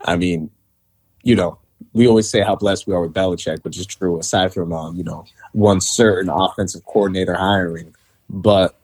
I 0.05 0.16
mean, 0.16 0.51
you 1.22 1.34
know, 1.34 1.59
we 1.92 2.07
always 2.07 2.30
say 2.30 2.40
how 2.40 2.57
blessed 2.57 2.86
we 2.86 2.94
are 2.94 3.01
with 3.01 3.12
Belichick, 3.12 3.64
which 3.64 3.78
is 3.78 3.86
true 3.86 4.18
aside 4.18 4.53
from, 4.53 4.72
um, 4.72 4.96
you 4.96 5.05
know, 5.05 5.24
one 5.53 5.80
certain 5.80 6.28
offensive 6.28 6.84
coordinator 6.84 7.34
hiring. 7.34 7.94
But, 8.28 8.76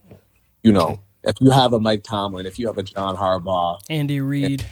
you 0.62 0.72
know, 0.72 0.98
if 1.24 1.36
you 1.40 1.50
have 1.50 1.72
a 1.72 1.80
Mike 1.80 2.02
Tomlin, 2.02 2.46
if 2.46 2.58
you 2.58 2.66
have 2.66 2.78
a 2.78 2.82
John 2.82 3.16
Harbaugh, 3.16 3.78
Andy 3.90 4.20
Reid, 4.20 4.64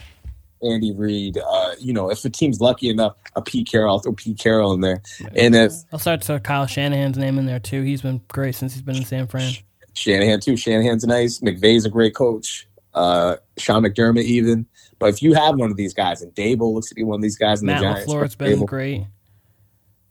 Andy 0.61 0.93
Reid, 0.93 1.37
uh, 1.37 1.75
you 1.79 1.93
know, 1.93 2.09
if 2.09 2.21
the 2.21 2.29
team's 2.29 2.59
lucky 2.59 2.89
enough, 2.89 3.15
a 3.35 3.41
Pete 3.41 3.69
Carroll, 3.69 3.95
I'll 3.95 3.99
throw 3.99 4.13
Pete 4.13 4.39
Carroll 4.39 4.73
in 4.73 4.81
there. 4.81 5.01
And 5.35 5.55
if 5.55 5.73
I'll 5.91 5.99
start 5.99 6.21
to 6.21 6.27
throw 6.27 6.39
Kyle 6.39 6.65
Shanahan's 6.65 7.17
name 7.17 7.37
in 7.37 7.45
there 7.45 7.59
too. 7.59 7.81
He's 7.81 8.01
been 8.01 8.21
great 8.27 8.55
since 8.55 8.73
he's 8.73 8.81
been 8.81 8.97
in 8.97 9.05
San 9.05 9.27
Fran. 9.27 9.53
Shanahan 9.93 10.39
too. 10.39 10.57
Shanahan's 10.57 11.05
nice. 11.05 11.39
McVay's 11.39 11.85
a 11.85 11.89
great 11.89 12.15
coach. 12.15 12.67
Uh, 12.93 13.35
Sean 13.57 13.83
McDermott 13.83 14.23
even. 14.23 14.65
But 14.99 15.09
if 15.09 15.21
you 15.21 15.33
have 15.33 15.55
one 15.55 15.71
of 15.71 15.77
these 15.77 15.93
guys, 15.93 16.21
and 16.21 16.33
Daboll 16.33 16.73
looks 16.73 16.89
to 16.89 16.95
be 16.95 17.03
one 17.03 17.15
of 17.15 17.21
these 17.21 17.37
guys 17.37 17.61
in 17.61 17.67
Matt 17.67 17.81
the 17.81 17.85
Giants, 17.85 18.13
LaFleur's 18.13 18.35
been 18.35 18.59
Daboll, 18.59 18.65
great. 18.65 19.07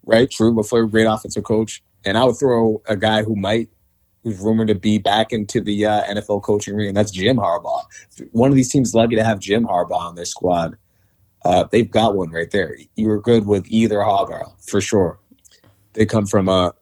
right? 0.05 0.31
True, 0.31 0.53
LaFleur, 0.53 0.91
great 0.91 1.07
offensive 1.07 1.45
coach. 1.45 1.83
And 2.05 2.19
I 2.19 2.25
would 2.25 2.37
throw 2.37 2.83
a 2.87 2.97
guy 2.97 3.23
who 3.23 3.35
might, 3.35 3.71
who's 4.23 4.39
rumored 4.39 4.69
to 4.69 4.75
be 4.75 4.99
back 4.99 5.33
into 5.33 5.61
the 5.61 5.87
uh, 5.87 6.05
NFL 6.05 6.43
coaching 6.43 6.77
ring, 6.77 6.89
and 6.89 6.97
that's 6.97 7.11
Jim 7.11 7.37
Harbaugh. 7.37 7.83
One 8.33 8.51
of 8.51 8.57
these 8.57 8.71
teams 8.71 8.95
lucky 8.95 9.17
to 9.17 9.25
have 9.25 9.39
Jim 9.39 9.67
Harbaugh 9.67 10.01
on 10.01 10.15
their 10.15 10.25
squad. 10.27 10.77
Uh, 11.45 11.65
they've 11.71 11.91
got 11.91 12.15
one 12.15 12.31
right 12.31 12.51
there. 12.51 12.77
You 12.97 13.09
were 13.09 13.21
good 13.21 13.47
with 13.47 13.67
either 13.69 13.97
Harbaugh 13.97 14.53
for 14.63 14.81
sure. 14.81 15.19
They 15.93 16.07
come 16.07 16.27
from 16.27 16.49
a, 16.49 16.75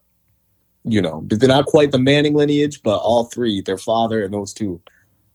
you 0.85 1.03
know, 1.03 1.25
they're 1.27 1.49
not 1.49 1.67
quite 1.67 1.93
the 1.93 1.99
Manning 1.99 2.35
lineage, 2.35 2.83
but 2.83 2.99
all 2.99 3.25
three, 3.25 3.61
their 3.61 3.79
father 3.79 4.25
and 4.25 4.33
those 4.33 4.53
two, 4.53 4.81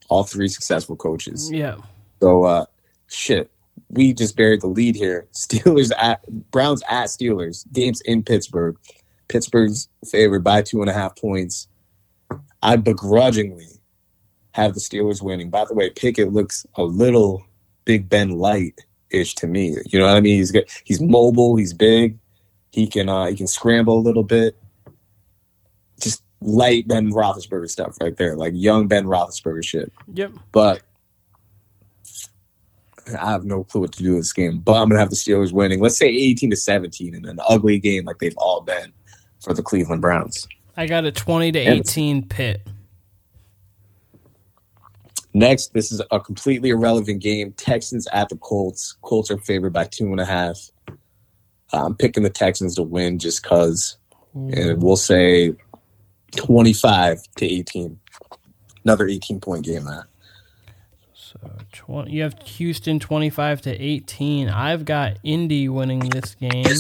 all 0.10 0.24
three 0.24 0.48
successful 0.48 0.96
coaches. 0.96 1.52
Yeah. 1.52 1.78
So, 2.22 2.44
uh, 2.44 2.66
shit, 3.08 3.52
we 3.90 4.14
just 4.14 4.36
buried 4.36 4.62
the 4.62 4.68
lead 4.68 4.96
here. 4.96 5.28
Steelers 5.34 5.92
at 5.98 6.22
Browns 6.52 6.84
at 6.90 7.06
Steelers. 7.08 7.72
Games 7.72 8.02
in 8.02 8.24
Pittsburgh. 8.24 8.78
Pittsburgh's 9.28 9.90
favored 10.10 10.44
by 10.44 10.62
two 10.62 10.82
and 10.82 10.90
a 10.90 10.94
half 10.94 11.16
points. 11.16 11.68
I 12.64 12.76
begrudgingly 12.78 13.68
have 14.52 14.74
the 14.74 14.80
Steelers 14.80 15.22
winning. 15.22 15.50
By 15.50 15.66
the 15.66 15.74
way, 15.74 15.90
Pickett 15.90 16.34
looks 16.34 16.66
a 16.76 16.84
little 16.84 17.44
Big 17.86 18.10
Ben 18.10 18.32
light 18.32 18.82
ish 19.10 19.36
to 19.36 19.48
me. 19.48 19.78
You 19.86 20.00
know 20.00 20.06
what 20.06 20.18
I 20.18 20.22
mean? 20.22 20.38
He's 20.38 20.52
good. 20.52 20.70
He's 20.84 21.02
mobile. 21.02 21.56
He's 21.56 21.74
big. 21.74 22.18
He 22.72 22.88
can 22.88 23.10
uh, 23.10 23.28
he 23.28 23.36
can 23.36 23.48
scramble 23.48 23.98
a 23.98 24.02
little 24.02 24.24
bit. 24.24 24.58
Just 26.00 26.24
light 26.42 26.88
Ben 26.88 27.12
Roethlisberger 27.12 27.70
stuff 27.70 27.98
right 28.02 28.16
there, 28.18 28.36
like 28.36 28.54
young 28.56 28.88
Ben 28.88 29.06
Roethlisberger 29.06 29.64
shit. 29.64 29.92
Yep. 30.14 30.34
But 30.52 30.82
I 33.16 33.32
have 33.32 33.46
no 33.46 33.64
clue 33.64 33.82
what 33.82 33.94
to 33.94 34.04
do 34.04 34.12
with 34.12 34.22
this 34.22 34.34
game. 34.34 34.60
But 34.60 34.74
I'm 34.74 34.90
gonna 34.90 35.00
have 35.00 35.10
the 35.10 35.16
Steelers 35.16 35.52
winning. 35.52 35.80
Let's 35.80 35.98
say 35.98 36.08
18 36.08 36.52
to 36.52 36.56
17 36.56 37.16
in 37.16 37.26
an 37.26 37.40
ugly 37.48 37.80
game 37.80 38.06
like 38.06 38.20
they've 38.20 38.38
all 38.38 38.62
been 38.62 38.92
for 39.42 39.54
the 39.54 39.64
Cleveland 39.64 40.02
Browns. 40.02 40.48
I 40.76 40.86
got 40.86 41.06
a 41.06 41.12
20 41.12 41.52
to 41.54 41.60
18 41.60 42.28
pit. 42.28 42.68
Next, 45.34 45.74
this 45.74 45.92
is 45.92 46.02
a 46.12 46.20
completely 46.20 46.70
irrelevant 46.70 47.22
game. 47.22 47.54
Texans 47.54 48.08
at 48.12 48.30
the 48.30 48.38
Colts. 48.38 48.98
Colts 49.02 49.30
are 49.30 49.38
favored 49.38 49.74
by 49.74 49.86
two 49.86 50.08
and 50.12 50.20
a 50.20 50.26
half. 50.26 50.58
I'm 51.74 51.96
picking 51.96 52.24
the 52.24 52.30
Texans 52.30 52.76
to 52.76 52.84
win 52.84 53.20
just 53.20 53.44
because, 53.44 53.98
and 54.34 54.82
we'll 54.82 54.96
say 54.96 55.54
25 56.36 57.22
to 57.38 57.46
18. 57.46 58.00
Another 58.84 59.08
18 59.08 59.40
point 59.40 59.66
game, 59.66 59.84
man. 59.84 60.04
So 61.28 61.40
20, 61.74 62.10
you 62.10 62.22
have 62.24 62.42
Houston 62.42 63.00
25 63.00 63.62
to 63.64 63.72
18. 63.72 64.48
I've 64.48 64.86
got 64.86 65.18
Indy 65.24 65.68
winning 65.68 66.00
this 66.00 66.36
game. 66.36 66.78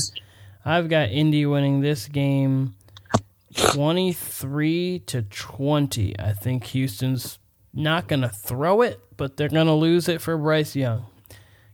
I've 0.63 0.87
got 0.87 1.09
Indy 1.09 1.45
winning 1.45 1.81
this 1.81 2.07
game 2.07 2.75
23 3.57 4.99
to 5.07 5.21
20. 5.23 6.19
I 6.19 6.31
think 6.31 6.63
Houston's 6.65 7.39
not 7.73 8.07
going 8.07 8.21
to 8.21 8.29
throw 8.29 8.81
it, 8.81 9.01
but 9.17 9.35
they're 9.35 9.49
going 9.49 9.67
to 9.67 9.73
lose 9.73 10.07
it 10.07 10.21
for 10.21 10.37
Bryce 10.37 10.77
Young. 10.77 11.05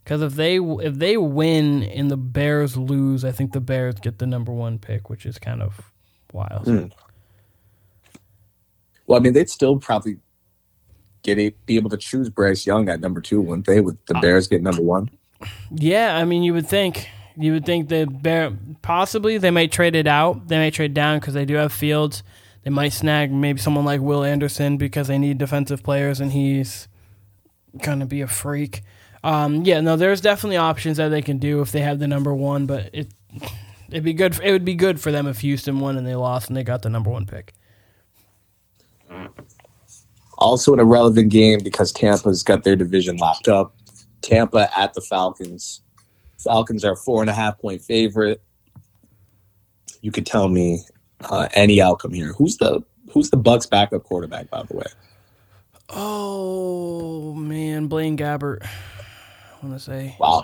Cuz 0.05 0.21
if 0.23 0.33
they 0.33 0.57
if 0.57 0.95
they 0.95 1.15
win 1.15 1.83
and 1.83 2.09
the 2.09 2.17
Bears 2.17 2.75
lose, 2.75 3.23
I 3.23 3.31
think 3.31 3.53
the 3.53 3.61
Bears 3.61 3.95
get 3.95 4.17
the 4.17 4.25
number 4.27 4.51
1 4.51 4.79
pick, 4.79 5.11
which 5.11 5.27
is 5.27 5.37
kind 5.37 5.61
of 5.61 5.91
wild. 6.33 6.65
Mm. 6.65 6.91
Well, 9.05 9.19
I 9.19 9.21
mean, 9.21 9.33
they'd 9.33 9.49
still 9.49 9.77
probably 9.77 10.17
get 11.23 11.39
a, 11.39 11.49
be 11.65 11.75
able 11.77 11.89
to 11.89 11.97
choose 11.97 12.29
Bryce 12.29 12.65
Young 12.65 12.89
at 12.89 12.99
number 12.99 13.21
two, 13.21 13.41
wouldn't 13.41 13.65
they? 13.65 13.81
With 13.81 14.03
the 14.05 14.15
Bears 14.15 14.47
get 14.47 14.61
number 14.61 14.81
one. 14.81 15.09
Yeah, 15.71 16.15
I 16.15 16.25
mean, 16.25 16.43
you 16.43 16.53
would 16.53 16.67
think 16.67 17.09
you 17.35 17.53
would 17.53 17.65
think 17.65 17.89
the 17.89 18.05
Bear 18.05 18.51
possibly 18.81 19.37
they 19.37 19.51
might 19.51 19.71
trade 19.71 19.95
it 19.95 20.07
out. 20.07 20.47
They 20.47 20.57
might 20.57 20.73
trade 20.73 20.93
down 20.93 21.19
because 21.19 21.33
they 21.33 21.45
do 21.45 21.55
have 21.55 21.73
Fields. 21.73 22.23
They 22.63 22.69
might 22.69 22.93
snag 22.93 23.31
maybe 23.31 23.59
someone 23.59 23.85
like 23.85 23.99
Will 23.99 24.23
Anderson 24.23 24.77
because 24.77 25.07
they 25.07 25.17
need 25.17 25.37
defensive 25.37 25.83
players, 25.83 26.19
and 26.19 26.31
he's 26.31 26.87
gonna 27.81 28.05
be 28.05 28.21
a 28.21 28.27
freak. 28.27 28.83
Um, 29.23 29.63
yeah, 29.63 29.79
no, 29.81 29.95
there's 29.95 30.21
definitely 30.21 30.57
options 30.57 30.97
that 30.97 31.09
they 31.09 31.21
can 31.21 31.37
do 31.37 31.61
if 31.61 31.71
they 31.71 31.81
have 31.81 31.99
the 31.99 32.07
number 32.07 32.33
one, 32.33 32.65
but 32.65 32.89
it 32.93 33.13
it'd 33.89 34.03
be 34.03 34.13
good. 34.13 34.39
It 34.43 34.51
would 34.51 34.65
be 34.65 34.75
good 34.75 34.99
for 34.99 35.11
them 35.11 35.27
if 35.27 35.39
Houston 35.41 35.79
won 35.79 35.97
and 35.97 36.05
they 36.05 36.15
lost 36.15 36.49
and 36.49 36.57
they 36.57 36.63
got 36.63 36.81
the 36.81 36.89
number 36.89 37.09
one 37.09 37.25
pick. 37.25 37.53
Also, 40.37 40.73
an 40.73 40.79
irrelevant 40.79 41.29
game 41.29 41.59
because 41.63 41.91
Tampa's 41.91 42.43
got 42.43 42.63
their 42.63 42.75
division 42.75 43.17
locked 43.17 43.47
up. 43.47 43.75
Tampa 44.21 44.69
at 44.77 44.93
the 44.93 45.01
Falcons. 45.01 45.81
Falcons 46.39 46.83
are 46.83 46.95
four 46.95 47.21
and 47.21 47.29
a 47.29 47.33
half 47.33 47.59
point 47.59 47.81
favorite. 47.81 48.41
You 50.01 50.11
could 50.11 50.25
tell 50.25 50.49
me 50.49 50.81
uh, 51.21 51.47
any 51.53 51.81
outcome 51.81 52.13
here. 52.13 52.33
Who's 52.33 52.57
the 52.57 52.83
Who's 53.11 53.29
the 53.29 53.37
Bucks 53.37 53.65
backup 53.65 54.03
quarterback, 54.03 54.49
by 54.49 54.63
the 54.63 54.75
way? 54.75 54.85
Oh 55.89 57.33
man, 57.35 57.87
Blaine 57.87 58.17
Gabbert. 58.17 58.63
I 58.63 59.65
want 59.65 59.77
to 59.77 59.83
say. 59.83 60.15
Wow, 60.19 60.43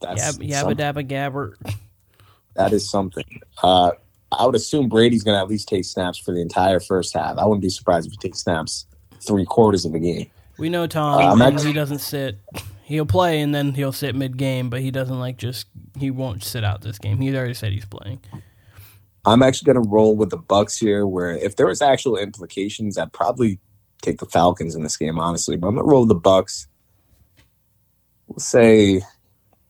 that's 0.00 0.38
Yab, 0.38 0.48
Yabba 0.48 0.74
Dabba 0.74 1.08
Gabbert. 1.08 1.74
That 2.54 2.72
is 2.72 2.88
something. 2.88 3.24
Uh, 3.62 3.90
I 4.30 4.46
would 4.46 4.54
assume 4.54 4.88
Brady's 4.88 5.22
going 5.22 5.36
to 5.36 5.40
at 5.40 5.48
least 5.48 5.68
take 5.68 5.84
snaps 5.84 6.18
for 6.18 6.32
the 6.32 6.40
entire 6.40 6.80
first 6.80 7.14
half. 7.14 7.36
I 7.36 7.44
wouldn't 7.44 7.62
be 7.62 7.68
surprised 7.68 8.06
if 8.06 8.12
he 8.12 8.18
takes 8.18 8.40
snaps 8.40 8.86
three 9.24 9.44
quarters 9.44 9.84
of 9.84 9.92
the 9.92 9.98
game. 9.98 10.30
We 10.58 10.68
know 10.68 10.86
Tom. 10.86 11.40
Uh, 11.40 11.44
actually, 11.44 11.68
he 11.68 11.72
doesn't 11.72 11.98
sit. 11.98 12.38
He'll 12.84 13.06
play 13.06 13.40
and 13.40 13.54
then 13.54 13.72
he'll 13.72 13.92
sit 13.92 14.14
mid 14.14 14.36
game, 14.36 14.70
but 14.70 14.80
he 14.80 14.90
doesn't 14.90 15.18
like 15.18 15.36
just. 15.36 15.66
He 15.98 16.10
won't 16.10 16.44
sit 16.44 16.64
out 16.64 16.82
this 16.82 16.98
game. 16.98 17.18
He's 17.18 17.34
already 17.34 17.54
said 17.54 17.72
he's 17.72 17.86
playing. 17.86 18.20
I'm 19.24 19.42
actually 19.42 19.72
going 19.72 19.82
to 19.82 19.88
roll 19.88 20.16
with 20.16 20.30
the 20.30 20.36
Bucks 20.36 20.76
here. 20.76 21.06
Where 21.06 21.30
if 21.30 21.56
there 21.56 21.66
was 21.66 21.80
actual 21.80 22.16
implications, 22.16 22.98
I'd 22.98 23.12
probably 23.12 23.58
take 24.02 24.18
the 24.18 24.26
Falcons 24.26 24.74
in 24.74 24.82
this 24.82 24.96
game, 24.96 25.18
honestly. 25.18 25.56
But 25.56 25.68
I'm 25.68 25.74
going 25.74 25.86
to 25.86 25.90
roll 25.90 26.02
with 26.02 26.10
the 26.10 26.14
Bucks. 26.16 26.68
We'll 28.26 28.38
say, 28.38 29.02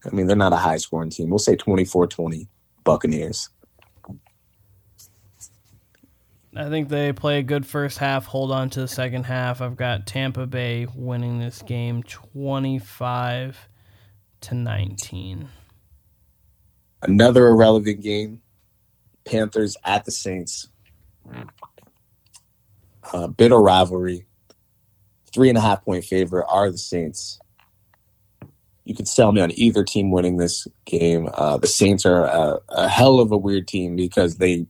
I 0.05 0.11
mean, 0.15 0.27
they're 0.27 0.37
not 0.37 0.53
a 0.53 0.57
high 0.57 0.77
scoring 0.77 1.11
team. 1.11 1.31
We'll 1.31 1.39
say 1.39 1.57
24-20 1.57 2.49
Buccaneers. 2.85 3.49
I 6.57 6.69
think 6.69 6.89
they 6.89 7.13
play 7.13 7.39
a 7.39 7.43
good 7.43 7.67
first 7.67 7.99
half, 7.99 8.27
hold 8.27 8.53
on 8.53 8.71
to 8.71 8.81
the 8.81 8.89
second 8.89 9.25
half. 9.25 9.61
I've 9.61 9.77
got 9.77 10.07
Tampa 10.07 10.47
Bay 10.47 10.87
winning 10.95 11.41
this 11.41 11.63
game 11.63 12.03
25 12.05 13.69
to 14.43 14.55
19. 14.55 15.49
Another 17.03 17.49
irrelevant 17.49 18.01
game. 18.01 18.41
Panthers 19.25 19.77
at 19.85 20.05
the 20.05 20.11
Saints. 20.11 20.69
Uh, 23.13 23.27
bitter 23.27 23.59
rivalry. 23.59 24.27
Three 25.33 25.49
and 25.49 25.59
a 25.59 25.61
half 25.61 25.85
point 25.85 26.05
favorite 26.05 26.47
are 26.49 26.71
the 26.71 26.79
Saints. 26.79 27.41
You 28.85 28.95
could 28.95 29.09
sell 29.09 29.33
me 29.33 29.41
on 29.41 29.51
either 29.59 29.83
team 29.83 30.11
winning 30.11 30.37
this 30.37 30.69
game. 30.85 31.29
Uh, 31.35 31.57
the 31.57 31.67
Saints 31.67 32.07
are 32.07 32.25
a, 32.25 32.61
a 32.69 32.89
hell 32.89 33.19
of 33.19 33.33
a 33.33 33.37
weird 33.37 33.67
team 33.67 33.97
because 33.97 34.37
they 34.37 34.67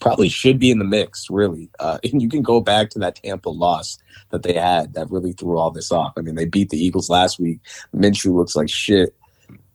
probably 0.00 0.28
should 0.28 0.58
be 0.58 0.70
in 0.70 0.78
the 0.78 0.84
mix, 0.84 1.28
really. 1.30 1.70
Uh, 1.78 1.98
and 2.04 2.22
you 2.22 2.28
can 2.28 2.42
go 2.42 2.60
back 2.60 2.90
to 2.90 2.98
that 3.00 3.16
Tampa 3.16 3.50
loss 3.50 3.98
that 4.30 4.42
they 4.42 4.54
had 4.54 4.94
that 4.94 5.10
really 5.10 5.32
threw 5.32 5.58
all 5.58 5.70
this 5.70 5.90
off. 5.92 6.12
I 6.16 6.20
mean, 6.20 6.34
they 6.34 6.44
beat 6.44 6.70
the 6.70 6.78
Eagles 6.82 7.08
last 7.10 7.38
week. 7.38 7.60
Minshew 7.94 8.34
looks 8.34 8.54
like 8.56 8.68
shit. 8.68 9.16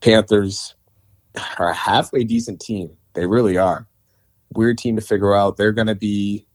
Panthers 0.01 0.75
are 1.57 1.69
a 1.69 1.73
halfway 1.73 2.23
decent 2.23 2.59
team. 2.59 2.91
They 3.13 3.25
really 3.25 3.57
are. 3.57 3.87
Weird 4.53 4.77
team 4.77 4.95
to 4.95 5.01
figure 5.01 5.33
out. 5.33 5.57
They're 5.57 5.71
going 5.71 5.87
to 5.87 5.95
be. 5.95 6.45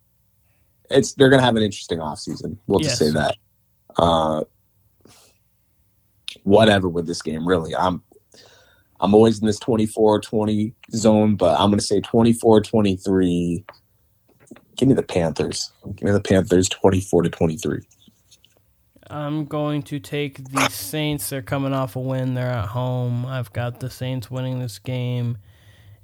It's 0.90 1.14
they're 1.14 1.28
going 1.28 1.40
to 1.40 1.44
have 1.44 1.56
an 1.56 1.62
interesting 1.62 1.98
offseason. 1.98 2.56
We'll 2.66 2.80
Yes. 2.80 2.98
just 2.98 2.98
say 3.00 3.10
that. 3.18 3.36
Uh, 3.96 4.44
whatever 6.44 6.88
with 6.88 7.06
this 7.06 7.22
game, 7.22 7.46
really. 7.46 7.74
I'm 7.74 8.02
I'm 9.00 9.14
always 9.14 9.40
in 9.40 9.46
this 9.46 9.60
24-20 9.60 10.74
zone, 10.92 11.36
but 11.36 11.58
I'm 11.58 11.70
going 11.70 11.78
to 11.78 11.84
say 11.84 12.00
24-23. 12.00 13.64
Give 14.76 14.88
me 14.88 14.94
the 14.94 15.02
Panthers. 15.02 15.72
Give 15.96 16.04
me 16.04 16.12
the 16.12 16.20
Panthers 16.20 16.68
24 16.68 17.22
to 17.24 17.30
23. 17.30 17.80
I'm 19.10 19.46
going 19.46 19.82
to 19.84 19.98
take 19.98 20.50
the 20.52 20.68
Saints. 20.68 21.30
They're 21.30 21.42
coming 21.42 21.72
off 21.72 21.96
a 21.96 22.00
win. 22.00 22.34
They're 22.34 22.50
at 22.50 22.68
home. 22.68 23.24
I've 23.24 23.52
got 23.52 23.80
the 23.80 23.90
Saints 23.90 24.30
winning 24.30 24.58
this 24.58 24.78
game 24.78 25.38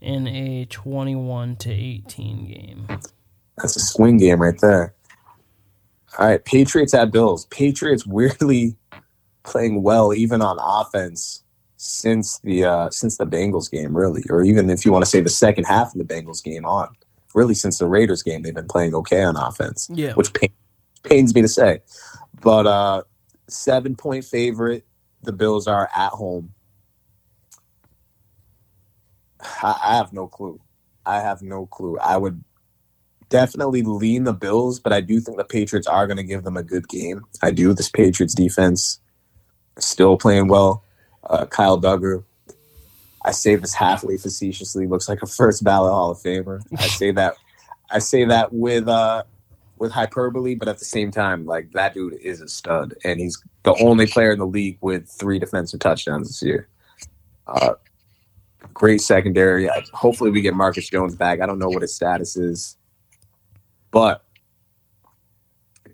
in 0.00 0.26
a 0.26 0.64
21 0.66 1.56
to 1.56 1.70
18 1.70 2.46
game. 2.46 2.86
That's 3.58 3.76
a 3.76 3.80
swing 3.80 4.18
game 4.18 4.40
right 4.40 4.58
there. 4.60 4.94
All 6.18 6.28
right, 6.28 6.44
Patriots 6.44 6.94
at 6.94 7.12
Bills. 7.12 7.46
Patriots 7.46 8.06
weirdly 8.06 8.76
playing 9.42 9.82
well 9.82 10.14
even 10.14 10.40
on 10.40 10.58
offense 10.58 11.43
since 11.86 12.38
the 12.38 12.64
uh, 12.64 12.88
since 12.90 13.18
the 13.18 13.26
Bengals 13.26 13.70
game, 13.70 13.94
really, 13.94 14.24
or 14.30 14.42
even 14.42 14.70
if 14.70 14.86
you 14.86 14.92
want 14.92 15.04
to 15.04 15.10
say 15.10 15.20
the 15.20 15.28
second 15.28 15.64
half 15.64 15.94
of 15.94 15.98
the 15.98 16.14
Bengals 16.14 16.42
game 16.42 16.64
on, 16.64 16.88
really 17.34 17.52
since 17.52 17.76
the 17.78 17.86
Raiders 17.86 18.22
game, 18.22 18.40
they've 18.42 18.54
been 18.54 18.66
playing 18.66 18.94
okay 18.94 19.22
on 19.22 19.36
offense, 19.36 19.90
Yeah. 19.92 20.14
which 20.14 20.32
pain, 20.32 20.48
pains 21.02 21.34
me 21.34 21.42
to 21.42 21.48
say. 21.48 21.80
But 22.40 22.66
uh, 22.66 23.02
seven 23.48 23.96
point 23.96 24.24
favorite, 24.24 24.86
the 25.24 25.32
Bills 25.32 25.66
are 25.66 25.90
at 25.94 26.10
home. 26.12 26.54
I, 29.62 29.78
I 29.84 29.96
have 29.96 30.12
no 30.14 30.26
clue. 30.26 30.58
I 31.04 31.20
have 31.20 31.42
no 31.42 31.66
clue. 31.66 31.98
I 31.98 32.16
would 32.16 32.42
definitely 33.28 33.82
lean 33.82 34.24
the 34.24 34.32
Bills, 34.32 34.80
but 34.80 34.94
I 34.94 35.02
do 35.02 35.20
think 35.20 35.36
the 35.36 35.44
Patriots 35.44 35.86
are 35.86 36.06
going 36.06 36.16
to 36.16 36.22
give 36.22 36.44
them 36.44 36.56
a 36.56 36.62
good 36.62 36.88
game. 36.88 37.26
I 37.42 37.50
do. 37.50 37.74
This 37.74 37.90
Patriots 37.90 38.34
defense 38.34 39.00
is 39.76 39.84
still 39.84 40.16
playing 40.16 40.48
well. 40.48 40.82
Uh, 41.28 41.46
Kyle 41.46 41.80
Dugger, 41.80 42.24
I 43.24 43.30
say 43.30 43.54
this 43.56 43.74
halfway 43.74 44.16
facetiously, 44.16 44.86
looks 44.86 45.08
like 45.08 45.22
a 45.22 45.26
first 45.26 45.64
ballot 45.64 45.92
Hall 45.92 46.10
of 46.10 46.18
Famer. 46.18 46.60
I 46.76 46.86
say 46.88 47.10
that. 47.12 47.34
I 47.90 47.98
say 47.98 48.24
that 48.24 48.52
with 48.52 48.88
uh, 48.88 49.24
with 49.78 49.92
hyperbole, 49.92 50.54
but 50.54 50.68
at 50.68 50.78
the 50.78 50.84
same 50.84 51.10
time, 51.10 51.46
like 51.46 51.72
that 51.72 51.94
dude 51.94 52.14
is 52.14 52.40
a 52.40 52.48
stud, 52.48 52.94
and 53.04 53.20
he's 53.20 53.42
the 53.62 53.74
only 53.76 54.06
player 54.06 54.32
in 54.32 54.38
the 54.38 54.46
league 54.46 54.78
with 54.80 55.08
three 55.08 55.38
defensive 55.38 55.80
touchdowns 55.80 56.28
this 56.28 56.42
year. 56.42 56.68
Uh, 57.46 57.74
great 58.72 59.00
secondary. 59.00 59.68
Hopefully, 59.92 60.30
we 60.30 60.40
get 60.40 60.54
Marcus 60.54 60.88
Jones 60.88 61.14
back. 61.14 61.40
I 61.40 61.46
don't 61.46 61.58
know 61.58 61.68
what 61.68 61.82
his 61.82 61.94
status 61.94 62.36
is, 62.36 62.76
but 63.90 64.24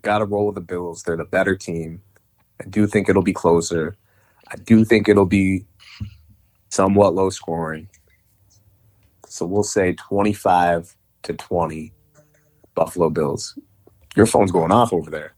got 0.01 0.19
to 0.19 0.25
roll 0.25 0.47
with 0.47 0.55
the 0.55 0.61
Bills. 0.61 1.03
They're 1.03 1.17
the 1.17 1.25
better 1.25 1.55
team. 1.55 2.01
I 2.59 2.65
do 2.65 2.87
think 2.87 3.09
it'll 3.09 3.21
be 3.21 3.33
closer. 3.33 3.95
I 4.51 4.57
do 4.57 4.83
think 4.85 5.07
it'll 5.07 5.25
be 5.25 5.65
somewhat 6.69 7.15
low 7.15 7.29
scoring. 7.29 7.87
So 9.27 9.45
we'll 9.45 9.63
say 9.63 9.93
25 9.93 10.95
to 11.23 11.33
20 11.33 11.93
Buffalo 12.75 13.09
Bills. 13.09 13.57
Your 14.15 14.25
phone's 14.25 14.51
going 14.51 14.71
off 14.71 14.91
over 14.91 15.09
there. 15.09 15.33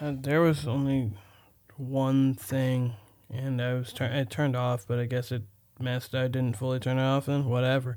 Uh, 0.00 0.12
there 0.16 0.40
was 0.40 0.66
only 0.66 1.10
one 1.76 2.34
thing, 2.34 2.94
and 3.28 3.60
I 3.60 3.74
was 3.74 3.92
tur- 3.92 4.04
it 4.04 4.30
turned 4.30 4.54
off, 4.56 4.84
but 4.86 4.98
I 4.98 5.06
guess 5.06 5.32
it 5.32 5.42
messed. 5.80 6.14
I 6.14 6.28
didn't 6.28 6.56
fully 6.56 6.78
turn 6.78 6.98
it 6.98 7.02
off. 7.02 7.26
and 7.26 7.46
whatever. 7.46 7.96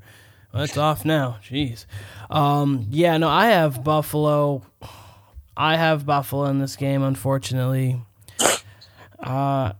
Well, 0.52 0.64
it's 0.64 0.76
off 0.76 1.04
now. 1.04 1.38
Jeez. 1.42 1.86
Um. 2.30 2.86
Yeah. 2.90 3.16
No. 3.16 3.28
I 3.28 3.46
have 3.46 3.82
Buffalo. 3.82 4.62
I 5.56 5.76
have 5.76 6.04
Buffalo 6.06 6.44
in 6.46 6.58
this 6.58 6.76
game. 6.76 7.02
Unfortunately. 7.02 8.00
Uh. 9.18 9.72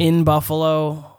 In 0.00 0.24
Buffalo, 0.24 1.18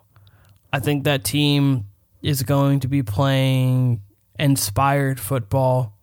I 0.73 0.79
think 0.79 1.03
that 1.03 1.23
team 1.23 1.85
is 2.23 2.41
going 2.41 2.79
to 2.79 2.87
be 2.87 3.03
playing 3.03 4.01
inspired 4.39 5.19
football. 5.19 5.93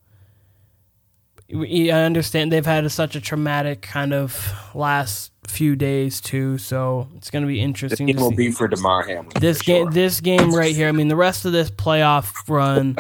I 1.52 1.90
understand 1.90 2.52
they've 2.52 2.64
had 2.64 2.84
a, 2.84 2.90
such 2.90 3.16
a 3.16 3.20
traumatic 3.20 3.82
kind 3.82 4.14
of 4.14 4.54
last 4.76 5.32
few 5.48 5.74
days 5.74 6.20
too, 6.20 6.56
so 6.56 7.08
it's 7.16 7.32
going 7.32 7.42
to 7.42 7.48
be 7.48 7.60
interesting. 7.60 8.06
This 8.06 8.14
game 8.14 8.18
to 8.18 8.22
will 8.22 8.30
see. 8.30 8.36
be 8.36 8.52
for 8.52 8.68
Damar 8.68 9.02
Hamlin. 9.02 9.32
this 9.40 9.60
game, 9.60 9.86
sure. 9.86 9.92
this 9.92 10.20
game 10.20 10.54
right 10.54 10.72
here. 10.72 10.86
I 10.86 10.92
mean, 10.92 11.08
the 11.08 11.16
rest 11.16 11.44
of 11.46 11.50
this 11.50 11.72
playoff 11.72 12.48
run. 12.48 12.96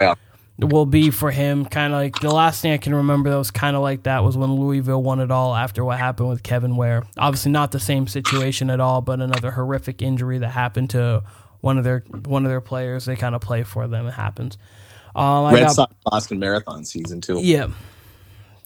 Will 0.58 0.86
be 0.86 1.10
for 1.10 1.30
him. 1.30 1.64
Kind 1.64 1.92
of 1.94 1.98
like 2.00 2.18
the 2.20 2.30
last 2.30 2.60
thing 2.62 2.72
I 2.72 2.78
can 2.78 2.94
remember 2.94 3.30
that 3.30 3.36
was 3.36 3.50
kind 3.50 3.76
of 3.76 3.82
like 3.82 4.02
that 4.04 4.24
was 4.24 4.36
when 4.36 4.52
Louisville 4.54 5.02
won 5.02 5.20
it 5.20 5.30
all 5.30 5.54
after 5.54 5.84
what 5.84 5.98
happened 5.98 6.28
with 6.28 6.42
Kevin 6.42 6.76
Ware. 6.76 7.04
Obviously, 7.16 7.52
not 7.52 7.70
the 7.72 7.80
same 7.80 8.06
situation 8.08 8.70
at 8.70 8.80
all, 8.80 9.00
but 9.00 9.20
another 9.20 9.50
horrific 9.52 10.02
injury 10.02 10.38
that 10.38 10.50
happened 10.50 10.90
to 10.90 11.22
one 11.60 11.78
of 11.78 11.84
their 11.84 12.00
one 12.24 12.44
of 12.44 12.50
their 12.50 12.60
players. 12.60 13.04
They 13.04 13.16
kind 13.16 13.34
of 13.34 13.40
play 13.40 13.62
for 13.62 13.86
them. 13.86 14.06
It 14.06 14.12
happens. 14.12 14.58
Um, 15.14 15.46
I 15.46 15.52
Red 15.54 15.60
got- 15.66 15.72
Sox 15.74 15.94
Boston 16.04 16.38
Marathon 16.38 16.84
season 16.84 17.20
two. 17.20 17.38
Yep. 17.40 17.70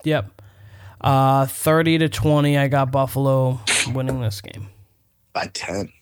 Yep. 0.05 0.41
Uh, 1.01 1.47
30 1.47 1.99
to 1.99 2.09
20, 2.09 2.57
I 2.59 2.69
got 2.69 2.93
Buffalo 2.93 3.61
winning 3.93 4.21
this 4.21 4.41
game. 4.41 4.69
By 5.33 5.47
10. 5.53 5.93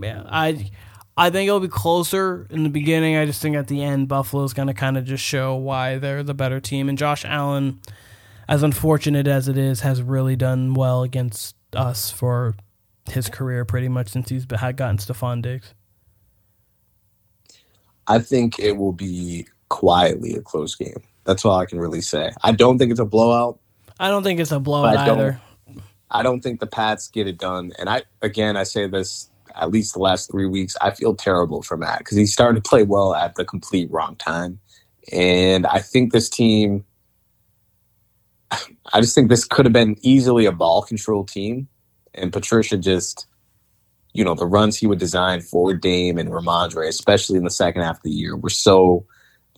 Yeah, 0.00 0.22
I 0.26 0.70
I 1.16 1.30
think 1.30 1.46
it'll 1.46 1.60
be 1.60 1.68
closer 1.68 2.46
in 2.50 2.64
the 2.64 2.68
beginning. 2.68 3.16
I 3.16 3.24
just 3.24 3.40
think 3.40 3.54
at 3.56 3.68
the 3.68 3.82
end, 3.84 4.08
Buffalo's 4.08 4.52
going 4.52 4.68
to 4.68 4.74
kind 4.74 4.98
of 4.98 5.04
just 5.04 5.22
show 5.22 5.54
why 5.54 5.98
they're 5.98 6.22
the 6.24 6.34
better 6.34 6.60
team. 6.60 6.88
And 6.88 6.98
Josh 6.98 7.24
Allen, 7.24 7.80
as 8.48 8.62
unfortunate 8.64 9.28
as 9.28 9.46
it 9.46 9.56
is, 9.56 9.80
has 9.80 10.02
really 10.02 10.34
done 10.34 10.74
well 10.74 11.02
against 11.04 11.54
us 11.72 12.10
for 12.10 12.54
his 13.08 13.28
career 13.28 13.64
pretty 13.64 13.88
much 13.88 14.08
since 14.08 14.28
he's 14.30 14.46
had 14.58 14.76
gotten 14.76 14.96
Stefon 14.98 15.40
Diggs. 15.42 15.72
I 18.06 18.18
think 18.18 18.58
it 18.58 18.72
will 18.72 18.92
be 18.92 19.46
quietly 19.68 20.34
a 20.34 20.40
close 20.42 20.74
game. 20.74 21.02
That's 21.24 21.44
all 21.44 21.58
I 21.58 21.66
can 21.66 21.78
really 21.78 22.00
say. 22.02 22.32
I 22.42 22.52
don't 22.52 22.76
think 22.78 22.90
it's 22.90 23.00
a 23.00 23.04
blowout. 23.04 23.58
I 23.98 24.08
don't 24.08 24.22
think 24.24 24.40
it's 24.40 24.52
a 24.52 24.60
blowout 24.60 24.96
I 24.96 25.06
don't- 25.06 25.18
either. 25.18 25.40
I 26.10 26.22
don't 26.22 26.42
think 26.42 26.60
the 26.60 26.66
Pats 26.66 27.08
get 27.08 27.26
it 27.26 27.38
done. 27.38 27.72
And 27.78 27.88
I, 27.88 28.02
again, 28.22 28.56
I 28.56 28.62
say 28.64 28.86
this 28.86 29.30
at 29.54 29.70
least 29.70 29.94
the 29.94 30.00
last 30.00 30.30
three 30.30 30.46
weeks. 30.46 30.76
I 30.80 30.90
feel 30.90 31.14
terrible 31.14 31.62
for 31.62 31.76
Matt 31.76 31.98
because 31.98 32.16
he's 32.16 32.32
starting 32.32 32.60
to 32.60 32.68
play 32.68 32.82
well 32.82 33.14
at 33.14 33.34
the 33.36 33.44
complete 33.44 33.90
wrong 33.90 34.16
time. 34.16 34.60
And 35.12 35.66
I 35.66 35.80
think 35.80 36.12
this 36.12 36.28
team, 36.28 36.84
I 38.50 39.00
just 39.00 39.14
think 39.14 39.28
this 39.28 39.44
could 39.44 39.66
have 39.66 39.72
been 39.72 39.96
easily 40.02 40.46
a 40.46 40.52
ball 40.52 40.82
control 40.82 41.24
team. 41.24 41.68
And 42.14 42.32
Patricia 42.32 42.78
just, 42.78 43.26
you 44.12 44.24
know, 44.24 44.34
the 44.34 44.46
runs 44.46 44.76
he 44.76 44.86
would 44.86 44.98
design 45.00 45.40
for 45.40 45.74
Dame 45.74 46.18
and 46.18 46.30
Rhamondre, 46.30 46.88
especially 46.88 47.36
in 47.36 47.44
the 47.44 47.50
second 47.50 47.82
half 47.82 47.96
of 47.96 48.02
the 48.02 48.10
year, 48.10 48.36
were 48.36 48.50
so 48.50 49.06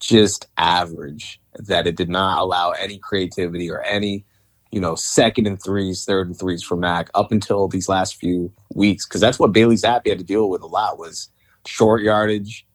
just 0.01 0.47
average 0.57 1.40
that 1.55 1.86
it 1.86 1.97
did 1.97 2.09
not 2.09 2.38
allow 2.38 2.70
any 2.70 2.99
creativity 2.99 3.70
or 3.70 3.82
any 3.82 4.24
you 4.73 4.81
know, 4.81 4.95
second 4.95 5.47
and 5.47 5.62
threes, 5.62 6.05
third 6.05 6.27
and 6.27 6.39
threes 6.39 6.62
for 6.62 6.77
Mac 6.77 7.09
up 7.14 7.33
until 7.33 7.69
these 7.69 7.89
last 7.89 8.17
few 8.17 8.53
weeks. 8.75 9.07
Because 9.07 9.21
that's 9.21 9.39
what 9.39 9.53
Bailey 9.53 9.77
Zappe 9.77 10.09
had 10.09 10.19
to 10.19 10.25
deal 10.25 10.51
with 10.51 10.62
a 10.62 10.67
lot 10.67 10.99
was 10.99 11.29
short 11.67 12.03
yardage, 12.03 12.67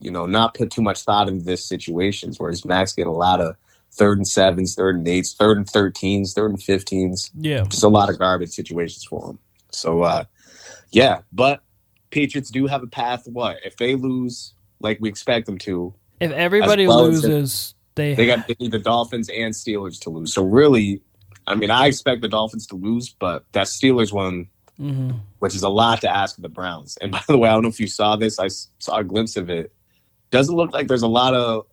you 0.00 0.10
know, 0.10 0.26
not 0.26 0.54
put 0.54 0.70
too 0.70 0.82
much 0.82 1.02
thought 1.02 1.28
into 1.28 1.44
this 1.44 1.64
situations. 1.64 2.38
Whereas 2.38 2.64
Mac's 2.64 2.92
getting 2.92 3.12
a 3.12 3.16
lot 3.16 3.40
of 3.40 3.56
third 3.92 4.18
and 4.18 4.28
sevens, 4.28 4.74
third 4.74 4.96
and 4.96 5.08
eights, 5.08 5.34
third 5.34 5.56
and 5.56 5.66
thirteens, 5.66 6.34
third 6.34 6.50
and 6.50 6.62
fifteens. 6.62 7.30
Yeah. 7.38 7.64
Just 7.64 7.82
a 7.82 7.88
lot 7.88 8.10
of 8.10 8.18
garbage 8.18 8.50
situations 8.50 9.04
for 9.04 9.30
him. 9.30 9.38
So 9.70 10.02
uh 10.02 10.24
yeah, 10.90 11.20
but 11.32 11.62
Patriots 12.10 12.50
do 12.50 12.66
have 12.66 12.82
a 12.82 12.86
path. 12.86 13.26
What 13.26 13.58
if 13.64 13.76
they 13.76 13.94
lose 13.94 14.54
like 14.80 14.98
we 15.00 15.08
expect 15.08 15.46
them 15.46 15.58
to? 15.58 15.94
If 16.20 16.32
everybody 16.32 16.86
well 16.86 17.04
loses, 17.04 17.74
they, 17.94 18.14
They 18.14 18.26
got 18.26 18.46
they 18.46 18.56
need 18.60 18.70
the 18.70 18.78
Dolphins 18.78 19.28
and 19.28 19.52
Steelers 19.52 20.00
to 20.02 20.10
lose. 20.10 20.32
So 20.32 20.44
really, 20.44 21.02
I 21.48 21.54
mean, 21.54 21.70
I 21.70 21.86
expect 21.86 22.22
the 22.22 22.28
Dolphins 22.28 22.66
to 22.68 22.76
lose, 22.76 23.08
but 23.08 23.44
that 23.52 23.66
Steelers 23.66 24.12
one, 24.12 24.48
Mhm. 24.78 25.18
which 25.40 25.56
is 25.56 25.62
a 25.64 25.68
lot 25.68 26.00
to 26.02 26.08
ask 26.14 26.36
of 26.38 26.42
the 26.42 26.48
Browns. 26.48 26.96
And 27.00 27.10
by 27.12 27.20
the 27.26 27.36
way, 27.36 27.48
I 27.48 27.52
don't 27.52 27.62
know 27.62 27.68
if 27.68 27.80
you 27.80 27.88
saw 27.88 28.14
this. 28.16 28.38
I 28.38 28.48
saw 28.78 28.98
a 28.98 29.04
glimpse 29.04 29.36
of 29.36 29.50
it. 29.50 29.72
Doesn't 30.30 30.54
look 30.54 30.72
like 30.72 30.86
there's 30.88 31.02
a 31.02 31.08
lot 31.08 31.34
of 31.34 31.66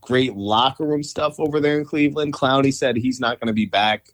great 0.00 0.34
locker 0.36 0.86
room 0.86 1.02
stuff 1.02 1.38
over 1.38 1.60
there 1.60 1.78
in 1.78 1.84
Cleveland. 1.84 2.32
Clowney 2.32 2.72
said 2.72 2.96
he's 2.96 3.20
not 3.20 3.38
going 3.40 3.48
to 3.48 3.52
be 3.52 3.66
back 3.66 4.08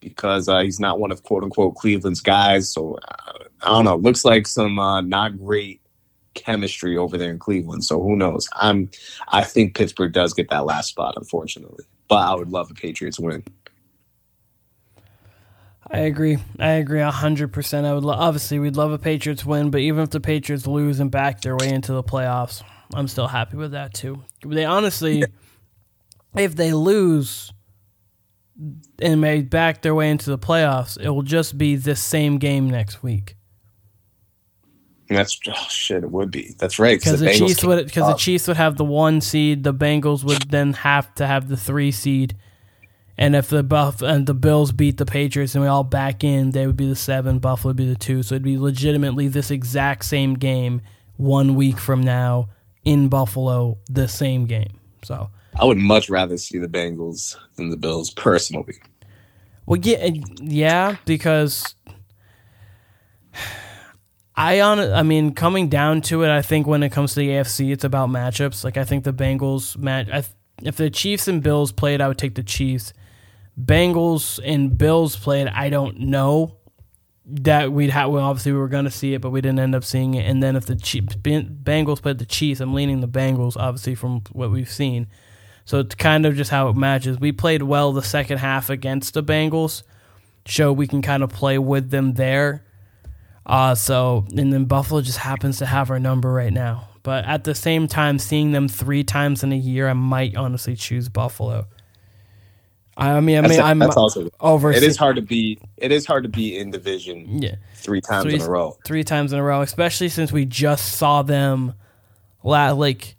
because 0.00 0.48
uh, 0.48 0.60
he's 0.60 0.80
not 0.80 0.98
one 0.98 1.10
of 1.12 1.22
quote 1.22 1.42
unquote 1.44 1.76
Cleveland's 1.76 2.20
guys. 2.20 2.70
So 2.72 2.98
uh, 3.08 3.32
I 3.62 3.68
don't 3.68 3.84
know. 3.84 3.96
Looks 3.96 4.24
like 4.24 4.46
some 4.46 4.78
uh, 4.78 5.00
not 5.00 5.38
great 5.38 5.80
chemistry 6.34 6.96
over 6.96 7.16
there 7.16 7.30
in 7.30 7.38
Cleveland. 7.38 7.84
So 7.84 8.02
who 8.02 8.16
knows? 8.16 8.48
I'm 8.54 8.90
I 9.28 9.42
think 9.44 9.74
Pittsburgh 9.74 10.12
does 10.12 10.34
get 10.34 10.50
that 10.50 10.66
last 10.66 10.88
spot, 10.88 11.14
unfortunately. 11.16 11.84
But 12.08 12.16
I 12.28 12.34
would 12.34 12.50
love 12.50 12.68
the 12.68 12.74
Patriots 12.74 13.18
win. 13.20 13.44
I 15.92 16.00
agree. 16.00 16.38
I 16.58 16.72
agree 16.72 17.00
hundred 17.00 17.52
percent. 17.52 17.86
I 17.86 17.94
would 17.94 18.04
lo- 18.04 18.14
obviously 18.14 18.58
we'd 18.58 18.76
love 18.76 18.92
a 18.92 18.98
Patriots 18.98 19.44
win, 19.44 19.70
but 19.70 19.80
even 19.80 20.02
if 20.02 20.10
the 20.10 20.20
Patriots 20.20 20.66
lose 20.66 21.00
and 21.00 21.10
back 21.10 21.40
their 21.40 21.56
way 21.56 21.68
into 21.68 21.92
the 21.92 22.04
playoffs, 22.04 22.62
I'm 22.94 23.08
still 23.08 23.26
happy 23.26 23.56
with 23.56 23.72
that 23.72 23.92
too. 23.92 24.22
They 24.46 24.64
honestly, 24.64 25.24
if 26.36 26.54
they 26.54 26.72
lose 26.72 27.52
and 29.00 29.20
may 29.20 29.42
back 29.42 29.82
their 29.82 29.94
way 29.94 30.10
into 30.10 30.30
the 30.30 30.38
playoffs, 30.38 31.00
it 31.00 31.10
will 31.10 31.22
just 31.22 31.58
be 31.58 31.74
this 31.74 32.00
same 32.00 32.38
game 32.38 32.70
next 32.70 33.02
week. 33.02 33.36
That's 35.08 35.40
oh, 35.48 35.66
shit. 35.68 36.04
It 36.04 36.10
would 36.12 36.30
be. 36.30 36.54
That's 36.58 36.78
right. 36.78 37.00
Because 37.00 37.18
the, 37.18 37.26
the 37.26 37.34
Chiefs 37.34 37.64
would 37.64 37.84
because 37.84 38.06
the 38.06 38.14
Chiefs 38.14 38.46
would 38.46 38.56
have 38.56 38.76
the 38.76 38.84
one 38.84 39.20
seed. 39.20 39.64
The 39.64 39.74
Bengals 39.74 40.22
would 40.22 40.50
then 40.50 40.72
have 40.72 41.12
to 41.16 41.26
have 41.26 41.48
the 41.48 41.56
three 41.56 41.90
seed 41.90 42.36
and 43.20 43.36
if 43.36 43.48
the 43.50 43.62
Buff 43.62 44.00
and 44.00 44.26
the 44.26 44.32
Bills 44.32 44.72
beat 44.72 44.96
the 44.96 45.04
Patriots 45.04 45.54
and 45.54 45.62
we 45.62 45.68
all 45.68 45.84
back 45.84 46.24
in, 46.24 46.52
they 46.52 46.66
would 46.66 46.78
be 46.78 46.88
the 46.88 46.96
seven, 46.96 47.38
Buffalo 47.38 47.68
would 47.68 47.76
be 47.76 47.86
the 47.86 47.94
two. 47.94 48.22
So 48.22 48.34
it'd 48.34 48.42
be 48.42 48.56
legitimately 48.56 49.28
this 49.28 49.50
exact 49.50 50.06
same 50.06 50.34
game 50.34 50.80
one 51.18 51.54
week 51.54 51.78
from 51.78 52.02
now 52.02 52.48
in 52.82 53.08
Buffalo, 53.08 53.76
the 53.90 54.08
same 54.08 54.46
game. 54.46 54.80
So 55.02 55.28
I 55.54 55.66
would 55.66 55.76
much 55.76 56.08
rather 56.08 56.38
see 56.38 56.56
the 56.56 56.66
Bengals 56.66 57.36
than 57.56 57.68
the 57.68 57.76
Bills 57.76 58.10
personally. 58.10 58.76
Well, 59.66 59.78
yeah, 59.82 60.08
yeah, 60.40 60.96
because 61.04 61.74
I 64.34 64.60
on 64.60 64.80
I 64.80 65.02
mean, 65.02 65.34
coming 65.34 65.68
down 65.68 66.00
to 66.02 66.22
it, 66.22 66.30
I 66.30 66.40
think 66.40 66.66
when 66.66 66.82
it 66.82 66.90
comes 66.90 67.12
to 67.12 67.20
the 67.20 67.28
AFC, 67.28 67.70
it's 67.70 67.84
about 67.84 68.08
matchups. 68.08 68.64
Like 68.64 68.78
I 68.78 68.84
think 68.84 69.04
the 69.04 69.12
Bengals 69.12 69.76
match. 69.76 70.08
If 70.62 70.76
the 70.76 70.88
Chiefs 70.88 71.28
and 71.28 71.42
Bills 71.42 71.70
played, 71.70 72.00
I 72.00 72.08
would 72.08 72.16
take 72.16 72.34
the 72.34 72.42
Chiefs. 72.42 72.94
Bengals 73.64 74.40
and 74.44 74.76
Bills 74.76 75.16
played, 75.16 75.48
I 75.48 75.70
don't 75.70 76.00
know 76.00 76.56
that 77.26 77.72
we'd 77.72 77.90
have. 77.90 78.10
Well, 78.10 78.24
obviously 78.24 78.52
we 78.52 78.58
were 78.58 78.68
going 78.68 78.84
to 78.84 78.90
see 78.90 79.14
it, 79.14 79.20
but 79.20 79.30
we 79.30 79.40
didn't 79.40 79.60
end 79.60 79.74
up 79.74 79.84
seeing 79.84 80.14
it. 80.14 80.26
And 80.26 80.42
then 80.42 80.56
if 80.56 80.66
the 80.66 80.76
Chiefs, 80.76 81.14
Bengals 81.16 82.02
played 82.02 82.18
the 82.18 82.26
Chiefs, 82.26 82.60
I'm 82.60 82.74
leaning 82.74 83.00
the 83.00 83.08
Bengals, 83.08 83.56
obviously 83.56 83.94
from 83.94 84.22
what 84.32 84.50
we've 84.50 84.70
seen. 84.70 85.06
So 85.64 85.78
it's 85.78 85.94
kind 85.94 86.26
of 86.26 86.34
just 86.34 86.50
how 86.50 86.68
it 86.68 86.76
matches. 86.76 87.20
We 87.20 87.32
played 87.32 87.62
well 87.62 87.92
the 87.92 88.02
second 88.02 88.38
half 88.38 88.70
against 88.70 89.14
the 89.14 89.22
Bengals, 89.22 89.82
show 90.46 90.72
we 90.72 90.86
can 90.86 91.02
kind 91.02 91.22
of 91.22 91.30
play 91.30 91.58
with 91.58 91.90
them 91.90 92.14
there. 92.14 92.64
Uh, 93.46 93.74
so 93.74 94.26
and 94.36 94.52
then 94.52 94.64
Buffalo 94.64 95.00
just 95.00 95.18
happens 95.18 95.58
to 95.58 95.66
have 95.66 95.90
our 95.90 95.98
number 95.98 96.32
right 96.32 96.52
now. 96.52 96.88
But 97.02 97.24
at 97.24 97.44
the 97.44 97.54
same 97.54 97.86
time, 97.86 98.18
seeing 98.18 98.52
them 98.52 98.68
three 98.68 99.04
times 99.04 99.42
in 99.42 99.52
a 99.52 99.56
year, 99.56 99.88
I 99.88 99.94
might 99.94 100.36
honestly 100.36 100.76
choose 100.76 101.08
Buffalo. 101.08 101.66
I 103.00 103.20
mean, 103.20 103.42
I 103.42 103.48
mean, 103.48 103.60
I'm 103.60 103.78
that's 103.78 103.96
also 103.96 104.28
over. 104.40 104.70
It 104.70 104.82
is 104.82 104.96
hard 104.96 105.16
to 105.16 105.22
be. 105.22 105.58
It 105.78 105.90
is 105.90 106.04
hard 106.04 106.22
to 106.24 106.28
be 106.28 106.58
in 106.58 106.70
division. 106.70 107.42
Yeah, 107.42 107.54
three 107.74 108.02
times 108.02 108.24
three, 108.24 108.34
in 108.34 108.42
a 108.42 108.48
row. 108.48 108.76
Three 108.84 109.04
times 109.04 109.32
in 109.32 109.38
a 109.38 109.42
row, 109.42 109.62
especially 109.62 110.10
since 110.10 110.30
we 110.30 110.44
just 110.44 110.92
saw 110.92 111.22
them. 111.22 111.74
Like, 112.42 113.16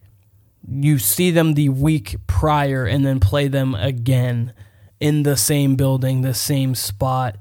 you 0.70 1.00
see 1.00 1.32
them 1.32 1.56
the 1.56 1.70
week 1.70 2.16
prior, 2.28 2.86
and 2.86 3.04
then 3.04 3.20
play 3.20 3.48
them 3.48 3.74
again 3.74 4.54
in 5.00 5.24
the 5.24 5.36
same 5.36 5.76
building, 5.76 6.22
the 6.22 6.36
same 6.36 6.76
spot. 6.76 7.38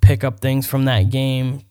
Pick 0.00 0.24
up 0.24 0.40
things 0.40 0.66
from 0.66 0.86
that 0.86 1.10
game. 1.10 1.62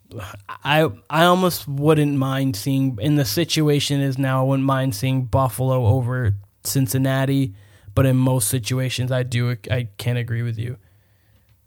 I 0.63 0.89
I 1.09 1.25
almost 1.25 1.67
wouldn't 1.67 2.17
mind 2.17 2.55
seeing 2.55 2.97
in 3.01 3.15
the 3.15 3.25
situation 3.25 3.99
is 3.99 4.17
now. 4.17 4.41
I 4.41 4.47
wouldn't 4.47 4.65
mind 4.65 4.95
seeing 4.95 5.25
Buffalo 5.25 5.85
over 5.85 6.35
Cincinnati 6.63 7.53
but 7.95 8.05
in 8.05 8.17
most 8.17 8.49
situations, 8.49 9.11
I 9.11 9.23
do 9.23 9.55
I 9.71 9.87
can't 9.97 10.17
agree 10.17 10.43
with 10.43 10.59
you. 10.59 10.77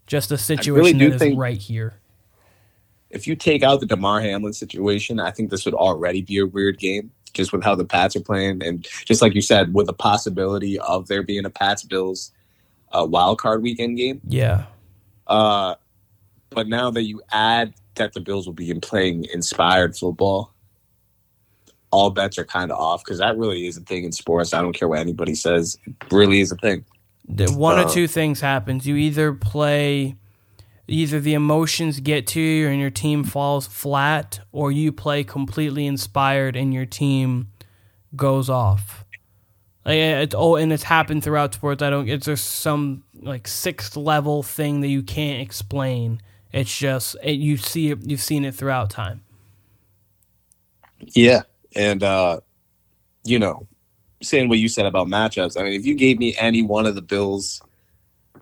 Just 0.07 0.31
a 0.31 0.37
situation 0.37 0.99
really 0.99 1.17
that 1.17 1.27
is 1.27 1.35
right 1.35 1.57
here. 1.57 1.99
If 3.09 3.27
you 3.27 3.35
take 3.35 3.63
out 3.63 3.79
the 3.79 3.87
Damar 3.87 4.21
Hamlin 4.21 4.53
situation, 4.53 5.19
I 5.19 5.31
think 5.31 5.49
this 5.49 5.65
would 5.65 5.73
already 5.73 6.21
be 6.21 6.37
a 6.37 6.45
weird 6.45 6.77
game, 6.77 7.11
just 7.33 7.51
with 7.51 7.63
how 7.63 7.73
the 7.73 7.83
Pats 7.83 8.15
are 8.15 8.21
playing, 8.21 8.63
and 8.63 8.87
just 9.05 9.21
like 9.21 9.33
you 9.33 9.41
said, 9.41 9.73
with 9.73 9.87
the 9.87 9.93
possibility 9.93 10.79
of 10.79 11.07
there 11.07 11.23
being 11.23 11.45
a 11.45 11.49
Pats 11.49 11.83
Bills 11.83 12.31
uh, 12.91 13.05
wild 13.09 13.39
card 13.39 13.63
weekend 13.63 13.97
game. 13.97 14.21
Yeah. 14.27 14.65
Uh, 15.25 15.75
but 16.51 16.67
now 16.67 16.91
that 16.91 17.03
you 17.03 17.21
add 17.31 17.73
that 17.95 18.13
the 18.13 18.21
Bills 18.21 18.45
will 18.45 18.53
be 18.53 18.71
playing 18.75 19.25
inspired 19.33 19.97
football, 19.97 20.53
all 21.91 22.09
bets 22.09 22.37
are 22.37 22.45
kind 22.45 22.71
of 22.71 22.77
off 22.77 23.03
because 23.03 23.19
that 23.19 23.37
really 23.37 23.67
is 23.67 23.77
a 23.77 23.81
thing 23.81 24.03
in 24.03 24.11
sports. 24.11 24.53
I 24.53 24.61
don't 24.61 24.73
care 24.73 24.87
what 24.87 24.99
anybody 24.99 25.35
says; 25.35 25.77
it 25.85 25.95
really 26.11 26.41
is 26.41 26.51
a 26.51 26.57
thing. 26.57 26.85
One 27.27 27.77
uh, 27.77 27.83
or 27.83 27.89
two 27.89 28.07
things 28.07 28.41
happens. 28.41 28.87
You 28.87 28.95
either 28.95 29.33
play, 29.33 30.15
either 30.87 31.19
the 31.19 31.33
emotions 31.33 31.99
get 31.99 32.25
to 32.27 32.41
you 32.41 32.67
and 32.67 32.79
your 32.79 32.89
team 32.89 33.23
falls 33.23 33.67
flat, 33.67 34.39
or 34.51 34.71
you 34.71 34.91
play 34.91 35.23
completely 35.23 35.85
inspired 35.85 36.55
and 36.55 36.73
your 36.73 36.85
team 36.85 37.51
goes 38.15 38.49
off. 38.49 39.05
Like 39.85 39.97
it's 39.97 40.35
oh, 40.35 40.55
and 40.55 40.73
it's 40.73 40.83
happened 40.83 41.23
throughout 41.23 41.53
sports. 41.53 41.81
I 41.81 41.89
don't. 41.89 42.07
It's 42.09 42.25
just 42.25 42.45
some 42.45 43.03
like 43.21 43.47
sixth 43.47 43.95
level 43.95 44.43
thing 44.43 44.81
that 44.81 44.87
you 44.87 45.01
can't 45.03 45.41
explain. 45.41 46.21
It's 46.51 46.77
just 46.77 47.15
it, 47.23 47.33
you 47.33 47.57
see 47.57 47.91
it. 47.91 47.99
You've 48.03 48.21
seen 48.21 48.43
it 48.43 48.55
throughout 48.55 48.89
time. 48.89 49.23
Yeah, 50.99 51.43
and 51.75 52.03
uh, 52.03 52.39
you 53.23 53.39
know, 53.39 53.67
saying 54.21 54.49
what 54.49 54.59
you 54.59 54.67
said 54.67 54.85
about 54.85 55.07
matchups. 55.07 55.59
I 55.59 55.63
mean, 55.63 55.73
if 55.73 55.85
you 55.85 55.95
gave 55.95 56.19
me 56.19 56.35
any 56.37 56.61
one 56.61 56.85
of 56.85 56.95
the 56.95 57.01
Bills, 57.01 57.61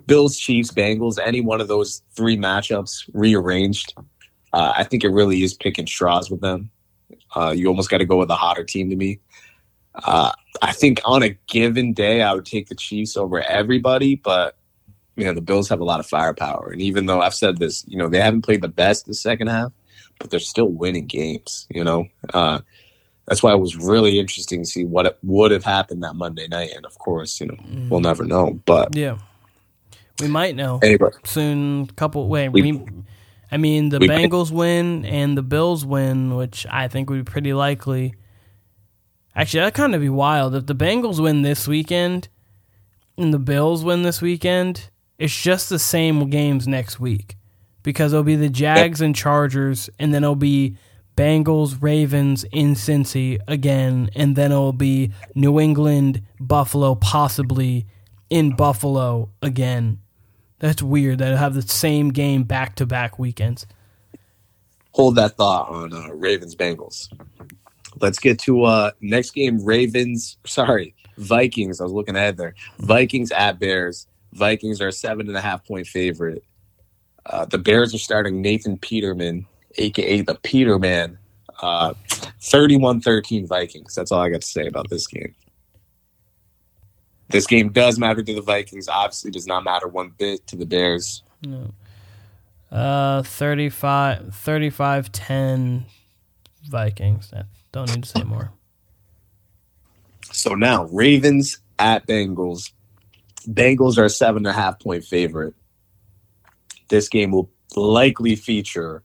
Bills, 0.06 0.38
Chiefs, 0.38 0.72
Bengals, 0.72 1.18
any 1.24 1.42
one 1.42 1.62
of 1.62 1.68
those 1.68 2.02
three 2.16 2.38
matchups 2.38 3.10
rearranged, 3.14 3.94
uh, 4.54 4.74
I 4.76 4.84
think 4.84 5.04
it 5.04 5.10
really 5.10 5.44
is 5.44 5.54
picking 5.54 5.88
straws 5.88 6.32
with 6.32 6.42
them. 6.42 6.70
Uh, 7.36 7.54
you 7.56 7.68
almost 7.68 7.90
got 7.90 7.98
to 7.98 8.06
go 8.06 8.18
with 8.18 8.30
a 8.30 8.36
hotter 8.36 8.64
team 8.64 8.90
to 8.90 8.96
me. 8.96 9.20
Uh, 9.94 10.32
I 10.62 10.74
think 10.74 11.02
on 11.06 11.24
a 11.24 11.38
given 11.48 11.94
day, 11.94 12.22
I 12.22 12.34
would 12.34 12.46
take 12.46 12.70
the 12.70 12.76
Chiefs 12.76 13.18
over 13.18 13.42
everybody, 13.42 14.16
but 14.16 14.58
you 15.16 15.26
know 15.26 15.34
the 15.34 15.42
Bills 15.42 15.68
have 15.70 15.80
a 15.80 15.84
lot 15.84 16.00
of 16.00 16.06
firepower, 16.06 16.70
and 16.72 16.82
even 16.82 17.08
though 17.08 17.22
I've 17.22 17.34
said 17.34 17.58
this, 17.58 17.84
you 17.88 17.98
know 17.98 18.08
they 18.08 18.22
haven't 18.22 18.44
played 18.44 18.62
the 18.62 18.68
best 18.68 19.08
the 19.08 19.16
second 19.16 19.48
half, 19.48 19.72
but 20.20 20.30
they're 20.30 20.40
still 20.40 20.68
winning 20.70 21.08
games. 21.08 21.68
You 21.70 21.84
know, 21.84 22.08
uh, 22.34 22.60
that's 23.28 23.44
why 23.44 23.52
it 23.52 23.60
was 23.60 23.76
really 23.76 24.20
interesting 24.20 24.64
to 24.64 24.70
see 24.70 24.86
what 24.86 25.20
would 25.22 25.52
have 25.52 25.64
happened 25.64 26.04
that 26.04 26.16
Monday 26.16 26.48
night. 26.48 26.72
And 26.76 26.86
of 26.86 26.98
course, 26.98 27.40
you 27.42 27.48
know, 27.48 27.56
mm. 27.56 27.90
we'll 27.90 28.00
never 28.00 28.24
know. 28.24 28.60
But 28.66 28.96
yeah, 28.96 29.18
we 30.20 30.28
might 30.28 30.56
know 30.56 30.80
anyway. 30.82 31.10
soon. 31.26 31.88
Couple 31.88 32.28
wait, 32.28 32.50
we, 32.50 32.72
we 32.72 32.86
I 33.52 33.58
mean, 33.58 33.90
the 33.90 34.00
Bengals 34.00 34.52
might. 34.52 34.58
win 34.58 35.06
and 35.06 35.38
the 35.38 35.44
Bills 35.44 35.86
win, 35.86 36.36
which 36.36 36.66
I 36.70 36.88
think 36.88 37.10
would 37.10 37.26
be 37.26 37.30
pretty 37.30 37.54
likely. 37.54 38.16
Actually, 39.36 39.62
that 39.62 39.74
kind 39.74 39.94
of 39.94 40.02
be 40.02 40.10
wild 40.10 40.56
if 40.56 40.66
the 40.66 40.76
Bengals 40.76 41.22
win 41.22 41.44
this 41.44 41.68
weekend 41.68 42.30
and 43.18 43.34
the 43.34 43.40
Bills 43.40 43.84
win 43.84 44.04
this 44.04 44.22
weekend. 44.22 44.90
It's 45.20 45.36
just 45.36 45.70
the 45.70 45.80
same 45.80 46.30
games 46.30 46.68
next 46.68 47.00
week 47.00 47.36
because 47.84 48.14
it'll 48.14 48.24
be 48.24 48.36
the 48.36 48.50
Jags 48.50 49.02
and 49.02 49.16
Chargers, 49.16 49.90
and 49.98 50.14
then 50.14 50.24
it'll 50.24 50.36
be 50.36 50.78
Bengals, 51.18 51.82
Ravens 51.82 52.46
in 52.52 52.76
Cincy 52.76 53.40
again, 53.48 54.12
and 54.16 54.36
then 54.36 54.52
it'll 54.52 54.72
be 54.72 55.12
New 55.34 55.60
England, 55.60 56.22
Buffalo, 56.40 56.94
possibly 56.94 57.88
in 58.30 58.56
Buffalo 58.56 59.32
again. 59.42 60.00
That's 60.60 60.82
weird 60.82 61.18
that 61.18 61.30
it'll 61.30 61.40
have 61.40 61.56
the 61.56 61.64
same 61.64 62.10
game 62.10 62.44
back 62.44 62.76
to 62.76 62.86
back 62.86 63.18
weekends. 63.18 63.66
Hold 64.92 65.16
that 65.16 65.36
thought 65.38 65.70
on 65.70 65.92
uh, 65.92 66.10
Ravens 66.10 66.56
Bengals. 66.56 67.12
Let's 68.00 68.20
get 68.20 68.38
to 68.42 68.64
uh 68.64 68.92
next 69.02 69.32
game. 69.32 69.64
Ravens, 69.66 70.38
sorry, 70.46 70.94
Vikings. 71.18 71.82
I 71.82 71.84
was 71.84 71.94
looking 71.94 72.16
ahead 72.16 72.38
there. 72.38 72.54
Vikings 72.78 73.32
at 73.32 73.60
Bears. 73.60 74.08
Vikings 74.34 74.82
are 74.82 74.90
a 74.90 74.94
seven 74.94 75.28
and 75.28 75.38
a 75.38 75.42
half 75.42 75.66
point 75.66 75.88
favorite. 75.88 76.44
Uh, 77.26 77.46
the 77.46 77.58
Bears 77.58 77.96
are 77.96 78.00
starting 78.00 78.42
Nathan 78.42 78.78
Peterman 78.78 79.48
aka 79.78 80.22
the 80.22 80.36
Peterman. 80.36 81.18
Uh, 81.62 81.94
31-13 82.42 83.48
Vikings. 83.48 83.96
That's 83.96 84.12
all 84.12 84.22
I 84.22 84.30
got 84.30 84.42
to 84.42 84.48
say 84.48 84.68
about 84.68 84.90
this 84.90 85.08
game. 85.08 85.34
This 87.30 87.48
game 87.48 87.70
does 87.72 88.00
matter 88.00 88.24
to 88.24 88.34
the 88.34 88.42
Vikings. 88.42 88.88
Obviously, 88.88 89.32
does 89.32 89.48
not 89.48 89.64
matter 89.64 89.88
one 89.88 90.14
bit 90.18 90.46
to 90.48 90.56
the 90.56 90.66
Bears. 90.66 91.24
No. 91.42 91.74
Uh, 92.72 93.24
35, 93.24 94.34
35 94.34 95.12
10 95.12 95.86
Vikings. 96.70 97.34
Don't 97.72 97.94
need 97.94 98.04
to 98.04 98.10
say 98.10 98.24
more. 98.24 98.52
So 100.32 100.54
now, 100.54 100.86
Ravens 100.86 101.60
at 101.80 102.08
Bengals. 102.08 102.72
Bengals 103.48 103.98
are 103.98 104.06
a 104.06 104.10
seven 104.10 104.46
and 104.46 104.48
a 104.48 104.54
half 104.54 104.80
point 104.80 105.04
favorite. 105.04 105.54
This 106.90 107.10
game 107.10 107.32
will 107.32 107.50
likely 107.76 108.36
feature 108.36 109.04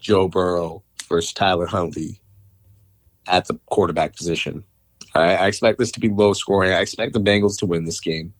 Joe 0.00 0.28
Burrow 0.28 0.82
versus 1.08 1.32
Tyler 1.32 1.66
Huntley 1.66 2.20
at 3.26 3.46
the 3.46 3.58
quarterback 3.66 4.16
position. 4.16 4.64
I, 5.14 5.36
I 5.36 5.46
expect 5.46 5.78
this 5.78 5.92
to 5.92 6.00
be 6.00 6.08
low 6.08 6.32
scoring. 6.32 6.72
I 6.72 6.80
expect 6.80 7.12
the 7.12 7.20
Bengals 7.20 7.58
to 7.58 7.66
win 7.66 7.84
this 7.84 8.00
game. 8.00 8.32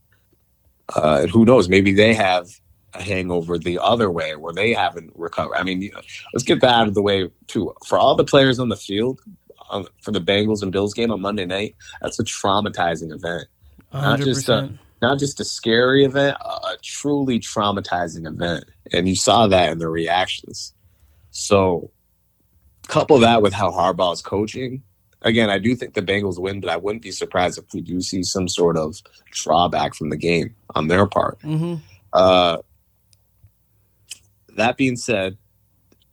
Uh, 0.95 1.21
and 1.23 1.31
who 1.31 1.45
knows? 1.45 1.69
Maybe 1.69 1.93
they 1.93 2.15
have 2.15 2.49
a 2.95 3.03
hangover 3.03 3.59
the 3.59 3.79
other 3.79 4.11
way 4.11 4.35
where 4.37 4.53
they 4.53 4.73
haven't 4.73 5.13
recovered. 5.15 5.57
I 5.57 5.63
mean, 5.63 5.91
let's 6.33 6.43
get 6.43 6.61
that 6.61 6.75
out 6.75 6.89
of 6.89 6.95
the 6.95 7.03
way 7.03 7.31
too. 7.47 7.73
For 7.87 7.99
all 7.99 8.17
the 8.17 8.25
players 8.25 8.59
on 8.59 8.69
the 8.69 8.77
field 8.77 9.21
um, 9.71 9.87
for 10.03 10.11
the 10.11 10.21
Bengals 10.21 10.63
and 10.63 10.73
Bills 10.73 10.95
game 10.95 11.13
on 11.13 11.21
Monday 11.21 11.47
night, 11.47 11.77
that's 12.03 12.19
a 12.19 12.25
traumatizing 12.25 13.13
event. 13.13 13.47
100%. 13.93 14.03
Not 14.03 14.21
just 14.21 14.49
a 14.49 14.73
not 15.03 15.19
just 15.19 15.41
a 15.41 15.45
scary 15.45 16.05
event, 16.05 16.37
a 16.41 16.77
truly 16.83 17.41
traumatizing 17.41 18.27
event, 18.27 18.65
and 18.93 19.09
you 19.09 19.17
saw 19.17 19.47
that 19.47 19.73
in 19.73 19.79
the 19.79 19.89
reactions. 19.89 20.75
So, 21.31 21.91
couple 22.89 23.19
that 23.21 23.43
with 23.43 23.53
how 23.53 23.71
Harbaugh 23.71 24.13
is 24.13 24.23
coaching. 24.23 24.83
Again, 25.23 25.51
I 25.51 25.59
do 25.59 25.77
think 25.77 25.95
the 25.95 26.03
Bengals 26.03 26.39
win, 26.39 26.61
but 26.61 26.71
I 26.71 26.77
wouldn't 26.77 27.03
be 27.03 27.11
surprised 27.11 27.59
if 27.59 27.65
we 27.75 27.83
do 27.83 28.01
see 28.01 28.23
some 28.23 28.49
sort 28.49 28.77
of 28.77 28.97
drawback 29.31 29.95
from 29.95 30.11
the 30.11 30.17
game 30.17 30.55
on 30.75 30.89
their 30.89 31.07
part. 31.07 31.39
hmm 31.43 31.77
Uh, 32.13 32.59
that 34.57 34.77
being 34.77 34.97
said, 34.97 35.37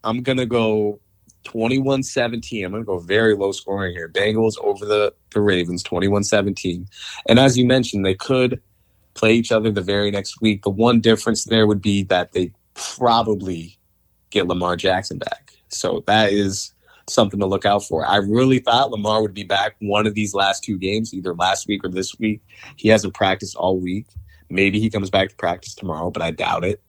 I'm 0.04 0.22
going 0.22 0.38
to 0.38 0.46
go 0.46 1.00
21 1.46 2.04
17. 2.04 2.66
I'm 2.66 2.72
going 2.72 2.84
to 2.84 2.86
go 2.86 3.00
very 3.00 3.36
low 3.36 3.52
scoring 3.52 3.94
here. 3.96 4.10
Bengals 4.10 4.56
over 4.62 4.86
the, 4.86 5.14
the 5.32 5.42
Ravens, 5.42 5.82
21 5.84 6.24
17. 6.24 6.88
And 7.28 7.40
as 7.40 7.58
you 7.58 7.66
mentioned, 7.66 8.06
they 8.06 8.14
could 8.14 8.62
play 9.14 9.34
each 9.34 9.52
other 9.52 9.72
the 9.72 9.82
very 9.82 10.12
next 10.12 10.42
week. 10.42 10.64
The 10.64 10.70
one 10.70 11.00
difference 11.00 11.46
there 11.46 11.66
would 11.66 11.82
be 11.82 12.04
that 12.04 12.34
they 12.34 12.52
probably 12.74 13.77
get 14.30 14.48
Lamar 14.48 14.76
Jackson 14.76 15.18
back. 15.18 15.52
So 15.70 16.04
that 16.08 16.32
is 16.32 16.74
something 17.10 17.40
to 17.40 17.46
look 17.46 17.66
out 17.66 17.86
for. 17.86 18.06
I 18.06 18.18
really 18.18 18.60
thought 18.60 18.92
Lamar 18.92 19.22
would 19.22 19.34
be 19.34 19.44
back 19.44 19.76
one 19.80 20.08
of 20.08 20.14
these 20.14 20.34
last 20.34 20.64
two 20.64 20.78
games, 20.78 21.14
either 21.14 21.34
last 21.34 21.68
week 21.68 21.84
or 21.84 21.90
this 21.90 22.18
week. 22.20 22.42
He 22.76 22.90
hasn't 22.90 23.14
practiced 23.14 23.56
all 23.56 23.80
week. 23.80 24.08
Maybe 24.50 24.80
he 24.80 24.90
comes 24.90 25.10
back 25.10 25.30
to 25.30 25.36
practice 25.36 25.76
tomorrow, 25.76 26.10
but 26.10 26.22
I 26.22 26.32
doubt 26.32 26.64
it. 26.64 26.82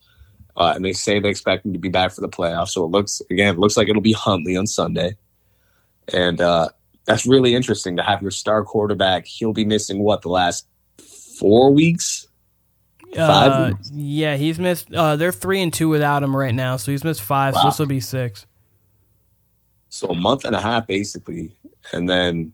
Uh, 0.56 0.72
and 0.74 0.84
they 0.84 0.92
say 0.92 1.20
they 1.20 1.28
expect 1.28 1.64
him 1.64 1.72
to 1.72 1.78
be 1.78 1.88
back 1.88 2.12
for 2.12 2.20
the 2.20 2.28
playoffs. 2.28 2.70
So 2.70 2.84
it 2.84 2.90
looks 2.90 3.22
again, 3.30 3.54
it 3.54 3.60
looks 3.60 3.76
like 3.76 3.88
it'll 3.88 4.02
be 4.02 4.12
Huntley 4.12 4.56
on 4.56 4.66
Sunday, 4.66 5.16
and 6.12 6.40
uh, 6.40 6.68
that's 7.04 7.26
really 7.26 7.54
interesting 7.54 7.96
to 7.96 8.02
have 8.02 8.22
your 8.22 8.32
star 8.32 8.64
quarterback. 8.64 9.26
He'll 9.26 9.52
be 9.52 9.64
missing 9.64 10.00
what 10.00 10.22
the 10.22 10.30
last 10.30 10.66
four 11.38 11.72
weeks. 11.72 12.27
Five 13.14 13.72
Uh, 13.72 13.76
yeah, 13.92 14.36
he's 14.36 14.58
missed. 14.58 14.92
Uh, 14.92 15.16
they're 15.16 15.32
three 15.32 15.62
and 15.62 15.72
two 15.72 15.88
without 15.88 16.22
him 16.22 16.36
right 16.36 16.54
now, 16.54 16.76
so 16.76 16.92
he's 16.92 17.04
missed 17.04 17.22
five. 17.22 17.54
So 17.54 17.64
this 17.64 17.78
will 17.78 17.86
be 17.86 18.00
six. 18.00 18.46
So 19.88 20.08
a 20.08 20.14
month 20.14 20.44
and 20.44 20.54
a 20.54 20.60
half 20.60 20.86
basically, 20.86 21.50
and 21.92 22.08
then 22.08 22.52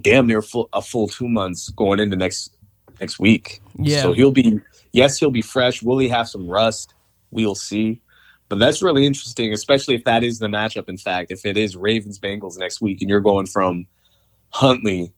damn 0.00 0.26
near 0.26 0.42
full, 0.42 0.68
a 0.72 0.82
full 0.82 1.08
two 1.08 1.28
months 1.28 1.70
going 1.70 2.00
into 2.00 2.16
next 2.16 2.56
next 3.00 3.18
week. 3.18 3.60
Yeah. 3.78 4.02
So 4.02 4.12
he'll 4.12 4.32
be 4.32 4.60
yes, 4.92 5.18
he'll 5.18 5.30
be 5.30 5.42
fresh. 5.42 5.82
Will 5.82 5.98
he 5.98 6.08
have 6.08 6.28
some 6.28 6.46
rust? 6.46 6.94
We'll 7.30 7.54
see. 7.54 8.00
But 8.48 8.60
that's 8.60 8.82
really 8.82 9.06
interesting, 9.06 9.52
especially 9.52 9.96
if 9.96 10.04
that 10.04 10.22
is 10.22 10.38
the 10.38 10.46
matchup. 10.46 10.88
In 10.88 10.98
fact, 10.98 11.32
if 11.32 11.44
it 11.44 11.56
is 11.56 11.76
Ravens 11.76 12.18
Bengals 12.18 12.58
next 12.58 12.80
week, 12.80 13.00
and 13.00 13.10
you're 13.10 13.20
going 13.20 13.46
from 13.46 13.86
Huntley 14.50 15.12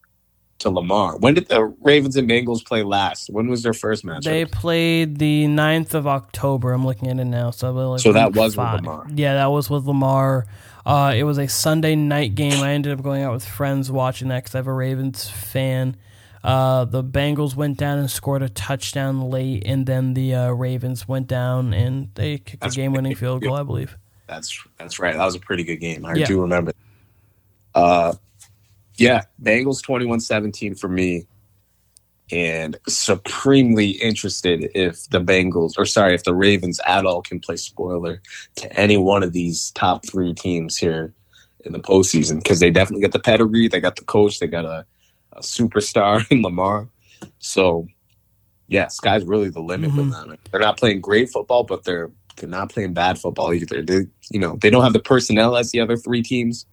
to 0.58 0.70
Lamar. 0.70 1.16
When 1.18 1.34
did 1.34 1.48
the 1.48 1.64
Ravens 1.80 2.16
and 2.16 2.28
Bengals 2.28 2.64
play 2.64 2.82
last? 2.82 3.30
When 3.30 3.48
was 3.48 3.62
their 3.62 3.72
first 3.72 4.04
match? 4.04 4.24
They 4.24 4.44
played 4.44 5.18
the 5.18 5.46
9th 5.46 5.94
of 5.94 6.06
October. 6.06 6.72
I'm 6.72 6.84
looking 6.84 7.08
at 7.08 7.18
it 7.18 7.24
now. 7.24 7.50
So, 7.50 7.70
like 7.72 8.00
So 8.00 8.12
that 8.12 8.32
was 8.34 8.56
with. 8.56 8.66
Lamar. 8.66 9.06
Yeah, 9.14 9.34
that 9.34 9.46
was 9.50 9.70
with 9.70 9.84
Lamar. 9.86 10.46
Uh, 10.84 11.12
it 11.16 11.24
was 11.24 11.38
a 11.38 11.46
Sunday 11.48 11.94
night 11.94 12.34
game. 12.34 12.62
I 12.62 12.72
ended 12.72 12.92
up 12.92 13.02
going 13.02 13.22
out 13.22 13.32
with 13.32 13.44
friends 13.44 13.90
watching 13.90 14.28
that 14.28 14.42
because 14.44 14.54
I 14.54 14.58
have 14.58 14.66
a 14.66 14.72
Ravens 14.72 15.28
fan. 15.28 15.96
Uh, 16.42 16.84
the 16.84 17.02
Bengals 17.04 17.54
went 17.54 17.76
down 17.78 17.98
and 17.98 18.10
scored 18.10 18.42
a 18.42 18.48
touchdown 18.48 19.20
late, 19.28 19.64
and 19.66 19.86
then 19.86 20.14
the 20.14 20.34
uh, 20.34 20.50
Ravens 20.50 21.06
went 21.06 21.26
down 21.26 21.74
and 21.74 22.08
they 22.14 22.38
kicked 22.38 22.62
That's 22.62 22.74
a 22.74 22.76
game-winning 22.76 23.16
field 23.16 23.42
goal, 23.42 23.54
I 23.54 23.64
believe. 23.64 23.98
That's 24.28 24.62
that's 24.78 24.98
right. 24.98 25.14
That 25.14 25.24
was 25.24 25.34
a 25.34 25.40
pretty 25.40 25.64
good 25.64 25.76
game. 25.78 26.04
I 26.06 26.14
Yeah. 26.14 26.26
do 26.26 26.40
remember. 26.42 26.72
Uh 27.74 28.12
yeah, 28.98 29.22
Bengals 29.42 29.82
21-17 29.82 30.78
for 30.78 30.88
me. 30.88 31.26
And 32.30 32.76
supremely 32.86 33.92
interested 33.92 34.70
if 34.74 35.08
the 35.08 35.20
Bengals 35.20 35.78
or 35.78 35.86
sorry, 35.86 36.14
if 36.14 36.24
the 36.24 36.34
Ravens 36.34 36.78
at 36.86 37.06
all 37.06 37.22
can 37.22 37.40
play 37.40 37.56
spoiler 37.56 38.20
to 38.56 38.70
any 38.78 38.98
one 38.98 39.22
of 39.22 39.32
these 39.32 39.70
top 39.70 40.04
three 40.04 40.34
teams 40.34 40.76
here 40.76 41.14
in 41.64 41.72
the 41.72 41.78
postseason. 41.78 42.42
Because 42.42 42.60
they 42.60 42.70
definitely 42.70 43.00
got 43.00 43.12
the 43.12 43.18
pedigree, 43.18 43.66
they 43.68 43.80
got 43.80 43.96
the 43.96 44.04
coach, 44.04 44.40
they 44.40 44.46
got 44.46 44.66
a, 44.66 44.84
a 45.32 45.40
superstar 45.40 46.26
in 46.30 46.42
Lamar. 46.42 46.88
So 47.38 47.86
yeah, 48.68 48.88
sky's 48.88 49.24
really 49.24 49.48
the 49.48 49.60
limit 49.60 49.94
with 49.96 50.06
mm-hmm. 50.10 50.30
them. 50.30 50.38
They're 50.50 50.60
not 50.60 50.78
playing 50.78 51.00
great 51.00 51.30
football, 51.30 51.64
but 51.64 51.84
they're 51.84 52.10
they're 52.36 52.48
not 52.48 52.70
playing 52.70 52.92
bad 52.92 53.18
football 53.18 53.52
either. 53.52 53.82
They, 53.82 54.06
you 54.30 54.38
know, 54.38 54.58
they 54.60 54.70
don't 54.70 54.84
have 54.84 54.92
the 54.92 55.00
personnel 55.00 55.56
as 55.56 55.72
the 55.72 55.80
other 55.80 55.96
three 55.96 56.22
teams, 56.22 56.66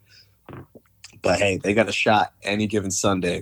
but 1.26 1.40
hey, 1.40 1.58
they 1.58 1.74
got 1.74 1.90
a 1.90 1.92
shot 1.92 2.34
any 2.44 2.68
given 2.68 2.92
Sunday 2.92 3.42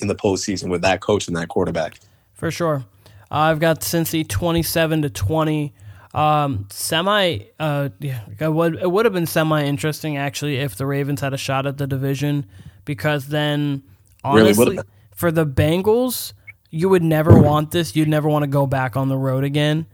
in 0.00 0.06
the 0.06 0.14
postseason 0.14 0.68
with 0.68 0.82
that 0.82 1.00
coach 1.00 1.26
and 1.26 1.36
that 1.36 1.48
quarterback. 1.48 1.98
For 2.34 2.50
sure. 2.50 2.84
I've 3.30 3.58
got 3.58 3.80
Cincy 3.80 4.28
27 4.28 5.02
to 5.02 5.10
20. 5.10 5.74
Um, 6.12 6.66
semi, 6.70 7.38
uh, 7.58 7.88
yeah, 8.00 8.20
it 8.38 8.52
would, 8.52 8.76
it 8.76 8.90
would 8.90 9.06
have 9.06 9.14
been 9.14 9.26
semi 9.26 9.64
interesting 9.64 10.18
actually 10.18 10.56
if 10.56 10.76
the 10.76 10.84
Ravens 10.84 11.22
had 11.22 11.32
a 11.32 11.38
shot 11.38 11.66
at 11.66 11.78
the 11.78 11.86
division 11.86 12.44
because 12.84 13.28
then 13.28 13.82
honestly, 14.22 14.76
been. 14.76 14.84
for 15.14 15.32
the 15.32 15.46
Bengals, 15.46 16.34
you 16.68 16.90
would 16.90 17.02
never 17.02 17.40
want 17.40 17.70
this. 17.70 17.96
You'd 17.96 18.08
never 18.08 18.28
want 18.28 18.42
to 18.42 18.48
go 18.48 18.66
back 18.66 18.94
on 18.94 19.08
the 19.08 19.16
road 19.16 19.44
again. 19.44 19.86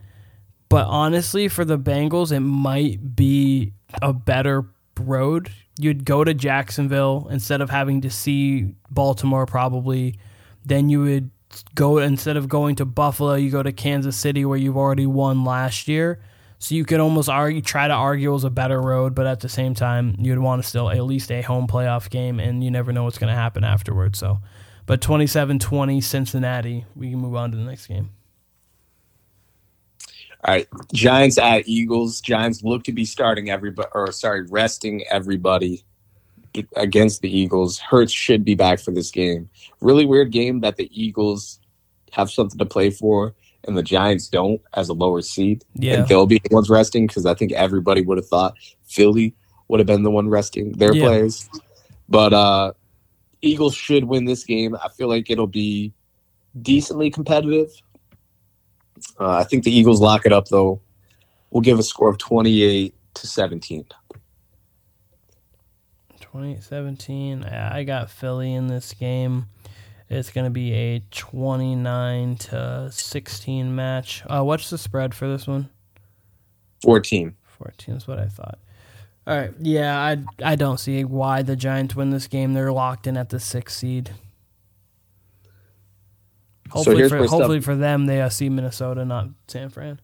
But 0.68 0.86
honestly, 0.86 1.46
for 1.46 1.64
the 1.64 1.78
Bengals, 1.78 2.32
it 2.32 2.40
might 2.40 3.14
be 3.14 3.74
a 4.02 4.12
better 4.12 4.64
road. 4.98 5.52
You'd 5.78 6.04
go 6.04 6.24
to 6.24 6.32
Jacksonville 6.32 7.28
instead 7.30 7.60
of 7.60 7.70
having 7.70 8.00
to 8.02 8.10
see 8.10 8.74
Baltimore, 8.90 9.46
probably. 9.46 10.18
Then 10.64 10.88
you 10.88 11.02
would 11.02 11.30
go 11.74 11.98
instead 11.98 12.36
of 12.36 12.48
going 12.48 12.76
to 12.76 12.84
Buffalo, 12.84 13.34
you 13.34 13.50
go 13.50 13.62
to 13.62 13.72
Kansas 13.72 14.16
City 14.16 14.44
where 14.44 14.58
you've 14.58 14.76
already 14.76 15.06
won 15.06 15.44
last 15.44 15.88
year. 15.88 16.20
So 16.58 16.74
you 16.74 16.84
could 16.84 17.00
almost 17.00 17.28
argue, 17.28 17.60
try 17.60 17.86
to 17.86 17.94
argue 17.94 18.30
it 18.30 18.32
was 18.32 18.44
a 18.44 18.50
better 18.50 18.80
road, 18.80 19.14
but 19.14 19.26
at 19.26 19.40
the 19.40 19.48
same 19.48 19.74
time, 19.74 20.16
you'd 20.18 20.38
want 20.38 20.62
to 20.62 20.68
still 20.68 20.88
at 20.90 21.04
least 21.04 21.30
a 21.30 21.42
home 21.42 21.66
playoff 21.66 22.08
game, 22.08 22.40
and 22.40 22.64
you 22.64 22.70
never 22.70 22.92
know 22.92 23.04
what's 23.04 23.18
going 23.18 23.32
to 23.32 23.38
happen 23.38 23.62
afterwards. 23.62 24.18
So, 24.18 24.38
but 24.86 25.02
27-20 25.02 26.02
Cincinnati, 26.02 26.86
we 26.94 27.10
can 27.10 27.18
move 27.18 27.34
on 27.34 27.50
to 27.50 27.58
the 27.58 27.64
next 27.64 27.88
game. 27.88 28.10
All 30.46 30.54
right, 30.54 30.68
Giants 30.94 31.38
at 31.38 31.66
Eagles. 31.66 32.20
Giants 32.20 32.62
look 32.62 32.84
to 32.84 32.92
be 32.92 33.04
starting 33.04 33.50
everybody, 33.50 33.88
or 33.92 34.12
sorry, 34.12 34.42
resting 34.48 35.04
everybody 35.10 35.82
against 36.76 37.20
the 37.20 37.36
Eagles. 37.36 37.78
Hurts 37.78 38.12
should 38.12 38.44
be 38.44 38.54
back 38.54 38.78
for 38.78 38.92
this 38.92 39.10
game. 39.10 39.50
Really 39.80 40.06
weird 40.06 40.30
game 40.30 40.60
that 40.60 40.76
the 40.76 40.88
Eagles 40.92 41.58
have 42.12 42.30
something 42.30 42.58
to 42.58 42.64
play 42.64 42.90
for 42.90 43.34
and 43.66 43.76
the 43.76 43.82
Giants 43.82 44.28
don't 44.28 44.60
as 44.74 44.88
a 44.88 44.92
lower 44.92 45.20
seed. 45.20 45.64
Yeah. 45.74 45.94
And 45.94 46.08
they'll 46.08 46.26
be 46.26 46.38
the 46.38 46.54
ones 46.54 46.70
resting 46.70 47.06
because 47.06 47.26
I 47.26 47.34
think 47.34 47.52
everybody 47.52 48.00
would 48.00 48.16
have 48.16 48.28
thought 48.28 48.54
Philly 48.86 49.34
would 49.68 49.80
have 49.80 49.86
been 49.86 50.02
the 50.02 50.10
one 50.10 50.28
resting 50.28 50.72
their 50.72 50.94
Yeah. 50.94 51.04
players. 51.04 51.48
But 52.08 52.32
uh 52.32 52.72
Eagles 53.42 53.74
should 53.74 54.04
win 54.04 54.24
this 54.24 54.44
game. 54.44 54.76
I 54.76 54.88
feel 54.96 55.08
like 55.08 55.28
it'll 55.30 55.46
be 55.46 55.92
decently 56.62 57.10
competitive. 57.10 57.70
Uh, 59.18 59.30
I 59.30 59.44
think 59.44 59.64
the 59.64 59.76
Eagles 59.76 60.00
lock 60.00 60.26
it 60.26 60.32
up 60.32 60.48
though. 60.48 60.80
We'll 61.50 61.62
give 61.62 61.78
a 61.78 61.82
score 61.82 62.08
of 62.08 62.18
28 62.18 62.94
to 63.14 63.26
17. 63.26 63.86
2017. 66.20 67.44
I 67.44 67.78
I 67.78 67.84
got 67.84 68.10
Philly 68.10 68.52
in 68.52 68.66
this 68.66 68.92
game. 68.92 69.46
It's 70.08 70.30
going 70.30 70.44
to 70.44 70.50
be 70.50 70.72
a 70.72 71.02
29 71.10 72.36
to 72.36 72.88
16 72.92 73.74
match. 73.74 74.22
Uh, 74.28 74.44
what's 74.44 74.70
the 74.70 74.78
spread 74.78 75.14
for 75.14 75.26
this 75.26 75.48
one? 75.48 75.68
14. 76.82 77.34
14 77.58 77.94
is 77.96 78.06
what 78.06 78.18
I 78.18 78.26
thought. 78.26 78.58
All 79.26 79.36
right. 79.36 79.52
Yeah, 79.58 79.98
I 79.98 80.18
I 80.52 80.54
don't 80.54 80.78
see 80.78 81.02
why 81.04 81.42
the 81.42 81.56
Giants 81.56 81.96
win 81.96 82.10
this 82.10 82.28
game. 82.28 82.52
They're 82.52 82.72
locked 82.72 83.08
in 83.08 83.16
at 83.16 83.30
the 83.30 83.40
sixth 83.40 83.78
seed. 83.78 84.10
Hopefully, 86.70 86.96
here's 86.96 87.10
for, 87.10 87.18
my 87.20 87.26
stuff. 87.26 87.38
hopefully 87.38 87.60
for 87.60 87.76
them, 87.76 88.06
they 88.06 88.20
uh, 88.20 88.28
see 88.28 88.48
Minnesota, 88.48 89.04
not 89.04 89.28
San 89.48 89.68
Fran. 89.70 90.00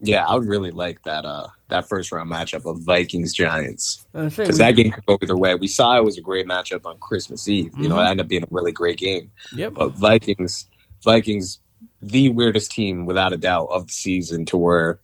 Yeah, 0.00 0.26
I 0.26 0.34
would 0.34 0.46
really 0.46 0.70
like 0.72 1.02
that 1.04 1.24
uh 1.24 1.48
that 1.68 1.88
first 1.88 2.12
round 2.12 2.30
matchup 2.30 2.66
of 2.66 2.80
Vikings 2.82 3.32
Giants. 3.32 4.06
Because 4.12 4.58
that 4.58 4.72
game 4.72 4.92
could 4.92 5.06
go 5.06 5.18
either 5.22 5.36
way. 5.36 5.54
We 5.54 5.68
saw 5.68 5.96
it 5.96 6.04
was 6.04 6.18
a 6.18 6.20
great 6.20 6.46
matchup 6.46 6.84
on 6.84 6.98
Christmas 6.98 7.48
Eve. 7.48 7.72
You 7.78 7.88
know, 7.88 7.96
Mhm. 7.96 8.06
it 8.06 8.10
ended 8.10 8.26
up 8.26 8.28
being 8.28 8.42
a 8.42 8.48
really 8.50 8.72
great 8.72 8.98
game. 8.98 9.30
Yep. 9.54 9.72
But 9.74 9.88
Vikings, 9.92 10.68
Vikings, 11.02 11.60
the 12.02 12.28
weirdest 12.28 12.70
team 12.72 13.06
without 13.06 13.32
a 13.32 13.38
doubt 13.38 13.68
of 13.70 13.86
the 13.86 13.92
season, 13.92 14.44
to 14.46 14.58
where 14.58 15.00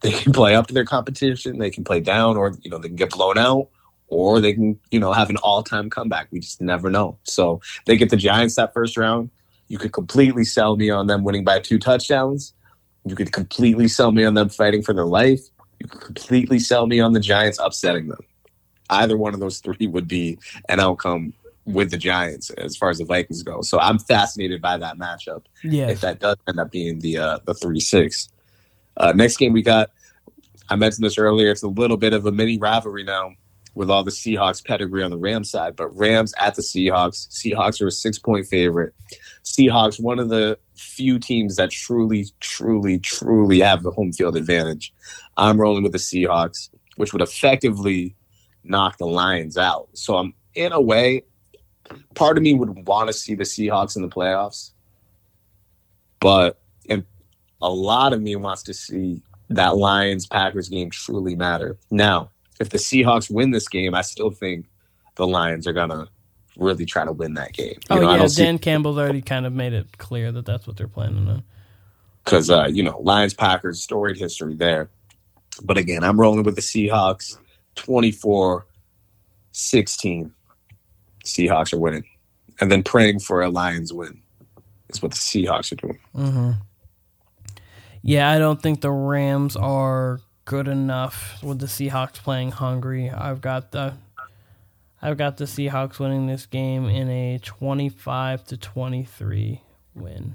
they 0.00 0.12
can 0.12 0.32
play 0.32 0.54
up 0.54 0.66
to 0.68 0.74
their 0.74 0.86
competition, 0.86 1.58
they 1.58 1.70
can 1.70 1.84
play 1.84 2.00
down, 2.00 2.38
or 2.38 2.56
you 2.62 2.70
know 2.70 2.78
they 2.78 2.88
can 2.88 2.96
get 2.96 3.10
blown 3.10 3.36
out, 3.36 3.68
or 4.08 4.40
they 4.40 4.54
can 4.54 4.78
you 4.90 4.98
know 4.98 5.12
have 5.12 5.28
an 5.28 5.36
all 5.36 5.62
time 5.62 5.90
comeback. 5.90 6.28
We 6.30 6.40
just 6.40 6.62
never 6.62 6.88
know. 6.90 7.18
So 7.24 7.60
they 7.84 7.98
get 7.98 8.08
the 8.08 8.16
Giants 8.16 8.56
that 8.56 8.72
first 8.72 8.96
round. 8.96 9.28
You 9.70 9.78
could 9.78 9.92
completely 9.92 10.44
sell 10.44 10.76
me 10.76 10.90
on 10.90 11.06
them 11.06 11.22
winning 11.22 11.44
by 11.44 11.60
two 11.60 11.78
touchdowns, 11.78 12.52
You 13.04 13.14
could 13.14 13.30
completely 13.30 13.86
sell 13.86 14.10
me 14.10 14.24
on 14.24 14.34
them 14.34 14.48
fighting 14.48 14.82
for 14.82 14.92
their 14.92 15.06
life. 15.06 15.42
You 15.78 15.86
could 15.86 16.00
completely 16.00 16.58
sell 16.58 16.88
me 16.88 16.98
on 16.98 17.12
the 17.12 17.20
Giants 17.20 17.60
upsetting 17.62 18.08
them. 18.08 18.18
Either 18.90 19.16
one 19.16 19.32
of 19.32 19.38
those 19.38 19.60
three 19.60 19.86
would 19.86 20.08
be 20.08 20.38
an 20.68 20.80
outcome 20.80 21.34
with 21.66 21.92
the 21.92 21.96
Giants 21.96 22.50
as 22.50 22.76
far 22.76 22.90
as 22.90 22.98
the 22.98 23.04
Vikings 23.04 23.44
go. 23.44 23.62
So 23.62 23.78
I'm 23.78 24.00
fascinated 24.00 24.60
by 24.60 24.76
that 24.76 24.98
matchup. 24.98 25.44
Yeah. 25.62 25.88
If 25.88 26.00
that 26.00 26.18
does 26.18 26.36
end 26.48 26.58
up 26.58 26.72
being 26.72 26.98
the 26.98 27.18
uh, 27.18 27.38
the 27.44 27.54
three 27.54 27.78
six. 27.78 28.28
Uh, 28.96 29.12
next 29.12 29.36
game 29.36 29.52
we 29.52 29.62
got. 29.62 29.90
I 30.68 30.74
mentioned 30.74 31.04
this 31.04 31.16
earlier. 31.16 31.48
It's 31.52 31.62
a 31.62 31.68
little 31.68 31.96
bit 31.96 32.12
of 32.12 32.26
a 32.26 32.32
mini 32.32 32.58
rivalry 32.58 33.04
now 33.04 33.34
with 33.76 33.88
all 33.88 34.02
the 34.02 34.10
Seahawks 34.10 34.64
pedigree 34.64 35.04
on 35.04 35.12
the 35.12 35.16
Rams 35.16 35.48
side, 35.48 35.76
but 35.76 35.96
Rams 35.96 36.34
at 36.38 36.56
the 36.56 36.62
Seahawks. 36.62 37.28
Seahawks 37.28 37.80
are 37.80 37.86
a 37.86 37.92
six 37.92 38.18
point 38.18 38.46
favorite. 38.46 38.94
Seahawks, 39.44 40.00
one 40.00 40.18
of 40.18 40.28
the 40.28 40.58
few 40.74 41.18
teams 41.18 41.56
that 41.56 41.70
truly, 41.70 42.26
truly, 42.40 42.98
truly 42.98 43.60
have 43.60 43.82
the 43.82 43.90
home 43.90 44.12
field 44.12 44.36
advantage. 44.36 44.92
I'm 45.36 45.60
rolling 45.60 45.82
with 45.82 45.92
the 45.92 45.98
Seahawks, 45.98 46.70
which 46.96 47.12
would 47.12 47.22
effectively 47.22 48.16
knock 48.64 48.98
the 48.98 49.06
Lions 49.06 49.56
out. 49.56 49.88
So 49.94 50.16
I'm 50.16 50.34
in 50.54 50.72
a 50.72 50.80
way, 50.80 51.22
part 52.14 52.36
of 52.36 52.42
me 52.42 52.54
would 52.54 52.86
want 52.86 53.08
to 53.08 53.12
see 53.12 53.34
the 53.34 53.44
Seahawks 53.44 53.96
in 53.96 54.02
the 54.02 54.08
playoffs, 54.08 54.72
but 56.20 56.60
and 56.88 57.04
a 57.62 57.70
lot 57.70 58.12
of 58.12 58.20
me 58.20 58.36
wants 58.36 58.62
to 58.64 58.74
see 58.74 59.22
that 59.48 59.76
Lions 59.76 60.26
Packers 60.26 60.68
game 60.68 60.90
truly 60.90 61.34
matter. 61.34 61.78
Now, 61.90 62.30
if 62.60 62.70
the 62.70 62.78
Seahawks 62.78 63.30
win 63.30 63.50
this 63.50 63.68
game, 63.68 63.94
I 63.94 64.02
still 64.02 64.30
think 64.30 64.66
the 65.16 65.26
Lions 65.26 65.66
are 65.66 65.72
gonna 65.72 66.08
really 66.56 66.84
try 66.84 67.04
to 67.04 67.12
win 67.12 67.34
that 67.34 67.52
game. 67.52 67.78
You 67.90 67.96
oh 67.96 68.00
know, 68.00 68.12
yeah, 68.12 68.18
Dan 68.18 68.28
see- 68.28 68.58
Campbell's 68.58 68.98
already 68.98 69.22
kind 69.22 69.46
of 69.46 69.52
made 69.52 69.72
it 69.72 69.98
clear 69.98 70.32
that 70.32 70.46
that's 70.46 70.66
what 70.66 70.76
they're 70.76 70.88
planning 70.88 71.28
on. 71.28 71.42
Because 72.24 72.50
uh, 72.50 72.68
you 72.70 72.82
know, 72.82 72.98
Lions 73.00 73.34
Packers 73.34 73.82
storied 73.82 74.16
history 74.16 74.54
there. 74.54 74.90
But 75.62 75.78
again, 75.78 76.04
I'm 76.04 76.20
rolling 76.20 76.42
with 76.42 76.54
the 76.54 76.60
Seahawks 76.60 77.36
24 77.76 78.66
16. 79.52 80.32
Seahawks 81.24 81.72
are 81.72 81.78
winning. 81.78 82.04
And 82.60 82.70
then 82.70 82.82
praying 82.82 83.20
for 83.20 83.42
a 83.42 83.48
Lions 83.48 83.92
win 83.92 84.20
is 84.88 85.02
what 85.02 85.12
the 85.12 85.16
Seahawks 85.16 85.72
are 85.72 85.76
doing. 85.76 85.98
Mm-hmm. 86.14 86.50
Yeah, 88.02 88.30
I 88.30 88.38
don't 88.38 88.60
think 88.60 88.80
the 88.80 88.90
Rams 88.90 89.56
are 89.56 90.20
good 90.44 90.68
enough 90.68 91.42
with 91.42 91.58
the 91.58 91.66
Seahawks 91.66 92.14
playing 92.14 92.52
hungry. 92.52 93.10
I've 93.10 93.40
got 93.40 93.72
the 93.72 93.94
I've 95.02 95.16
got 95.16 95.36
the 95.38 95.44
Seahawks 95.44 95.98
winning 95.98 96.26
this 96.26 96.46
game 96.46 96.86
in 96.86 97.08
a 97.08 97.38
25 97.38 98.44
to 98.44 98.56
23 98.56 99.62
win. 99.94 100.34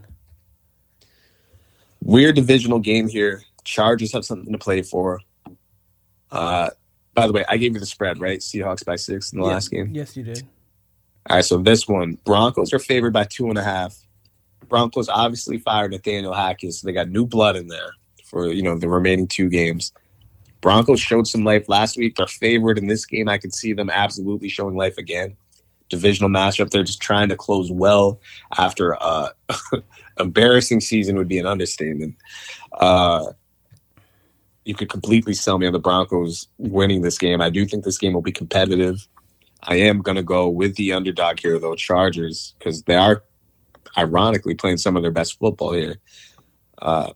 Weird 2.02 2.36
divisional 2.36 2.80
game 2.80 3.08
here. 3.08 3.44
Chargers 3.64 4.12
have 4.14 4.26
something 4.26 4.52
to 4.52 4.58
play 4.58 4.82
for. 4.82 5.22
Uh, 6.32 6.70
by 7.14 7.28
the 7.28 7.34
way, 7.34 7.46
I 7.48 7.58
gave 7.58 7.74
you 7.74 7.80
the 7.80 7.86
spread, 7.86 8.20
right? 8.20 8.40
Seahawks 8.40 8.86
by 8.86 8.96
six 8.96 9.32
in 9.32 9.40
the 9.40 9.46
yeah, 9.46 9.54
last 9.54 9.72
game. 9.72 9.92
Yes, 9.94 10.18
you 10.18 10.24
did. 10.24 10.44
All 11.30 11.38
right, 11.38 11.46
so 11.46 11.58
this 11.58 11.88
one, 11.88 12.18
Broncos 12.26 12.74
are 12.74 12.80
favored 12.80 13.14
by 13.14 13.24
two 13.24 13.50
and 13.50 13.58
a 13.58 13.64
half. 13.64 13.98
Broncos 14.68 15.10
obviously 15.10 15.60
fired 15.60 15.92
Nathaniel 15.92 16.34
Hackett, 16.34 16.74
so 16.74 16.86
they 16.86 16.94
got 16.94 17.10
new 17.10 17.26
blood 17.26 17.56
in 17.56 17.68
there 17.68 17.92
for 18.24 18.52
you 18.52 18.64
know 18.64 18.78
the 18.78 18.90
remaining 18.90 19.28
two 19.28 19.50
games. 19.50 19.94
Broncos 20.66 21.00
showed 21.00 21.28
some 21.28 21.44
life 21.44 21.70
last 21.70 21.96
week. 21.96 22.16
They're 22.16 22.26
favored 22.26 22.80
in 22.80 22.88
this 22.88 23.06
game. 23.06 23.30
I 23.30 23.38
could 23.38 23.54
see 23.54 23.74
them 23.74 23.88
absolutely 23.88 24.50
showing 24.50 24.76
life 24.76 24.98
again. 24.98 25.38
Divisional 25.90 26.32
matchup. 26.32 26.72
They're 26.72 26.82
just 26.84 27.00
trying 27.00 27.30
to 27.30 27.36
close 27.36 27.72
well 27.72 28.20
after 28.58 28.94
a 28.94 29.30
embarrassing 30.20 30.82
season 30.82 31.18
would 31.18 31.28
be 31.28 31.38
an 31.38 31.46
understatement. 31.46 32.16
Uh, 32.74 33.34
you 34.64 34.74
could 34.74 34.90
completely 34.90 35.36
sell 35.36 35.60
me 35.60 35.68
on 35.68 35.74
the 35.74 35.78
Broncos 35.78 36.48
winning 36.58 37.04
this 37.04 37.20
game. 37.20 37.42
I 37.42 37.52
do 37.52 37.68
think 37.68 37.84
this 37.84 38.00
game 38.00 38.14
will 38.14 38.24
be 38.24 38.32
competitive. 38.32 39.08
I 39.62 39.76
am 39.76 40.02
going 40.02 40.18
to 40.18 40.24
go 40.24 40.50
with 40.50 40.78
the 40.78 40.94
underdog 40.94 41.42
here, 41.42 41.60
though, 41.60 41.76
Chargers, 41.76 42.56
because 42.58 42.82
they 42.82 42.96
are 42.96 43.24
ironically 44.00 44.56
playing 44.56 44.78
some 44.78 44.98
of 44.98 45.04
their 45.04 45.12
best 45.12 45.38
football 45.38 45.74
here. 45.74 45.98
Uh, 46.82 47.14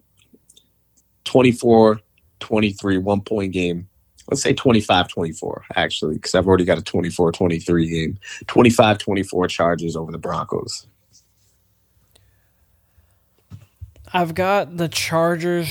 24 1.24 2.02
23, 2.40 2.98
one 2.98 3.22
point 3.22 3.53
game. 3.53 3.88
Let's 4.30 4.44
say 4.44 4.53
25 4.53 5.07
24, 5.07 5.66
actually, 5.76 6.16
because 6.16 6.36
I've 6.36 6.48
already 6.48 6.66
got 6.66 6.78
a 6.78 6.84
24 6.84 7.32
23 7.32 7.90
game. 7.90 8.20
25 8.48 8.98
24 8.99 9.48
Chargers 9.48 9.95
over 9.95 10.11
the 10.11 10.20
Broncos. 10.20 10.86
I've 14.14 14.34
got 14.34 14.78
the 14.78 14.88
Chargers 14.88 15.70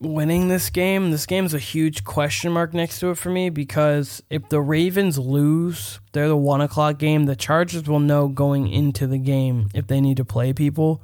winning 0.00 0.48
this 0.48 0.70
game. 0.70 1.10
This 1.10 1.26
game 1.26 1.44
is 1.44 1.54
a 1.54 1.58
huge 1.58 2.04
question 2.04 2.52
mark 2.52 2.74
next 2.74 3.00
to 3.00 3.10
it 3.10 3.16
for 3.16 3.30
me 3.30 3.50
because 3.50 4.22
if 4.30 4.48
the 4.48 4.60
Ravens 4.60 5.18
lose, 5.18 6.00
they're 6.12 6.28
the 6.28 6.36
one 6.36 6.60
o'clock 6.60 6.98
game. 6.98 7.24
The 7.24 7.36
Chargers 7.36 7.88
will 7.88 8.00
know 8.00 8.28
going 8.28 8.68
into 8.68 9.06
the 9.06 9.18
game 9.18 9.68
if 9.74 9.86
they 9.86 10.00
need 10.00 10.18
to 10.18 10.24
play 10.24 10.52
people. 10.52 11.02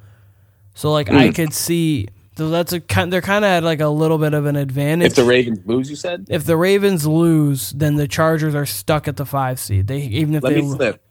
So 0.75 0.91
like 0.91 1.07
mm. 1.07 1.17
I 1.17 1.27
hmm. 1.27 1.33
could 1.33 1.53
see 1.53 2.07
so 2.35 2.49
that's 2.49 2.73
a 2.73 2.79
they're 2.79 3.21
kind 3.21 3.45
of 3.45 3.49
at 3.49 3.63
like 3.63 3.79
a 3.79 3.87
little 3.87 4.17
bit 4.17 4.33
of 4.33 4.45
an 4.45 4.55
advantage. 4.55 5.07
If 5.07 5.15
the 5.15 5.23
Ravens 5.23 5.59
lose, 5.65 5.89
you 5.89 5.95
said. 5.95 6.27
If 6.29 6.45
the 6.45 6.57
Ravens 6.57 7.05
lose, 7.05 7.71
then 7.71 7.95
the 7.95 8.07
Chargers 8.07 8.55
are 8.55 8.65
stuck 8.65 9.07
at 9.07 9.17
the 9.17 9.25
five 9.25 9.59
seed. 9.59 9.87
They 9.87 10.01
even 10.01 10.35
if 10.35 10.43
let 10.43 10.53
they 10.53 10.61
me 10.61 10.75
flip. 10.75 11.01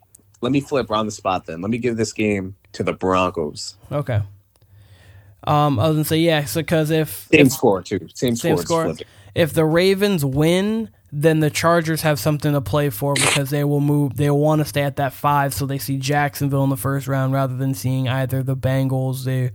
Let 0.41 0.51
me 0.51 0.61
flip 0.61 0.91
on 0.91 1.07
the 1.07 1.13
spot. 1.13 1.47
Then 1.47 1.61
let 1.61 1.71
me 1.71 1.79
give 1.79 1.97
this 1.97 2.13
game 2.13 2.57
to 2.73 2.83
the 2.83 2.93
Broncos. 2.93 3.77
Okay. 3.93 4.23
Um, 5.45 5.79
I 5.79 5.89
was 5.89 5.97
gonna 5.97 6.05
say 6.05 6.19
yeah, 6.19 6.47
because 6.55 6.89
so 6.89 6.95
if 6.95 7.29
same 7.31 7.47
if, 7.47 7.53
score 7.53 7.83
too, 7.83 8.09
same, 8.15 8.37
same 8.37 8.57
score. 8.57 8.95
If 9.35 9.55
the 9.55 9.65
Ravens 9.65 10.25
win, 10.25 10.91
then 11.11 11.41
the 11.41 11.51
Chargers 11.51 12.03
have 12.03 12.19
something 12.19 12.53
to 12.53 12.61
play 12.61 12.91
for 12.91 13.15
because 13.15 13.51
they 13.51 13.65
will 13.65 13.81
move. 13.81 14.17
They 14.17 14.31
will 14.31 14.41
want 14.41 14.61
to 14.61 14.65
stay 14.65 14.83
at 14.83 14.97
that 14.97 15.13
five, 15.13 15.55
so 15.55 15.67
they 15.67 15.79
see 15.79 15.99
Jacksonville 15.99 16.65
in 16.65 16.71
the 16.71 16.77
first 16.77 17.07
round 17.07 17.33
rather 17.33 17.57
than 17.57 17.75
seeing 17.75 18.09
either 18.09 18.43
the 18.43 18.57
Bengals. 18.57 19.25
They 19.25 19.53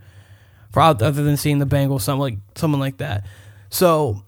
for 0.78 0.82
other 0.82 1.24
than 1.24 1.38
seeing 1.38 1.58
the 1.58 1.66
Bengals, 1.66 2.02
something 2.02 2.22
like 2.22 2.38
someone 2.54 2.80
like 2.80 2.98
that. 2.98 3.26
So 3.72 4.24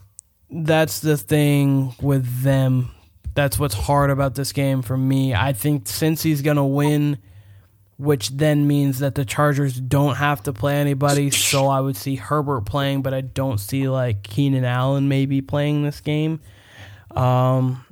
that's 0.49 0.99
the 0.99 1.15
thing 1.15 1.93
with 2.01 2.41
them. 2.41 2.89
That's 3.35 3.59
what's 3.59 3.75
hard 3.75 4.09
about 4.09 4.33
this 4.33 4.51
game 4.51 4.81
for 4.81 4.97
me. 4.97 5.35
I 5.35 5.53
think 5.53 5.87
since 5.87 6.23
he's 6.23 6.41
gonna 6.41 6.65
win, 6.65 7.19
which 7.97 8.29
then 8.29 8.65
means 8.67 8.97
that 8.97 9.13
the 9.13 9.25
Chargers 9.25 9.79
don't 9.79 10.15
have 10.15 10.41
to 10.43 10.53
play 10.53 10.77
anybody. 10.77 11.29
So 11.29 11.67
I 11.67 11.81
would 11.81 11.95
see 11.95 12.15
Herbert 12.15 12.61
playing, 12.61 13.03
but 13.03 13.13
I 13.13 13.21
don't 13.21 13.59
see 13.59 13.87
like 13.87 14.23
Keenan 14.23 14.65
Allen 14.65 15.07
maybe 15.07 15.41
playing 15.41 15.83
this 15.83 16.01
game. 16.01 16.39
Um, 17.11 17.85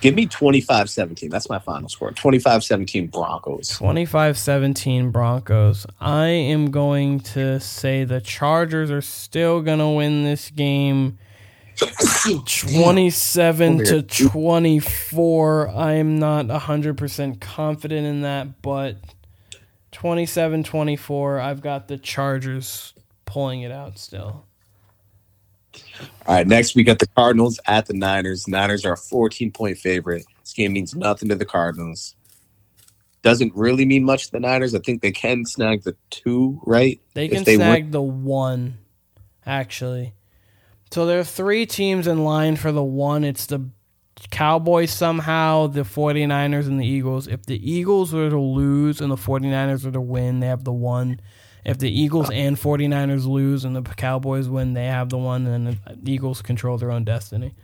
Give 0.00 0.14
me 0.14 0.26
25 0.26 0.88
17. 0.88 1.28
That's 1.28 1.48
my 1.48 1.58
final 1.58 1.88
score. 1.88 2.12
25 2.12 2.62
17 2.62 3.08
Broncos. 3.08 3.68
25 3.70 4.38
17 4.38 5.10
Broncos. 5.10 5.86
I 6.00 6.28
am 6.28 6.70
going 6.70 7.20
to 7.20 7.58
say 7.58 8.04
the 8.04 8.20
Chargers 8.20 8.90
are 8.90 9.02
still 9.02 9.60
going 9.60 9.80
to 9.80 9.88
win 9.88 10.24
this 10.24 10.50
game 10.50 11.18
27 11.76 13.84
to 13.84 14.02
24. 14.02 15.68
I 15.68 15.92
am 15.94 16.18
not 16.18 16.46
100% 16.46 17.40
confident 17.40 18.06
in 18.06 18.22
that, 18.22 18.62
but 18.62 18.96
27 19.92 20.64
24. 20.64 21.40
I've 21.40 21.60
got 21.60 21.88
the 21.88 21.98
Chargers 21.98 22.94
pulling 23.24 23.62
it 23.62 23.70
out 23.70 23.98
still. 23.98 24.44
All 26.26 26.34
right, 26.34 26.46
next 26.46 26.74
we 26.74 26.84
got 26.84 26.98
the 26.98 27.06
Cardinals 27.06 27.58
at 27.66 27.86
the 27.86 27.94
Niners. 27.94 28.46
Niners 28.46 28.84
are 28.84 28.92
a 28.92 28.96
14 28.96 29.50
point 29.52 29.78
favorite. 29.78 30.24
This 30.40 30.52
game 30.52 30.72
means 30.72 30.94
nothing 30.94 31.28
to 31.28 31.34
the 31.34 31.44
Cardinals. 31.44 32.14
Doesn't 33.22 33.54
really 33.54 33.84
mean 33.84 34.04
much 34.04 34.26
to 34.26 34.32
the 34.32 34.40
Niners. 34.40 34.74
I 34.74 34.78
think 34.78 35.02
they 35.02 35.10
can 35.10 35.44
snag 35.44 35.82
the 35.82 35.96
two, 36.10 36.60
right? 36.64 37.00
They 37.14 37.28
can 37.28 37.44
they 37.44 37.56
snag 37.56 37.84
win. 37.84 37.90
the 37.90 38.02
one, 38.02 38.78
actually. 39.44 40.14
So 40.90 41.04
there 41.04 41.18
are 41.18 41.24
three 41.24 41.66
teams 41.66 42.06
in 42.06 42.24
line 42.24 42.56
for 42.56 42.72
the 42.72 42.82
one. 42.82 43.24
It's 43.24 43.46
the 43.46 43.68
Cowboys 44.30 44.92
somehow, 44.92 45.68
the 45.68 45.82
49ers, 45.82 46.66
and 46.66 46.80
the 46.80 46.86
Eagles. 46.86 47.28
If 47.28 47.46
the 47.46 47.70
Eagles 47.70 48.12
were 48.12 48.30
to 48.30 48.40
lose 48.40 49.00
and 49.00 49.10
the 49.10 49.16
49ers 49.16 49.84
were 49.84 49.92
to 49.92 50.00
win, 50.00 50.40
they 50.40 50.48
have 50.48 50.64
the 50.64 50.72
one. 50.72 51.20
If 51.64 51.78
the 51.78 51.90
Eagles 51.90 52.30
and 52.30 52.56
49ers 52.56 53.26
lose 53.26 53.64
and 53.64 53.76
the 53.76 53.82
Cowboys 53.82 54.48
win, 54.48 54.74
they 54.74 54.86
have 54.86 55.10
the 55.10 55.18
one, 55.18 55.46
and 55.46 55.78
the 55.86 56.12
Eagles 56.12 56.40
control 56.42 56.78
their 56.78 56.90
own 56.90 57.04
destiny. 57.04 57.54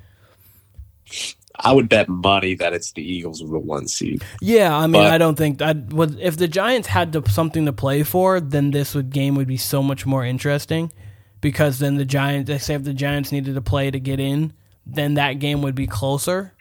I 1.56 1.72
would 1.72 1.88
bet 1.88 2.08
money 2.08 2.54
that 2.56 2.72
it's 2.72 2.92
the 2.92 3.02
Eagles 3.02 3.40
with 3.40 3.52
the 3.52 3.58
one 3.58 3.86
seed. 3.86 4.24
Yeah, 4.40 4.76
I 4.76 4.86
mean, 4.86 5.02
but, 5.02 5.12
I 5.12 5.18
don't 5.18 5.36
think 5.36 5.58
that 5.58 5.92
would. 5.92 6.18
If 6.18 6.36
the 6.36 6.48
Giants 6.48 6.88
had 6.88 7.12
to, 7.12 7.22
something 7.30 7.64
to 7.66 7.72
play 7.72 8.02
for, 8.02 8.40
then 8.40 8.72
this 8.72 8.94
would 8.94 9.10
game 9.10 9.36
would 9.36 9.46
be 9.46 9.56
so 9.56 9.82
much 9.82 10.04
more 10.04 10.24
interesting, 10.24 10.92
because 11.40 11.78
then 11.78 11.96
the 11.96 12.04
Giants. 12.04 12.48
They 12.48 12.58
say 12.58 12.74
if 12.74 12.82
the 12.82 12.92
Giants 12.92 13.30
needed 13.30 13.54
to 13.54 13.62
play 13.62 13.90
to 13.90 14.00
get 14.00 14.18
in, 14.18 14.52
then 14.84 15.14
that 15.14 15.34
game 15.34 15.62
would 15.62 15.76
be 15.76 15.86
closer. 15.86 16.52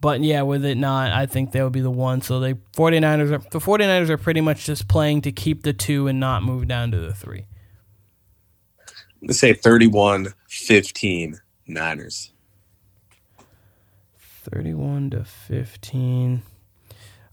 But 0.00 0.22
yeah, 0.22 0.42
with 0.42 0.64
it 0.64 0.76
not, 0.76 1.12
I 1.12 1.26
think 1.26 1.52
they 1.52 1.62
would 1.62 1.72
be 1.72 1.80
the 1.80 1.90
one. 1.90 2.22
So 2.22 2.40
they 2.40 2.54
49ers 2.54 3.32
are 3.32 3.50
the 3.50 3.58
49ers 3.58 4.08
are 4.08 4.16
pretty 4.16 4.40
much 4.40 4.64
just 4.64 4.88
playing 4.88 5.22
to 5.22 5.32
keep 5.32 5.62
the 5.62 5.72
two 5.72 6.06
and 6.06 6.18
not 6.18 6.42
move 6.42 6.66
down 6.66 6.90
to 6.92 6.98
the 6.98 7.12
three. 7.12 7.46
Let's 9.22 9.38
say 9.38 9.52
31-15 9.52 11.40
Niners. 11.66 12.32
31 14.18 15.10
to 15.10 15.24
15. 15.24 16.42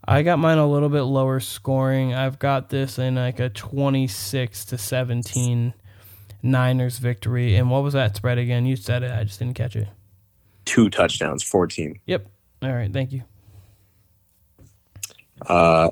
I 0.05 0.23
got 0.23 0.39
mine 0.39 0.57
a 0.57 0.69
little 0.69 0.89
bit 0.89 1.03
lower 1.03 1.39
scoring. 1.39 2.13
I've 2.13 2.39
got 2.39 2.69
this 2.69 2.99
in 2.99 3.15
like 3.15 3.39
a 3.39 3.49
26 3.49 4.65
to 4.65 4.77
17 4.77 5.73
Niners 6.43 6.97
victory. 6.99 7.55
And 7.55 7.71
what 7.71 7.83
was 7.83 7.93
that 7.93 8.15
spread 8.15 8.37
again? 8.37 8.65
You 8.65 8.75
said 8.75 9.03
it. 9.03 9.11
I 9.11 9.23
just 9.23 9.39
didn't 9.39 9.55
catch 9.55 9.75
it. 9.75 9.87
Two 10.65 10.89
touchdowns, 10.89 11.43
14. 11.43 11.99
Yep. 12.05 12.27
All 12.61 12.73
right. 12.73 12.91
Thank 12.91 13.11
you. 13.11 13.23
Uh, 15.45 15.89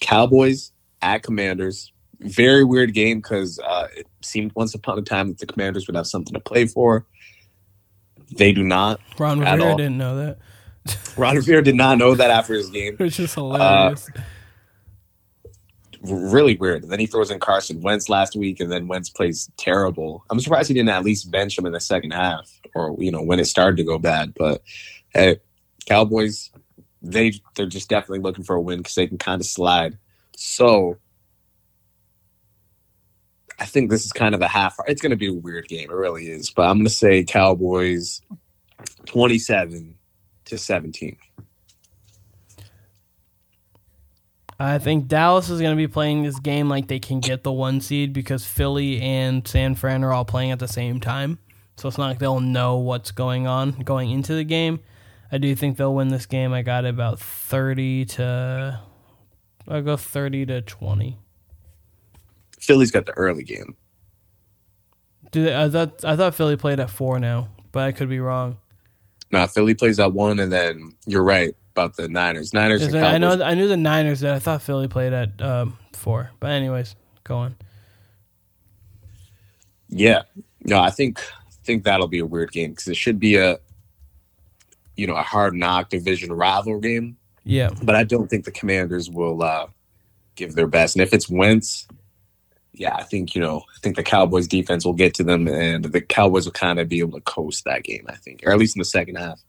Cowboys 0.00 0.72
at 1.02 1.22
Commanders. 1.22 1.92
Very 2.20 2.64
weird 2.64 2.94
game 2.94 3.18
because 3.18 3.58
uh, 3.60 3.88
it 3.96 4.06
seemed 4.22 4.52
once 4.54 4.74
upon 4.74 4.98
a 4.98 5.02
time 5.02 5.28
that 5.28 5.38
the 5.38 5.46
Commanders 5.46 5.86
would 5.86 5.96
have 5.96 6.06
something 6.06 6.34
to 6.34 6.40
play 6.40 6.66
for. 6.66 7.06
They 8.36 8.52
do 8.52 8.62
not. 8.64 9.00
Ron 9.18 9.40
Rivera 9.40 9.70
all. 9.70 9.76
didn't 9.76 9.98
know 9.98 10.16
that. 10.16 10.38
Ron 11.16 11.36
Rivera 11.36 11.62
did 11.62 11.76
not 11.76 11.98
know 11.98 12.14
that 12.14 12.30
after 12.30 12.54
his 12.54 12.70
game. 12.70 12.96
Which 12.98 13.20
is 13.20 13.34
hilarious. 13.34 14.08
Really 16.02 16.56
weird. 16.56 16.82
And 16.82 16.92
then 16.92 17.00
he 17.00 17.06
throws 17.06 17.30
in 17.30 17.40
Carson 17.40 17.80
Wentz 17.80 18.08
last 18.08 18.36
week, 18.36 18.60
and 18.60 18.70
then 18.70 18.86
Wentz 18.86 19.10
plays 19.10 19.50
terrible. 19.56 20.24
I'm 20.30 20.38
surprised 20.40 20.68
he 20.68 20.74
didn't 20.74 20.90
at 20.90 21.04
least 21.04 21.30
bench 21.30 21.58
him 21.58 21.66
in 21.66 21.72
the 21.72 21.80
second 21.80 22.12
half, 22.12 22.48
or 22.74 22.96
you 22.98 23.10
know 23.10 23.22
when 23.22 23.40
it 23.40 23.46
started 23.46 23.76
to 23.78 23.84
go 23.84 23.98
bad. 23.98 24.32
But 24.34 24.62
hey, 25.12 25.38
Cowboys, 25.88 26.50
they 27.02 27.32
they're 27.56 27.66
just 27.66 27.88
definitely 27.88 28.20
looking 28.20 28.44
for 28.44 28.56
a 28.56 28.60
win 28.60 28.78
because 28.78 28.94
they 28.94 29.06
can 29.06 29.18
kind 29.18 29.40
of 29.40 29.46
slide. 29.46 29.98
So 30.36 30.98
I 33.58 33.64
think 33.64 33.90
this 33.90 34.04
is 34.04 34.12
kind 34.12 34.34
of 34.34 34.40
a 34.42 34.48
half. 34.48 34.76
It's 34.86 35.02
going 35.02 35.10
to 35.10 35.16
be 35.16 35.28
a 35.28 35.32
weird 35.32 35.66
game. 35.68 35.90
It 35.90 35.94
really 35.94 36.28
is. 36.28 36.50
But 36.50 36.68
I'm 36.68 36.76
going 36.76 36.86
to 36.86 36.90
say 36.90 37.24
Cowboys 37.24 38.20
27 39.06 39.96
to 40.46 40.58
17. 40.58 41.16
I 44.60 44.78
think 44.78 45.06
Dallas 45.06 45.50
is 45.50 45.60
going 45.60 45.76
to 45.76 45.76
be 45.76 45.86
playing 45.86 46.24
this 46.24 46.40
game 46.40 46.68
like 46.68 46.88
they 46.88 46.98
can 46.98 47.20
get 47.20 47.44
the 47.44 47.52
one 47.52 47.80
seed 47.80 48.12
because 48.12 48.44
Philly 48.44 49.00
and 49.00 49.46
San 49.46 49.76
Fran 49.76 50.02
are 50.02 50.12
all 50.12 50.24
playing 50.24 50.50
at 50.50 50.58
the 50.58 50.66
same 50.66 51.00
time. 51.00 51.38
So 51.76 51.88
it's 51.88 51.96
not 51.96 52.08
like 52.08 52.18
they'll 52.18 52.40
know 52.40 52.76
what's 52.76 53.12
going 53.12 53.46
on 53.46 53.70
going 53.70 54.10
into 54.10 54.34
the 54.34 54.42
game. 54.42 54.80
I 55.30 55.38
do 55.38 55.54
think 55.54 55.76
they'll 55.76 55.94
win 55.94 56.08
this 56.08 56.26
game. 56.26 56.52
I 56.52 56.62
got 56.62 56.84
about 56.84 57.20
30 57.20 58.06
to. 58.06 58.80
I'll 59.68 59.82
go 59.82 59.96
30 59.96 60.46
to 60.46 60.62
20. 60.62 61.18
Philly's 62.60 62.90
got 62.90 63.06
the 63.06 63.12
early 63.12 63.44
game. 63.44 63.76
Do 65.30 65.44
they, 65.44 65.54
I 65.54 65.68
thought 65.68 66.04
I 66.04 66.16
thought 66.16 66.34
Philly 66.34 66.56
played 66.56 66.80
at 66.80 66.90
four 66.90 67.18
now, 67.18 67.48
but 67.72 67.84
I 67.84 67.92
could 67.92 68.08
be 68.08 68.18
wrong. 68.18 68.56
Now 69.30 69.46
Philly 69.46 69.74
plays 69.74 70.00
at 70.00 70.14
one, 70.14 70.38
and 70.38 70.50
then 70.50 70.92
you're 71.06 71.22
right 71.22 71.54
about 71.72 71.96
the 71.96 72.08
Niners. 72.08 72.54
Niners. 72.54 72.94
I 72.94 73.18
know 73.18 73.42
I 73.42 73.54
knew 73.54 73.68
the 73.68 73.76
Niners. 73.76 74.20
That 74.20 74.34
I 74.34 74.38
thought 74.38 74.62
Philly 74.62 74.88
played 74.88 75.12
at 75.12 75.40
um, 75.42 75.78
four. 75.92 76.30
But 76.40 76.50
anyways, 76.50 76.96
go 77.24 77.36
on. 77.36 77.56
Yeah. 79.88 80.22
No, 80.64 80.80
I 80.80 80.90
think 80.90 81.20
think 81.64 81.84
that'll 81.84 82.08
be 82.08 82.18
a 82.18 82.26
weird 82.26 82.50
game 82.50 82.70
because 82.70 82.88
it 82.88 82.96
should 82.96 83.20
be 83.20 83.36
a 83.36 83.58
you 84.98 85.06
know 85.06 85.16
a 85.16 85.22
hard 85.22 85.54
knock 85.54 85.88
division 85.88 86.32
rival 86.32 86.80
game. 86.80 87.16
Yeah, 87.44 87.70
but 87.82 87.94
I 87.94 88.04
don't 88.04 88.28
think 88.28 88.44
the 88.44 88.50
Commanders 88.50 89.08
will 89.08 89.42
uh, 89.42 89.68
give 90.34 90.54
their 90.54 90.66
best. 90.66 90.96
And 90.96 91.02
if 91.02 91.14
it's 91.14 91.30
Wentz, 91.30 91.86
yeah, 92.74 92.94
I 92.94 93.04
think 93.04 93.34
you 93.34 93.40
know, 93.40 93.60
I 93.60 93.78
think 93.80 93.96
the 93.96 94.02
Cowboys 94.02 94.48
defense 94.48 94.84
will 94.84 94.92
get 94.92 95.14
to 95.14 95.24
them, 95.24 95.46
and 95.48 95.84
the 95.84 96.00
Cowboys 96.00 96.44
will 96.44 96.52
kind 96.52 96.78
of 96.80 96.88
be 96.88 96.98
able 96.98 97.18
to 97.18 97.24
coast 97.24 97.64
that 97.64 97.84
game. 97.84 98.04
I 98.08 98.16
think, 98.16 98.42
or 98.44 98.52
at 98.52 98.58
least 98.58 98.76
in 98.76 98.80
the 98.80 98.84
second 98.84 99.14
half. 99.14 99.40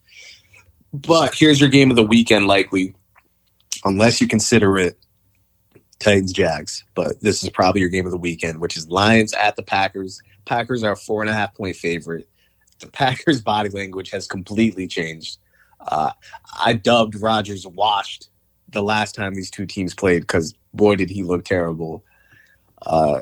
But 0.93 1.35
here's 1.35 1.59
your 1.59 1.69
game 1.69 1.89
of 1.89 1.95
the 1.95 2.03
weekend, 2.03 2.47
likely, 2.47 2.95
unless 3.83 4.21
you 4.21 4.27
consider 4.27 4.77
it 4.77 4.97
Titans 5.99 6.31
Jags. 6.31 6.83
But 6.95 7.19
this 7.21 7.43
is 7.43 7.49
probably 7.49 7.81
your 7.81 7.89
game 7.89 8.05
of 8.05 8.11
the 8.11 8.17
weekend, 8.17 8.59
which 8.59 8.77
is 8.77 8.87
Lions 8.87 9.33
at 9.33 9.55
the 9.55 9.63
Packers. 9.63 10.21
Packers 10.45 10.83
are 10.83 10.93
a 10.93 10.97
four 10.97 11.21
and 11.21 11.29
a 11.29 11.33
half 11.33 11.53
point 11.55 11.75
favorite. 11.75 12.27
The 12.79 12.87
Packers' 12.87 13.41
body 13.41 13.69
language 13.69 14.11
has 14.11 14.27
completely 14.27 14.87
changed. 14.87 15.37
Uh, 15.79 16.11
I 16.59 16.73
dubbed 16.73 17.15
Rodgers 17.21 17.65
washed 17.65 18.29
the 18.69 18.83
last 18.83 19.15
time 19.15 19.33
these 19.33 19.49
two 19.49 19.65
teams 19.65 19.93
played 19.93 20.21
because 20.21 20.53
boy 20.73 20.95
did 20.95 21.09
he 21.09 21.23
look 21.23 21.45
terrible. 21.45 22.03
Uh, 22.81 23.21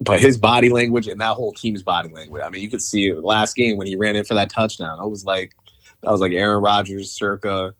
but 0.00 0.20
his 0.20 0.36
body 0.36 0.68
language 0.68 1.06
and 1.06 1.20
that 1.20 1.34
whole 1.34 1.52
team's 1.52 1.82
body 1.82 2.08
language. 2.08 2.42
I 2.44 2.50
mean, 2.50 2.62
you 2.62 2.70
could 2.70 2.82
see 2.82 3.08
it 3.08 3.22
last 3.22 3.54
game 3.54 3.76
when 3.76 3.86
he 3.86 3.94
ran 3.94 4.16
in 4.16 4.24
for 4.24 4.34
that 4.34 4.50
touchdown. 4.50 4.98
I 5.00 5.04
was 5.04 5.24
like, 5.24 5.54
that 6.02 6.10
was 6.10 6.20
like 6.20 6.32
Aaron 6.32 6.62
Rodgers 6.62 7.12
circa 7.12 7.74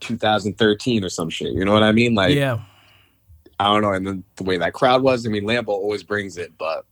2013 0.00 1.04
or 1.04 1.08
some 1.08 1.30
shit. 1.30 1.52
You 1.52 1.64
know 1.64 1.72
what 1.72 1.82
I 1.82 1.92
mean? 1.92 2.14
Like, 2.14 2.34
yeah. 2.34 2.60
I 3.58 3.72
don't 3.72 3.82
know. 3.82 3.92
And 3.92 4.06
then 4.06 4.24
the 4.36 4.44
way 4.44 4.58
that 4.58 4.74
crowd 4.74 5.02
was, 5.02 5.26
I 5.26 5.30
mean, 5.30 5.44
Lambeau 5.44 5.68
always 5.68 6.02
brings 6.02 6.36
it, 6.36 6.52
but 6.58 6.84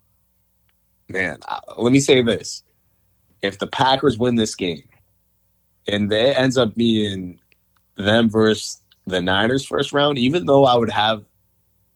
man, 1.09 1.39
I, 1.47 1.61
let 1.77 1.93
me 1.93 2.01
say 2.01 2.23
this: 2.23 2.63
if 3.43 3.59
the 3.59 3.67
Packers 3.67 4.19
win 4.19 4.37
this 4.37 4.55
game, 4.55 4.83
and 5.89 6.13
it 6.13 6.37
ends 6.37 6.57
up 6.57 6.75
being 6.75 7.39
them 7.97 8.29
versus 8.29 8.81
the 9.07 9.21
Niners 9.21 9.65
first 9.65 9.93
round, 9.93 10.19
even 10.19 10.47
though 10.47 10.65
I 10.65 10.77
would 10.77 10.91
have 10.91 11.25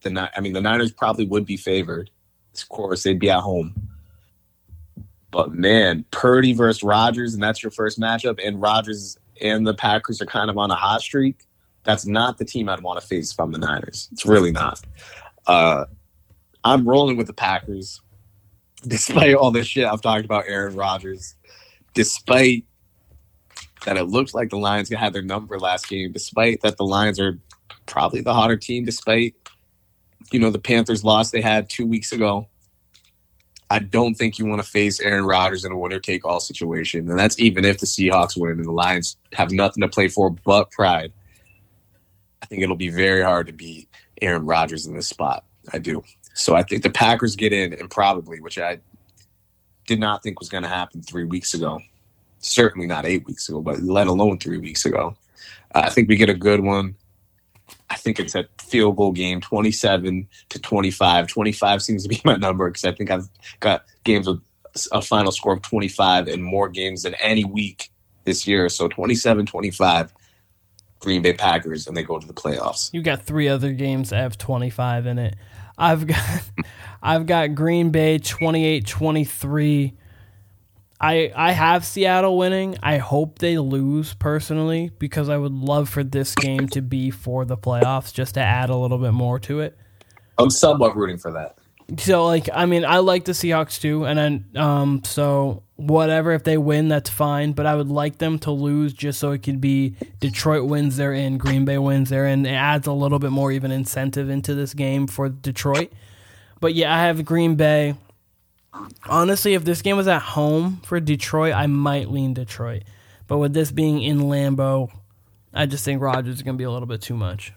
the 0.02 0.30
I 0.36 0.40
mean, 0.40 0.52
the 0.52 0.60
Niners 0.60 0.92
probably 0.92 1.26
would 1.26 1.44
be 1.44 1.56
favored. 1.56 2.10
Of 2.54 2.68
course, 2.68 3.02
they'd 3.02 3.18
be 3.18 3.30
at 3.30 3.40
home. 3.40 3.74
But 5.30 5.52
man, 5.54 6.04
Purdy 6.10 6.52
versus 6.52 6.82
Rodgers, 6.82 7.34
and 7.34 7.42
that's 7.42 7.62
your 7.62 7.70
first 7.70 8.00
matchup, 8.00 8.40
and 8.44 8.60
Rodgers 8.60 9.18
and 9.40 9.66
the 9.66 9.74
Packers 9.74 10.20
are 10.20 10.26
kind 10.26 10.50
of 10.50 10.58
on 10.58 10.70
a 10.70 10.74
hot 10.74 11.02
streak 11.02 11.46
that's 11.84 12.06
not 12.06 12.38
the 12.38 12.44
team 12.44 12.68
I'd 12.68 12.82
want 12.82 13.00
to 13.00 13.06
face 13.06 13.34
I'm 13.38 13.52
the 13.52 13.58
Niners. 13.58 14.08
It's 14.12 14.26
really 14.26 14.52
not. 14.52 14.80
Uh, 15.46 15.86
I'm 16.64 16.86
rolling 16.86 17.16
with 17.16 17.26
the 17.26 17.32
Packers, 17.32 18.00
despite 18.86 19.34
all 19.34 19.50
this 19.50 19.66
shit 19.66 19.86
I've 19.86 20.02
talked 20.02 20.24
about 20.24 20.44
Aaron 20.46 20.74
Rodgers, 20.74 21.34
despite 21.94 22.64
that 23.84 23.96
it 23.96 24.04
looks 24.04 24.34
like 24.34 24.50
the 24.50 24.58
Lions 24.58 24.90
had 24.90 25.12
their 25.12 25.22
number 25.22 25.58
last 25.58 25.88
game, 25.88 26.12
despite 26.12 26.60
that 26.62 26.76
the 26.76 26.84
Lions 26.84 27.18
are 27.18 27.38
probably 27.86 28.20
the 28.20 28.34
hotter 28.34 28.56
team, 28.56 28.84
despite 28.84 29.34
you 30.30 30.38
know 30.38 30.50
the 30.50 30.58
Panthers 30.58 31.04
loss 31.04 31.30
they 31.30 31.40
had 31.40 31.68
two 31.68 31.86
weeks 31.86 32.12
ago. 32.12 32.46
I 33.72 33.78
don't 33.78 34.14
think 34.16 34.38
you 34.38 34.46
want 34.46 34.60
to 34.60 34.68
face 34.68 34.98
Aaron 34.98 35.24
Rodgers 35.24 35.64
in 35.64 35.70
a 35.70 35.78
winner 35.78 36.00
take 36.00 36.24
all 36.24 36.40
situation, 36.40 37.08
and 37.08 37.18
that's 37.18 37.38
even 37.38 37.64
if 37.64 37.78
the 37.78 37.86
Seahawks 37.86 38.36
win 38.36 38.52
and 38.52 38.64
the 38.64 38.72
Lions 38.72 39.16
have 39.32 39.52
nothing 39.52 39.80
to 39.82 39.88
play 39.88 40.08
for 40.08 40.30
but 40.30 40.70
pride. 40.72 41.12
I 42.42 42.46
think 42.46 42.62
it'll 42.62 42.76
be 42.76 42.88
very 42.88 43.22
hard 43.22 43.46
to 43.46 43.52
beat 43.52 43.88
Aaron 44.20 44.44
Rodgers 44.44 44.86
in 44.86 44.96
this 44.96 45.06
spot. 45.06 45.44
I 45.72 45.78
do. 45.78 46.02
So 46.40 46.56
I 46.56 46.62
think 46.62 46.82
the 46.82 46.90
Packers 46.90 47.36
get 47.36 47.52
in, 47.52 47.76
probably, 47.88 48.40
which 48.40 48.58
I 48.58 48.78
did 49.86 50.00
not 50.00 50.22
think 50.22 50.40
was 50.40 50.48
going 50.48 50.62
to 50.62 50.68
happen 50.68 51.02
three 51.02 51.24
weeks 51.24 51.52
ago. 51.52 51.80
Certainly 52.38 52.86
not 52.86 53.04
eight 53.04 53.26
weeks 53.26 53.48
ago, 53.48 53.60
but 53.60 53.82
let 53.82 54.06
alone 54.06 54.38
three 54.38 54.56
weeks 54.56 54.86
ago. 54.86 55.16
Uh, 55.74 55.82
I 55.84 55.90
think 55.90 56.08
we 56.08 56.16
get 56.16 56.30
a 56.30 56.34
good 56.34 56.60
one. 56.60 56.96
I 57.90 57.96
think 57.96 58.18
it's 58.18 58.34
a 58.34 58.46
field 58.58 58.96
goal 58.96 59.12
game, 59.12 59.42
27 59.42 60.26
to 60.48 60.58
25. 60.58 61.26
25 61.26 61.82
seems 61.82 62.02
to 62.04 62.08
be 62.08 62.22
my 62.24 62.36
number 62.36 62.70
because 62.70 62.86
I 62.86 62.92
think 62.92 63.10
I've 63.10 63.28
got 63.60 63.84
games 64.04 64.26
with 64.26 64.40
a 64.92 65.02
final 65.02 65.32
score 65.32 65.52
of 65.52 65.62
25 65.62 66.26
and 66.28 66.42
more 66.42 66.70
games 66.70 67.02
than 67.02 67.14
any 67.16 67.44
week 67.44 67.90
this 68.24 68.46
year. 68.46 68.70
So 68.70 68.88
27 68.88 69.44
25. 69.44 70.14
Green 71.00 71.22
Bay 71.22 71.32
Packers 71.32 71.86
and 71.86 71.96
they 71.96 72.02
go 72.02 72.18
to 72.18 72.26
the 72.26 72.34
playoffs. 72.34 72.90
You 72.92 73.02
got 73.02 73.22
three 73.22 73.48
other 73.48 73.72
games 73.72 74.10
that 74.10 74.18
have 74.18 74.36
25 74.36 75.06
in 75.06 75.18
it. 75.18 75.34
I've 75.80 76.06
got 76.06 76.42
I've 77.02 77.26
got 77.26 77.54
Green 77.54 77.90
Bay 77.90 78.18
28-23. 78.18 79.94
I 81.00 81.32
I 81.34 81.52
have 81.52 81.86
Seattle 81.86 82.36
winning. 82.36 82.76
I 82.82 82.98
hope 82.98 83.38
they 83.38 83.56
lose 83.56 84.12
personally 84.12 84.90
because 84.98 85.30
I 85.30 85.38
would 85.38 85.52
love 85.52 85.88
for 85.88 86.04
this 86.04 86.34
game 86.34 86.68
to 86.68 86.82
be 86.82 87.10
for 87.10 87.46
the 87.46 87.56
playoffs 87.56 88.12
just 88.12 88.34
to 88.34 88.40
add 88.40 88.68
a 88.68 88.76
little 88.76 88.98
bit 88.98 89.12
more 89.12 89.38
to 89.40 89.60
it. 89.60 89.78
I'm 90.36 90.50
somewhat 90.50 90.94
rooting 90.94 91.16
for 91.16 91.32
that. 91.32 91.56
So 91.98 92.24
like 92.26 92.48
I 92.52 92.66
mean 92.66 92.84
I 92.84 92.98
like 92.98 93.24
the 93.24 93.32
Seahawks 93.32 93.80
too 93.80 94.04
and 94.04 94.18
then 94.18 94.44
um 94.56 95.02
so 95.04 95.62
whatever 95.76 96.32
if 96.32 96.44
they 96.44 96.58
win 96.58 96.88
that's 96.88 97.10
fine 97.10 97.52
but 97.52 97.66
I 97.66 97.74
would 97.74 97.88
like 97.88 98.18
them 98.18 98.38
to 98.40 98.50
lose 98.50 98.92
just 98.92 99.18
so 99.18 99.30
it 99.32 99.42
could 99.42 99.60
be 99.60 99.96
Detroit 100.20 100.68
wins 100.68 100.96
they're 100.96 101.14
in 101.14 101.38
Green 101.38 101.64
Bay 101.64 101.78
wins 101.78 102.10
they're 102.10 102.26
in 102.26 102.44
it 102.46 102.52
adds 102.52 102.86
a 102.86 102.92
little 102.92 103.18
bit 103.18 103.30
more 103.30 103.50
even 103.50 103.70
incentive 103.70 104.28
into 104.28 104.54
this 104.54 104.74
game 104.74 105.06
for 105.06 105.28
Detroit. 105.28 105.92
But 106.60 106.74
yeah, 106.74 106.94
I 106.94 107.04
have 107.06 107.24
Green 107.24 107.56
Bay. 107.56 107.94
Honestly, 109.06 109.54
if 109.54 109.64
this 109.64 109.82
game 109.82 109.96
was 109.96 110.06
at 110.06 110.22
home 110.22 110.80
for 110.84 111.00
Detroit, 111.00 111.54
I 111.54 111.66
might 111.66 112.10
lean 112.10 112.34
Detroit. 112.34 112.82
But 113.26 113.38
with 113.38 113.54
this 113.54 113.72
being 113.72 114.02
in 114.02 114.20
Lambeau, 114.20 114.90
I 115.52 115.66
just 115.66 115.84
think 115.84 116.00
Rodgers 116.00 116.36
is 116.36 116.42
going 116.42 116.56
to 116.56 116.58
be 116.58 116.64
a 116.64 116.70
little 116.70 116.86
bit 116.86 117.00
too 117.00 117.16
much. 117.16 117.52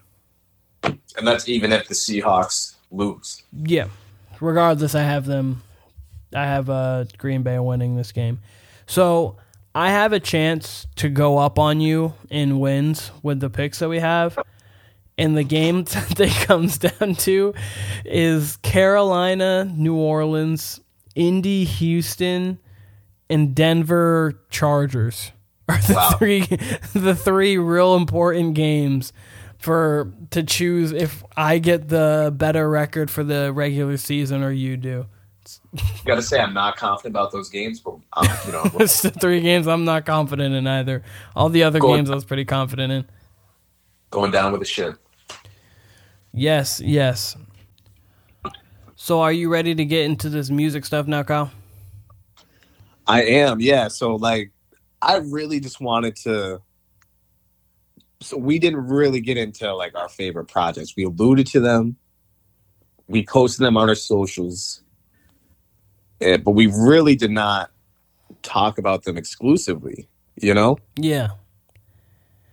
And 0.83 1.27
that's 1.27 1.47
even 1.47 1.71
if 1.71 1.87
the 1.87 1.93
Seahawks 1.93 2.75
lose. 2.91 3.43
Yeah. 3.51 3.87
Regardless, 4.43 4.93
I 4.93 5.03
have 5.03 5.25
them 5.25 5.63
I 6.35 6.45
have 6.45 6.69
uh, 6.69 7.05
Green 7.17 7.43
Bay 7.43 7.59
winning 7.59 7.95
this 7.95 8.11
game. 8.11 8.39
So 8.87 9.37
I 9.75 9.89
have 9.91 10.13
a 10.13 10.19
chance 10.19 10.87
to 10.97 11.09
go 11.09 11.37
up 11.37 11.57
on 11.59 11.79
you 11.79 12.13
in 12.29 12.59
wins 12.59 13.11
with 13.21 13.39
the 13.39 13.49
picks 13.49 13.79
that 13.79 13.89
we 13.89 13.99
have. 13.99 14.37
And 15.17 15.37
the 15.37 15.43
game 15.43 15.83
that 15.83 16.19
it 16.19 16.33
comes 16.47 16.77
down 16.79 17.15
to 17.15 17.53
is 18.03 18.57
Carolina, 18.57 19.65
New 19.75 19.95
Orleans, 19.95 20.81
Indy, 21.15 21.65
Houston, 21.65 22.59
and 23.29 23.55
Denver 23.55 24.41
Chargers 24.49 25.31
are 25.69 25.77
the 25.77 25.93
Wow. 25.93 26.09
three 26.17 26.41
the 26.93 27.15
three 27.15 27.57
real 27.57 27.95
important 27.95 28.55
games 28.55 29.13
for 29.63 30.11
to 30.31 30.43
choose 30.43 30.91
if 30.91 31.23
I 31.37 31.57
get 31.57 31.87
the 31.87 32.33
better 32.35 32.69
record 32.69 33.09
for 33.09 33.23
the 33.23 33.53
regular 33.53 33.95
season 33.95 34.43
or 34.43 34.51
you 34.51 34.75
do. 34.75 35.05
Gotta 36.05 36.21
say, 36.21 36.37
I'm 36.37 36.53
not 36.53 36.75
confident 36.75 37.13
about 37.13 37.31
those 37.31 37.49
games, 37.49 37.79
but 37.79 37.95
um, 38.11 38.27
you 38.45 38.51
know, 38.51 38.63
It's 38.81 39.01
the 39.01 39.09
three 39.09 39.39
games 39.39 39.65
I'm 39.65 39.85
not 39.85 40.05
confident 40.05 40.53
in 40.53 40.67
either. 40.67 41.01
All 41.33 41.47
the 41.47 41.63
other 41.63 41.79
Go 41.79 41.91
on. 41.91 41.97
games 41.99 42.11
I 42.11 42.15
was 42.15 42.25
pretty 42.25 42.43
confident 42.43 42.91
in. 42.91 43.05
going 44.11 44.31
down 44.31 44.51
with 44.51 44.59
the 44.59 44.65
ship. 44.67 44.97
Yes, 46.33 46.81
yes. 46.81 47.37
So 48.95 49.21
are 49.21 49.31
you 49.31 49.49
ready 49.49 49.73
to 49.75 49.85
get 49.85 50.03
into 50.05 50.27
this 50.27 50.49
music 50.49 50.83
stuff 50.83 51.07
now, 51.07 51.23
Kyle? 51.23 51.51
I 53.07 53.23
am, 53.23 53.61
yeah. 53.61 53.87
So 53.87 54.15
like, 54.15 54.51
I 55.01 55.17
really 55.17 55.61
just 55.61 55.79
wanted 55.79 56.17
to. 56.17 56.61
So 58.23 58.37
we 58.37 58.57
didn't 58.57 58.87
really 58.87 59.19
get 59.19 59.37
into 59.37 59.73
like 59.75 59.95
our 59.95 60.07
favorite 60.07 60.45
projects. 60.45 60.93
We 60.95 61.03
alluded 61.03 61.45
to 61.47 61.59
them. 61.59 61.97
We 63.07 63.25
posted 63.25 63.65
them 63.65 63.75
on 63.75 63.89
our 63.89 63.95
socials, 63.95 64.81
eh, 66.21 66.37
but 66.37 66.51
we 66.51 66.67
really 66.67 67.15
did 67.15 67.31
not 67.31 67.69
talk 68.41 68.77
about 68.77 69.03
them 69.03 69.17
exclusively. 69.17 70.07
You 70.41 70.53
know, 70.53 70.77
Yeah. 70.97 71.31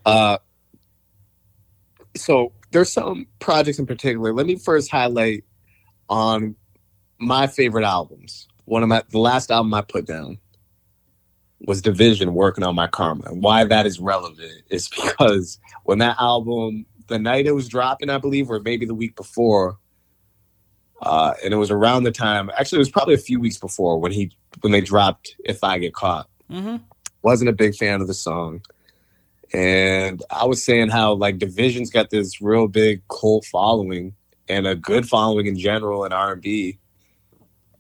uh, 0.05 0.39
so 2.17 2.53
there's 2.73 2.93
some 2.93 3.27
projects 3.39 3.79
in 3.79 3.87
particular. 3.87 4.35
Let 4.35 4.47
me 4.47 4.57
first 4.57 4.91
highlight 4.91 5.45
on 6.09 6.57
my 7.19 7.47
favorite 7.47 7.85
albums. 7.85 8.49
One 8.65 8.83
of 8.83 8.89
my 8.89 9.03
the 9.11 9.19
last 9.19 9.51
album 9.51 9.73
I 9.73 9.83
put 9.83 10.07
down 10.07 10.39
was 11.61 11.83
Division 11.83 12.35
working 12.35 12.65
on 12.65 12.75
my 12.75 12.87
karma. 12.87 13.25
And 13.27 13.43
why 13.43 13.65
that 13.65 13.87
is 13.87 14.01
relevant 14.01 14.63
is 14.71 14.89
because 14.97 15.59
when 15.85 15.99
that 15.99 16.17
album, 16.19 16.87
the 17.09 17.19
night 17.19 17.47
it 17.47 17.53
was 17.53 17.69
dropping, 17.69 18.11
I 18.11 18.19
believe, 18.19 18.51
or 18.51 18.61
maybe 18.61 18.87
the 18.87 18.95
week 18.95 19.17
before, 19.17 19.79
uh, 21.03 21.35
and 21.43 21.55
it 21.55 21.57
was 21.57 21.71
around 21.71 22.05
the 22.05 22.13
time. 22.13 22.51
Actually, 22.57 22.77
it 22.77 22.81
was 22.81 22.91
probably 22.91 23.15
a 23.15 23.19
few 23.19 23.41
weeks 23.41 23.59
before 23.59 23.99
when 23.99 24.13
he 24.13 24.31
when 24.61 24.73
they 24.73 24.81
dropped 24.81 25.35
"If 25.45 25.65
I 25.65 25.79
Get 25.79 25.95
Caught." 25.95 26.29
Mm-hmm. 26.51 26.77
wasn't 27.23 27.49
a 27.49 27.55
big 27.55 27.77
fan 27.77 28.01
of 28.01 28.09
the 28.09 28.15
song. 28.15 28.61
And 29.53 30.23
I 30.31 30.45
was 30.47 30.65
saying 30.65 30.89
how 30.89 31.13
like 31.15 31.39
Division's 31.39 31.91
got 31.91 32.11
this 32.11 32.41
real 32.41 32.69
big 32.69 33.03
cult 33.09 33.45
following 33.45 34.15
and 34.49 34.67
a 34.67 34.75
good 34.75 35.09
following 35.09 35.47
in 35.47 35.57
general 35.57 36.05
in 36.05 36.13
R 36.13 36.33
and 36.33 36.43
B. 36.43 36.79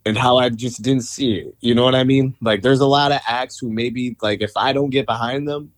And 0.06 0.16
how 0.16 0.38
I 0.38 0.48
just 0.48 0.80
didn't 0.82 1.02
see 1.02 1.34
it. 1.34 1.54
You 1.60 1.74
know 1.74 1.84
what 1.84 1.94
I 1.94 2.04
mean? 2.04 2.34
Like 2.40 2.62
there's 2.62 2.80
a 2.80 2.86
lot 2.86 3.12
of 3.12 3.20
acts 3.26 3.58
who 3.58 3.70
maybe 3.70 4.16
like 4.22 4.40
if 4.40 4.52
I 4.56 4.72
don't 4.72 4.90
get 4.90 5.06
behind 5.06 5.46
them, 5.46 5.72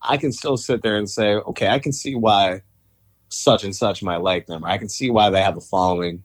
I 0.00 0.16
can 0.16 0.32
still 0.32 0.56
sit 0.56 0.82
there 0.82 0.96
and 0.96 1.10
say, 1.10 1.34
okay, 1.34 1.68
I 1.68 1.78
can 1.78 1.92
see 1.92 2.14
why 2.14 2.62
such 3.28 3.64
and 3.64 3.74
such 3.74 4.02
might 4.02 4.18
like 4.22 4.46
them. 4.46 4.64
I 4.64 4.78
can 4.78 4.88
see 4.88 5.10
why 5.10 5.30
they 5.30 5.42
have 5.42 5.56
a 5.56 5.60
following. 5.60 6.22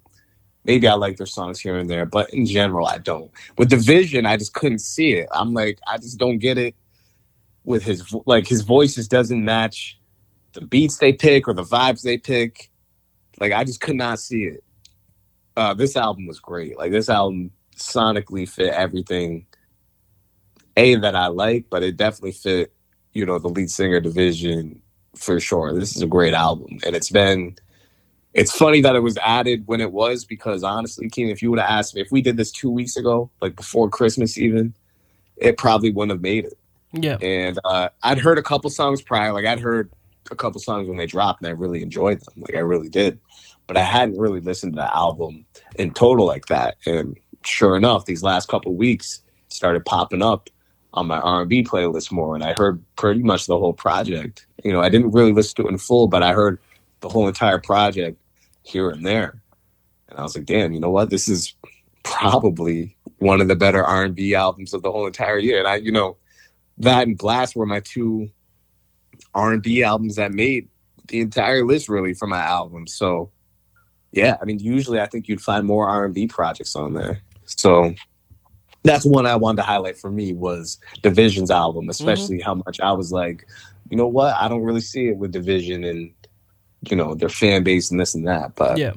Maybe 0.66 0.88
I 0.88 0.94
like 0.94 1.18
their 1.18 1.26
songs 1.26 1.60
here 1.60 1.78
and 1.78 1.90
there, 1.90 2.06
but 2.06 2.32
in 2.34 2.46
general, 2.46 2.86
I 2.86 3.00
don't. 3.00 3.32
With 3.58 3.70
Division, 3.70 4.26
I 4.26 4.38
just 4.38 4.54
couldn't 4.54 4.80
see 4.80 5.14
it. 5.14 5.28
I'm 5.32 5.54
like, 5.54 5.80
I 5.88 5.98
just 5.98 6.20
don't 6.20 6.38
get 6.38 6.58
it 6.58 6.76
with 7.64 7.84
his 7.84 8.14
like 8.26 8.48
his 8.48 8.62
voice 8.62 8.96
just 8.96 9.12
doesn't 9.12 9.44
match 9.44 10.00
the 10.54 10.62
beats 10.62 10.98
they 10.98 11.14
pick 11.14 11.48
or 11.48 11.54
the 11.54 11.64
vibes 11.64 12.02
they 12.02 12.18
pick. 12.18 12.70
Like 13.40 13.54
I 13.54 13.64
just 13.64 13.82
could 13.82 13.96
not 13.96 14.20
see 14.20 14.44
it. 14.44 14.64
Uh, 15.56 15.74
this 15.74 15.96
album 15.98 16.28
was 16.28 16.40
great. 16.40 16.78
Like 16.78 16.92
this 16.92 17.10
album 17.10 17.52
sonically 17.76 18.48
fit 18.48 18.74
everything. 18.74 19.46
A 20.78 20.96
that 20.96 21.16
I 21.16 21.28
like, 21.28 21.66
but 21.70 21.84
it 21.84 21.98
definitely 21.98 22.32
fit, 22.32 22.72
you 23.14 23.26
know, 23.26 23.38
the 23.38 23.50
lead 23.50 23.70
singer 23.70 24.00
division 24.00 24.82
for 25.16 25.40
sure. 25.40 25.78
This 25.78 25.96
is 25.96 26.02
a 26.02 26.08
great 26.08 26.34
album, 26.34 26.80
and 26.86 26.96
it's 26.96 27.10
been. 27.10 27.56
It's 28.34 28.56
funny 28.56 28.80
that 28.82 28.96
it 28.96 29.00
was 29.00 29.18
added 29.18 29.64
when 29.66 29.82
it 29.82 29.92
was 29.92 30.24
because 30.24 30.64
honestly, 30.64 31.10
Keen, 31.10 31.30
if 31.30 31.42
you 31.42 31.50
would 31.50 31.60
have 31.60 31.70
asked 31.70 31.96
me 31.96 32.02
if 32.02 32.12
we 32.12 32.22
did 32.22 32.38
this 32.38 32.52
two 32.52 32.70
weeks 32.70 32.96
ago, 32.96 33.30
like 33.42 33.56
before 33.56 33.90
Christmas 33.90 34.38
even, 34.38 34.76
it 35.36 35.58
probably 35.58 35.92
wouldn't 35.92 36.12
have 36.12 36.22
made 36.22 36.46
it 36.46 36.54
Yeah. 36.94 37.18
and 37.18 37.58
uh, 37.66 37.90
I'd 38.04 38.20
heard 38.20 38.38
a 38.38 38.44
couple 38.44 38.70
songs 38.70 39.02
prior. 39.02 39.34
Like 39.34 39.46
I'd 39.46 39.60
heard 39.60 39.92
a 40.30 40.36
couple 40.36 40.62
songs 40.62 40.88
when 40.88 40.96
they 40.98 41.08
dropped, 41.08 41.42
and 41.42 41.48
I 41.48 41.52
really 41.52 41.82
enjoyed 41.82 42.20
them. 42.22 42.36
Like 42.38 42.56
I 42.56 42.60
really 42.60 42.88
did, 42.88 43.20
but 43.70 43.78
I 43.78 43.84
hadn't 43.84 44.18
really 44.18 44.40
listened 44.40 44.74
to 44.74 44.78
the 44.78 44.96
album 44.98 45.46
in 45.76 45.94
total 45.94 46.26
like 46.26 46.48
that. 46.48 46.78
And 46.88 47.16
sure 47.46 47.78
enough, 47.78 48.06
these 48.06 48.24
last 48.24 48.48
couple 48.48 48.74
weeks 48.74 49.22
started 49.50 49.86
popping 49.86 50.24
up 50.24 50.50
on 50.96 51.06
my 51.06 51.20
R 51.20 51.42
and 51.42 51.50
B 51.50 51.64
playlist 51.64 52.12
more, 52.12 52.34
and 52.34 52.44
I 52.44 52.56
heard 52.58 52.84
pretty 52.96 53.22
much 53.22 53.46
the 53.46 53.60
whole 53.60 53.74
project. 53.74 54.48
You 54.64 54.74
know, 54.74 54.82
I 54.82 54.90
didn't 54.90 55.12
really 55.12 55.34
listen 55.34 55.58
to 55.58 55.68
it 55.68 55.72
in 55.72 55.78
full, 55.78 56.08
but 56.08 56.24
I 56.24 56.34
heard 56.34 56.60
the 57.02 57.10
whole 57.10 57.28
entire 57.28 57.60
project 57.60 58.20
here 58.64 58.90
and 58.90 59.06
there, 59.06 59.40
and 60.10 60.18
I 60.18 60.24
was 60.24 60.36
like, 60.36 60.48
damn, 60.48 60.74
you 60.74 60.80
know 60.80 60.90
what? 60.90 61.12
This 61.12 61.30
is 61.30 61.54
probably 62.02 62.98
one 63.20 63.40
of 63.40 63.50
the 63.50 63.56
better 63.56 63.84
R 63.84 64.04
and 64.04 64.16
B 64.16 64.34
albums 64.34 64.74
of 64.74 64.82
the 64.82 64.92
whole 64.92 65.06
entire 65.06 65.38
year. 65.38 65.60
And 65.60 65.68
I, 65.68 65.76
you 65.76 65.92
know 65.92 66.18
that 66.80 67.06
and 67.06 67.16
Blast 67.16 67.56
were 67.56 67.68
my 67.68 67.82
two 67.82 68.32
R 69.36 69.54
and 69.54 69.62
B 69.62 69.84
albums 69.84 70.16
that 70.16 70.32
made 70.32 70.70
the 71.08 71.22
entire 71.22 71.64
list 71.64 71.88
really 71.88 72.16
for 72.16 72.26
my 72.26 72.42
album. 72.42 72.88
So 72.88 73.30
yeah, 74.12 74.38
I 74.42 74.46
mean 74.46 74.60
usually 74.60 75.00
I 75.00 75.06
think 75.06 75.28
you'd 75.28 75.42
find 75.42 75.66
more 75.66 75.88
R 75.88 76.06
and 76.06 76.14
B 76.14 76.28
projects 76.28 76.76
on 76.76 76.94
there. 76.94 77.22
So 77.46 77.94
that's 78.84 79.06
one 79.06 79.26
I 79.26 79.36
wanted 79.36 79.58
to 79.58 79.64
highlight 79.64 79.98
for 79.98 80.10
me 80.12 80.34
was 80.34 80.80
Division's 81.02 81.52
album, 81.52 81.90
especially 81.90 82.40
how 82.40 82.56
much 82.56 82.80
I 82.80 82.92
was 82.92 83.12
like, 83.12 83.46
you 83.90 83.98
know 83.98 84.08
what, 84.08 84.36
I 84.36 84.48
don't 84.48 84.62
really 84.62 84.82
see 84.82 85.10
it 85.10 85.18
with 85.18 85.32
Division 85.32 85.84
and 85.84 86.12
you 86.90 86.96
know 86.96 87.14
their 87.16 87.30
fan 87.30 87.64
base 87.64 87.92
and 87.92 88.00
this 88.00 88.16
and 88.16 88.28
that. 88.28 88.56
But 88.56 88.78
Yeah. 88.78 88.94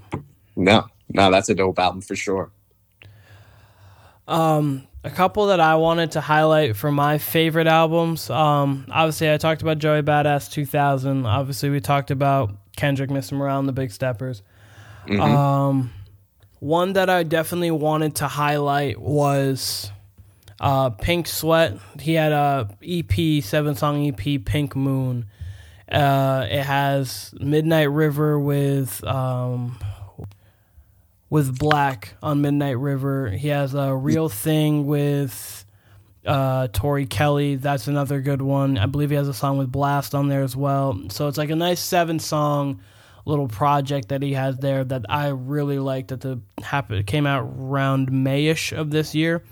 no, 0.56 0.86
no, 1.08 1.30
that's 1.30 1.48
a 1.48 1.54
dope 1.54 1.78
album 1.78 2.00
for 2.00 2.16
sure. 2.16 2.50
Um, 4.28 4.86
a 5.04 5.10
couple 5.10 5.46
that 5.48 5.60
I 5.60 5.74
wanted 5.74 6.12
to 6.12 6.20
highlight 6.20 6.76
for 6.76 6.92
my 6.92 7.18
favorite 7.18 7.66
albums. 7.66 8.30
Um, 8.30 8.86
obviously, 8.90 9.32
I 9.32 9.36
talked 9.36 9.62
about 9.62 9.78
Joey 9.78 10.02
Badass 10.02 10.50
2000. 10.50 11.26
Obviously, 11.26 11.70
we 11.70 11.80
talked 11.80 12.10
about 12.10 12.56
Kendrick. 12.76 13.10
Morale, 13.10 13.58
and 13.58 13.68
the 13.68 13.72
Big 13.72 13.90
Steppers. 13.90 14.42
Mhm. 15.06 15.20
Um, 15.20 15.90
one 16.60 16.92
that 16.92 17.10
I 17.10 17.22
definitely 17.24 17.72
wanted 17.72 18.16
to 18.16 18.28
highlight 18.28 19.00
was 19.00 19.90
uh, 20.60 20.90
Pink 20.90 21.26
Sweat. 21.26 21.76
He 22.00 22.14
had 22.14 22.32
a 22.32 22.68
EP, 22.82 23.42
seven 23.42 23.74
song 23.74 24.06
EP, 24.06 24.44
Pink 24.44 24.76
Moon. 24.76 25.26
Uh, 25.90 26.46
it 26.48 26.62
has 26.62 27.34
Midnight 27.38 27.90
River 27.90 28.38
with 28.38 29.02
um, 29.04 29.76
with 31.28 31.58
Black 31.58 32.14
on 32.22 32.40
Midnight 32.40 32.78
River. 32.78 33.30
He 33.30 33.48
has 33.48 33.74
a 33.74 33.94
Real 33.94 34.28
Thing 34.28 34.86
with 34.86 35.64
uh, 36.24 36.68
Tori 36.72 37.06
Kelly. 37.06 37.56
That's 37.56 37.88
another 37.88 38.20
good 38.20 38.40
one. 38.40 38.78
I 38.78 38.86
believe 38.86 39.10
he 39.10 39.16
has 39.16 39.28
a 39.28 39.34
song 39.34 39.58
with 39.58 39.72
Blast 39.72 40.14
on 40.14 40.28
there 40.28 40.42
as 40.42 40.56
well. 40.56 40.98
So 41.10 41.26
it's 41.26 41.38
like 41.38 41.50
a 41.50 41.56
nice 41.56 41.80
seven 41.80 42.18
song 42.20 42.80
little 43.24 43.48
project 43.48 44.08
that 44.08 44.22
he 44.22 44.32
has 44.32 44.58
there 44.58 44.84
that 44.84 45.04
I 45.08 45.28
really 45.28 45.78
liked 45.78 46.08
that 46.08 46.20
the 46.20 46.40
happened 46.62 47.06
came 47.06 47.26
out 47.26 47.48
around 47.56 48.10
Mayish 48.10 48.76
of 48.76 48.90
this 48.90 49.14
year. 49.14 49.42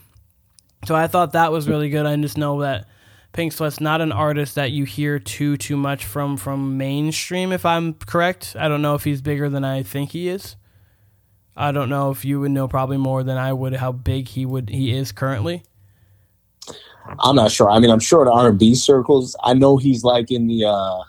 So 0.86 0.94
I 0.94 1.06
thought 1.06 1.32
that 1.32 1.52
was 1.52 1.68
really 1.68 1.90
good. 1.90 2.06
I 2.06 2.16
just 2.16 2.38
know 2.38 2.60
that 2.62 2.86
Pink 3.32 3.52
Sweat's 3.52 3.80
not 3.80 4.00
an 4.00 4.12
artist 4.12 4.56
that 4.56 4.72
you 4.72 4.84
hear 4.84 5.18
too 5.18 5.56
too 5.56 5.76
much 5.76 6.04
from 6.04 6.36
from 6.36 6.78
mainstream. 6.78 7.52
If 7.52 7.64
I'm 7.64 7.94
correct, 7.94 8.56
I 8.58 8.68
don't 8.68 8.82
know 8.82 8.94
if 8.94 9.04
he's 9.04 9.20
bigger 9.22 9.48
than 9.48 9.64
I 9.64 9.82
think 9.82 10.10
he 10.10 10.28
is. 10.28 10.56
I 11.56 11.72
don't 11.72 11.90
know 11.90 12.10
if 12.10 12.24
you 12.24 12.40
would 12.40 12.50
know 12.52 12.68
probably 12.68 12.96
more 12.96 13.22
than 13.22 13.36
I 13.36 13.52
would 13.52 13.74
how 13.74 13.92
big 13.92 14.28
he 14.28 14.46
would 14.46 14.70
he 14.70 14.92
is 14.96 15.12
currently. 15.12 15.62
I'm 17.20 17.36
not 17.36 17.50
sure. 17.50 17.70
I 17.70 17.78
mean, 17.78 17.90
I'm 17.90 18.00
sure 18.00 18.22
in 18.22 18.28
R 18.28 18.48
and 18.48 18.58
B 18.58 18.74
circles, 18.74 19.36
I 19.42 19.54
know 19.54 19.76
he's 19.76 20.04
like 20.04 20.30
in 20.30 20.46
the. 20.46 20.64
uh 20.64 21.02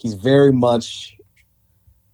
He's 0.00 0.14
very 0.14 0.50
much. 0.50 1.16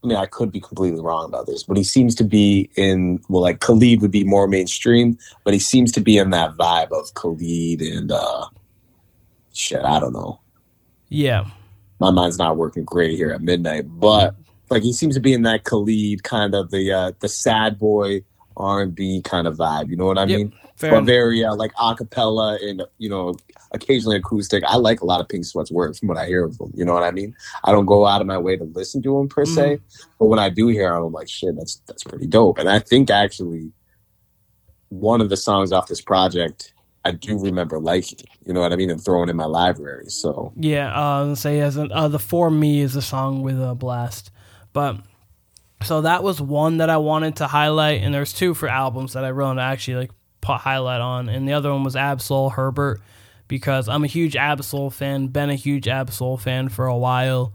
I 0.07 0.09
mean, 0.09 0.19
I 0.19 0.27
could 0.27 0.53
be 0.53 0.61
completely 0.61 1.01
wrong 1.01 1.25
about 1.25 1.47
this, 1.47 1.65
but 1.65 1.77
he 1.77 1.85
seems 1.85 2.15
to 2.15 2.25
be 2.25 2.71
in. 2.77 3.21
Well, 3.29 3.43
like 3.43 3.61
Khalid 3.61 4.01
would 4.03 4.13
be 4.13 4.25
more 4.25 4.47
mainstream, 4.47 5.19
but 5.45 5.53
he 5.53 5.61
seems 5.61 5.91
to 5.93 6.01
be 6.01 6.17
in 6.17 6.31
that 6.31 6.57
vibe 6.57 6.93
of 6.93 7.13
Khalid 7.15 7.83
and. 7.83 8.13
uh 8.13 8.47
Shit, 9.53 9.83
I 9.85 9.99
don't 9.99 10.13
know. 10.13 10.39
Yeah. 11.09 11.47
My 11.99 12.11
mind's 12.11 12.37
not 12.37 12.59
working 12.59 12.85
great 12.85 13.17
here 13.17 13.31
at 13.31 13.41
midnight, 13.41 13.85
but 13.87 14.35
like 14.69 14.83
he 14.83 14.93
seems 14.93 15.15
to 15.15 15.21
be 15.21 15.33
in 15.33 15.43
that 15.45 15.65
Khalid 15.65 16.23
kind 16.25 16.55
of 16.55 16.71
the 16.71 16.93
uh 16.93 17.13
the 17.21 17.29
sad 17.29 17.79
boy 17.79 18.23
R 18.57 18.83
and 18.83 18.95
B 18.95 19.23
kind 19.23 19.47
of 19.47 19.57
vibe. 19.57 19.89
You 19.89 19.97
know 19.97 20.05
what 20.05 20.19
I 20.19 20.25
Yep, 20.25 20.39
mean? 20.39 20.53
Fair 20.77 20.91
But 20.91 20.97
enough. 20.99 21.07
very 21.07 21.45
uh, 21.45 21.55
like 21.57 21.73
acapella 21.75 22.63
and 22.63 22.83
you 22.99 23.09
know 23.09 23.35
occasionally 23.73 24.17
acoustic. 24.17 24.63
I 24.65 24.77
like 24.77 25.01
a 25.01 25.07
lot 25.07 25.21
of 25.21 25.29
Pink 25.29 25.45
Sweat's 25.45 25.71
work 25.73 25.97
from 25.97 26.09
what 26.09 26.19
I 26.19 26.27
hear 26.27 26.45
of 26.45 26.57
them. 26.59 26.71
You 26.75 26.85
know 26.85 26.93
what 26.95 27.03
I 27.03 27.11
mean? 27.11 27.35
I 27.65 27.73
don't 27.73 27.87
go 27.87 28.07
out 28.07 28.21
of 28.21 28.27
my 28.27 28.39
way 28.39 28.57
to 28.57 28.65
listen 28.65 29.03
to 29.03 29.17
them 29.17 29.29
per 29.29 29.45
se, 29.47 29.79
but 30.19 30.27
when 30.27 30.39
I 30.39 30.51
do 30.51 30.69
hear 30.69 30.93
them, 30.93 31.05
I'm 31.05 31.13
like, 31.13 31.29
shit, 31.29 31.57
that's 31.57 31.77
that's 31.87 32.05
pretty 32.05 32.27
dope. 32.27 32.59
And 32.59 32.69
I 32.69 32.79
think 32.79 33.11
actually 33.11 33.73
one 34.91 35.21
of 35.21 35.31
the 35.31 35.37
songs 35.37 35.73
off 35.73 35.89
this 35.89 36.01
project 36.01 36.73
I 37.05 37.13
do 37.13 37.39
remember 37.39 37.79
liking. 37.79 38.27
You 38.45 38.53
know 38.53 38.61
what 38.61 38.73
I 38.73 38.77
mean? 38.77 38.91
And 38.91 39.03
throwing 39.03 39.29
in 39.29 39.37
my 39.37 39.45
library. 39.45 40.07
So 40.09 40.53
Yeah, 40.57 40.93
uh, 40.93 41.35
say 41.37 41.61
as 41.61 41.77
an, 41.77 41.93
uh, 41.93 42.09
the 42.09 42.19
For 42.19 42.51
Me 42.51 42.81
is 42.81 42.97
a 42.97 43.03
song 43.03 43.43
with 43.43 43.63
a 43.63 43.77
blast, 43.77 44.33
but 44.73 44.97
so 45.85 46.01
that 46.01 46.25
was 46.25 46.41
one 46.41 46.79
that 46.79 46.91
I 46.91 46.97
wanted 46.97 47.37
to 47.37 47.47
highlight, 47.47 48.03
and 48.03 48.13
there's 48.13 48.33
two 48.33 48.55
for 48.55 48.69
albums 48.69 49.13
that 49.13 49.25
I 49.25 49.31
to 49.59 49.63
actually 49.63 49.95
like 49.99 50.11
put 50.47 50.59
highlight 50.59 51.01
on, 51.01 51.29
and 51.29 51.49
the 51.49 51.53
other 51.53 51.73
one 51.73 51.83
was 51.83 51.97
Ab-Soul 51.97 52.51
Herbert 52.51 53.01
because 53.49 53.89
I'm 53.89 54.05
a 54.05 54.07
huge 54.07 54.37
Ab-Soul 54.37 54.91
fan, 54.91 55.27
been 55.27 55.51
a 55.51 55.55
huge 55.55 55.89
Ab-Soul 55.89 56.37
fan 56.37 56.69
for 56.69 56.87
a 56.87 56.97
while, 56.97 57.53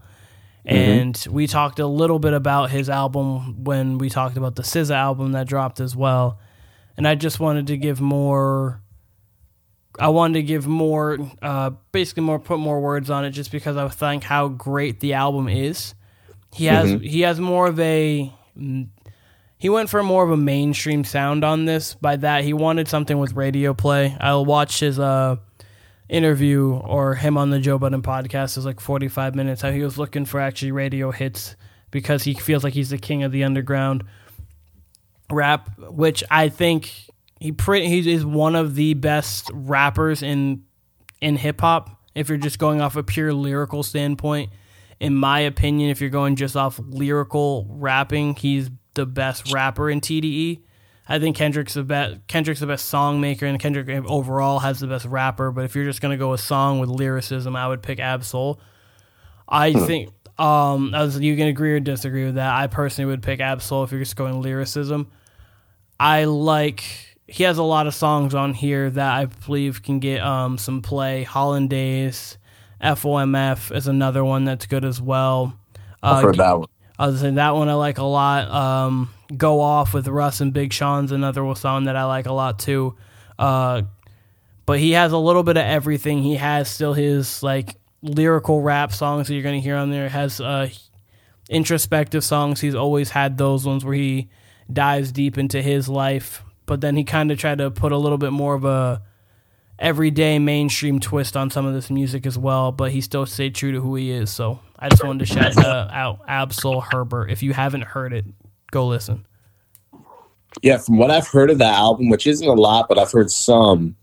and 0.65 1.25
we 1.29 1.47
talked 1.47 1.79
a 1.79 1.87
little 1.87 2.19
bit 2.19 2.33
about 2.33 2.69
his 2.69 2.89
album 2.89 3.63
when 3.63 3.97
we 3.97 4.09
talked 4.09 4.37
about 4.37 4.55
the 4.55 4.63
SZA 4.63 4.95
album 4.95 5.31
that 5.31 5.47
dropped 5.47 5.79
as 5.79 5.95
well, 5.95 6.37
and 6.97 7.07
I 7.07 7.15
just 7.15 7.39
wanted 7.39 7.67
to 7.67 7.77
give 7.77 8.01
more. 8.01 8.81
I 9.99 10.07
wanted 10.07 10.35
to 10.35 10.43
give 10.43 10.67
more, 10.67 11.17
uh, 11.41 11.71
basically 11.91 12.23
more, 12.23 12.39
put 12.39 12.59
more 12.59 12.79
words 12.79 13.09
on 13.09 13.25
it, 13.25 13.31
just 13.31 13.51
because 13.51 13.75
I 13.75 13.87
think 13.89 14.23
how 14.23 14.47
great 14.47 15.01
the 15.01 15.13
album 15.13 15.49
is. 15.49 15.95
He 16.53 16.65
has 16.65 16.99
he 17.01 17.21
has 17.21 17.39
more 17.39 17.67
of 17.67 17.79
a 17.79 18.31
he 19.61 19.69
went 19.69 19.91
for 19.91 20.01
more 20.01 20.23
of 20.23 20.31
a 20.31 20.37
mainstream 20.37 21.03
sound 21.03 21.43
on 21.43 21.65
this. 21.65 21.93
By 21.93 22.15
that, 22.15 22.43
he 22.43 22.51
wanted 22.51 22.87
something 22.87 23.19
with 23.19 23.33
radio 23.33 23.75
play. 23.75 24.17
I'll 24.19 24.43
watch 24.43 24.79
his 24.79 24.97
uh 24.97 25.35
interview 26.09 26.73
or 26.73 27.13
him 27.13 27.37
on 27.37 27.51
the 27.51 27.59
Joe 27.59 27.77
Budden 27.77 28.01
podcast 28.01 28.57
is 28.57 28.65
like 28.65 28.79
45 28.79 29.35
minutes 29.35 29.61
how 29.61 29.71
he 29.71 29.83
was 29.83 29.99
looking 29.99 30.25
for 30.25 30.41
actually 30.41 30.71
radio 30.71 31.11
hits 31.11 31.55
because 31.91 32.23
he 32.23 32.33
feels 32.33 32.63
like 32.63 32.73
he's 32.73 32.89
the 32.89 32.97
king 32.97 33.23
of 33.23 33.31
the 33.31 33.43
underground 33.45 34.03
rap 35.31 35.69
which 35.77 36.21
I 36.29 36.49
think 36.49 36.91
he 37.39 37.53
pretty 37.53 37.87
he 37.87 38.11
is 38.11 38.25
one 38.25 38.55
of 38.55 38.75
the 38.75 38.95
best 38.95 39.51
rappers 39.53 40.21
in 40.21 40.63
in 41.21 41.37
hip 41.37 41.61
hop 41.61 42.01
if 42.13 42.27
you're 42.27 42.37
just 42.37 42.59
going 42.59 42.81
off 42.81 42.97
a 42.97 43.03
pure 43.03 43.31
lyrical 43.31 43.81
standpoint 43.81 44.49
in 44.99 45.15
my 45.15 45.39
opinion 45.39 45.91
if 45.91 46.01
you're 46.01 46.09
going 46.09 46.35
just 46.35 46.57
off 46.57 46.77
lyrical 46.89 47.67
rapping 47.69 48.35
he's 48.35 48.69
the 48.93 49.05
best 49.05 49.51
rapper 49.53 49.89
in 49.89 50.01
TDE 50.01 50.61
I 51.07 51.19
think 51.19 51.35
Kendrick's 51.35 51.73
the 51.73 51.83
best. 51.83 52.25
Kendrick's 52.27 52.61
the 52.61 52.67
best 52.67 52.85
song 52.85 53.19
maker, 53.19 53.45
and 53.45 53.59
Kendrick 53.59 53.89
overall 54.05 54.59
has 54.59 54.79
the 54.79 54.87
best 54.87 55.05
rapper. 55.05 55.51
But 55.51 55.65
if 55.65 55.75
you're 55.75 55.83
just 55.83 55.99
gonna 55.99 56.15
go 56.15 56.31
a 56.31 56.37
song 56.37 56.79
with 56.79 56.89
lyricism, 56.89 57.53
I 57.53 57.67
would 57.67 57.81
pick 57.81 57.99
Ab-Soul. 57.99 58.61
I 59.49 59.73
think 59.73 60.11
um, 60.39 60.93
as 60.95 61.19
you 61.19 61.35
can 61.35 61.47
agree 61.47 61.73
or 61.73 61.81
disagree 61.81 62.23
with 62.25 62.35
that. 62.35 62.53
I 62.53 62.67
personally 62.67 63.11
would 63.11 63.21
pick 63.23 63.41
Ab-Soul 63.41 63.83
if 63.83 63.91
you're 63.91 63.99
just 63.99 64.15
going 64.15 64.41
lyricism. 64.41 65.11
I 65.99 66.23
like 66.25 66.83
he 67.27 67.43
has 67.43 67.57
a 67.57 67.63
lot 67.63 67.87
of 67.87 67.93
songs 67.93 68.33
on 68.33 68.53
here 68.53 68.89
that 68.89 69.13
I 69.13 69.25
believe 69.25 69.83
can 69.83 69.99
get 69.99 70.21
um, 70.21 70.57
some 70.57 70.81
play. 70.81 71.23
Hollandaise, 71.23 72.37
FOMF 72.81 73.75
is 73.75 73.87
another 73.87 74.23
one 74.23 74.45
that's 74.45 74.65
good 74.65 74.85
as 74.85 75.01
well. 75.01 75.59
I've 76.01 76.17
Uh, 76.17 76.21
heard 76.27 76.37
that 76.37 76.59
one. 76.59 76.67
I 77.01 77.09
than 77.09 77.35
that 77.35 77.55
one 77.55 77.67
I 77.67 77.73
like 77.73 77.97
a 77.97 78.03
lot. 78.03 78.49
Um, 78.51 79.09
Go 79.35 79.59
Off 79.59 79.93
with 79.93 80.07
Russ 80.07 80.39
and 80.39 80.53
Big 80.53 80.71
Sean's 80.71 81.11
another 81.11 81.53
song 81.55 81.85
that 81.85 81.95
I 81.95 82.05
like 82.05 82.27
a 82.27 82.33
lot 82.33 82.59
too. 82.59 82.95
Uh, 83.39 83.83
but 84.67 84.79
he 84.79 84.91
has 84.91 85.11
a 85.11 85.17
little 85.17 85.41
bit 85.41 85.57
of 85.57 85.65
everything. 85.65 86.21
He 86.21 86.35
has 86.35 86.69
still 86.69 86.93
his 86.93 87.41
like 87.41 87.75
lyrical 88.03 88.61
rap 88.61 88.91
songs 88.91 89.27
that 89.27 89.33
you're 89.33 89.43
gonna 89.43 89.59
hear 89.59 89.77
on 89.77 89.89
there. 89.89 90.09
Has 90.09 90.39
uh, 90.39 90.69
introspective 91.49 92.23
songs. 92.23 92.61
He's 92.61 92.75
always 92.75 93.09
had 93.09 93.37
those 93.37 93.65
ones 93.65 93.83
where 93.83 93.95
he 93.95 94.29
dives 94.71 95.11
deep 95.11 95.37
into 95.37 95.61
his 95.61 95.89
life. 95.89 96.43
But 96.67 96.81
then 96.81 96.95
he 96.95 97.03
kind 97.03 97.31
of 97.31 97.39
tried 97.39 97.57
to 97.57 97.71
put 97.71 97.91
a 97.91 97.97
little 97.97 98.19
bit 98.19 98.31
more 98.31 98.53
of 98.53 98.63
a 98.63 99.01
everyday 99.81 100.39
mainstream 100.39 100.99
twist 100.99 101.35
on 101.35 101.49
some 101.49 101.65
of 101.65 101.73
this 101.73 101.89
music 101.89 102.25
as 102.25 102.37
well. 102.37 102.71
But 102.71 102.91
he 102.91 103.01
still 103.01 103.25
stayed 103.25 103.55
true 103.55 103.73
to 103.73 103.81
who 103.81 103.95
he 103.95 104.11
is. 104.11 104.29
So 104.29 104.59
I 104.79 104.87
just 104.87 105.03
wanted 105.03 105.27
to 105.27 105.33
shout 105.33 105.57
uh, 105.57 105.89
out 105.91 106.19
Ab-Soul 106.27 106.79
Herbert. 106.79 107.29
If 107.31 107.43
you 107.43 107.51
haven't 107.51 107.83
heard 107.83 108.13
it, 108.13 108.25
go 108.71 108.87
listen. 108.87 109.25
Yeah, 110.61 110.77
from 110.77 110.97
what 110.97 111.11
I've 111.11 111.27
heard 111.27 111.49
of 111.49 111.57
the 111.57 111.65
album, 111.65 112.09
which 112.09 112.27
isn't 112.27 112.47
a 112.47 112.53
lot, 112.53 112.87
but 112.87 112.99
I've 112.99 113.11
heard 113.11 113.31
some, 113.31 113.95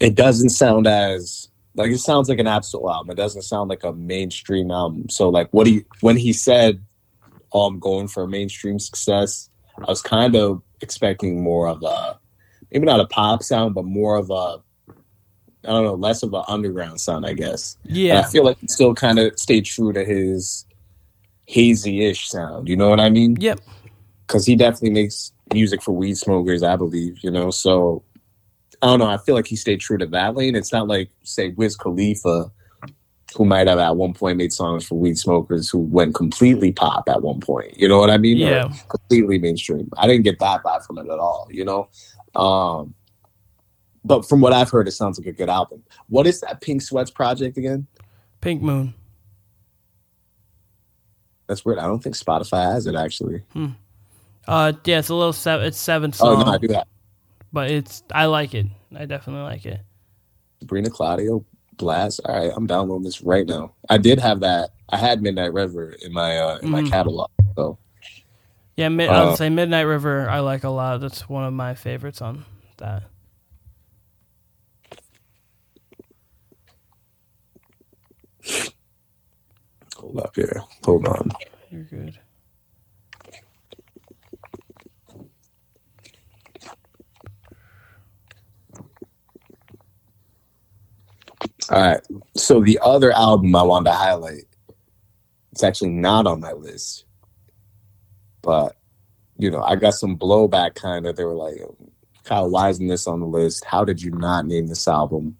it 0.00 0.14
doesn't 0.14 0.50
sound 0.50 0.86
as 0.86 1.48
like 1.76 1.90
it 1.90 1.98
sounds 1.98 2.28
like 2.28 2.38
an 2.38 2.46
Ab-Soul 2.46 2.90
album. 2.90 3.10
It 3.10 3.16
doesn't 3.16 3.42
sound 3.42 3.68
like 3.68 3.84
a 3.84 3.92
mainstream 3.92 4.70
album. 4.70 5.08
So 5.10 5.28
like 5.28 5.48
what 5.52 5.66
he 5.66 5.84
when 6.00 6.16
he 6.16 6.32
said, 6.32 6.84
"Oh, 7.52 7.66
I'm 7.66 7.78
going 7.78 8.08
for 8.08 8.24
a 8.24 8.28
mainstream 8.28 8.78
success," 8.78 9.50
I 9.78 9.86
was 9.86 10.02
kind 10.02 10.36
of 10.36 10.62
expecting 10.80 11.42
more 11.42 11.68
of 11.68 11.82
a 11.82 12.18
maybe 12.70 12.86
not 12.86 13.00
a 13.00 13.06
pop 13.06 13.42
sound, 13.42 13.74
but 13.74 13.84
more 13.84 14.16
of 14.16 14.30
a 14.30 14.58
I 15.66 15.70
don't 15.70 15.84
know, 15.84 15.94
less 15.94 16.22
of 16.22 16.32
an 16.34 16.42
underground 16.48 17.00
sound, 17.00 17.26
I 17.26 17.32
guess. 17.32 17.76
And 17.84 17.96
Yeah, 17.96 18.20
I 18.20 18.22
feel 18.24 18.44
like 18.44 18.58
he 18.58 18.68
still 18.68 18.94
kind 18.94 19.18
of 19.18 19.38
stayed 19.38 19.64
true 19.64 19.92
to 19.92 20.04
his 20.04 20.66
hazy-ish 21.46 22.28
sound. 22.28 22.68
You 22.68 22.76
know 22.76 22.88
what 22.88 23.00
I 23.00 23.10
mean? 23.10 23.36
yep, 23.40 23.60
because 24.26 24.46
he 24.46 24.56
definitely 24.56 24.90
makes 24.90 25.32
music 25.52 25.82
for 25.82 25.92
weed 25.92 26.16
smokers, 26.16 26.62
I 26.62 26.76
believe, 26.76 27.18
you 27.22 27.30
know. 27.30 27.50
So 27.50 28.02
I 28.82 28.86
don't 28.86 28.98
know. 28.98 29.06
I 29.06 29.18
feel 29.18 29.34
like 29.34 29.46
he 29.46 29.56
stayed 29.56 29.80
true 29.80 29.98
to 29.98 30.06
that 30.06 30.34
lane. 30.34 30.54
It's 30.54 30.72
not 30.72 30.88
like, 30.88 31.10
say, 31.22 31.50
Wiz 31.50 31.76
Khalifa, 31.76 32.50
who 33.36 33.44
might 33.44 33.66
have 33.66 33.78
at 33.78 33.96
one 33.96 34.14
point 34.14 34.38
made 34.38 34.52
songs 34.52 34.86
for 34.86 34.96
weed 34.96 35.18
smokers 35.18 35.68
who 35.68 35.78
went 35.78 36.14
completely 36.14 36.72
pop 36.72 37.08
at 37.08 37.22
one 37.22 37.40
point. 37.40 37.78
You 37.78 37.88
know 37.88 37.98
what 37.98 38.10
I 38.10 38.18
mean? 38.18 38.42
Or 38.42 38.50
Yeah. 38.50 38.68
completely 38.88 39.38
mainstream. 39.38 39.88
I 39.96 40.06
didn't 40.06 40.24
get 40.24 40.38
that 40.38 40.62
vibe 40.62 40.84
from 40.86 40.98
it 40.98 41.06
at 41.06 41.18
all, 41.18 41.48
you 41.50 41.64
know? 41.64 41.88
Um, 42.34 42.94
but 44.04 44.28
from 44.28 44.40
what 44.40 44.52
I've 44.52 44.70
heard, 44.70 44.86
it 44.88 44.92
sounds 44.92 45.18
like 45.18 45.26
a 45.26 45.32
good 45.32 45.48
album. 45.48 45.82
What 46.08 46.26
is 46.26 46.40
that 46.40 46.60
Pink 46.60 46.82
Sweats 46.82 47.10
project 47.10 47.56
again? 47.56 47.86
Pink 48.40 48.62
Moon. 48.62 48.94
That's 51.46 51.64
weird. 51.64 51.78
I 51.78 51.86
don't 51.86 52.02
think 52.02 52.16
Spotify 52.16 52.72
has 52.72 52.86
it 52.86 52.94
actually. 52.94 53.42
Uh, 54.46 54.72
yeah, 54.84 54.98
it's 54.98 55.08
a 55.10 55.14
little 55.14 55.32
seven. 55.32 55.66
It's 55.66 55.78
seven 55.78 56.10
Oh 56.10 56.34
songs, 56.34 56.44
no, 56.44 56.52
I 56.52 56.58
do 56.58 56.68
that. 56.68 56.86
but 57.52 57.70
it's 57.70 58.02
I 58.14 58.26
like 58.26 58.54
it. 58.54 58.66
I 58.96 59.04
definitely 59.06 59.42
like 59.42 59.66
it. 59.66 59.80
Sabrina 60.60 60.88
Claudio 60.90 61.44
Blast. 61.76 62.20
All 62.24 62.34
right, 62.36 62.52
I'm 62.54 62.66
downloading 62.66 63.04
this 63.04 63.20
right 63.22 63.46
now. 63.46 63.74
I 63.90 63.98
did 63.98 64.18
have 64.20 64.40
that. 64.40 64.70
I 64.88 64.96
had 64.96 65.22
Midnight 65.22 65.52
River 65.52 65.94
in 66.02 66.12
my 66.12 66.38
uh, 66.38 66.58
in 66.62 66.70
my 66.70 66.82
Mhm. 66.82 66.90
catalog. 66.90 67.30
So 67.56 67.78
Yeah, 68.76 68.88
mid, 68.88 69.08
I 69.10 69.20
Uh, 69.22 69.28
would 69.28 69.38
say 69.38 69.48
Midnight 69.50 69.82
River. 69.82 70.28
I 70.28 70.40
like 70.40 70.64
a 70.64 70.68
lot. 70.68 71.00
That's 71.00 71.28
one 71.28 71.44
of 71.44 71.52
my 71.52 71.74
favorites 71.74 72.20
on 72.20 72.44
that. 72.78 73.04
Hold 80.14 80.26
up 80.26 80.36
here. 80.36 80.62
Hold 80.84 81.08
on. 81.08 81.30
You're 81.70 81.84
good. 81.84 82.18
All 91.70 91.82
right. 91.82 92.00
So 92.36 92.60
the 92.60 92.78
other 92.82 93.12
album 93.12 93.54
I 93.56 93.62
wanted 93.62 93.90
to 93.90 93.96
highlight, 93.96 94.44
it's 95.52 95.64
actually 95.64 95.90
not 95.90 96.26
on 96.26 96.40
my 96.40 96.52
list, 96.52 97.04
but 98.42 98.76
you 99.38 99.50
know, 99.50 99.62
I 99.62 99.76
got 99.76 99.94
some 99.94 100.18
blowback. 100.18 100.74
Kind 100.74 101.06
of, 101.06 101.16
they 101.16 101.24
were 101.24 101.34
like, 101.34 101.56
"Kyle, 102.24 102.50
why 102.50 102.70
isn't 102.70 102.86
this 102.86 103.06
on 103.06 103.20
the 103.20 103.26
list? 103.26 103.64
How 103.64 103.84
did 103.84 104.02
you 104.02 104.12
not 104.12 104.46
name 104.46 104.68
this 104.68 104.86
album?" 104.88 105.38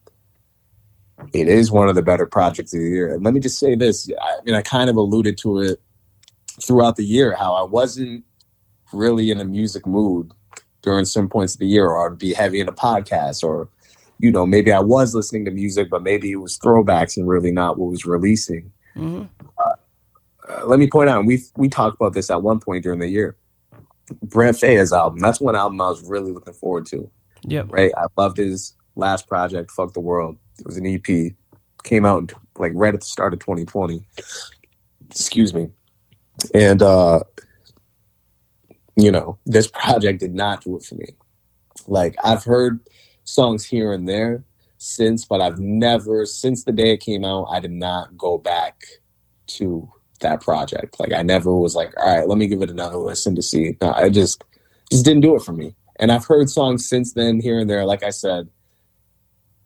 It 1.35 1.48
is 1.48 1.73
one 1.73 1.89
of 1.89 1.97
the 1.97 2.02
better 2.02 2.27
projects 2.27 2.73
of 2.73 2.81
the 2.81 2.86
year. 2.89 3.12
And 3.12 3.24
let 3.24 3.35
me 3.35 3.40
just 3.40 3.59
say 3.59 3.74
this: 3.74 4.09
I 4.23 4.36
mean, 4.44 4.55
I 4.55 4.62
kind 4.62 4.89
of 4.89 4.97
alluded 4.97 5.36
to 5.39 5.59
it 5.59 5.82
throughout 6.62 6.94
the 6.94 7.05
year 7.05 7.35
how 7.35 7.55
I 7.55 7.62
wasn't 7.62 8.24
really 8.93 9.32
in 9.32 9.40
a 9.40 9.44
music 9.44 9.85
mood 9.85 10.31
during 10.82 11.05
some 11.05 11.28
points 11.28 11.55
of 11.55 11.59
the 11.61 11.66
year, 11.66 11.86
or 11.86 12.12
I'd 12.12 12.19
be 12.19 12.32
heavy 12.32 12.61
in 12.61 12.69
a 12.69 12.73
podcast, 12.73 13.43
or 13.43 13.69
you 14.20 14.31
know, 14.31 14.47
maybe 14.47 14.73
I 14.73 14.78
was 14.78 15.12
listening 15.12 15.44
to 15.47 15.51
music, 15.51 15.90
but 15.90 16.05
maybe 16.05 16.31
it 16.31 16.36
was 16.36 16.56
throwbacks 16.56 17.16
and 17.16 17.27
really 17.27 17.51
not 17.51 17.78
what 17.78 17.90
was 17.90 18.06
releasing. 18.06 18.73
hmm 18.94 19.24
Uh, 19.59 20.66
let 20.66 20.78
me 20.78 20.89
point 20.89 21.09
out, 21.11 21.24
we 21.24 21.43
we 21.56 21.69
talked 21.69 21.97
about 22.01 22.12
this 22.12 22.31
at 22.31 22.43
one 22.43 22.61
point 22.61 22.85
during 22.85 23.01
the 23.01 23.09
year. 23.09 23.36
Brent 24.23 24.56
Faiyaz 24.56 24.97
album. 24.97 25.19
That's 25.19 25.40
one 25.40 25.56
album 25.56 25.81
I 25.81 25.89
was 25.89 26.02
really 26.05 26.31
looking 26.31 26.55
forward 26.55 26.86
to. 26.86 27.11
Yeah. 27.43 27.65
Right, 27.69 27.93
I 27.97 28.05
loved 28.16 28.36
his 28.36 28.74
last 28.94 29.27
project, 29.27 29.73
"Fuck 29.73 29.94
the 29.94 30.01
World." 30.01 30.36
It 30.59 30.66
was 30.66 30.76
an 30.76 30.86
EP, 30.86 31.32
came 31.82 32.05
out 32.05 32.32
like 32.59 32.72
right 32.74 32.94
at 32.94 33.01
the 33.01 33.06
start 33.06 33.32
of 33.32 33.40
2020. 33.40 34.02
Excuse 35.10 35.55
me, 35.55 35.68
and 36.55 36.82
uh 36.82 37.20
you 38.97 39.10
know, 39.10 39.39
this 39.44 39.66
project 39.66 40.20
did 40.20 40.35
not 40.35 40.62
do 40.62 40.76
it 40.76 40.85
for 40.85 40.94
me. 40.94 41.16
Like 41.86 42.16
I've 42.22 42.44
heard 42.44 42.81
songs 43.24 43.64
here 43.64 43.93
and 43.93 44.09
there 44.09 44.44
since, 44.78 45.24
but 45.24 45.40
I've 45.40 45.59
never 45.59 46.26
since 46.26 46.64
the 46.64 46.72
day 46.72 46.93
it 46.93 46.98
came 46.98 47.24
out, 47.24 47.48
I 47.51 47.60
did 47.60 47.72
not 47.72 48.16
go 48.16 48.39
back 48.39 48.85
to 49.47 49.90
that 50.20 50.40
project. 50.40 50.98
Like 51.01 51.12
I 51.12 51.22
never 51.22 51.55
was 51.55 51.74
like, 51.74 51.93
all 51.98 52.16
right, 52.16 52.28
let 52.28 52.39
me 52.39 52.47
give 52.47 52.62
it 52.62 52.70
another 52.70 52.97
listen 52.97 53.35
to 53.35 53.43
see. 53.43 53.76
No, 53.81 53.93
I 53.93 54.09
just 54.09 54.44
just 54.90 55.05
didn't 55.05 55.22
do 55.22 55.36
it 55.36 55.43
for 55.43 55.52
me. 55.52 55.74
And 55.98 56.10
I've 56.10 56.26
heard 56.26 56.51
songs 56.51 56.89
since 56.89 57.12
then 57.12 57.40
here 57.40 57.59
and 57.59 57.70
there, 57.70 57.85
like 57.85 58.02
I 58.02 58.10
said. 58.10 58.48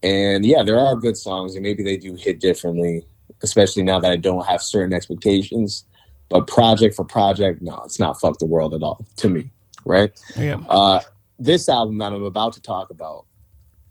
And 0.02 0.44
yeah, 0.46 0.62
there 0.62 0.78
are 0.78 0.94
good 0.94 1.16
songs, 1.16 1.54
and 1.54 1.62
maybe 1.62 1.82
they 1.82 1.96
do 1.96 2.14
hit 2.14 2.40
differently, 2.40 3.04
especially 3.42 3.82
now 3.82 3.98
that 4.00 4.10
I 4.10 4.16
don't 4.16 4.46
have 4.46 4.62
certain 4.62 4.92
expectations. 4.92 5.84
But 6.28 6.46
project 6.46 6.94
for 6.94 7.04
project, 7.04 7.62
no, 7.62 7.80
it's 7.84 7.98
not 7.98 8.20
fuck 8.20 8.38
the 8.38 8.46
world 8.46 8.74
at 8.74 8.82
all 8.82 9.04
to 9.16 9.28
me, 9.28 9.50
right? 9.84 10.12
Yeah. 10.36 10.60
Uh, 10.68 11.00
this 11.38 11.68
album 11.68 11.98
that 11.98 12.12
I'm 12.12 12.24
about 12.24 12.52
to 12.54 12.62
talk 12.62 12.90
about, 12.90 13.24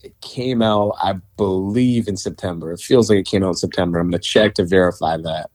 it 0.04 0.20
came 0.22 0.62
out, 0.62 0.94
I 1.02 1.16
believe, 1.36 2.08
in 2.08 2.16
September. 2.16 2.72
It 2.72 2.80
feels 2.80 3.10
like 3.10 3.20
it 3.20 3.26
came 3.26 3.44
out 3.44 3.50
in 3.50 3.56
September. 3.56 4.00
I'm 4.00 4.10
gonna 4.10 4.20
check 4.20 4.54
to 4.56 4.66
verify 4.66 5.18
that. 5.18 5.50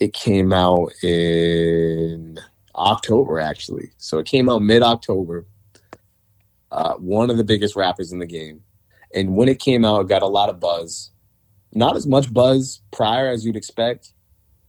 It 0.00 0.12
came 0.12 0.52
out 0.52 0.92
in 1.02 2.40
October, 2.74 3.38
actually. 3.38 3.92
So 3.98 4.18
it 4.18 4.26
came 4.26 4.50
out 4.50 4.62
mid 4.62 4.82
October. 4.82 5.46
Uh, 6.70 6.94
one 6.94 7.30
of 7.30 7.36
the 7.36 7.44
biggest 7.44 7.76
rappers 7.76 8.10
in 8.12 8.18
the 8.18 8.26
game. 8.26 8.60
And 9.14 9.36
when 9.36 9.48
it 9.48 9.60
came 9.60 9.84
out, 9.84 10.00
it 10.00 10.08
got 10.08 10.22
a 10.22 10.26
lot 10.26 10.50
of 10.50 10.60
buzz. 10.60 11.10
Not 11.72 11.96
as 11.96 12.06
much 12.06 12.32
buzz 12.32 12.82
prior 12.90 13.28
as 13.28 13.46
you'd 13.46 13.56
expect, 13.56 14.12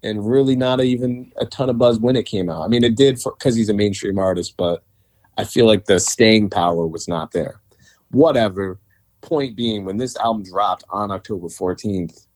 and 0.04 0.30
really 0.30 0.56
not 0.56 0.82
even 0.82 1.32
a 1.38 1.46
ton 1.46 1.70
of 1.70 1.78
buzz 1.78 2.00
when 2.00 2.16
it 2.16 2.26
came 2.26 2.50
out. 2.50 2.62
I 2.62 2.68
mean, 2.68 2.84
it 2.84 2.96
did 2.96 3.20
because 3.24 3.56
he's 3.56 3.70
a 3.70 3.74
mainstream 3.74 4.20
artist, 4.20 4.54
but 4.56 4.84
I 5.38 5.44
feel 5.44 5.66
like 5.66 5.86
the 5.86 6.00
staying 6.00 6.52
power 6.52 6.88
was 6.88 7.08
not 7.08 7.32
there. 7.32 7.60
Whatever. 8.12 8.80
Point 9.22 9.56
being, 9.56 9.86
when 9.86 9.98
this 9.98 10.16
album 10.18 10.44
dropped 10.44 10.84
on 10.92 11.10
October 11.10 11.48
14th, 11.48 12.28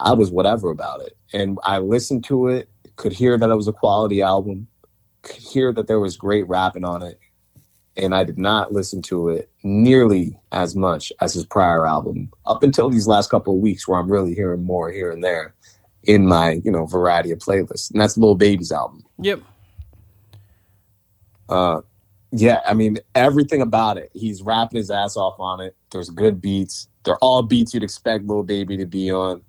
I 0.00 0.12
was 0.14 0.30
whatever 0.32 0.70
about 0.70 1.02
it. 1.02 1.16
And 1.32 1.58
I 1.62 1.78
listened 1.78 2.24
to 2.24 2.48
it, 2.48 2.68
could 2.96 3.12
hear 3.12 3.38
that 3.38 3.48
it 3.48 3.54
was 3.54 3.68
a 3.68 3.72
quality 3.72 4.20
album, 4.20 4.66
could 5.22 5.36
hear 5.36 5.72
that 5.72 5.86
there 5.86 6.00
was 6.00 6.16
great 6.16 6.48
rapping 6.48 6.84
on 6.84 7.02
it. 7.02 7.19
And 8.00 8.14
I 8.14 8.24
did 8.24 8.38
not 8.38 8.72
listen 8.72 9.02
to 9.02 9.28
it 9.28 9.50
nearly 9.62 10.38
as 10.52 10.74
much 10.74 11.12
as 11.20 11.34
his 11.34 11.44
prior 11.44 11.86
album 11.86 12.30
up 12.46 12.62
until 12.62 12.88
these 12.88 13.06
last 13.06 13.30
couple 13.30 13.54
of 13.54 13.60
weeks 13.60 13.86
where 13.86 14.00
I'm 14.00 14.10
really 14.10 14.34
hearing 14.34 14.64
more 14.64 14.90
here 14.90 15.10
and 15.10 15.22
there 15.22 15.54
in 16.04 16.26
my, 16.26 16.60
you 16.64 16.70
know, 16.70 16.86
variety 16.86 17.30
of 17.30 17.40
playlists. 17.40 17.90
And 17.90 18.00
that's 18.00 18.16
Lil 18.16 18.34
Baby's 18.34 18.72
album. 18.72 19.04
Yep. 19.18 19.42
Uh, 21.48 21.80
yeah, 22.32 22.60
I 22.66 22.74
mean 22.74 22.98
everything 23.14 23.60
about 23.60 23.98
it. 23.98 24.10
He's 24.14 24.40
rapping 24.42 24.78
his 24.78 24.90
ass 24.90 25.16
off 25.16 25.38
on 25.38 25.60
it. 25.60 25.76
There's 25.90 26.08
good 26.08 26.40
beats. 26.40 26.88
They're 27.04 27.18
all 27.18 27.42
beats 27.42 27.74
you'd 27.74 27.82
expect 27.82 28.24
Lil 28.24 28.44
Baby 28.44 28.76
to 28.78 28.86
be 28.86 29.10
on. 29.10 29.42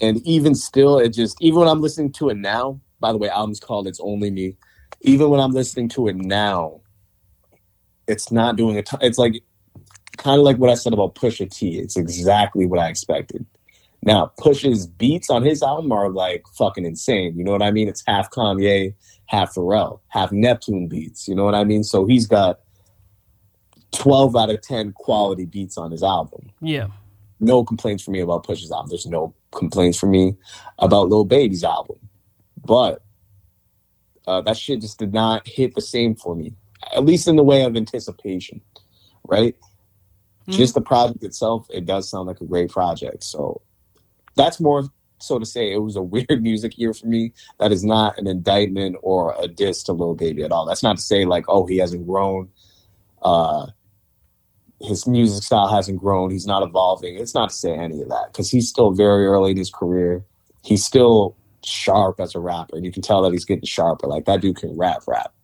And 0.00 0.24
even 0.26 0.54
still, 0.54 0.98
it 0.98 1.10
just 1.10 1.36
even 1.42 1.58
when 1.58 1.68
I'm 1.68 1.80
listening 1.80 2.12
to 2.12 2.30
it 2.30 2.36
now. 2.36 2.80
By 3.00 3.12
the 3.12 3.18
way, 3.18 3.28
album's 3.28 3.60
called 3.60 3.86
"It's 3.86 4.00
Only 4.00 4.30
Me." 4.30 4.56
Even 5.02 5.30
when 5.30 5.40
I'm 5.40 5.52
listening 5.52 5.88
to 5.90 6.08
it 6.08 6.16
now, 6.16 6.79
it's 8.10 8.32
not 8.32 8.56
doing 8.56 8.76
a. 8.76 8.82
T- 8.82 8.96
it's 9.00 9.18
like 9.18 9.42
kind 10.16 10.38
of 10.38 10.44
like 10.44 10.58
what 10.58 10.70
I 10.70 10.74
said 10.74 10.92
about 10.92 11.14
Pusha 11.14 11.50
T. 11.50 11.78
It's 11.78 11.96
exactly 11.96 12.66
what 12.66 12.80
I 12.80 12.88
expected. 12.88 13.46
Now, 14.02 14.32
Pusha's 14.38 14.86
beats 14.86 15.28
on 15.28 15.42
his 15.42 15.62
album 15.62 15.92
are 15.92 16.10
like 16.10 16.44
fucking 16.56 16.84
insane. 16.84 17.36
You 17.36 17.44
know 17.44 17.52
what 17.52 17.62
I 17.62 17.70
mean? 17.70 17.88
It's 17.88 18.02
half 18.06 18.30
Kanye, 18.30 18.94
half 19.26 19.54
Pharrell, 19.54 20.00
half 20.08 20.32
Neptune 20.32 20.88
beats. 20.88 21.28
You 21.28 21.34
know 21.34 21.44
what 21.44 21.54
I 21.54 21.64
mean? 21.64 21.84
So 21.84 22.06
he's 22.06 22.26
got 22.26 22.60
12 23.92 24.36
out 24.36 24.50
of 24.50 24.60
10 24.62 24.92
quality 24.92 25.44
beats 25.44 25.76
on 25.76 25.90
his 25.90 26.02
album. 26.02 26.50
Yeah. 26.60 26.88
No 27.40 27.64
complaints 27.64 28.02
for 28.02 28.10
me 28.10 28.20
about 28.20 28.46
Pusha's 28.46 28.72
album. 28.72 28.88
There's 28.88 29.06
no 29.06 29.34
complaints 29.52 29.98
for 29.98 30.06
me 30.06 30.36
about 30.78 31.08
Lil 31.08 31.24
Baby's 31.24 31.64
album. 31.64 31.98
But 32.64 33.02
uh, 34.26 34.40
that 34.42 34.56
shit 34.56 34.80
just 34.80 34.98
did 34.98 35.12
not 35.12 35.46
hit 35.46 35.74
the 35.74 35.80
same 35.80 36.14
for 36.14 36.34
me, 36.34 36.54
at 36.94 37.04
least 37.04 37.28
in 37.28 37.36
the 37.36 37.44
way 37.44 37.64
of 37.64 37.76
anticipation, 37.76 38.60
right? 39.24 39.56
Mm-hmm. 40.42 40.52
Just 40.52 40.74
the 40.74 40.80
project 40.80 41.22
itself, 41.22 41.66
it 41.70 41.86
does 41.86 42.08
sound 42.08 42.26
like 42.26 42.40
a 42.40 42.44
great 42.44 42.70
project. 42.70 43.22
So 43.24 43.60
that's 44.36 44.60
more 44.60 44.84
so 45.18 45.38
to 45.38 45.46
say 45.46 45.72
it 45.72 45.78
was 45.78 45.96
a 45.96 46.02
weird 46.14 46.42
music 46.42 46.78
year 46.78 46.94
for 46.94 47.06
me. 47.06 47.32
That 47.58 47.72
is 47.72 47.84
not 47.84 48.18
an 48.18 48.26
indictment 48.26 48.96
or 49.02 49.34
a 49.40 49.46
diss 49.46 49.82
to 49.84 49.92
Lil 49.92 50.14
Baby 50.14 50.42
at 50.42 50.52
all. 50.52 50.66
That's 50.66 50.82
not 50.82 50.96
to 50.96 51.02
say 51.02 51.24
like, 51.24 51.44
oh, 51.48 51.66
he 51.66 51.78
hasn't 51.78 52.06
grown. 52.06 52.48
Uh, 53.22 53.66
his 54.80 55.06
music 55.06 55.42
style 55.42 55.68
hasn't 55.68 55.98
grown. 55.98 56.30
He's 56.30 56.46
not 56.46 56.62
evolving. 56.62 57.16
It's 57.18 57.34
not 57.34 57.50
to 57.50 57.54
say 57.54 57.74
any 57.74 58.00
of 58.00 58.08
that 58.08 58.28
because 58.32 58.50
he's 58.50 58.68
still 58.68 58.92
very 58.92 59.26
early 59.26 59.50
in 59.50 59.56
his 59.56 59.70
career. 59.70 60.24
He's 60.64 60.84
still 60.84 61.36
sharp 61.62 62.18
as 62.18 62.34
a 62.34 62.40
rapper, 62.40 62.76
and 62.76 62.84
you 62.84 62.92
can 62.92 63.02
tell 63.02 63.22
that 63.22 63.32
he's 63.32 63.44
getting 63.44 63.66
sharper. 63.66 64.06
Like 64.06 64.24
that 64.24 64.40
dude 64.40 64.56
can 64.56 64.76
rap, 64.76 65.02
rap, 65.06 65.34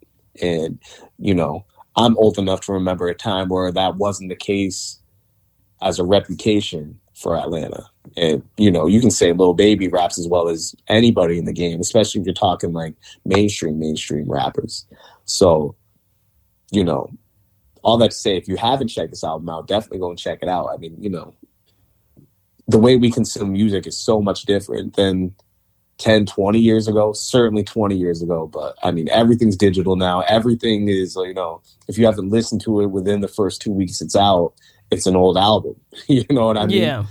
and 0.42 0.78
you 1.18 1.34
know, 1.34 1.64
I'm 1.96 2.16
old 2.18 2.38
enough 2.38 2.60
to 2.62 2.72
remember 2.72 3.08
a 3.08 3.14
time 3.14 3.48
where 3.48 3.72
that 3.72 3.96
wasn't 3.96 4.28
the 4.28 4.36
case 4.36 5.00
as 5.82 5.98
a 5.98 6.04
reputation 6.04 6.98
for 7.14 7.36
Atlanta. 7.36 7.84
And 8.16 8.42
you 8.56 8.70
know, 8.70 8.86
you 8.86 9.00
can 9.00 9.10
say 9.10 9.32
Lil 9.32 9.54
Baby 9.54 9.88
raps 9.88 10.18
as 10.18 10.28
well 10.28 10.48
as 10.48 10.74
anybody 10.88 11.38
in 11.38 11.44
the 11.44 11.52
game, 11.52 11.80
especially 11.80 12.20
if 12.20 12.26
you're 12.26 12.34
talking 12.34 12.72
like 12.72 12.94
mainstream, 13.24 13.78
mainstream 13.78 14.30
rappers. 14.30 14.86
So, 15.24 15.74
you 16.70 16.84
know, 16.84 17.10
all 17.82 17.96
that 17.98 18.10
to 18.10 18.16
say, 18.16 18.36
if 18.36 18.48
you 18.48 18.56
haven't 18.56 18.88
checked 18.88 19.10
this 19.10 19.24
album 19.24 19.48
out, 19.48 19.68
definitely 19.68 19.98
go 19.98 20.10
and 20.10 20.18
check 20.18 20.40
it 20.42 20.48
out. 20.48 20.68
I 20.72 20.76
mean, 20.76 20.96
you 20.98 21.08
know, 21.08 21.34
the 22.68 22.78
way 22.78 22.96
we 22.96 23.10
consume 23.10 23.52
music 23.52 23.86
is 23.86 23.96
so 23.96 24.20
much 24.20 24.42
different 24.42 24.96
than 24.96 25.34
10, 25.98 26.26
20 26.26 26.58
years 26.58 26.88
ago, 26.88 27.12
certainly 27.12 27.64
20 27.64 27.96
years 27.96 28.22
ago. 28.22 28.46
But 28.46 28.76
I 28.82 28.90
mean, 28.90 29.08
everything's 29.10 29.56
digital 29.56 29.96
now. 29.96 30.20
Everything 30.22 30.88
is, 30.88 31.16
you 31.16 31.34
know, 31.34 31.62
if 31.88 31.96
you 31.98 32.06
haven't 32.06 32.30
listened 32.30 32.60
to 32.62 32.80
it 32.82 32.86
within 32.86 33.20
the 33.20 33.28
first 33.28 33.62
two 33.62 33.72
weeks 33.72 34.00
it's 34.00 34.16
out, 34.16 34.52
it's 34.90 35.06
an 35.06 35.16
old 35.16 35.36
album. 35.36 35.76
you 36.06 36.24
know 36.30 36.46
what 36.46 36.58
I 36.58 36.66
mean? 36.66 36.82
Yeah. 36.82 37.06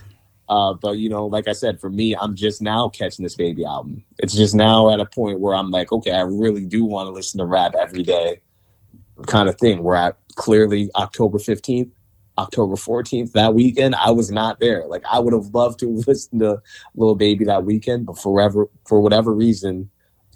Uh, 0.48 0.74
but 0.74 0.98
you 0.98 1.10
know, 1.10 1.26
like 1.26 1.48
I 1.48 1.53
said, 1.53 1.80
for 1.80 1.90
me, 1.90 2.16
I'm 2.16 2.36
just 2.36 2.62
now 2.62 2.90
catching 2.90 3.24
this 3.24 3.36
baby 3.36 3.66
album. 3.66 4.03
It's 4.20 4.36
just 4.36 4.53
now 4.53 4.91
at 4.91 4.99
a 4.99 5.06
point 5.06 5.40
where 5.40 5.56
I'm 5.56 5.72
like, 5.72 5.91
okay, 5.91 6.12
I 6.12 6.22
really 6.22 6.66
do 6.66 6.86
want 6.86 7.07
to 7.07 7.12
listen 7.12 7.40
to 7.40 7.45
rap 7.45 7.74
every 7.74 8.03
day, 8.03 8.41
kind 9.26 9.49
of 9.49 9.57
thing. 9.57 9.82
Where 9.82 9.98
I 9.98 10.12
clearly 10.36 10.91
October 10.95 11.40
15th, 11.40 11.90
October 12.38 12.76
14th, 12.76 13.32
that 13.32 13.53
weekend, 13.53 13.95
I 13.95 14.12
was 14.12 14.32
not 14.32 14.60
there. 14.60 14.86
Like 14.88 15.03
I 15.10 15.20
would 15.20 15.34
have 15.34 15.53
loved 15.53 15.80
to 15.80 15.88
listen 16.07 16.40
to 16.40 16.62
Lil 16.95 17.16
Baby 17.16 17.45
that 17.45 17.66
weekend, 17.66 18.06
but 18.06 18.18
forever 18.18 18.68
for 18.86 19.02
whatever 19.02 19.34
reason, 19.34 19.90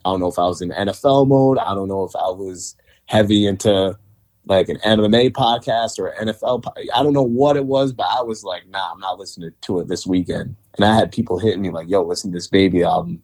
I 0.06 0.12
don't 0.12 0.20
know 0.20 0.28
if 0.28 0.40
I 0.40 0.46
was 0.46 0.62
in 0.62 0.70
NFL 0.70 1.28
mode. 1.28 1.58
I 1.58 1.74
don't 1.74 1.90
know 1.90 2.04
if 2.04 2.16
I 2.16 2.30
was 2.30 2.76
heavy 3.06 3.46
into 3.46 3.98
like 4.46 4.70
an 4.70 4.78
MMA 4.78 5.32
podcast 5.32 6.00
or 6.00 6.14
NFL. 6.20 6.64
I 6.96 7.04
don't 7.04 7.14
know 7.14 7.22
what 7.22 7.58
it 7.58 7.66
was, 7.66 7.94
but 7.94 8.08
I 8.10 8.22
was 8.22 8.44
like, 8.44 8.68
nah, 8.68 8.92
I'm 8.92 9.00
not 9.00 9.20
listening 9.20 9.52
to 9.62 9.80
it 9.80 9.88
this 9.88 10.08
weekend. 10.08 10.56
And 10.76 10.86
I 10.86 10.96
had 10.96 11.12
people 11.12 11.38
hitting 11.38 11.62
me 11.62 11.70
like, 11.70 11.90
yo, 11.90 12.02
listen 12.02 12.32
to 12.32 12.38
this 12.38 12.48
baby 12.48 12.84
album. 12.84 13.22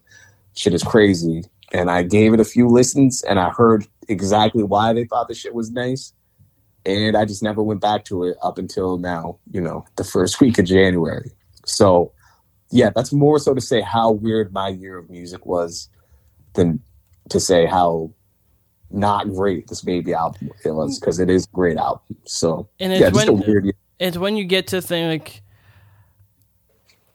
Shit 0.54 0.74
is 0.74 0.82
crazy. 0.82 1.44
And 1.72 1.90
I 1.90 2.02
gave 2.04 2.32
it 2.32 2.40
a 2.40 2.44
few 2.44 2.68
listens 2.68 3.22
and 3.22 3.40
I 3.40 3.50
heard 3.50 3.86
exactly 4.08 4.62
why 4.62 4.92
they 4.92 5.04
thought 5.04 5.28
the 5.28 5.34
shit 5.34 5.54
was 5.54 5.70
nice. 5.70 6.12
And 6.86 7.16
I 7.16 7.24
just 7.24 7.42
never 7.42 7.62
went 7.62 7.80
back 7.80 8.04
to 8.06 8.24
it 8.24 8.36
up 8.42 8.58
until 8.58 8.96
now, 8.96 9.38
you 9.50 9.60
know, 9.60 9.84
the 9.96 10.04
first 10.04 10.40
week 10.40 10.58
of 10.58 10.64
January. 10.64 11.32
So, 11.64 12.12
yeah, 12.70 12.90
that's 12.94 13.12
more 13.12 13.40
so 13.40 13.54
to 13.54 13.60
say 13.60 13.80
how 13.80 14.12
weird 14.12 14.52
my 14.52 14.68
year 14.68 14.96
of 14.96 15.10
music 15.10 15.44
was 15.44 15.88
than 16.54 16.80
to 17.28 17.40
say 17.40 17.66
how 17.66 18.12
not 18.90 19.28
great 19.28 19.66
this 19.66 19.82
baby 19.82 20.14
album 20.14 20.48
it 20.64 20.70
was 20.70 21.00
because 21.00 21.18
it 21.18 21.28
is 21.28 21.44
a 21.44 21.48
great 21.54 21.76
album. 21.76 22.16
So 22.24 22.68
and 22.78 22.92
it's 22.92 23.00
yeah, 23.00 23.10
when, 23.10 23.40
weird... 23.40 23.74
It's 23.98 24.16
when 24.16 24.36
you 24.36 24.44
get 24.44 24.68
to 24.68 24.80
think 24.80 25.24
like 25.24 25.42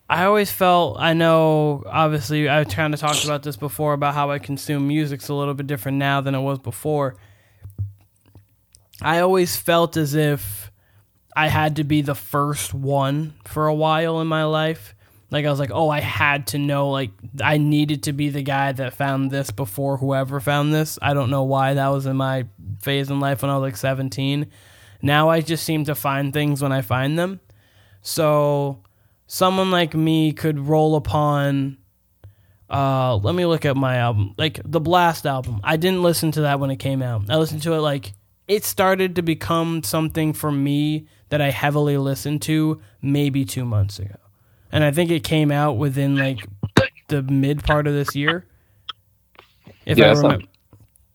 I 0.09 0.25
always 0.25 0.51
felt 0.51 0.99
I 0.99 1.13
know 1.13 1.83
obviously 1.87 2.49
I've 2.49 2.67
kind 2.67 2.93
of 2.93 2.99
talked 2.99 3.23
about 3.23 3.43
this 3.43 3.55
before 3.55 3.93
about 3.93 4.13
how 4.13 4.31
I 4.31 4.39
consume 4.39 4.87
music's 4.87 5.29
a 5.29 5.33
little 5.33 5.53
bit 5.53 5.67
different 5.67 5.97
now 5.97 6.19
than 6.19 6.35
it 6.35 6.41
was 6.41 6.59
before. 6.59 7.15
I 9.01 9.19
always 9.19 9.55
felt 9.55 9.97
as 9.97 10.13
if 10.13 10.71
I 11.35 11.47
had 11.47 11.77
to 11.77 11.83
be 11.83 12.01
the 12.01 12.15
first 12.15 12.73
one 12.73 13.33
for 13.45 13.67
a 13.67 13.73
while 13.73 14.21
in 14.21 14.27
my 14.27 14.43
life 14.43 14.95
like 15.31 15.45
I 15.45 15.49
was 15.49 15.59
like, 15.59 15.71
oh, 15.73 15.89
I 15.89 16.01
had 16.01 16.47
to 16.47 16.57
know. 16.57 16.89
Like 16.89 17.11
I 17.41 17.57
needed 17.57 18.03
to 18.03 18.13
be 18.13 18.29
the 18.29 18.43
guy 18.43 18.73
that 18.73 18.93
found 18.93 19.31
this 19.31 19.49
before 19.49 19.97
whoever 19.97 20.41
found 20.41 20.73
this. 20.73 20.99
I 21.01 21.13
don't 21.13 21.29
know 21.29 21.43
why 21.43 21.73
that 21.73 21.87
was 21.87 22.05
in 22.05 22.17
my 22.17 22.45
phase 22.81 23.09
in 23.09 23.21
life 23.21 23.41
when 23.41 23.49
I 23.49 23.57
was 23.57 23.61
like 23.61 23.77
17. 23.77 24.47
Now 25.01 25.29
I 25.29 25.39
just 25.39 25.63
seem 25.63 25.85
to 25.85 25.95
find 25.95 26.33
things 26.33 26.61
when 26.61 26.73
I 26.73 26.81
find 26.81 27.17
them. 27.17 27.39
So 28.01 28.83
someone 29.25 29.71
like 29.71 29.95
me 29.95 30.33
could 30.33 30.59
roll 30.59 30.95
upon 30.95 31.77
Uh, 32.69 33.15
let 33.17 33.35
me 33.35 33.45
look 33.45 33.65
at 33.65 33.77
my 33.77 33.97
album. 33.97 34.33
Like 34.37 34.59
the 34.65 34.81
Blast 34.81 35.25
album. 35.25 35.61
I 35.63 35.77
didn't 35.77 36.03
listen 36.03 36.31
to 36.31 36.41
that 36.41 36.59
when 36.59 36.71
it 36.71 36.77
came 36.77 37.01
out. 37.01 37.29
I 37.29 37.37
listened 37.37 37.61
to 37.63 37.73
it 37.73 37.79
like 37.79 38.13
it 38.51 38.65
started 38.65 39.15
to 39.15 39.21
become 39.21 39.81
something 39.81 40.33
for 40.33 40.51
me 40.51 41.07
that 41.29 41.39
I 41.39 41.51
heavily 41.51 41.95
listened 41.95 42.41
to 42.43 42.81
maybe 43.01 43.45
two 43.45 43.63
months 43.63 43.97
ago. 43.97 44.17
And 44.73 44.83
I 44.83 44.91
think 44.91 45.09
it 45.09 45.23
came 45.23 45.53
out 45.53 45.77
within 45.77 46.17
like 46.17 46.45
the 47.07 47.21
mid 47.23 47.63
part 47.63 47.87
of 47.87 47.93
this 47.93 48.13
year. 48.13 48.45
If 49.85 49.97
Yeah, 49.97 50.07
I 50.07 50.11
remember. 50.11 50.45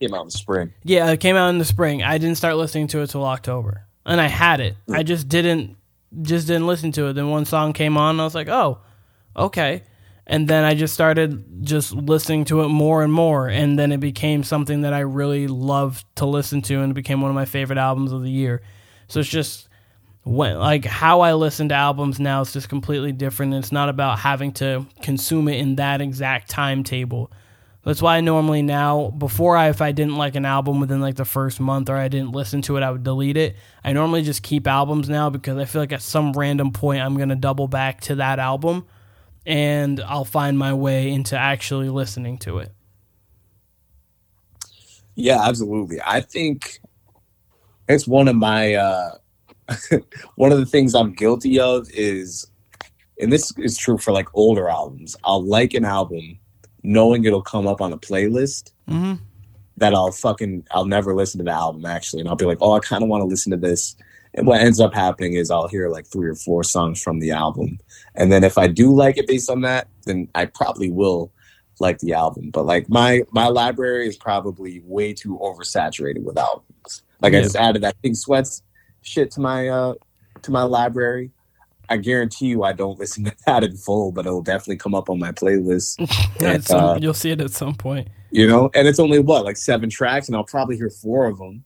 Came 0.01 0.15
out 0.15 0.23
in 0.23 0.27
the 0.29 0.31
spring. 0.31 0.73
Yeah, 0.83 1.11
it 1.11 1.21
came 1.21 1.37
out 1.37 1.51
in 1.51 1.59
the 1.59 1.67
spring. 1.67 2.03
I 2.03 2.17
didn't 2.17 2.39
start 2.39 2.57
listening 2.57 2.87
to 2.89 3.01
it 3.01 3.11
till 3.11 3.25
October, 3.27 3.87
and 4.07 4.19
I 4.19 4.29
had 4.29 4.61
it. 4.61 4.77
I 4.91 5.03
just 5.03 5.29
didn't, 5.29 5.77
just 6.23 6.47
didn't 6.47 6.67
listen 6.67 6.91
to 6.93 7.09
it. 7.09 7.13
Then 7.13 7.29
one 7.29 7.45
song 7.45 7.75
came 7.75 7.99
on, 7.99 8.15
and 8.15 8.21
I 8.23 8.25
was 8.25 8.35
like, 8.35 8.49
oh, 8.49 8.79
okay. 9.37 9.83
And 10.27 10.49
then 10.49 10.65
I 10.65 10.75
just 10.75 10.93
started 10.93 11.63
just 11.63 11.93
listening 11.93 12.47
to 12.47 12.63
it 12.63 12.69
more 12.69 13.05
and 13.05 13.13
more, 13.13 13.49
and 13.49 13.79
then 13.79 13.93
it 13.93 14.01
became 14.01 14.43
something 14.43 14.81
that 14.81 14.93
I 14.93 15.01
really 15.01 15.47
loved 15.47 16.05
to 16.17 16.27
listen 16.27 16.63
to, 16.63 16.81
and 16.81 16.91
it 16.91 16.95
became 16.95 17.21
one 17.21 17.31
of 17.31 17.35
my 17.37 17.45
favorite 17.45 17.79
albums 17.79 18.11
of 18.11 18.23
the 18.23 18.31
year. 18.31 18.63
So 19.07 19.21
it's 19.21 19.29
just 19.29 19.69
when 20.25 20.59
like 20.59 20.85
how 20.85 21.21
I 21.21 21.35
listen 21.35 21.69
to 21.69 21.77
albums 21.77 22.19
now 22.19 22.41
is 22.41 22.53
just 22.53 22.69
completely 22.69 23.13
different. 23.13 23.55
It's 23.55 23.71
not 23.71 23.89
about 23.89 24.19
having 24.19 24.51
to 24.55 24.85
consume 25.01 25.47
it 25.47 25.61
in 25.61 25.77
that 25.77 26.01
exact 26.01 26.51
timetable. 26.51 27.31
That's 27.85 28.03
why 28.03 28.17
I 28.17 28.21
normally 28.21 28.63
now, 28.63 29.11
before 29.11 29.57
I, 29.57 29.69
if 29.69 29.81
I 29.81 29.93
didn't 29.93 30.17
like 30.17 30.35
an 30.35 30.45
album 30.45 30.81
within 30.81 31.01
like 31.01 31.15
the 31.15 31.25
first 31.25 31.61
month 31.61 31.89
or 31.89 31.95
I 31.95 32.09
didn't 32.09 32.33
listen 32.33 32.61
to 32.63 32.77
it, 32.77 32.83
I 32.83 32.91
would 32.91 33.05
delete 33.05 33.37
it. 33.37 33.55
I 33.85 33.93
normally 33.93 34.23
just 34.23 34.43
keep 34.43 34.67
albums 34.67 35.09
now 35.09 35.31
because 35.31 35.57
I 35.57 35.67
feel 35.67 35.83
like 35.83 35.93
at 35.93 36.03
some 36.03 36.33
random 36.33 36.73
point 36.73 37.01
I'm 37.01 37.17
going 37.17 37.29
to 37.29 37.37
double 37.37 37.69
back 37.69 38.01
to 38.03 38.17
that 38.17 38.41
album 38.41 38.87
and 39.47 40.01
I'll 40.01 40.25
find 40.25 40.59
my 40.59 40.75
way 40.75 41.11
into 41.11 41.39
actually 41.39 41.89
listening 41.89 42.37
to 42.39 42.59
it. 42.59 42.73
Yeah, 45.15 45.41
absolutely. 45.49 45.99
I 46.05 46.21
think 46.21 46.81
it's 47.89 48.07
one 48.07 48.29
of 48.29 48.37
my 48.37 48.75
uh 48.75 49.13
one 50.37 50.53
of 50.53 50.59
the 50.59 50.67
things 50.67 50.95
I'm 50.95 51.13
guilty 51.13 51.59
of 51.59 51.89
is 51.93 52.47
and 53.21 53.33
this 53.33 53.53
is 53.59 53.79
true 53.79 53.97
for 53.99 54.13
like 54.13 54.29
older 54.35 54.69
albums. 54.69 55.17
I'll 55.25 55.45
like 55.45 55.75
an 55.75 55.85
album 55.85 56.39
knowing 56.83 57.25
it'll 57.25 57.43
come 57.43 57.67
up 57.67 57.81
on 57.81 57.93
a 57.93 57.99
playlist 57.99 58.73
Mm-hmm. 58.89 59.15
that 59.79 59.95
I'll 59.95 60.13
fucking 60.13 60.65
I'll 60.71 60.85
never 60.85 61.15
listen 61.15 61.39
to 61.39 61.45
the 61.45 61.51
album 61.51 61.85
actually 61.87 62.21
and 62.21 62.29
I'll 62.29 62.37
be 62.37 62.45
like, 62.45 62.59
"Oh, 62.61 62.73
I 62.73 62.81
kind 62.81 63.03
of 63.03 63.09
want 63.09 63.23
to 63.23 63.27
listen 63.27 63.51
to 63.51 63.57
this." 63.57 63.97
And 64.35 64.47
what 64.47 64.61
ends 64.61 64.81
up 64.81 64.95
happening 64.95 65.35
is 65.35 65.51
I'll 65.51 65.69
hear 65.69 65.89
like 65.89 66.07
three 66.07 66.29
or 66.29 66.35
four 66.35 66.63
songs 66.63 67.03
from 67.03 67.21
the 67.21 67.31
album. 67.31 67.79
And 68.15 68.31
then 68.31 68.45
if 68.45 68.59
I 68.59 68.67
do 68.67 68.93
like 68.95 69.17
it 69.17 69.27
based 69.27 69.51
on 69.51 69.63
that, 69.63 69.89
then 70.05 70.29
I 70.35 70.47
probably 70.47 70.91
will 70.91 71.33
like 71.81 71.99
the 71.99 72.13
album. 72.13 72.51
But 72.51 72.67
like 72.67 72.89
my 72.89 73.23
my 73.33 73.49
library 73.49 74.09
is 74.09 74.17
probably 74.17 74.83
way 74.85 75.13
too 75.13 75.39
oversaturated 75.43 76.23
with 76.23 76.39
albums. 76.39 77.03
Like 77.21 77.35
I 77.35 77.43
just 77.43 77.57
added 77.57 77.83
that 77.83 78.01
Big 78.03 78.17
Sweats 78.17 78.63
shit 79.03 79.31
to 79.33 79.41
my 79.41 79.69
uh 79.69 79.95
to 80.43 80.51
my 80.51 80.63
library. 80.63 81.31
I 81.89 81.99
guarantee 81.99 82.47
you 82.47 82.65
I 82.65 82.73
don't 82.73 82.99
listen 82.99 83.25
to 83.25 83.37
that 83.47 83.63
in 83.63 83.77
full, 83.77 84.11
but 84.11 84.27
it'll 84.27 84.43
definitely 84.43 84.77
come 84.77 84.95
up 84.95 85.09
on 85.09 85.19
my 85.19 85.33
playlist. 85.33 85.97
And, 86.45 86.63
some, 86.63 86.85
uh, 86.85 86.99
you'll 86.99 87.15
see 87.15 87.31
it 87.31 87.41
at 87.41 87.53
some 87.53 87.75
point. 87.75 88.09
you 88.31 88.47
know 88.47 88.71
and 88.75 88.87
it's 88.87 88.99
only 88.99 89.19
what 89.19 89.45
like 89.45 89.57
seven 89.57 89.89
tracks 89.89 90.27
and 90.29 90.37
i'll 90.37 90.45
probably 90.45 90.77
hear 90.77 90.91
four 90.91 91.27
of 91.27 91.39
them 91.39 91.65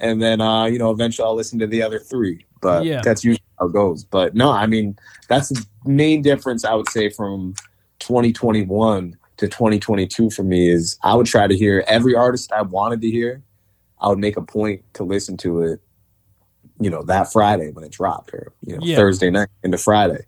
and 0.00 0.20
then 0.22 0.40
uh 0.40 0.64
you 0.64 0.78
know 0.78 0.90
eventually 0.90 1.24
i'll 1.26 1.34
listen 1.34 1.58
to 1.58 1.66
the 1.66 1.82
other 1.82 1.98
three 1.98 2.44
but 2.60 2.84
Yeah. 2.84 3.02
that's 3.02 3.24
usually 3.24 3.42
how 3.58 3.66
it 3.66 3.72
goes 3.72 4.04
but 4.04 4.34
no 4.34 4.50
i 4.50 4.66
mean 4.66 4.96
that's 5.28 5.48
the 5.50 5.64
main 5.84 6.22
difference 6.22 6.64
i 6.64 6.74
would 6.74 6.88
say 6.90 7.08
from 7.10 7.54
2021 8.00 9.16
to 9.36 9.46
2022 9.48 10.30
for 10.30 10.42
me 10.42 10.68
is 10.70 10.98
i 11.02 11.14
would 11.14 11.26
try 11.26 11.46
to 11.46 11.56
hear 11.56 11.84
every 11.86 12.14
artist 12.14 12.52
i 12.52 12.62
wanted 12.62 13.00
to 13.00 13.10
hear 13.10 13.42
i 14.00 14.08
would 14.08 14.18
make 14.18 14.36
a 14.36 14.42
point 14.42 14.82
to 14.94 15.04
listen 15.04 15.36
to 15.36 15.62
it 15.62 15.80
you 16.80 16.90
know 16.90 17.02
that 17.02 17.32
friday 17.32 17.70
when 17.70 17.84
it 17.84 17.92
dropped 17.92 18.32
or 18.32 18.52
you 18.64 18.74
know 18.76 18.80
Yeah. 18.82 18.96
thursday 18.96 19.30
night 19.30 19.48
into 19.62 19.78
friday 19.78 20.24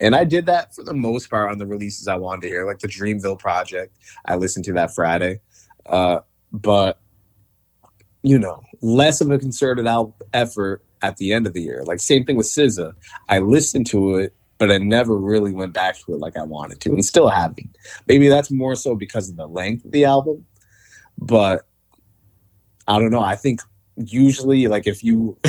and 0.00 0.14
i 0.14 0.24
did 0.24 0.46
that 0.46 0.74
for 0.74 0.84
the 0.84 0.94
most 0.94 1.30
part 1.30 1.50
on 1.50 1.58
the 1.58 1.66
releases 1.66 2.06
i 2.08 2.16
wanted 2.16 2.42
to 2.42 2.48
hear 2.48 2.66
like 2.66 2.78
the 2.80 2.88
dreamville 2.88 3.38
project 3.38 3.96
I 4.28 4.34
listened 4.34 4.64
to 4.64 4.72
that 4.72 4.92
Friday. 4.92 5.38
Uh, 5.86 6.18
but 6.52 6.98
you 8.26 8.40
know, 8.40 8.60
less 8.82 9.20
of 9.20 9.30
a 9.30 9.38
concerted 9.38 9.86
effort 10.34 10.82
at 11.00 11.16
the 11.16 11.32
end 11.32 11.46
of 11.46 11.52
the 11.52 11.62
year. 11.62 11.84
Like 11.84 12.00
same 12.00 12.24
thing 12.24 12.36
with 12.36 12.46
SZA. 12.46 12.92
I 13.28 13.38
listened 13.38 13.86
to 13.88 14.16
it, 14.16 14.34
but 14.58 14.72
I 14.72 14.78
never 14.78 15.16
really 15.16 15.52
went 15.52 15.72
back 15.72 15.96
to 16.00 16.12
it 16.12 16.18
like 16.18 16.36
I 16.36 16.42
wanted 16.42 16.80
to, 16.80 16.90
and 16.90 17.04
still 17.04 17.28
haven't. 17.28 17.76
Maybe 18.08 18.28
that's 18.28 18.50
more 18.50 18.74
so 18.74 18.96
because 18.96 19.30
of 19.30 19.36
the 19.36 19.46
length 19.46 19.84
of 19.84 19.92
the 19.92 20.06
album. 20.06 20.44
But 21.16 21.68
I 22.88 22.98
don't 22.98 23.12
know. 23.12 23.20
I 23.20 23.36
think 23.36 23.60
usually 23.96 24.66
like 24.66 24.88
if 24.88 25.04
you 25.04 25.38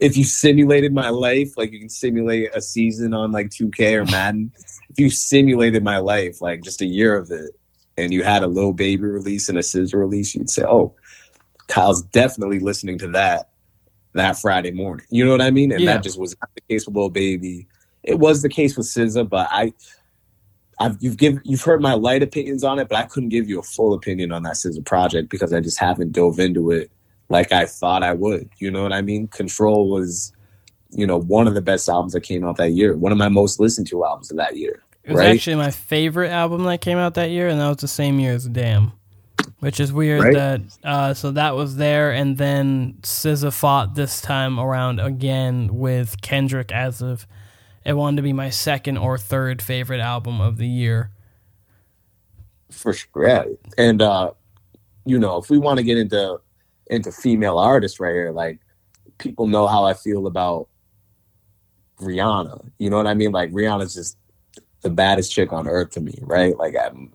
if 0.00 0.16
you 0.16 0.24
simulated 0.24 0.92
my 0.94 1.10
life 1.10 1.56
like 1.56 1.70
you 1.70 1.78
can 1.78 1.88
simulate 1.88 2.50
a 2.52 2.60
season 2.60 3.14
on 3.14 3.30
like 3.30 3.48
2k 3.50 3.94
or 3.94 4.04
madden 4.06 4.50
if 4.90 4.98
you 4.98 5.08
simulated 5.08 5.84
my 5.84 5.98
life 5.98 6.42
like 6.42 6.64
just 6.64 6.80
a 6.80 6.84
year 6.84 7.16
of 7.16 7.30
it 7.30 7.52
and 7.96 8.12
you 8.12 8.24
had 8.24 8.42
a 8.42 8.48
Lil 8.48 8.72
Baby 8.72 9.04
release 9.04 9.48
and 9.48 9.56
a 9.56 9.60
SZA 9.60 9.94
release 9.94 10.34
you'd 10.34 10.50
say 10.50 10.64
oh 10.64 10.92
kyle's 11.68 12.02
definitely 12.02 12.58
listening 12.58 12.98
to 12.98 13.08
that 13.08 13.50
that 14.14 14.38
friday 14.38 14.70
morning 14.70 15.06
you 15.10 15.24
know 15.24 15.30
what 15.30 15.40
i 15.40 15.50
mean 15.50 15.72
and 15.72 15.80
Yeah. 15.80 15.94
that 15.94 16.02
just 16.02 16.18
was 16.18 16.36
not 16.40 16.50
the 16.54 16.60
case 16.68 16.86
with 16.86 16.96
Lil 16.96 17.08
Baby 17.08 17.66
it 18.02 18.18
was 18.18 18.42
the 18.42 18.48
case 18.48 18.76
with 18.76 18.86
SZA, 18.86 19.28
but 19.28 19.48
i 19.50 19.72
I've, 20.80 20.96
you've 21.00 21.16
given 21.16 21.40
you've 21.44 21.62
heard 21.62 21.80
my 21.80 21.94
light 21.94 22.22
opinions 22.22 22.64
on 22.64 22.78
it, 22.80 22.88
but 22.88 22.98
I 22.98 23.04
couldn't 23.04 23.28
give 23.28 23.48
you 23.48 23.60
a 23.60 23.62
full 23.62 23.94
opinion 23.94 24.32
on 24.32 24.42
that 24.42 24.54
SZA 24.54 24.84
project 24.84 25.28
because 25.28 25.52
I 25.52 25.60
just 25.60 25.78
haven't 25.78 26.12
dove 26.12 26.40
into 26.40 26.72
it 26.72 26.90
like 27.28 27.52
I 27.52 27.66
thought 27.66 28.02
I 28.02 28.14
would. 28.14 28.48
You 28.58 28.70
know 28.70 28.82
what 28.82 28.92
I 28.92 29.00
mean? 29.02 29.28
Control 29.28 29.88
was, 29.88 30.32
you 30.90 31.06
know, 31.06 31.18
one 31.20 31.46
of 31.46 31.54
the 31.54 31.60
best 31.60 31.88
albums 31.88 32.14
that 32.14 32.22
came 32.22 32.44
out 32.44 32.56
that 32.56 32.72
year. 32.72 32.96
One 32.96 33.12
of 33.12 33.18
my 33.18 33.28
most 33.28 33.60
listened 33.60 33.86
to 33.88 34.04
albums 34.04 34.30
of 34.32 34.38
that 34.38 34.56
year. 34.56 34.82
It 35.04 35.12
was 35.12 35.18
right? 35.20 35.34
actually 35.34 35.56
my 35.56 35.70
favorite 35.70 36.30
album 36.30 36.64
that 36.64 36.80
came 36.80 36.98
out 36.98 37.14
that 37.14 37.30
year, 37.30 37.48
and 37.48 37.60
that 37.60 37.68
was 37.68 37.76
the 37.78 37.88
same 37.88 38.18
year 38.18 38.32
as 38.32 38.48
Damn. 38.48 38.92
Which 39.62 39.78
is 39.78 39.92
weird 39.92 40.22
Right. 40.22 40.34
that 40.34 40.60
uh, 40.82 41.14
so 41.14 41.30
that 41.30 41.54
was 41.54 41.76
there, 41.76 42.10
and 42.10 42.36
then 42.36 42.94
SZA 43.02 43.52
fought 43.52 43.94
this 43.94 44.20
time 44.20 44.58
around 44.58 44.98
again 44.98 45.68
with 45.78 46.20
Kendrick 46.20 46.72
as 46.72 47.00
of 47.00 47.28
it 47.84 47.92
wanted 47.92 48.16
to 48.16 48.22
be 48.22 48.32
my 48.32 48.50
second 48.50 48.96
or 48.98 49.16
third 49.18 49.62
favorite 49.62 50.00
album 50.00 50.40
of 50.40 50.56
the 50.56 50.66
year. 50.66 51.10
for 52.70 52.92
sure. 52.92 53.28
Yeah. 53.28 53.44
And 53.78 54.02
uh, 54.02 54.32
you 55.04 55.16
know, 55.18 55.36
if 55.36 55.48
we 55.48 55.58
want 55.58 55.78
to 55.78 55.84
get 55.84 55.96
into 55.96 56.40
into 56.88 57.12
female 57.12 57.58
artists 57.58 58.00
right 58.00 58.12
here, 58.14 58.32
like 58.32 58.58
people 59.18 59.46
know 59.46 59.68
how 59.68 59.84
I 59.84 59.94
feel 59.94 60.26
about 60.26 60.66
Rihanna. 62.00 62.68
You 62.78 62.90
know 62.90 62.96
what 62.96 63.06
I 63.06 63.14
mean? 63.14 63.30
Like 63.30 63.52
Rihanna's 63.52 63.94
just 63.94 64.18
the 64.80 64.90
baddest 64.90 65.30
chick 65.32 65.52
on 65.52 65.68
earth 65.68 65.90
to 65.90 66.00
me, 66.00 66.18
right? 66.22 66.56
Like 66.56 66.74
I'm 66.76 67.12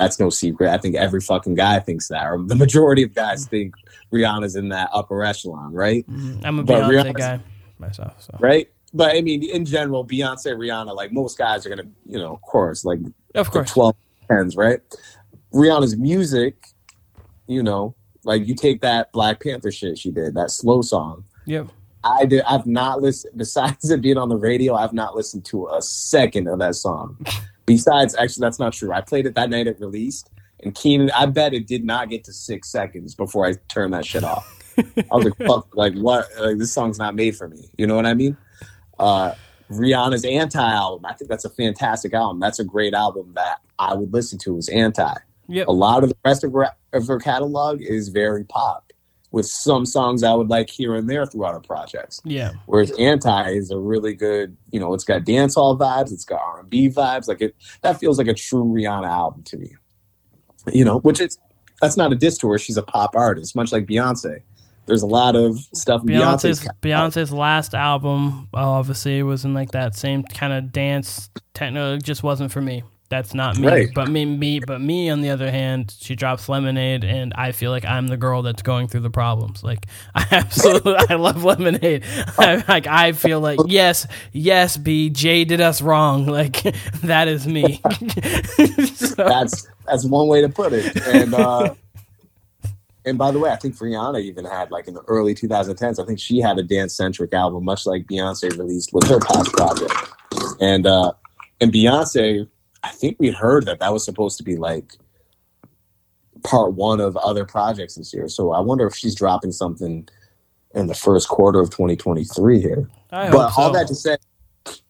that's 0.00 0.18
no 0.18 0.30
secret. 0.30 0.70
I 0.70 0.78
think 0.78 0.96
every 0.96 1.20
fucking 1.20 1.54
guy 1.54 1.78
thinks 1.80 2.08
that, 2.08 2.24
or 2.26 2.42
the 2.42 2.54
majority 2.56 3.02
of 3.02 3.14
guys 3.14 3.46
think 3.46 3.74
Rihanna's 4.12 4.56
in 4.56 4.70
that 4.70 4.90
upper 4.92 5.22
echelon, 5.22 5.72
right? 5.72 6.04
Mhm. 6.10 6.44
I'm 6.44 6.58
a 6.58 6.62
But 6.64 6.82
Beyonce 6.84 6.90
Rihanna's- 7.04 7.16
guy 7.16 7.40
myself. 7.78 8.14
So 8.22 8.36
Right? 8.40 8.68
But 8.92 9.14
I 9.14 9.20
mean, 9.20 9.44
in 9.44 9.64
general, 9.64 10.04
Beyonce, 10.04 10.52
Rihanna, 10.56 10.94
like 10.96 11.12
most 11.12 11.38
guys 11.38 11.64
are 11.64 11.68
gonna, 11.68 11.88
you 12.06 12.18
know, 12.18 12.32
of 12.34 12.40
course, 12.42 12.84
like 12.84 12.98
of 13.36 13.46
the 13.46 13.52
course, 13.52 13.70
12 13.70 13.94
tens, 14.28 14.56
right? 14.56 14.80
Rihanna's 15.54 15.96
music, 15.96 16.66
you 17.46 17.62
know, 17.62 17.94
like 18.24 18.46
you 18.48 18.54
take 18.54 18.80
that 18.80 19.12
Black 19.12 19.40
Panther 19.42 19.70
shit 19.70 19.96
she 19.98 20.10
did, 20.10 20.34
that 20.34 20.50
slow 20.50 20.82
song. 20.82 21.24
yep. 21.46 21.68
I 22.02 22.24
did 22.24 22.42
I've 22.48 22.66
not 22.66 23.02
listened 23.02 23.34
besides 23.36 23.90
it 23.90 24.00
being 24.00 24.16
on 24.16 24.28
the 24.30 24.36
radio, 24.36 24.74
I've 24.74 24.92
not 24.94 25.14
listened 25.14 25.44
to 25.46 25.68
a 25.68 25.82
second 25.82 26.48
of 26.48 26.58
that 26.58 26.74
song. 26.74 27.16
Besides, 27.74 28.16
actually 28.16 28.42
that's 28.42 28.58
not 28.58 28.72
true. 28.72 28.92
I 28.92 29.00
played 29.00 29.26
it 29.26 29.34
that 29.36 29.48
night 29.48 29.66
it 29.66 29.78
released 29.80 30.30
and 30.62 30.74
Keenan, 30.74 31.10
I 31.12 31.26
bet 31.26 31.54
it 31.54 31.66
did 31.66 31.84
not 31.84 32.10
get 32.10 32.24
to 32.24 32.32
six 32.32 32.68
seconds 32.68 33.14
before 33.14 33.46
I 33.46 33.54
turned 33.68 33.94
that 33.94 34.04
shit 34.04 34.24
off. 34.24 34.46
I 34.78 35.04
was 35.10 35.24
like, 35.24 35.36
fuck, 35.46 35.74
like 35.74 35.94
what 35.94 36.28
like 36.38 36.58
this 36.58 36.72
song's 36.72 36.98
not 36.98 37.14
made 37.14 37.36
for 37.36 37.48
me. 37.48 37.70
You 37.76 37.86
know 37.86 37.96
what 37.96 38.06
I 38.06 38.14
mean? 38.14 38.36
Uh 38.98 39.34
Rihanna's 39.70 40.24
anti 40.24 40.58
album. 40.58 41.06
I 41.06 41.12
think 41.14 41.30
that's 41.30 41.44
a 41.44 41.50
fantastic 41.50 42.12
album. 42.12 42.40
That's 42.40 42.58
a 42.58 42.64
great 42.64 42.92
album 42.92 43.32
that 43.36 43.60
I 43.78 43.94
would 43.94 44.12
listen 44.12 44.38
to 44.40 44.58
as 44.58 44.68
anti. 44.68 45.14
Yep. 45.48 45.68
A 45.68 45.72
lot 45.72 46.02
of 46.02 46.10
the 46.10 46.16
rest 46.24 46.42
of 46.44 46.52
her, 46.52 46.70
of 46.92 47.06
her 47.06 47.18
catalog 47.18 47.80
is 47.80 48.08
very 48.08 48.44
pop, 48.44 48.89
with 49.32 49.46
some 49.46 49.86
songs 49.86 50.22
I 50.22 50.34
would 50.34 50.48
like 50.48 50.68
here 50.68 50.94
and 50.94 51.08
there 51.08 51.24
throughout 51.26 51.54
her 51.54 51.60
projects. 51.60 52.20
Yeah. 52.24 52.52
Whereas 52.66 52.90
anti 52.98 53.50
is 53.50 53.70
a 53.70 53.78
really 53.78 54.14
good, 54.14 54.56
you 54.70 54.80
know, 54.80 54.92
it's 54.94 55.04
got 55.04 55.22
dancehall 55.22 55.78
vibes, 55.78 56.12
it's 56.12 56.24
got 56.24 56.40
R 56.40 56.60
and 56.60 56.70
B 56.70 56.88
vibes. 56.88 57.28
Like 57.28 57.40
it, 57.40 57.54
that 57.82 58.00
feels 58.00 58.18
like 58.18 58.26
a 58.26 58.34
true 58.34 58.64
Rihanna 58.64 59.08
album 59.08 59.42
to 59.44 59.56
me. 59.56 59.76
You 60.72 60.84
know, 60.84 60.98
which 61.00 61.20
is 61.20 61.38
that's 61.80 61.96
not 61.96 62.12
a 62.12 62.16
diss 62.16 62.36
to 62.38 62.50
her. 62.50 62.58
She's 62.58 62.76
a 62.76 62.82
pop 62.82 63.16
artist, 63.16 63.56
much 63.56 63.72
like 63.72 63.86
Beyonce. 63.86 64.42
There's 64.86 65.02
a 65.02 65.06
lot 65.06 65.36
of 65.36 65.58
stuff 65.72 66.02
Beyonce's. 66.02 66.66
Beyonce's 66.82 67.32
last 67.32 67.74
album, 67.74 68.48
obviously, 68.52 69.22
was 69.22 69.44
in 69.44 69.54
like 69.54 69.70
that 69.70 69.94
same 69.94 70.24
kind 70.24 70.52
of 70.52 70.72
dance 70.72 71.30
techno. 71.54 71.94
It 71.94 72.02
just 72.02 72.22
wasn't 72.22 72.50
for 72.50 72.60
me. 72.60 72.82
That's 73.10 73.34
not 73.34 73.58
me. 73.58 73.66
Right. 73.66 73.88
But 73.92 74.08
me, 74.08 74.24
me, 74.24 74.60
but 74.60 74.80
me. 74.80 75.10
On 75.10 75.20
the 75.20 75.30
other 75.30 75.50
hand, 75.50 75.92
she 76.00 76.14
drops 76.14 76.48
Lemonade, 76.48 77.02
and 77.02 77.34
I 77.34 77.50
feel 77.50 77.72
like 77.72 77.84
I'm 77.84 78.06
the 78.06 78.16
girl 78.16 78.42
that's 78.42 78.62
going 78.62 78.86
through 78.86 79.00
the 79.00 79.10
problems. 79.10 79.64
Like 79.64 79.86
I 80.14 80.24
absolutely, 80.30 80.94
I 81.08 81.14
love 81.16 81.42
Lemonade. 81.44 82.04
I, 82.38 82.62
like 82.68 82.86
I 82.86 83.10
feel 83.12 83.40
like 83.40 83.58
yes, 83.66 84.06
yes, 84.32 84.76
B. 84.76 85.10
Jay 85.10 85.44
did 85.44 85.60
us 85.60 85.82
wrong. 85.82 86.26
Like 86.30 86.62
that 87.02 87.26
is 87.28 87.46
me. 87.48 87.80
So- 88.94 89.14
That's 89.24 89.68
that's 89.86 90.04
one 90.04 90.28
way 90.28 90.40
to 90.42 90.48
put 90.48 90.72
it. 90.72 90.96
And 91.08 91.34
uh, 91.34 91.74
and 93.04 93.18
by 93.18 93.32
the 93.32 93.40
way, 93.40 93.50
I 93.50 93.56
think 93.56 93.74
Rihanna 93.76 94.22
even 94.22 94.44
had 94.44 94.70
like 94.70 94.86
in 94.86 94.94
the 94.94 95.02
early 95.08 95.34
2010s. 95.34 96.00
I 96.00 96.06
think 96.06 96.20
she 96.20 96.38
had 96.38 96.58
a 96.58 96.62
dance 96.62 96.94
centric 96.94 97.34
album, 97.34 97.64
much 97.64 97.86
like 97.86 98.04
Beyonce 98.06 98.56
released 98.56 98.92
with 98.92 99.08
her 99.08 99.18
past 99.18 99.52
project. 99.52 99.92
And 100.60 100.86
uh, 100.86 101.12
and 101.60 101.72
Beyonce, 101.72 102.46
I 102.82 102.90
think 102.90 103.16
we 103.18 103.30
heard 103.30 103.66
that 103.66 103.80
that 103.80 103.92
was 103.92 104.04
supposed 104.04 104.38
to 104.38 104.42
be 104.42 104.56
like 104.56 104.94
part 106.42 106.74
one 106.74 107.00
of 107.00 107.16
other 107.16 107.44
projects 107.44 107.96
this 107.96 108.14
year. 108.14 108.28
So 108.28 108.52
I 108.52 108.60
wonder 108.60 108.86
if 108.86 108.94
she's 108.94 109.14
dropping 109.14 109.52
something 109.52 110.08
in 110.74 110.86
the 110.86 110.94
first 110.94 111.28
quarter 111.28 111.60
of 111.60 111.70
2023 111.70 112.60
here 112.60 112.88
I 113.12 113.30
but 113.30 113.50
so. 113.50 113.62
all 113.62 113.72
that 113.72 113.88
to 113.88 113.94
say, 113.94 114.16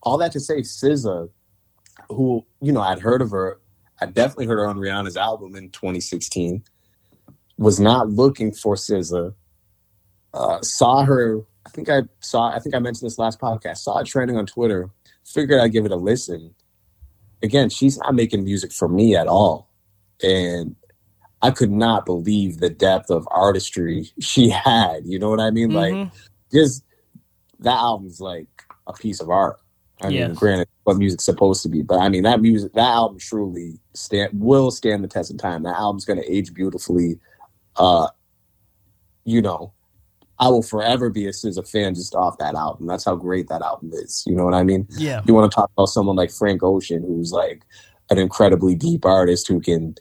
all 0.02 0.18
that 0.18 0.32
to 0.32 0.40
say, 0.40 0.60
SZA, 0.60 1.30
who 2.08 2.44
you 2.60 2.72
know 2.72 2.80
I'd 2.80 3.00
heard 3.00 3.22
of 3.22 3.30
her, 3.30 3.60
I 4.00 4.06
definitely 4.06 4.46
heard 4.46 4.58
her 4.58 4.66
on 4.66 4.76
Rihanna's 4.76 5.16
album 5.16 5.56
in 5.56 5.70
2016. 5.70 6.62
Was 7.58 7.78
not 7.78 8.08
looking 8.08 8.52
for 8.52 8.74
SZA. 8.74 9.34
Uh, 10.32 10.62
saw 10.62 11.04
her. 11.04 11.40
I 11.66 11.70
think 11.70 11.88
I 11.88 12.02
saw. 12.20 12.50
I 12.50 12.58
think 12.58 12.74
I 12.74 12.78
mentioned 12.78 13.06
this 13.06 13.18
last 13.18 13.40
podcast. 13.40 13.78
Saw 13.78 13.98
it 13.98 14.06
trending 14.06 14.36
on 14.36 14.46
Twitter. 14.46 14.90
Figured 15.26 15.60
I'd 15.60 15.72
give 15.72 15.84
it 15.84 15.92
a 15.92 15.96
listen. 15.96 16.54
Again, 17.42 17.70
she's 17.70 17.98
not 17.98 18.14
making 18.14 18.44
music 18.44 18.72
for 18.72 18.88
me 18.88 19.16
at 19.16 19.26
all, 19.26 19.70
and 20.22 20.76
I 21.42 21.50
could 21.50 21.70
not 21.70 22.04
believe 22.04 22.58
the 22.58 22.68
depth 22.70 23.10
of 23.10 23.26
artistry 23.30 24.10
she 24.20 24.50
had. 24.50 25.06
You 25.06 25.18
know 25.18 25.30
what 25.30 25.40
I 25.40 25.50
mean? 25.50 25.70
Like 25.70 25.94
Mhm. 25.94 26.10
just 26.52 26.84
that 27.60 27.76
album's 27.76 28.20
like 28.20 28.48
a 28.86 28.92
piece 28.92 29.20
of 29.20 29.30
art. 29.30 29.58
I 30.02 30.08
mean, 30.08 30.34
granted, 30.34 30.68
what 30.84 30.96
music's 30.96 31.24
supposed 31.24 31.62
to 31.62 31.68
be, 31.68 31.82
but 31.82 31.98
I 31.98 32.08
mean 32.08 32.22
that 32.22 32.40
music, 32.40 32.72
that 32.72 32.88
album 32.88 33.18
truly 33.18 33.78
stand 33.94 34.30
will 34.34 34.70
stand 34.70 35.04
the 35.04 35.08
test 35.08 35.30
of 35.30 35.36
time. 35.38 35.62
That 35.64 35.76
album's 35.76 36.04
going 36.06 36.18
to 36.20 36.30
age 36.30 36.54
beautifully. 36.54 37.18
Uh, 37.76 38.08
you 39.24 39.42
know, 39.42 39.72
I 40.40 40.48
will 40.48 40.62
forever 40.62 41.10
be 41.10 41.26
a 41.26 41.30
SZA 41.30 41.70
fan 41.70 41.94
just 41.94 42.14
off 42.14 42.38
that 42.38 42.54
album. 42.54 42.86
That's 42.86 43.04
how 43.04 43.14
great 43.14 43.48
that 43.48 43.60
album 43.60 43.90
is. 43.92 44.24
You 44.26 44.34
know 44.34 44.44
what 44.44 44.54
I 44.54 44.64
mean? 44.64 44.88
yeah, 44.96 45.20
You 45.26 45.34
want 45.34 45.52
to 45.52 45.54
talk 45.54 45.70
about 45.76 45.86
someone 45.86 46.16
like 46.16 46.30
Frank 46.30 46.62
Ocean, 46.62 47.02
who's 47.02 47.30
like 47.30 47.62
an 48.08 48.16
incredibly 48.16 48.74
deep 48.74 49.04
artist 49.04 49.46
who 49.46 49.60
can, 49.60 49.96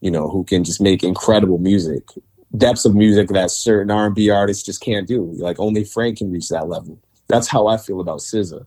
you 0.00 0.10
know, 0.10 0.30
who 0.30 0.42
can 0.42 0.64
just 0.64 0.80
make 0.80 1.04
incredible 1.04 1.58
music, 1.58 2.08
depths 2.56 2.86
of 2.86 2.94
music 2.94 3.28
that 3.28 3.50
certain 3.50 3.90
R 3.90 4.06
and 4.06 4.14
B 4.14 4.30
artists 4.30 4.64
just 4.64 4.80
can't 4.80 5.06
do. 5.06 5.30
Like 5.36 5.60
only 5.60 5.84
Frank 5.84 6.16
can 6.18 6.32
reach 6.32 6.48
that 6.48 6.68
level. 6.68 6.98
That's 7.28 7.46
how 7.46 7.66
I 7.66 7.76
feel 7.76 8.00
about 8.00 8.20
SZA. 8.20 8.64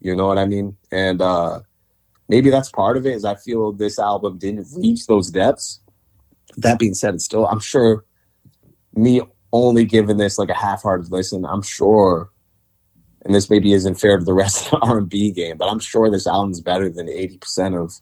You 0.00 0.14
know 0.14 0.28
what 0.28 0.38
I 0.38 0.44
mean? 0.44 0.76
And 0.92 1.20
uh, 1.20 1.60
maybe 2.28 2.50
that's 2.50 2.70
part 2.70 2.96
of 2.96 3.04
it. 3.04 3.14
Is 3.14 3.24
I 3.24 3.34
feel 3.34 3.72
this 3.72 3.98
album 3.98 4.38
didn't 4.38 4.68
reach 4.76 5.08
those 5.08 5.28
depths. 5.28 5.80
That 6.58 6.78
being 6.78 6.94
said, 6.94 7.14
it's 7.14 7.24
still 7.24 7.48
I'm 7.48 7.58
sure 7.58 8.04
me 8.94 9.20
only 9.54 9.84
given 9.84 10.18
this 10.18 10.36
like 10.36 10.50
a 10.50 10.54
half-hearted 10.54 11.10
listen. 11.10 11.46
I'm 11.46 11.62
sure 11.62 12.30
and 13.24 13.34
this 13.34 13.48
maybe 13.48 13.72
isn't 13.72 13.94
fair 13.94 14.18
to 14.18 14.24
the 14.24 14.34
rest 14.34 14.66
of 14.66 14.72
the 14.72 14.78
R 14.86 14.98
and 14.98 15.08
B 15.08 15.30
game, 15.30 15.56
but 15.56 15.68
I'm 15.68 15.78
sure 15.78 16.10
this 16.10 16.26
album's 16.26 16.60
better 16.60 16.88
than 16.88 17.08
eighty 17.08 17.38
percent 17.38 17.74
of 17.74 17.94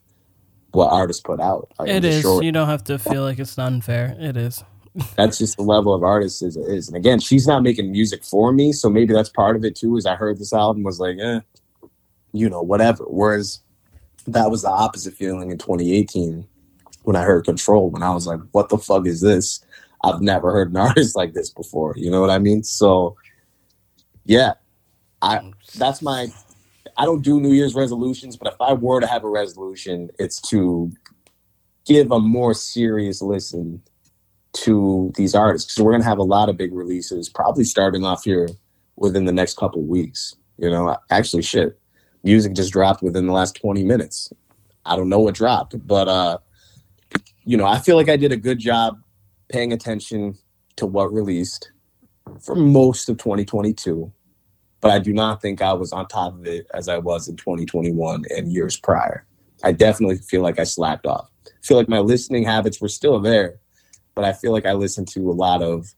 what 0.72 0.88
artists 0.88 1.22
put 1.22 1.40
out. 1.40 1.70
Like, 1.78 1.90
I'm 1.90 2.04
is. 2.04 2.22
sure 2.22 2.42
You 2.42 2.52
don't 2.52 2.68
have 2.68 2.84
to 2.84 2.98
feel 2.98 3.22
like 3.22 3.38
it's 3.38 3.56
not 3.56 3.72
unfair. 3.72 4.16
It 4.18 4.36
is. 4.36 4.64
that's 5.16 5.38
just 5.38 5.56
the 5.56 5.62
level 5.62 5.94
of 5.94 6.02
artist 6.02 6.42
is 6.42 6.56
it 6.56 6.68
is. 6.68 6.88
And 6.88 6.96
again, 6.96 7.18
she's 7.20 7.46
not 7.46 7.62
making 7.62 7.90
music 7.92 8.24
for 8.24 8.52
me, 8.52 8.72
so 8.72 8.90
maybe 8.90 9.14
that's 9.14 9.30
part 9.30 9.56
of 9.56 9.64
it 9.64 9.76
too. 9.76 9.96
Is 9.96 10.06
I 10.06 10.16
heard 10.16 10.38
this 10.38 10.52
album 10.52 10.82
was 10.82 10.98
like, 10.98 11.18
eh, 11.20 11.40
you 12.32 12.48
know, 12.48 12.62
whatever. 12.62 13.04
Whereas 13.04 13.60
that 14.26 14.50
was 14.50 14.62
the 14.62 14.70
opposite 14.70 15.14
feeling 15.14 15.50
in 15.50 15.58
2018 15.58 16.46
when 17.04 17.16
I 17.16 17.22
heard 17.22 17.44
Control. 17.44 17.90
When 17.90 18.02
I 18.02 18.10
was 18.10 18.26
like, 18.26 18.40
what 18.52 18.68
the 18.68 18.78
fuck 18.78 19.06
is 19.06 19.20
this? 19.20 19.64
I've 20.02 20.20
never 20.20 20.52
heard 20.52 20.70
an 20.70 20.76
artist 20.88 21.16
like 21.16 21.34
this 21.34 21.50
before. 21.50 21.94
You 21.96 22.10
know 22.10 22.20
what 22.20 22.30
I 22.30 22.38
mean? 22.38 22.62
So, 22.62 23.16
yeah, 24.24 24.54
I 25.20 25.52
that's 25.76 26.02
my. 26.02 26.28
I 26.98 27.06
don't 27.06 27.22
do 27.22 27.40
New 27.40 27.52
Year's 27.52 27.74
resolutions, 27.74 28.36
but 28.36 28.52
if 28.52 28.60
I 28.60 28.74
were 28.74 29.00
to 29.00 29.06
have 29.06 29.24
a 29.24 29.28
resolution, 29.28 30.10
it's 30.18 30.40
to 30.50 30.92
give 31.86 32.12
a 32.12 32.20
more 32.20 32.54
serious 32.54 33.22
listen 33.22 33.82
to 34.52 35.12
these 35.16 35.34
artists 35.34 35.72
because 35.72 35.82
we're 35.82 35.92
going 35.92 36.02
to 36.02 36.08
have 36.08 36.18
a 36.18 36.22
lot 36.22 36.48
of 36.48 36.56
big 36.56 36.72
releases 36.72 37.28
probably 37.28 37.64
starting 37.64 38.04
off 38.04 38.24
here 38.24 38.48
within 38.96 39.24
the 39.24 39.32
next 39.32 39.56
couple 39.56 39.82
weeks 39.82 40.36
you 40.58 40.68
know 40.68 40.96
actually 41.10 41.42
shit 41.42 41.78
music 42.22 42.52
just 42.52 42.72
dropped 42.72 43.02
within 43.02 43.26
the 43.26 43.32
last 43.32 43.56
20 43.56 43.82
minutes 43.82 44.30
i 44.84 44.94
don't 44.94 45.08
know 45.08 45.20
what 45.20 45.34
dropped 45.34 45.74
but 45.86 46.06
uh 46.06 46.36
you 47.44 47.56
know 47.56 47.64
i 47.64 47.78
feel 47.78 47.96
like 47.96 48.10
i 48.10 48.16
did 48.16 48.30
a 48.30 48.36
good 48.36 48.58
job 48.58 49.01
paying 49.52 49.72
attention 49.72 50.36
to 50.76 50.86
what 50.86 51.12
released 51.12 51.72
for 52.40 52.54
most 52.54 53.08
of 53.08 53.18
2022 53.18 54.10
but 54.80 54.90
i 54.90 54.98
do 54.98 55.12
not 55.12 55.42
think 55.42 55.60
i 55.60 55.72
was 55.72 55.92
on 55.92 56.06
top 56.08 56.34
of 56.34 56.46
it 56.46 56.66
as 56.74 56.88
i 56.88 56.98
was 56.98 57.28
in 57.28 57.36
2021 57.36 58.24
and 58.30 58.52
years 58.52 58.76
prior 58.76 59.26
i 59.62 59.72
definitely 59.72 60.18
feel 60.18 60.42
like 60.42 60.58
i 60.58 60.64
slacked 60.64 61.06
off 61.06 61.28
I 61.46 61.64
feel 61.64 61.76
like 61.76 61.88
my 61.88 62.00
listening 62.00 62.44
habits 62.44 62.80
were 62.80 62.88
still 62.88 63.20
there 63.20 63.60
but 64.14 64.24
I 64.24 64.32
feel 64.32 64.52
like 64.52 64.66
I 64.66 64.72
listened 64.72 65.08
to 65.08 65.30
a 65.30 65.32
lot 65.32 65.62
of 65.62 65.94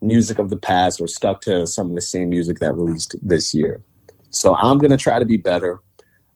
music 0.00 0.38
of 0.38 0.50
the 0.50 0.56
past 0.56 1.00
or 1.00 1.08
stuck 1.08 1.40
to 1.42 1.66
some 1.66 1.88
of 1.88 1.94
the 1.94 2.00
same 2.00 2.28
music 2.28 2.58
that 2.58 2.74
released 2.74 3.16
this 3.22 3.54
year. 3.54 3.82
So 4.30 4.54
I'm 4.56 4.78
going 4.78 4.90
to 4.90 4.96
try 4.96 5.18
to 5.18 5.24
be 5.24 5.36
better. 5.36 5.80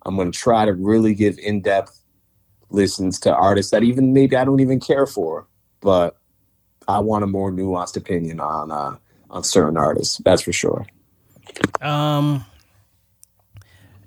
I'm 0.07 0.17
going 0.17 0.33
to 0.33 0.39
try 0.39 0.65
to 0.65 0.73
really 0.73 1.15
give 1.15 1.39
in 1.39 1.61
depth 1.61 1.99
listens 2.71 3.19
to 3.21 3.35
artists 3.35 3.71
that 3.73 3.83
even 3.83 4.13
maybe 4.13 4.37
I 4.37 4.45
don't 4.45 4.61
even 4.61 4.81
care 4.81 5.07
for, 5.07 5.47
but 5.81 6.17
I 6.91 6.99
want 6.99 7.25
a 7.25 7.27
more 7.27 7.51
nuanced 7.51 7.97
opinion 7.97 8.41
on 8.41 8.71
uh, 8.71 8.97
on 9.31 9.45
certain 9.45 9.77
artists. 9.77 10.19
That's 10.25 10.43
for 10.43 10.53
sure. 10.53 10.87
Um, 11.81 12.45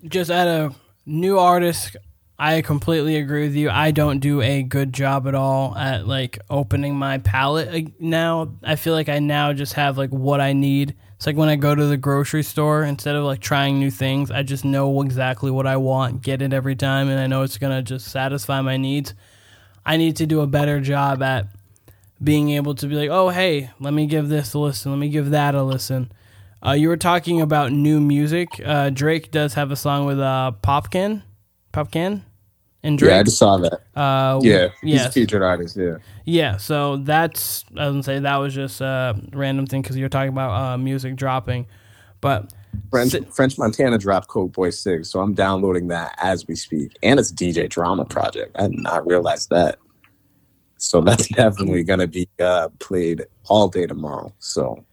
just 0.07 0.29
at 0.29 0.47
a 0.47 0.73
new 1.05 1.37
artist, 1.39 1.95
I 2.37 2.61
completely 2.61 3.15
agree 3.17 3.43
with 3.43 3.55
you. 3.55 3.69
I 3.69 3.91
don't 3.91 4.19
do 4.19 4.41
a 4.41 4.63
good 4.63 4.91
job 4.91 5.27
at 5.27 5.35
all 5.35 5.77
at 5.77 6.07
like 6.07 6.39
opening 6.49 6.95
my 6.95 7.19
palette 7.19 7.99
now. 8.01 8.53
I 8.63 8.75
feel 8.75 8.93
like 8.93 9.09
I 9.09 9.19
now 9.19 9.53
just 9.53 9.73
have 9.73 9.97
like 9.97 10.09
what 10.09 10.41
I 10.41 10.53
need. 10.53 10.95
It's 11.15 11.25
like 11.25 11.37
when 11.37 11.47
I 11.47 11.55
go 11.55 11.73
to 11.73 11.85
the 11.85 11.95
grocery 11.95 12.43
store, 12.43 12.83
instead 12.83 13.15
of 13.15 13.23
like 13.23 13.39
trying 13.39 13.79
new 13.79 13.91
things, 13.91 14.29
I 14.29 14.43
just 14.43 14.65
know 14.65 15.01
exactly 15.01 15.51
what 15.51 15.65
I 15.65 15.77
want, 15.77 16.21
get 16.21 16.41
it 16.41 16.51
every 16.51 16.75
time, 16.75 17.07
and 17.07 17.19
I 17.19 17.27
know 17.27 17.43
it's 17.43 17.57
gonna 17.57 17.81
just 17.81 18.09
satisfy 18.09 18.59
my 18.61 18.75
needs. 18.75 19.13
I 19.85 19.95
need 19.97 20.17
to 20.17 20.25
do 20.25 20.41
a 20.41 20.47
better 20.47 20.81
job 20.81 21.21
at 21.23 21.47
being 22.21 22.49
able 22.51 22.75
to 22.75 22.87
be 22.87 22.95
like, 22.95 23.09
oh, 23.09 23.29
hey, 23.29 23.69
let 23.79 23.93
me 23.93 24.05
give 24.05 24.29
this 24.29 24.53
a 24.53 24.59
listen, 24.59 24.91
let 24.91 24.97
me 24.99 25.09
give 25.09 25.29
that 25.31 25.55
a 25.55 25.63
listen. 25.63 26.11
Uh, 26.65 26.71
you 26.71 26.87
were 26.87 26.97
talking 26.97 27.41
about 27.41 27.71
new 27.73 27.99
music. 27.99 28.47
Uh, 28.63 28.89
Drake 28.89 29.31
does 29.31 29.55
have 29.55 29.71
a 29.71 29.75
song 29.75 30.05
with 30.05 30.19
uh, 30.19 30.53
Popkin, 30.63 31.23
Popkin, 31.73 32.21
and 32.81 32.97
Drake. 32.97 33.11
Yeah, 33.11 33.19
I 33.19 33.23
just 33.23 33.37
saw 33.37 33.57
that. 33.57 33.81
uh, 33.99 34.39
Yeah, 34.41 34.69
he's 34.81 35.05
a 35.05 35.11
featured 35.11 35.43
artist. 35.43 35.75
Yeah. 35.75 35.97
yeah. 36.23 36.55
So 36.57 36.97
that's 36.97 37.65
I 37.77 37.85
was 37.87 37.93
gonna 37.93 38.03
say 38.03 38.19
that 38.19 38.37
was 38.37 38.53
just 38.53 38.79
a 38.79 39.19
random 39.33 39.65
thing 39.67 39.81
because 39.81 39.97
you're 39.97 40.07
talking 40.07 40.29
about 40.29 40.51
uh, 40.51 40.77
music 40.77 41.17
dropping, 41.17 41.65
but 42.21 42.53
French, 42.89 43.11
Si- 43.11 43.25
French 43.31 43.57
Montana 43.57 43.97
dropped 43.97 44.27
Coke 44.29 44.53
Boy 44.53 44.69
6, 44.69 45.07
so 45.07 45.19
I'm 45.19 45.33
downloading 45.33 45.89
that 45.89 46.15
as 46.17 46.47
we 46.47 46.55
speak. 46.55 46.97
And 47.03 47.19
it's 47.19 47.31
DJ 47.31 47.69
Drama 47.69 48.05
project. 48.05 48.55
I 48.57 48.67
did 48.67 48.79
not 48.79 49.05
realize 49.05 49.47
that. 49.47 49.79
So 50.83 51.01
that's 51.01 51.27
definitely 51.35 51.83
going 51.83 51.99
to 51.99 52.07
be 52.07 52.27
uh, 52.39 52.69
played 52.79 53.25
all 53.47 53.67
day 53.67 53.87
tomorrow. 53.87 54.33
So, 54.39 54.83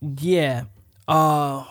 Yeah. 0.00 0.64
Uh 1.08 1.64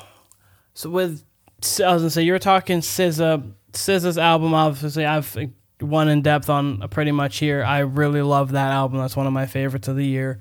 so 0.73 0.89
with 0.89 1.23
I 1.63 1.93
was 1.93 2.01
gonna 2.01 2.09
say 2.09 2.23
you 2.23 2.33
were 2.33 2.39
talking 2.39 2.79
SZA 2.79 3.53
SZA's 3.73 4.17
album 4.17 4.53
obviously 4.53 5.05
I've 5.05 5.37
one 5.79 6.09
in 6.09 6.21
depth 6.21 6.49
on 6.49 6.87
pretty 6.89 7.11
much 7.11 7.39
here. 7.39 7.63
I 7.63 7.79
really 7.79 8.21
love 8.21 8.51
that 8.51 8.71
album. 8.71 8.99
That's 8.99 9.15
one 9.15 9.27
of 9.27 9.33
my 9.33 9.45
favorites 9.45 9.87
of 9.87 9.95
the 9.95 10.05
year. 10.05 10.39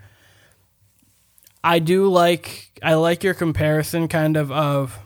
I 1.62 1.78
do 1.78 2.08
like 2.08 2.80
I 2.82 2.94
like 2.94 3.22
your 3.22 3.34
comparison 3.34 4.08
kind 4.08 4.36
of 4.36 4.50
of 4.50 4.98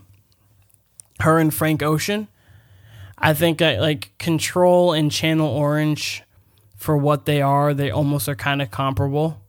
her 1.21 1.39
and 1.39 1.53
Frank 1.53 1.83
Ocean. 1.83 2.29
I 3.19 3.35
think 3.35 3.63
I 3.63 3.79
like 3.79 4.13
Control 4.19 4.93
and 4.93 5.11
Channel 5.11 5.49
Orange 5.49 6.24
for 6.85 6.97
what 6.99 7.25
they 7.25 7.41
are, 7.41 7.73
they 7.73 7.91
almost 7.91 8.29
are 8.29 8.37
kind 8.37 8.61
of 8.61 8.71
comparable 8.71 9.43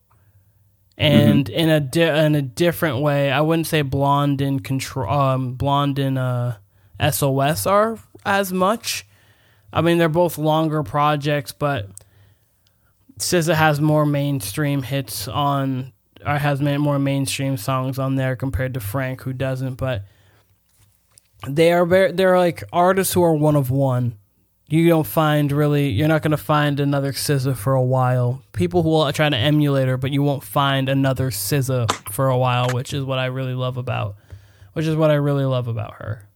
and 0.98 1.50
in 1.50 1.70
a 1.70 1.82
di- 1.82 2.26
in 2.26 2.34
a 2.34 2.42
different 2.42 3.00
way. 3.00 3.30
I 3.30 3.42
wouldn't 3.42 3.68
say 3.68 3.82
blonde 3.82 4.40
and 4.40 4.64
control, 4.64 5.10
um, 5.10 5.56
blonde 5.56 6.00
and 6.00 6.18
uh, 6.18 6.56
SOS 7.12 7.66
are 7.66 8.00
as 8.26 8.54
much. 8.54 9.06
I 9.74 9.82
mean, 9.82 9.98
they're 9.98 10.08
both 10.08 10.38
longer 10.38 10.82
projects, 10.84 11.52
but 11.52 11.90
SZA 13.20 13.56
has 13.56 13.82
more 13.82 14.06
mainstream 14.06 14.82
hits 14.82 15.28
on, 15.28 15.92
or 16.26 16.38
has 16.38 16.62
more 16.62 17.00
mainstream 17.00 17.58
songs 17.58 18.00
on 18.00 18.16
there 18.16 18.38
compared 18.38 18.74
to 18.76 18.80
Frank, 18.80 19.24
who 19.24 19.34
doesn't. 19.34 19.76
But 19.76 20.06
they 21.46 21.74
are 21.74 21.86
very, 21.86 22.14
they're 22.14 22.38
like 22.38 22.64
artists 22.72 23.14
who 23.14 23.24
are 23.24 23.36
one 23.36 23.58
of 23.58 23.70
one. 23.70 24.18
You 24.68 24.88
don't 24.90 25.06
find 25.06 25.52
really, 25.52 25.90
you're 25.90 26.08
not 26.08 26.24
going 26.24 26.32
to 26.32 26.38
find 26.38 26.80
another 26.80 27.12
SZA 27.12 27.56
for 27.56 27.74
a 27.74 27.84
while. 27.84 28.42
People 28.52 28.82
who 28.82 28.90
will 28.90 29.12
try 29.14 29.30
to 29.30 29.38
emulate 29.38 29.88
her, 29.88 29.98
but 29.98 30.12
you 30.12 30.24
won't 30.24 30.44
find 30.44 30.90
another 30.90 31.30
SZA 31.30 31.92
for 32.12 32.30
a 32.30 32.38
while, 32.38 32.70
which 32.72 32.92
is 32.92 33.04
what 33.04 33.20
I 33.20 33.26
really 33.26 33.54
love 33.54 33.78
about, 33.78 34.16
which 34.74 34.88
is 34.88 34.96
what 34.96 35.12
I 35.12 35.16
really 35.16 35.46
love 35.46 35.68
about 35.68 35.96
her. 35.96 36.28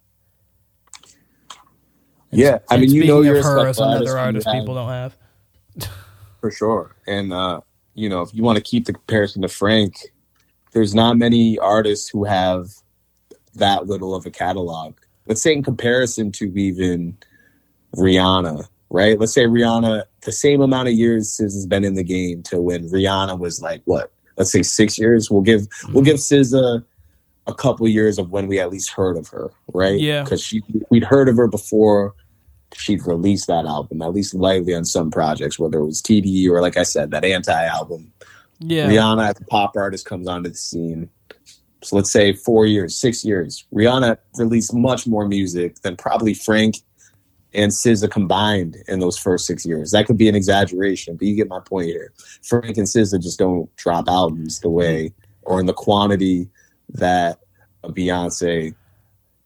Yeah, 2.31 2.60
I 2.69 2.77
mean, 2.77 2.91
you 2.91 3.06
know, 3.06 3.22
you're 3.22 3.41
her 3.41 3.68
as 3.68 3.80
another 3.80 4.18
artist 4.18 4.47
people 4.51 4.76
don't 4.76 4.89
have. 4.89 5.18
For 6.39 6.51
sure, 6.51 6.95
and 7.07 7.34
uh, 7.34 7.61
you 7.95 8.07
know, 8.07 8.22
if 8.22 8.34
you 8.34 8.43
want 8.43 8.57
to 8.57 8.61
keep 8.61 8.85
the 8.85 8.93
comparison 8.93 9.41
to 9.41 9.47
Frank, 9.47 9.95
there's 10.72 10.93
not 10.93 11.18
many 11.18 11.57
artists 11.57 12.07
who 12.07 12.23
have 12.23 12.69
that 13.56 13.88
little 13.88 14.14
of 14.14 14.26
a 14.26 14.31
catalog. 14.31 14.95
Let's 15.26 15.41
say 15.41 15.53
in 15.53 15.64
comparison 15.64 16.31
to 16.34 16.45
even 16.56 17.18
Rihanna, 17.95 18.68
right? 18.90 19.20
Let's 19.20 19.34
say 19.34 19.45
Rihanna, 19.45 20.03
the 20.22 20.32
same 20.32 20.61
amount 20.61 20.88
of 20.88 20.94
years 20.94 21.38
SZA 21.38 21.44
has 21.44 21.66
been 21.66 21.84
in 21.84 21.95
the 21.95 22.03
game 22.03 22.44
to 22.44 22.61
when 22.61 22.90
Rihanna 22.90 23.40
was 23.40 23.61
like 23.61 23.82
what? 23.86 24.11
Let's 24.38 24.52
say 24.52 24.64
six 24.64 24.98
years. 24.98 25.30
We'll 25.30 25.41
give 25.41 25.61
mm-hmm. 25.61 25.94
we'll 25.94 26.03
give 26.03 26.18
SZA 26.18 26.84
a 27.48 27.53
couple 27.53 27.88
years 27.88 28.18
of 28.18 28.30
when 28.30 28.48
we 28.48 28.60
at 28.60 28.70
least 28.70 28.91
heard 28.91 29.18
of 29.18 29.28
her, 29.30 29.52
right? 29.74 29.99
Yeah, 29.99 30.24
because 30.24 30.41
she 30.41 30.61
we'd 30.90 31.03
heard 31.03 31.30
of 31.30 31.38
her 31.38 31.48
before 31.48 32.14
she'd 32.76 33.06
released 33.06 33.48
that 33.48 33.66
album, 33.66 34.02
at 34.02 34.14
least 34.14 34.34
lightly 34.34 34.76
on 34.76 34.86
some 34.86 35.10
projects, 35.10 35.57
whether 35.57 35.80
it 35.80 35.86
was 35.86 36.02
TDE 36.02 36.49
or 36.49 36.61
like 36.61 36.78
I 36.78 36.84
said, 36.84 37.11
that 37.11 37.26
anti 37.26 37.66
album. 37.66 38.11
Yeah, 38.60 38.88
Rihanna 38.88 39.30
as 39.30 39.41
a 39.41 39.45
pop 39.45 39.76
artist 39.76 40.06
comes 40.06 40.28
onto 40.28 40.49
the 40.49 40.56
scene. 40.56 41.10
So 41.82 41.95
let's 41.95 42.11
say 42.11 42.34
four 42.34 42.66
years, 42.66 42.95
six 42.95 43.24
years. 43.24 43.66
Rihanna 43.74 44.18
released 44.38 44.74
much 44.74 45.07
more 45.07 45.28
music 45.28 45.80
than 45.82 45.95
probably 45.95 46.34
Frank 46.34 46.76
and 47.53 47.71
SZA 47.71 48.11
combined 48.11 48.77
in 48.88 48.99
those 48.99 49.17
first 49.17 49.45
six 49.45 49.65
years. 49.65 49.91
That 49.91 50.05
could 50.05 50.17
be 50.17 50.30
an 50.30 50.35
exaggeration, 50.35 51.15
but 51.15 51.27
you 51.27 51.35
get 51.35 51.49
my 51.49 51.59
point 51.59 51.88
here. 51.88 52.13
Frank 52.43 52.77
and 52.77 52.88
SZA 52.88 53.21
just 53.21 53.39
don't 53.39 53.73
drop 53.76 54.07
albums 54.07 54.59
the 54.59 54.69
way 54.69 55.13
or 55.43 55.59
in 55.59 55.65
the 55.65 55.73
quantity 55.73 56.49
that 56.89 57.39
a 57.84 57.91
Beyonce 57.91 58.76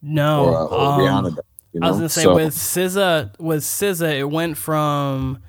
no 0.02 0.46
or, 0.46 0.54
a, 0.54 0.66
or 0.66 0.80
um, 0.80 1.00
Rihanna 1.00 1.36
does. 1.36 1.46
You 1.72 1.80
know? 1.80 1.88
I 1.88 1.90
was 1.90 1.98
gonna 1.98 2.10
say 2.10 2.24
so, 2.24 2.36
with 2.36 2.54
SZA, 2.54 3.40
with 3.40 3.64
SZA, 3.64 4.20
it 4.20 4.30
went 4.30 4.58
from 4.58 5.42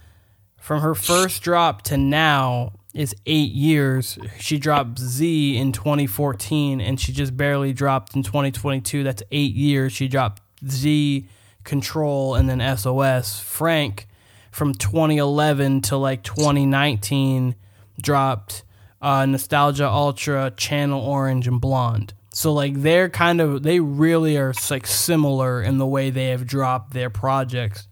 from 0.59 0.81
her 0.81 0.94
first 0.94 1.43
drop 1.43 1.82
to 1.82 1.97
now 1.97 2.72
is 2.94 3.14
eight 3.26 3.51
years. 3.51 4.16
She 4.39 4.56
dropped 4.56 5.01
Z 5.01 5.56
in 5.56 5.72
2014, 5.72 6.81
and 6.81 6.98
she 6.98 7.12
just 7.12 7.36
barely 7.36 7.72
dropped 7.72 8.14
in 8.14 8.22
2022. 8.22 9.02
That's 9.02 9.22
eight 9.32 9.55
years. 9.55 9.93
She 9.93 10.09
dropped 10.09 10.40
Z 10.66 11.28
Control, 11.65 12.35
and 12.35 12.49
then 12.49 12.77
SOS. 12.77 13.41
Frank 13.41 14.07
from 14.51 14.73
2011 14.73 15.82
to 15.82 15.97
like 15.97 16.23
2019 16.23 17.57
dropped 18.01 18.62
uh, 19.03 19.27
Nostalgia 19.27 19.89
Ultra, 19.89 20.53
Channel 20.57 21.01
Orange, 21.01 21.49
and 21.49 21.61
Blonde. 21.61 22.15
So 22.31 22.53
like 22.53 22.74
they're 22.82 23.09
kind 23.09 23.41
of 23.41 23.62
they 23.62 23.81
really 23.81 24.36
are 24.36 24.55
like 24.70 24.86
similar 24.86 25.62
in 25.62 25.78
the 25.78 25.86
way 25.86 26.11
they 26.11 26.28
have 26.28 26.47
dropped 26.47 26.93
their 26.93 27.11
projects. 27.11 27.86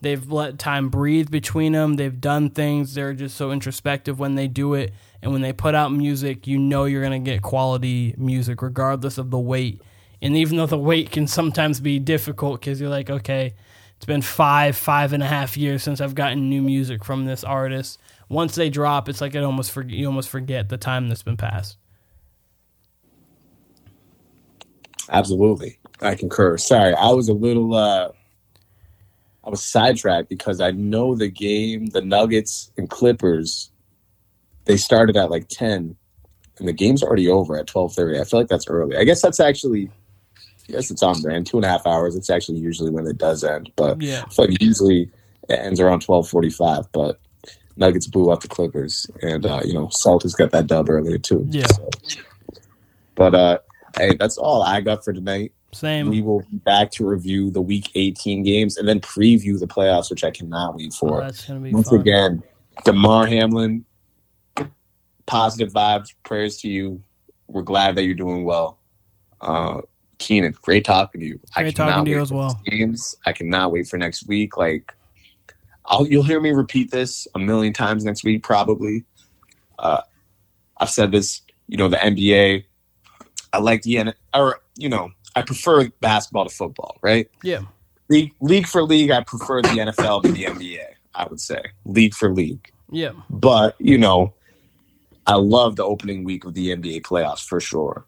They've 0.00 0.30
let 0.30 0.58
time 0.58 0.88
breathe 0.88 1.30
between 1.30 1.72
them. 1.72 1.94
They've 1.94 2.20
done 2.20 2.50
things. 2.50 2.94
They're 2.94 3.14
just 3.14 3.36
so 3.36 3.52
introspective 3.52 4.18
when 4.18 4.34
they 4.34 4.48
do 4.48 4.74
it. 4.74 4.92
And 5.22 5.32
when 5.32 5.42
they 5.42 5.52
put 5.52 5.74
out 5.74 5.92
music, 5.92 6.46
you 6.46 6.58
know 6.58 6.84
you're 6.84 7.02
going 7.02 7.24
to 7.24 7.30
get 7.30 7.40
quality 7.40 8.14
music 8.18 8.60
regardless 8.60 9.16
of 9.16 9.30
the 9.30 9.38
wait 9.38 9.80
and 10.24 10.38
even 10.38 10.56
though 10.56 10.66
the 10.66 10.78
wait 10.78 11.10
can 11.10 11.26
sometimes 11.26 11.80
be 11.80 11.98
difficult 11.98 12.58
because 12.58 12.80
you're 12.80 12.88
like, 12.88 13.10
okay, 13.10 13.52
it's 13.94 14.06
been 14.06 14.22
five, 14.22 14.74
five 14.74 15.12
and 15.12 15.22
a 15.22 15.26
half 15.26 15.54
years 15.54 15.82
since 15.82 16.00
I've 16.00 16.14
gotten 16.14 16.48
new 16.48 16.62
music 16.62 17.04
from 17.04 17.26
this 17.26 17.44
artist. 17.44 18.00
Once 18.30 18.54
they 18.54 18.70
drop, 18.70 19.06
it's 19.10 19.20
like 19.20 19.34
it 19.34 19.44
almost 19.44 19.70
for, 19.70 19.82
you 19.82 20.06
almost 20.06 20.30
forget 20.30 20.70
the 20.70 20.78
time 20.78 21.08
that's 21.08 21.22
been 21.22 21.36
passed. 21.36 21.76
Absolutely, 25.10 25.78
I 26.00 26.14
concur. 26.14 26.56
Sorry, 26.56 26.94
I 26.94 27.10
was 27.10 27.28
a 27.28 27.34
little, 27.34 27.74
uh, 27.74 28.08
I 29.44 29.50
was 29.50 29.62
sidetracked 29.62 30.30
because 30.30 30.58
I 30.58 30.70
know 30.70 31.14
the 31.14 31.28
game, 31.28 31.86
the 31.88 32.00
Nuggets 32.00 32.72
and 32.78 32.88
Clippers, 32.88 33.70
they 34.64 34.78
started 34.78 35.18
at 35.18 35.30
like 35.30 35.48
ten, 35.48 35.94
and 36.58 36.66
the 36.66 36.72
game's 36.72 37.02
already 37.02 37.28
over 37.28 37.58
at 37.58 37.66
twelve 37.66 37.92
thirty. 37.92 38.18
I 38.18 38.24
feel 38.24 38.40
like 38.40 38.48
that's 38.48 38.66
early. 38.68 38.96
I 38.96 39.04
guess 39.04 39.20
that's 39.20 39.38
actually 39.38 39.90
Yes, 40.66 40.90
it's 40.90 41.02
on 41.02 41.20
brand. 41.20 41.46
Two 41.46 41.58
and 41.58 41.64
a 41.64 41.68
half 41.68 41.86
hours. 41.86 42.16
It's 42.16 42.30
actually 42.30 42.58
usually 42.58 42.90
when 42.90 43.06
it 43.06 43.18
does 43.18 43.44
end, 43.44 43.70
but 43.76 44.00
yeah, 44.00 44.24
like 44.38 44.60
usually 44.62 45.10
it 45.48 45.58
ends 45.58 45.80
around 45.80 46.00
twelve 46.00 46.28
forty 46.28 46.50
five. 46.50 46.90
But 46.92 47.20
Nuggets 47.76 48.06
blew 48.06 48.32
out 48.32 48.40
the 48.40 48.48
Clippers, 48.48 49.06
and 49.22 49.44
uh, 49.44 49.60
you 49.64 49.74
know 49.74 49.88
Celtics 49.88 50.36
got 50.36 50.50
that 50.52 50.66
dub 50.66 50.88
earlier 50.88 51.18
too. 51.18 51.46
Yeah. 51.50 51.66
So. 51.66 51.90
But 53.14 53.34
uh, 53.34 53.58
hey, 53.96 54.16
that's 54.18 54.38
all 54.38 54.62
I 54.62 54.80
got 54.80 55.04
for 55.04 55.12
tonight. 55.12 55.52
Same. 55.72 56.08
We 56.08 56.22
will 56.22 56.40
be 56.50 56.58
back 56.58 56.92
to 56.92 57.06
review 57.06 57.50
the 57.50 57.60
Week 57.60 57.90
18 57.96 58.44
games 58.44 58.76
and 58.76 58.88
then 58.88 59.00
preview 59.00 59.58
the 59.58 59.66
playoffs, 59.66 60.08
which 60.08 60.22
I 60.22 60.30
cannot 60.30 60.76
wait 60.76 60.92
for. 60.92 61.22
Oh, 61.22 61.24
that's 61.24 61.44
gonna 61.46 61.60
be 61.60 61.72
once 61.72 61.90
fun. 61.90 62.00
again. 62.00 62.42
Damar 62.84 63.26
Hamlin, 63.26 63.84
positive 65.26 65.72
vibes, 65.72 66.14
prayers 66.22 66.58
to 66.58 66.68
you. 66.68 67.02
We're 67.48 67.62
glad 67.62 67.96
that 67.96 68.04
you're 68.04 68.14
doing 68.14 68.44
well. 68.44 68.78
Uh, 69.40 69.82
Keenan, 70.18 70.54
great 70.62 70.84
talking 70.84 71.20
to 71.20 71.26
you. 71.26 71.40
Great 71.54 71.76
talking 71.76 72.04
to 72.04 72.10
you 72.10 72.20
as 72.20 72.32
well. 72.32 72.60
Games. 72.64 73.16
I 73.26 73.32
cannot 73.32 73.72
wait 73.72 73.88
for 73.88 73.98
next 73.98 74.26
week. 74.26 74.56
Like, 74.56 74.94
I'll 75.86 76.06
you'll 76.06 76.22
hear 76.22 76.40
me 76.40 76.50
repeat 76.50 76.90
this 76.90 77.26
a 77.34 77.38
million 77.38 77.72
times 77.72 78.04
next 78.04 78.24
week, 78.24 78.42
probably. 78.42 79.04
Uh, 79.78 80.02
I've 80.78 80.90
said 80.90 81.12
this. 81.12 81.42
You 81.68 81.76
know, 81.76 81.88
the 81.88 81.96
NBA. 81.96 82.64
I 83.52 83.58
like 83.58 83.82
the 83.82 83.98
N, 83.98 84.14
or 84.34 84.60
you 84.76 84.88
know, 84.88 85.10
I 85.36 85.42
prefer 85.42 85.88
basketball 86.00 86.46
to 86.46 86.54
football, 86.54 86.98
right? 87.02 87.28
Yeah. 87.42 87.62
League, 88.10 88.34
league 88.40 88.66
for 88.66 88.82
league, 88.82 89.10
I 89.10 89.22
prefer 89.22 89.62
the 89.62 89.68
NFL 89.68 90.24
to 90.24 90.32
the 90.32 90.44
NBA. 90.44 90.84
I 91.14 91.26
would 91.26 91.40
say 91.40 91.62
league 91.84 92.14
for 92.14 92.32
league. 92.32 92.70
Yeah. 92.90 93.12
But 93.30 93.76
you 93.80 93.96
know, 93.96 94.34
I 95.26 95.36
love 95.36 95.76
the 95.76 95.84
opening 95.84 96.24
week 96.24 96.44
of 96.44 96.54
the 96.54 96.68
NBA 96.68 97.02
playoffs 97.02 97.46
for 97.46 97.60
sure 97.60 98.04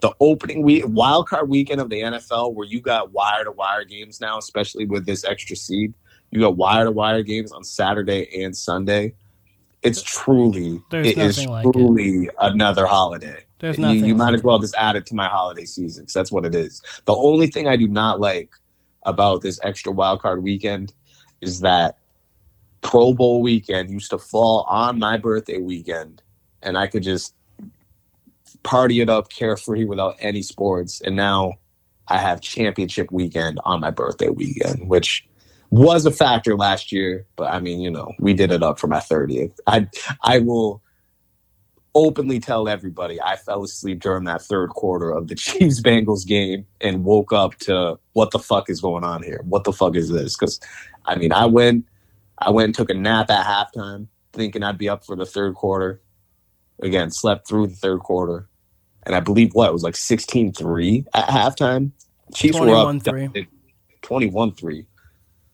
the 0.00 0.12
opening 0.20 0.62
week, 0.62 0.84
wild 0.86 1.28
card 1.28 1.48
weekend 1.48 1.80
of 1.80 1.90
the 1.90 2.00
NFL, 2.00 2.54
where 2.54 2.66
you 2.66 2.80
got 2.80 3.12
wire 3.12 3.44
to 3.44 3.50
wire 3.50 3.84
games 3.84 4.20
now, 4.20 4.38
especially 4.38 4.86
with 4.86 5.06
this 5.06 5.24
extra 5.24 5.56
seed, 5.56 5.94
you 6.30 6.40
got 6.40 6.56
wire 6.56 6.84
to 6.84 6.90
wire 6.90 7.22
games 7.22 7.52
on 7.52 7.64
Saturday 7.64 8.28
and 8.42 8.56
Sunday. 8.56 9.14
It's 9.82 10.02
truly, 10.02 10.82
There's 10.90 11.06
it 11.06 11.18
is 11.18 11.46
like 11.46 11.64
truly 11.72 12.24
it. 12.24 12.34
another 12.40 12.86
holiday. 12.86 13.44
There's 13.60 13.78
nothing. 13.78 14.00
You, 14.00 14.06
you 14.06 14.14
might 14.14 14.34
as 14.34 14.42
well 14.42 14.58
just 14.58 14.74
add 14.76 14.96
it 14.96 15.06
to 15.06 15.14
my 15.14 15.26
holiday 15.26 15.64
season 15.64 16.04
because 16.04 16.14
that's 16.14 16.32
what 16.32 16.44
it 16.44 16.54
is. 16.54 16.82
The 17.06 17.14
only 17.14 17.48
thing 17.48 17.66
I 17.66 17.76
do 17.76 17.88
not 17.88 18.20
like 18.20 18.50
about 19.04 19.42
this 19.42 19.58
extra 19.62 19.92
wild 19.92 20.20
card 20.20 20.42
weekend 20.42 20.92
is 21.40 21.60
that 21.60 21.98
Pro 22.82 23.12
Bowl 23.12 23.42
weekend 23.42 23.90
used 23.90 24.10
to 24.10 24.18
fall 24.18 24.64
on 24.68 24.98
my 24.98 25.16
birthday 25.16 25.58
weekend, 25.58 26.22
and 26.62 26.76
I 26.76 26.86
could 26.86 27.02
just 27.02 27.34
party 28.62 29.00
it 29.00 29.08
up 29.08 29.30
carefree 29.30 29.84
without 29.84 30.16
any 30.20 30.42
sports. 30.42 31.00
And 31.00 31.16
now 31.16 31.54
I 32.08 32.18
have 32.18 32.40
championship 32.40 33.10
weekend 33.12 33.60
on 33.64 33.80
my 33.80 33.90
birthday 33.90 34.30
weekend, 34.30 34.88
which 34.88 35.26
was 35.70 36.06
a 36.06 36.10
factor 36.10 36.56
last 36.56 36.92
year. 36.92 37.26
But 37.36 37.52
I 37.52 37.60
mean, 37.60 37.80
you 37.80 37.90
know, 37.90 38.12
we 38.18 38.34
did 38.34 38.50
it 38.50 38.62
up 38.62 38.78
for 38.78 38.86
my 38.86 38.98
30th. 38.98 39.52
I 39.66 39.88
I 40.22 40.38
will 40.38 40.82
openly 41.94 42.38
tell 42.38 42.68
everybody 42.68 43.20
I 43.20 43.36
fell 43.36 43.64
asleep 43.64 44.00
during 44.00 44.24
that 44.24 44.42
third 44.42 44.70
quarter 44.70 45.10
of 45.10 45.28
the 45.28 45.34
Chiefs 45.36 45.80
Bengals 45.80 46.26
game 46.26 46.66
and 46.80 47.04
woke 47.04 47.32
up 47.32 47.56
to 47.60 47.98
what 48.12 48.30
the 48.30 48.38
fuck 48.38 48.70
is 48.70 48.80
going 48.80 49.04
on 49.04 49.22
here? 49.22 49.40
What 49.44 49.64
the 49.64 49.72
fuck 49.72 49.96
is 49.96 50.10
this? 50.10 50.36
Because 50.36 50.60
I 51.04 51.16
mean, 51.16 51.32
I 51.32 51.46
went 51.46 51.86
I 52.38 52.50
went 52.50 52.66
and 52.66 52.74
took 52.74 52.90
a 52.90 52.94
nap 52.94 53.30
at 53.30 53.44
halftime, 53.46 54.08
thinking 54.32 54.62
I'd 54.62 54.78
be 54.78 54.88
up 54.88 55.04
for 55.04 55.16
the 55.16 55.26
third 55.26 55.54
quarter. 55.54 56.00
Again, 56.80 57.10
slept 57.10 57.48
through 57.48 57.66
the 57.66 57.74
third 57.74 58.00
quarter 58.00 58.47
and 59.08 59.16
I 59.16 59.20
believe 59.20 59.54
what 59.54 59.68
it 59.68 59.72
was 59.72 59.82
like 59.82 59.94
16-3 59.94 61.06
at 61.14 61.28
halftime. 61.28 61.90
Chiefs 62.34 62.60
were 62.60 62.68
up 62.76 62.86
21-3. 64.02 64.86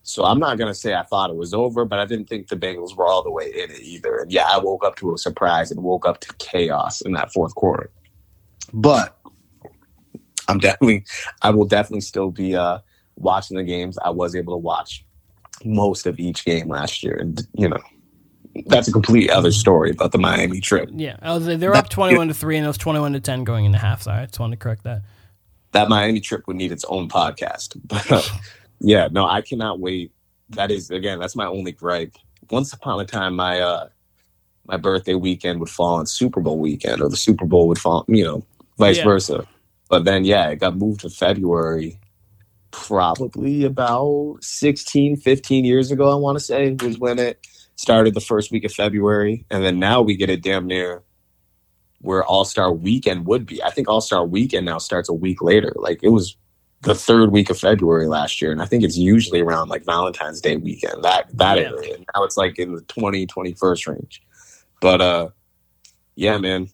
So 0.03 0.23
I'm 0.23 0.37
not 0.37 0.59
gonna 0.59 0.75
say 0.75 0.93
I 0.93 1.01
thought 1.01 1.31
it 1.31 1.35
was 1.35 1.51
over, 1.51 1.83
but 1.83 1.97
I 1.97 2.05
didn't 2.05 2.25
think 2.25 2.49
the 2.49 2.55
Bengals 2.55 2.95
were 2.95 3.07
all 3.07 3.23
the 3.23 3.31
way 3.31 3.45
in 3.45 3.71
it 3.71 3.81
either. 3.81 4.19
And 4.19 4.31
yeah, 4.31 4.47
I 4.47 4.59
woke 4.59 4.85
up 4.85 4.97
to 4.97 5.15
a 5.15 5.17
surprise 5.17 5.71
and 5.71 5.81
woke 5.81 6.05
up 6.05 6.19
to 6.19 6.33
chaos 6.37 7.01
in 7.01 7.13
that 7.13 7.33
fourth 7.33 7.55
quarter. 7.55 7.89
But 8.71 9.17
I'm 10.47 10.59
definitely, 10.59 11.05
I 11.41 11.49
will 11.49 11.65
definitely 11.65 12.01
still 12.01 12.29
be 12.29 12.55
uh, 12.55 12.79
watching 13.15 13.57
the 13.57 13.63
games. 13.63 13.97
I 14.05 14.11
was 14.11 14.35
able 14.35 14.53
to 14.53 14.57
watch 14.57 15.03
most 15.63 16.05
of 16.05 16.19
each 16.19 16.45
game 16.45 16.69
last 16.69 17.01
year, 17.01 17.15
and 17.15 17.41
you 17.53 17.67
know 17.67 17.81
that's 18.67 18.87
a 18.87 18.91
complete 18.91 19.29
other 19.29 19.51
story 19.51 19.91
about 19.91 20.11
the 20.11 20.17
Miami 20.17 20.59
trip. 20.61 20.89
Yeah, 20.93 21.17
they're 21.39 21.75
up 21.75 21.89
twenty-one 21.89 22.27
to 22.29 22.33
three, 22.33 22.57
and 22.57 22.65
it 22.65 22.67
was 22.67 22.77
twenty-one 22.77 23.13
to 23.13 23.19
ten 23.19 23.43
going 23.43 23.65
into 23.65 23.77
half. 23.77 24.03
Sorry, 24.03 24.21
I 24.21 24.25
just 24.25 24.39
wanted 24.39 24.57
to 24.57 24.63
correct 24.63 24.83
that. 24.83 25.01
That 25.71 25.89
Miami 25.89 26.21
trip 26.21 26.47
would 26.47 26.55
need 26.55 26.71
its 26.71 26.85
own 26.85 27.09
podcast, 27.09 27.79
but 27.85 28.31
yeah, 28.79 29.09
no, 29.11 29.25
I 29.27 29.41
cannot 29.41 29.79
wait. 29.79 30.11
That 30.49 30.71
is 30.71 30.89
again, 30.89 31.19
that's 31.19 31.35
my 31.35 31.45
only 31.45 31.71
gripe. 31.71 32.15
Once 32.49 32.71
upon 32.73 32.99
a 32.99 33.05
time, 33.05 33.35
my 33.35 33.59
uh 33.59 33.89
my 34.67 34.77
birthday 34.77 35.15
weekend 35.15 35.59
would 35.59 35.69
fall 35.69 35.95
on 35.95 36.05
Super 36.05 36.39
Bowl 36.41 36.57
weekend, 36.59 37.01
or 37.01 37.09
the 37.09 37.17
Super 37.17 37.45
Bowl 37.45 37.67
would 37.67 37.77
fall, 37.79 38.05
you 38.07 38.23
know, 38.23 38.45
vice 38.77 38.97
Yeah. 38.97 39.03
versa. 39.03 39.47
But 39.89 40.05
then, 40.05 40.25
yeah, 40.25 40.49
it 40.49 40.55
got 40.59 40.75
moved 40.75 41.01
to 41.01 41.09
February, 41.11 41.99
probably 42.71 43.63
about 43.63 44.37
16, 44.41 45.17
15 45.17 45.65
years 45.65 45.91
ago, 45.91 46.11
I 46.11 46.15
want 46.15 46.37
to 46.37 46.43
say, 46.43 46.75
was 46.81 46.97
when 46.97 47.19
it 47.19 47.45
started 47.75 48.13
the 48.13 48.21
first 48.21 48.51
week 48.51 48.63
of 48.63 48.71
February. 48.73 49.45
And 49.49 49.63
then 49.63 49.79
now 49.79 50.01
we 50.01 50.15
get 50.15 50.29
it 50.29 50.41
damn 50.41 50.67
near 50.67 51.03
where 51.99 52.23
All 52.23 52.45
Star 52.45 52.71
weekend 52.71 53.25
would 53.25 53.45
be. 53.45 53.61
I 53.63 53.71
think 53.71 53.87
All 53.87 54.01
Star 54.01 54.25
weekend 54.25 54.65
now 54.65 54.77
starts 54.77 55.09
a 55.09 55.13
week 55.13 55.41
later. 55.41 55.73
Like 55.75 55.99
it 56.03 56.09
was 56.09 56.35
the 56.81 56.95
third 56.95 57.31
week 57.31 57.49
of 57.49 57.57
February 57.57 58.07
last 58.07 58.41
year. 58.41 58.51
And 58.51 58.61
I 58.61 58.65
think 58.65 58.83
it's 58.83 58.97
usually 58.97 59.41
around 59.41 59.69
like 59.69 59.85
Valentine's 59.85 60.39
Day 60.39 60.55
weekend, 60.57 61.03
that, 61.03 61.35
that 61.37 61.57
Yeah. 61.57 61.69
area. 61.69 61.97
Now 62.13 62.23
it's 62.23 62.37
like 62.37 62.59
in 62.59 62.75
the 62.75 62.81
20, 62.81 63.25
21st 63.25 63.87
range. 63.87 64.21
But 64.81 65.01
uh, 65.01 65.29
yeah, 66.15 66.37
man, 66.37 66.69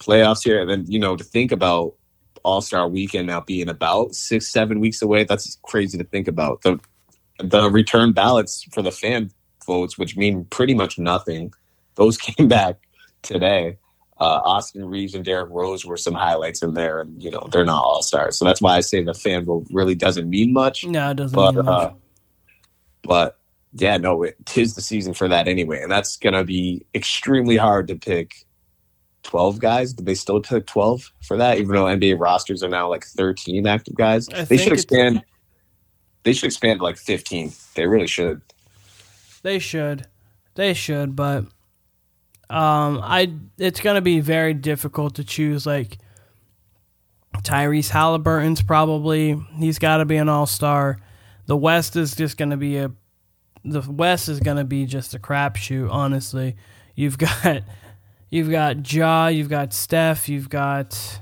playoffs 0.00 0.44
here. 0.44 0.60
And 0.60 0.68
then, 0.68 0.84
you 0.86 0.98
know, 0.98 1.16
to 1.16 1.24
think 1.24 1.50
about 1.50 1.94
All 2.42 2.60
Star 2.60 2.86
weekend 2.88 3.26
now 3.26 3.40
being 3.40 3.68
about 3.68 4.14
six, 4.14 4.48
seven 4.48 4.80
weeks 4.80 5.00
away, 5.02 5.24
that's 5.24 5.58
crazy 5.62 5.96
to 5.98 6.04
think 6.04 6.28
about. 6.28 6.62
The 6.62 6.78
the 7.40 7.70
return 7.70 8.12
ballots 8.12 8.64
for 8.72 8.82
the 8.82 8.90
fan 8.90 9.30
votes, 9.68 9.96
which 9.96 10.16
mean 10.16 10.44
pretty 10.46 10.74
much 10.74 10.98
nothing, 10.98 11.52
those 11.94 12.16
came 12.28 12.48
back 12.48 12.74
today. 13.22 13.78
Uh, 14.20 14.40
Austin 14.44 14.84
Reaves 14.84 15.14
and 15.14 15.24
Derrick 15.24 15.48
Rose 15.50 15.84
were 15.86 15.96
some 15.96 16.14
highlights 16.14 16.60
in 16.60 16.74
there, 16.74 17.00
and 17.02 17.22
you 17.22 17.30
know 17.30 17.46
they're 17.52 17.64
not 17.64 17.84
all 17.84 18.02
stars, 18.02 18.36
so 18.36 18.44
that's 18.44 18.60
why 18.60 18.74
I 18.76 18.80
say 18.80 19.00
the 19.04 19.14
fan 19.14 19.44
vote 19.44 19.68
really 19.70 19.94
doesn't 19.94 20.28
mean 20.28 20.52
much. 20.52 20.84
No, 20.84 21.10
it 21.12 21.14
doesn't 21.18 21.36
But 21.36 21.54
mean 21.54 21.64
much. 21.66 21.92
uh, 21.92 21.94
but 23.04 23.38
yeah, 23.74 23.96
no, 23.96 24.24
it 24.24 24.34
tis 24.44 24.74
the 24.74 24.80
season 24.80 25.14
for 25.14 25.28
that 25.28 25.46
anyway, 25.46 25.80
and 25.82 25.92
that's 25.92 26.16
gonna 26.16 26.42
be 26.42 26.84
extremely 26.96 27.56
hard 27.56 27.86
to 27.88 27.94
pick. 27.94 28.44
Twelve 29.22 29.58
guys? 29.60 29.92
Did 29.92 30.06
they 30.06 30.14
still 30.14 30.40
pick 30.40 30.66
twelve 30.66 31.12
for 31.22 31.36
that? 31.36 31.58
Even 31.58 31.74
though 31.76 31.84
NBA 31.84 32.18
rosters 32.18 32.62
are 32.64 32.68
now 32.68 32.88
like 32.88 33.04
thirteen 33.04 33.68
active 33.68 33.94
guys, 33.94 34.28
I 34.34 34.42
they 34.44 34.56
should 34.56 34.72
expand. 34.72 35.22
They 36.24 36.32
should 36.32 36.46
expand 36.46 36.80
to 36.80 36.84
like 36.84 36.96
fifteen. 36.96 37.52
They 37.76 37.86
really 37.86 38.06
should. 38.08 38.40
They 39.42 39.58
should. 39.58 40.06
They 40.54 40.74
should, 40.74 41.14
but 41.14 41.44
um 42.50 43.00
I 43.02 43.32
it's 43.58 43.80
going 43.80 43.96
to 43.96 44.00
be 44.00 44.20
very 44.20 44.54
difficult 44.54 45.16
to 45.16 45.24
choose 45.24 45.66
like 45.66 45.98
Tyrese 47.36 47.90
Halliburton's 47.90 48.62
probably 48.62 49.38
he's 49.58 49.78
got 49.78 49.98
to 49.98 50.04
be 50.04 50.16
an 50.16 50.28
all-star. 50.28 50.98
The 51.46 51.56
West 51.56 51.96
is 51.96 52.14
just 52.14 52.36
going 52.36 52.50
to 52.50 52.56
be 52.56 52.78
a 52.78 52.90
the 53.64 53.82
West 53.90 54.28
is 54.28 54.40
going 54.40 54.56
to 54.56 54.64
be 54.64 54.86
just 54.86 55.14
a 55.14 55.18
crapshoot, 55.18 55.90
honestly. 55.90 56.56
You've 56.94 57.18
got 57.18 57.62
you've 58.30 58.50
got 58.50 58.92
Ja, 58.92 59.28
you've 59.28 59.48
got 59.48 59.72
Steph, 59.72 60.28
you've 60.28 60.48
got 60.48 61.20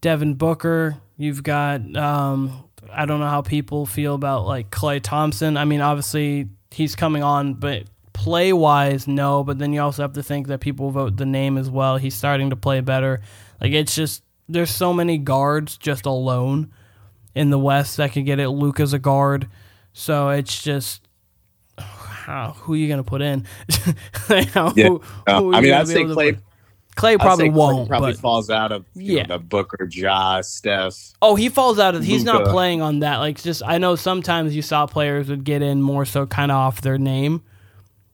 Devin 0.00 0.34
Booker, 0.34 0.96
you've 1.16 1.42
got 1.42 1.96
um 1.96 2.64
I 2.92 3.06
don't 3.06 3.20
know 3.20 3.28
how 3.28 3.42
people 3.42 3.86
feel 3.86 4.14
about 4.14 4.46
like 4.46 4.70
Klay 4.70 5.02
Thompson. 5.02 5.56
I 5.56 5.64
mean, 5.64 5.80
obviously 5.80 6.48
he's 6.70 6.94
coming 6.96 7.22
on, 7.22 7.54
but 7.54 7.84
play 8.12 8.52
wise, 8.52 9.06
no. 9.06 9.44
But 9.44 9.58
then 9.58 9.72
you 9.72 9.80
also 9.80 10.02
have 10.02 10.12
to 10.14 10.22
think 10.22 10.48
that 10.48 10.60
people 10.60 10.90
vote 10.90 11.16
the 11.16 11.26
name 11.26 11.56
as 11.58 11.70
well. 11.70 11.96
He's 11.96 12.14
starting 12.14 12.50
to 12.50 12.56
play 12.56 12.80
better. 12.80 13.20
Like 13.60 13.72
it's 13.72 13.94
just 13.94 14.22
there's 14.48 14.70
so 14.70 14.92
many 14.94 15.18
guards 15.18 15.76
just 15.78 16.06
alone 16.06 16.72
in 17.34 17.50
the 17.50 17.58
West 17.58 17.96
that 17.98 18.12
could 18.12 18.24
get 18.24 18.38
it. 18.40 18.48
Luka's 18.48 18.92
a 18.92 18.98
guard, 18.98 19.48
so 19.92 20.30
it's 20.30 20.62
just 20.62 21.06
how, 21.78 22.52
who 22.60 22.74
are 22.74 22.76
you 22.76 22.88
gonna 22.88 23.04
put 23.04 23.22
in? 23.22 23.46
Like, 24.28 24.48
how- 24.50 24.72
Yeah. 24.76 24.88
who- 24.88 25.02
Uh, 25.26 25.38
who 25.40 25.52
are 25.52 25.54
I 25.54 25.58
you 25.58 25.62
mean, 25.64 25.74
I'd 25.74 25.88
say 25.88 26.04
put- 26.04 26.38
Klay 26.98 27.18
probably 27.18 27.48
won't. 27.48 27.88
Probably 27.88 28.12
but 28.12 28.20
falls 28.20 28.50
out 28.50 28.72
of 28.72 28.84
Yeah. 28.94 29.22
know, 29.22 29.36
the 29.36 29.44
Booker, 29.44 29.88
Ja, 29.90 30.40
Steph. 30.40 31.12
Oh, 31.22 31.36
he 31.36 31.48
falls 31.48 31.78
out 31.78 31.94
of. 31.94 32.02
He's 32.02 32.24
not 32.24 32.46
playing 32.46 32.82
on 32.82 32.98
that. 33.00 33.18
Like, 33.18 33.40
just 33.40 33.62
I 33.64 33.78
know 33.78 33.94
sometimes 33.96 34.54
you 34.56 34.62
saw 34.62 34.86
players 34.86 35.28
would 35.28 35.44
get 35.44 35.62
in 35.62 35.80
more 35.80 36.04
so 36.04 36.26
kind 36.26 36.50
of 36.50 36.56
off 36.56 36.80
their 36.80 36.98
name. 36.98 37.42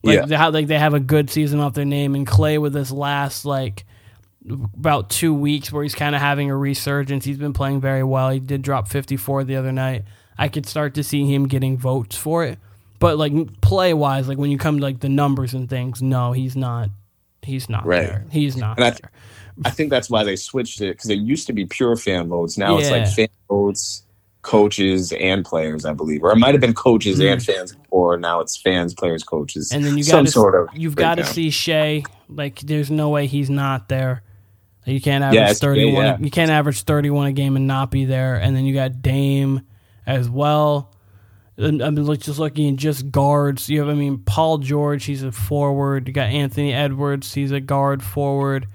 Like 0.03 0.17
Yeah. 0.17 0.27
they 0.27 0.37
have 0.37 0.53
like 0.53 0.67
they 0.67 0.79
have 0.79 0.93
a 0.93 1.01
good 1.01 1.31
season 1.31 1.61
off 1.61 1.73
their 1.73 1.87
name. 1.87 2.15
And 2.15 2.27
Klay 2.27 2.61
with 2.61 2.75
this 2.75 2.91
last 2.91 3.47
like 3.47 3.87
about 4.75 5.09
two 5.09 5.33
weeks 5.33 5.73
where 5.73 5.83
he's 5.83 5.95
kind 5.95 6.15
of 6.15 6.21
having 6.21 6.51
a 6.51 6.57
resurgence. 6.57 7.25
He's 7.25 7.39
been 7.39 7.55
playing 7.55 7.81
very 7.81 8.03
well. 8.05 8.29
He 8.29 8.39
did 8.41 8.61
drop 8.61 8.89
fifty 8.89 9.17
four 9.17 9.45
the 9.45 9.57
other 9.57 9.73
night. 9.73 10.05
I 10.37 10.49
could 10.49 10.67
start 10.67 10.93
to 10.97 11.03
see 11.03 11.25
him 11.33 11.49
getting 11.49 11.79
votes 11.79 12.17
for 12.17 12.45
it. 12.45 12.59
But 12.99 13.17
like 13.17 13.33
play 13.63 13.95
wise, 13.95 14.29
like 14.29 14.37
when 14.37 14.51
you 14.51 14.59
come 14.59 14.77
to 14.77 14.83
like 14.83 15.01
the 15.01 15.09
numbers 15.09 15.55
and 15.55 15.71
things, 15.71 16.03
no, 16.03 16.33
he's 16.33 16.55
not. 16.55 16.91
He's 17.45 17.69
not 17.69 17.87
Right. 17.87 18.07
there. 18.07 18.27
He's 18.31 18.57
not 18.57 18.79
And 18.79 18.87
I- 18.87 18.91
there. 18.91 19.11
I 19.65 19.71
think 19.71 19.91
that's 19.91 20.11
why 20.11 20.25
they 20.25 20.35
switched 20.35 20.81
it 20.81 20.97
because 20.97 21.11
it 21.11 21.19
used 21.19 21.47
to 21.47 21.53
be 21.53 21.65
pure 21.65 21.95
fan 21.97 22.29
votes. 22.29 22.59
Now 22.59 22.77
it's 22.79 22.91
like 22.91 23.03
Yeah. 23.05 23.11
fan 23.11 23.29
votes, 23.49 24.03
coaches, 24.43 25.13
and 25.13 25.45
players, 25.45 25.85
I 25.85 25.93
believe, 25.93 26.23
or 26.25 26.33
it 26.33 26.37
might 26.37 26.53
have 26.55 26.61
been 26.61 26.75
coaches 26.75 27.21
and 27.21 27.41
fans 27.43 27.75
before. 27.77 28.17
Now 28.17 28.41
it's 28.41 28.57
fans, 28.57 28.95
players, 28.95 29.23
coaches, 29.23 29.71
Mm. 29.71 29.77
And 29.77 29.85
then 29.85 29.97
you 29.99 30.03
some 30.05 30.25
got 30.25 30.33
sort 30.33 30.55
of 30.57 30.69
you've 30.77 30.97
got 30.97 31.17
to 31.17 31.25
see 31.25 31.51
Shai. 31.51 32.03
Like, 32.29 32.61
there's 32.61 32.91
no 32.91 33.11
way 33.11 33.27
he's 33.27 33.49
not 33.49 33.89
there. 33.89 34.23
You 34.87 35.01
can't 35.01 35.23
average 35.25 35.37
yeah, 35.41 35.53
31. 35.53 36.05
yeah. 36.05 36.17
You 36.21 36.31
can't 36.31 36.51
average 36.51 36.83
31 36.83 37.27
a 37.29 37.33
game 37.33 37.55
and 37.57 37.67
not 37.67 37.91
be 37.91 38.05
there. 38.07 38.35
And 38.35 38.55
then 38.57 38.65
you 38.67 38.75
got 38.75 39.01
Dame 39.03 39.63
as 40.07 40.29
well. 40.29 40.91
I 41.57 41.71
mean, 41.71 42.03
look, 42.03 42.21
just 42.21 42.39
looking 42.39 42.71
at 42.71 42.77
just 42.77 43.11
guards. 43.13 43.69
You 43.69 43.81
have, 43.81 43.89
I 43.89 43.95
mean, 43.95 44.19
Paul 44.19 44.59
George. 44.59 45.05
He's 45.05 45.23
a 45.23 45.31
forward. 45.31 46.09
You 46.09 46.15
got 46.15 46.31
Anthony 46.31 46.75
Edwards. 46.75 47.33
He's 47.33 47.53
a 47.53 47.61
guard 47.61 48.03
forward. 48.03 48.67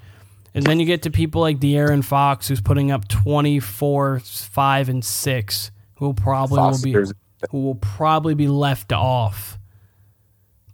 And 0.54 0.66
then 0.66 0.80
you 0.80 0.86
get 0.86 1.04
to 1.04 1.12
people 1.12 1.42
like 1.42 1.60
De'Aaron 1.60 2.04
Fox, 2.04 2.48
who's 2.48 2.62
putting 2.62 2.92
up 2.92 3.08
24, 3.08 4.20
5, 4.20 4.90
and 4.90 5.06
6, 5.06 5.72
who 5.96 6.14
probably 6.14 6.60
will 6.60 6.82
be 6.82 7.14
who 7.52 7.62
will 7.64 7.76
probably 7.76 8.34
be 8.34 8.48
left 8.48 8.92
off 8.92 9.58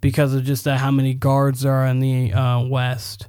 because 0.02 0.34
of 0.34 0.44
just 0.44 0.66
how 0.66 0.92
many 0.92 1.14
guards 1.14 1.62
there 1.62 1.74
are 1.74 1.86
in 1.86 2.00
the 2.00 2.34
uh, 2.34 2.62
West. 2.62 3.28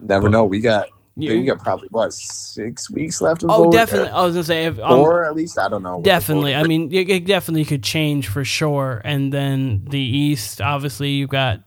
Never 0.00 0.28
know. 0.28 0.44
We 0.44 0.60
got 0.60 0.88
You- 1.20 1.44
got 1.44 1.58
probably 1.58 1.88
what 1.90 2.12
six 2.12 2.90
weeks 2.90 3.20
left. 3.20 3.42
Of 3.42 3.50
Oh, 3.50 3.70
definitely. 3.72 4.10
I 4.10 4.24
was 4.24 4.34
gonna 4.34 4.44
say, 4.44 4.66
if, 4.66 4.78
um, 4.78 4.98
Four 4.98 5.24
at 5.24 5.34
least. 5.34 5.58
I 5.58 5.68
don't 5.68 5.82
know. 5.82 6.00
definitely. 6.02 6.54
I 6.54 6.62
mean, 6.62 6.92
it, 6.92 7.10
it 7.10 7.24
definitely 7.26 7.64
could 7.64 7.82
change 7.82 8.28
for 8.28 8.44
sure. 8.44 9.02
And 9.04 9.32
then 9.32 9.84
the 9.90 9.98
East, 10.00 10.60
obviously, 10.60 11.10
you've 11.10 11.30
got. 11.30 11.60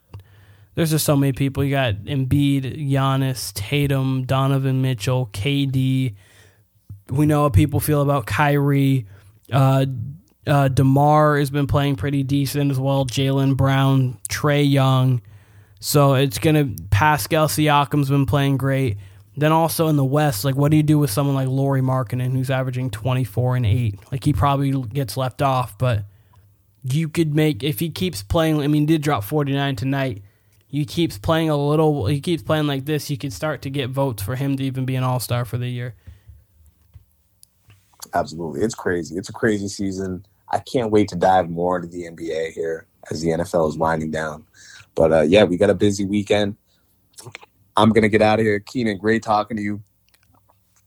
There's 0.75 0.91
just 0.91 1.05
so 1.05 1.17
many 1.17 1.33
people. 1.33 1.65
You 1.65 1.71
got 1.71 1.95
Embiid, 2.05 2.89
Giannis, 2.89 3.51
Tatum, 3.53 4.23
Donovan 4.23 4.81
Mitchell, 4.81 5.29
KD. 5.33 6.15
We 7.09 7.25
know 7.25 7.43
how 7.43 7.49
people 7.49 7.81
feel 7.81 8.01
about 8.01 8.25
Kyrie. 8.25 9.05
Uh, 9.51 9.85
uh, 10.47 10.69
Demar 10.69 11.37
has 11.39 11.49
been 11.49 11.67
playing 11.67 11.97
pretty 11.97 12.23
decent 12.23 12.71
as 12.71 12.79
well. 12.79 13.05
Jaylen 13.05 13.57
Brown, 13.57 14.17
Trae 14.29 14.69
Young. 14.69 15.21
So 15.81 16.13
it's 16.13 16.37
gonna. 16.39 16.69
Pascal 16.89 17.47
Siakam's 17.47 18.09
been 18.09 18.25
playing 18.25 18.55
great. 18.57 18.97
Then 19.35 19.51
also 19.51 19.87
in 19.87 19.95
the 19.95 20.05
West, 20.05 20.43
like 20.43 20.55
what 20.55 20.71
do 20.71 20.77
you 20.77 20.83
do 20.83 20.99
with 20.99 21.09
someone 21.09 21.35
like 21.35 21.47
Lauri 21.47 21.81
Markkanen 21.81 22.33
who's 22.33 22.49
averaging 22.49 22.89
24 22.89 23.57
and 23.57 23.65
8? 23.65 23.99
Like 24.11 24.23
he 24.23 24.33
probably 24.33 24.71
gets 24.71 25.15
left 25.15 25.41
off, 25.41 25.77
but 25.77 26.03
you 26.83 27.07
could 27.07 27.33
make 27.33 27.63
if 27.63 27.79
he 27.79 27.89
keeps 27.89 28.23
playing, 28.23 28.59
I 28.61 28.67
mean, 28.67 28.85
did 28.85 29.01
drop 29.01 29.23
49 29.23 29.75
tonight. 29.77 30.23
He 30.67 30.85
keeps 30.85 31.17
playing 31.17 31.49
a 31.49 31.57
little 31.57 32.05
he 32.07 32.19
keeps 32.19 32.43
playing 32.43 32.67
like 32.67 32.85
this, 32.85 33.09
you 33.09 33.17
could 33.17 33.33
start 33.33 33.61
to 33.63 33.69
get 33.69 33.89
votes 33.89 34.21
for 34.21 34.35
him 34.35 34.57
to 34.57 34.63
even 34.63 34.85
be 34.85 34.95
an 34.95 35.03
all-star 35.03 35.45
for 35.45 35.57
the 35.57 35.67
year. 35.67 35.95
Absolutely, 38.13 38.61
it's 38.61 38.75
crazy. 38.75 39.15
It's 39.15 39.29
a 39.29 39.33
crazy 39.33 39.67
season. 39.67 40.25
I 40.49 40.59
can't 40.59 40.91
wait 40.91 41.07
to 41.09 41.15
dive 41.15 41.49
more 41.49 41.77
into 41.77 41.87
the 41.87 42.03
NBA 42.03 42.51
here 42.51 42.85
as 43.09 43.21
the 43.21 43.29
NFL 43.29 43.69
is 43.69 43.77
winding 43.77 44.11
down. 44.11 44.45
But 44.95 45.13
uh, 45.13 45.21
yeah, 45.21 45.45
we 45.45 45.55
got 45.55 45.69
a 45.69 45.75
busy 45.75 46.05
weekend. 46.05 46.57
I'm 47.81 47.89
gonna 47.89 48.09
get 48.09 48.21
out 48.21 48.39
of 48.39 48.45
here. 48.45 48.59
Keenan, 48.59 48.97
great 48.97 49.23
talking 49.23 49.57
to 49.57 49.63
you. 49.63 49.81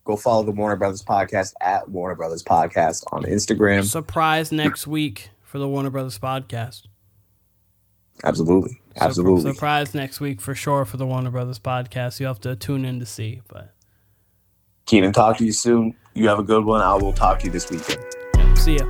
Go 0.04 0.16
follow 0.16 0.44
the 0.44 0.52
Warner 0.52 0.76
Brothers 0.76 1.02
podcast 1.02 1.54
at 1.60 1.88
Warner 1.88 2.14
Brothers 2.14 2.42
Podcast 2.44 3.04
on 3.10 3.24
Instagram. 3.24 3.84
Surprise 3.84 4.52
next 4.52 4.86
week 4.86 5.30
for 5.42 5.58
the 5.58 5.66
Warner 5.66 5.90
Brothers 5.90 6.18
podcast. 6.18 6.82
Absolutely, 8.22 8.80
absolutely. 9.00 9.52
Surprise 9.52 9.92
next 9.92 10.20
week 10.20 10.40
for 10.40 10.54
sure 10.54 10.84
for 10.84 10.98
the 10.98 11.06
Warner 11.06 11.30
Brothers 11.30 11.58
podcast. 11.58 12.20
You 12.20 12.26
have 12.26 12.40
to 12.42 12.54
tune 12.54 12.84
in 12.84 13.00
to 13.00 13.06
see, 13.06 13.42
but 13.48 13.74
Keenan, 14.86 15.12
talk 15.12 15.38
to 15.38 15.44
you 15.44 15.52
soon. 15.52 15.96
You 16.14 16.28
have 16.28 16.38
a 16.38 16.44
good 16.44 16.64
one. 16.64 16.80
I 16.80 16.94
will 16.94 17.12
talk 17.12 17.40
to 17.40 17.46
you 17.46 17.50
this 17.50 17.70
weekend. 17.70 18.04
yeah, 18.36 18.54
see 18.54 18.76
ya. 18.76 18.86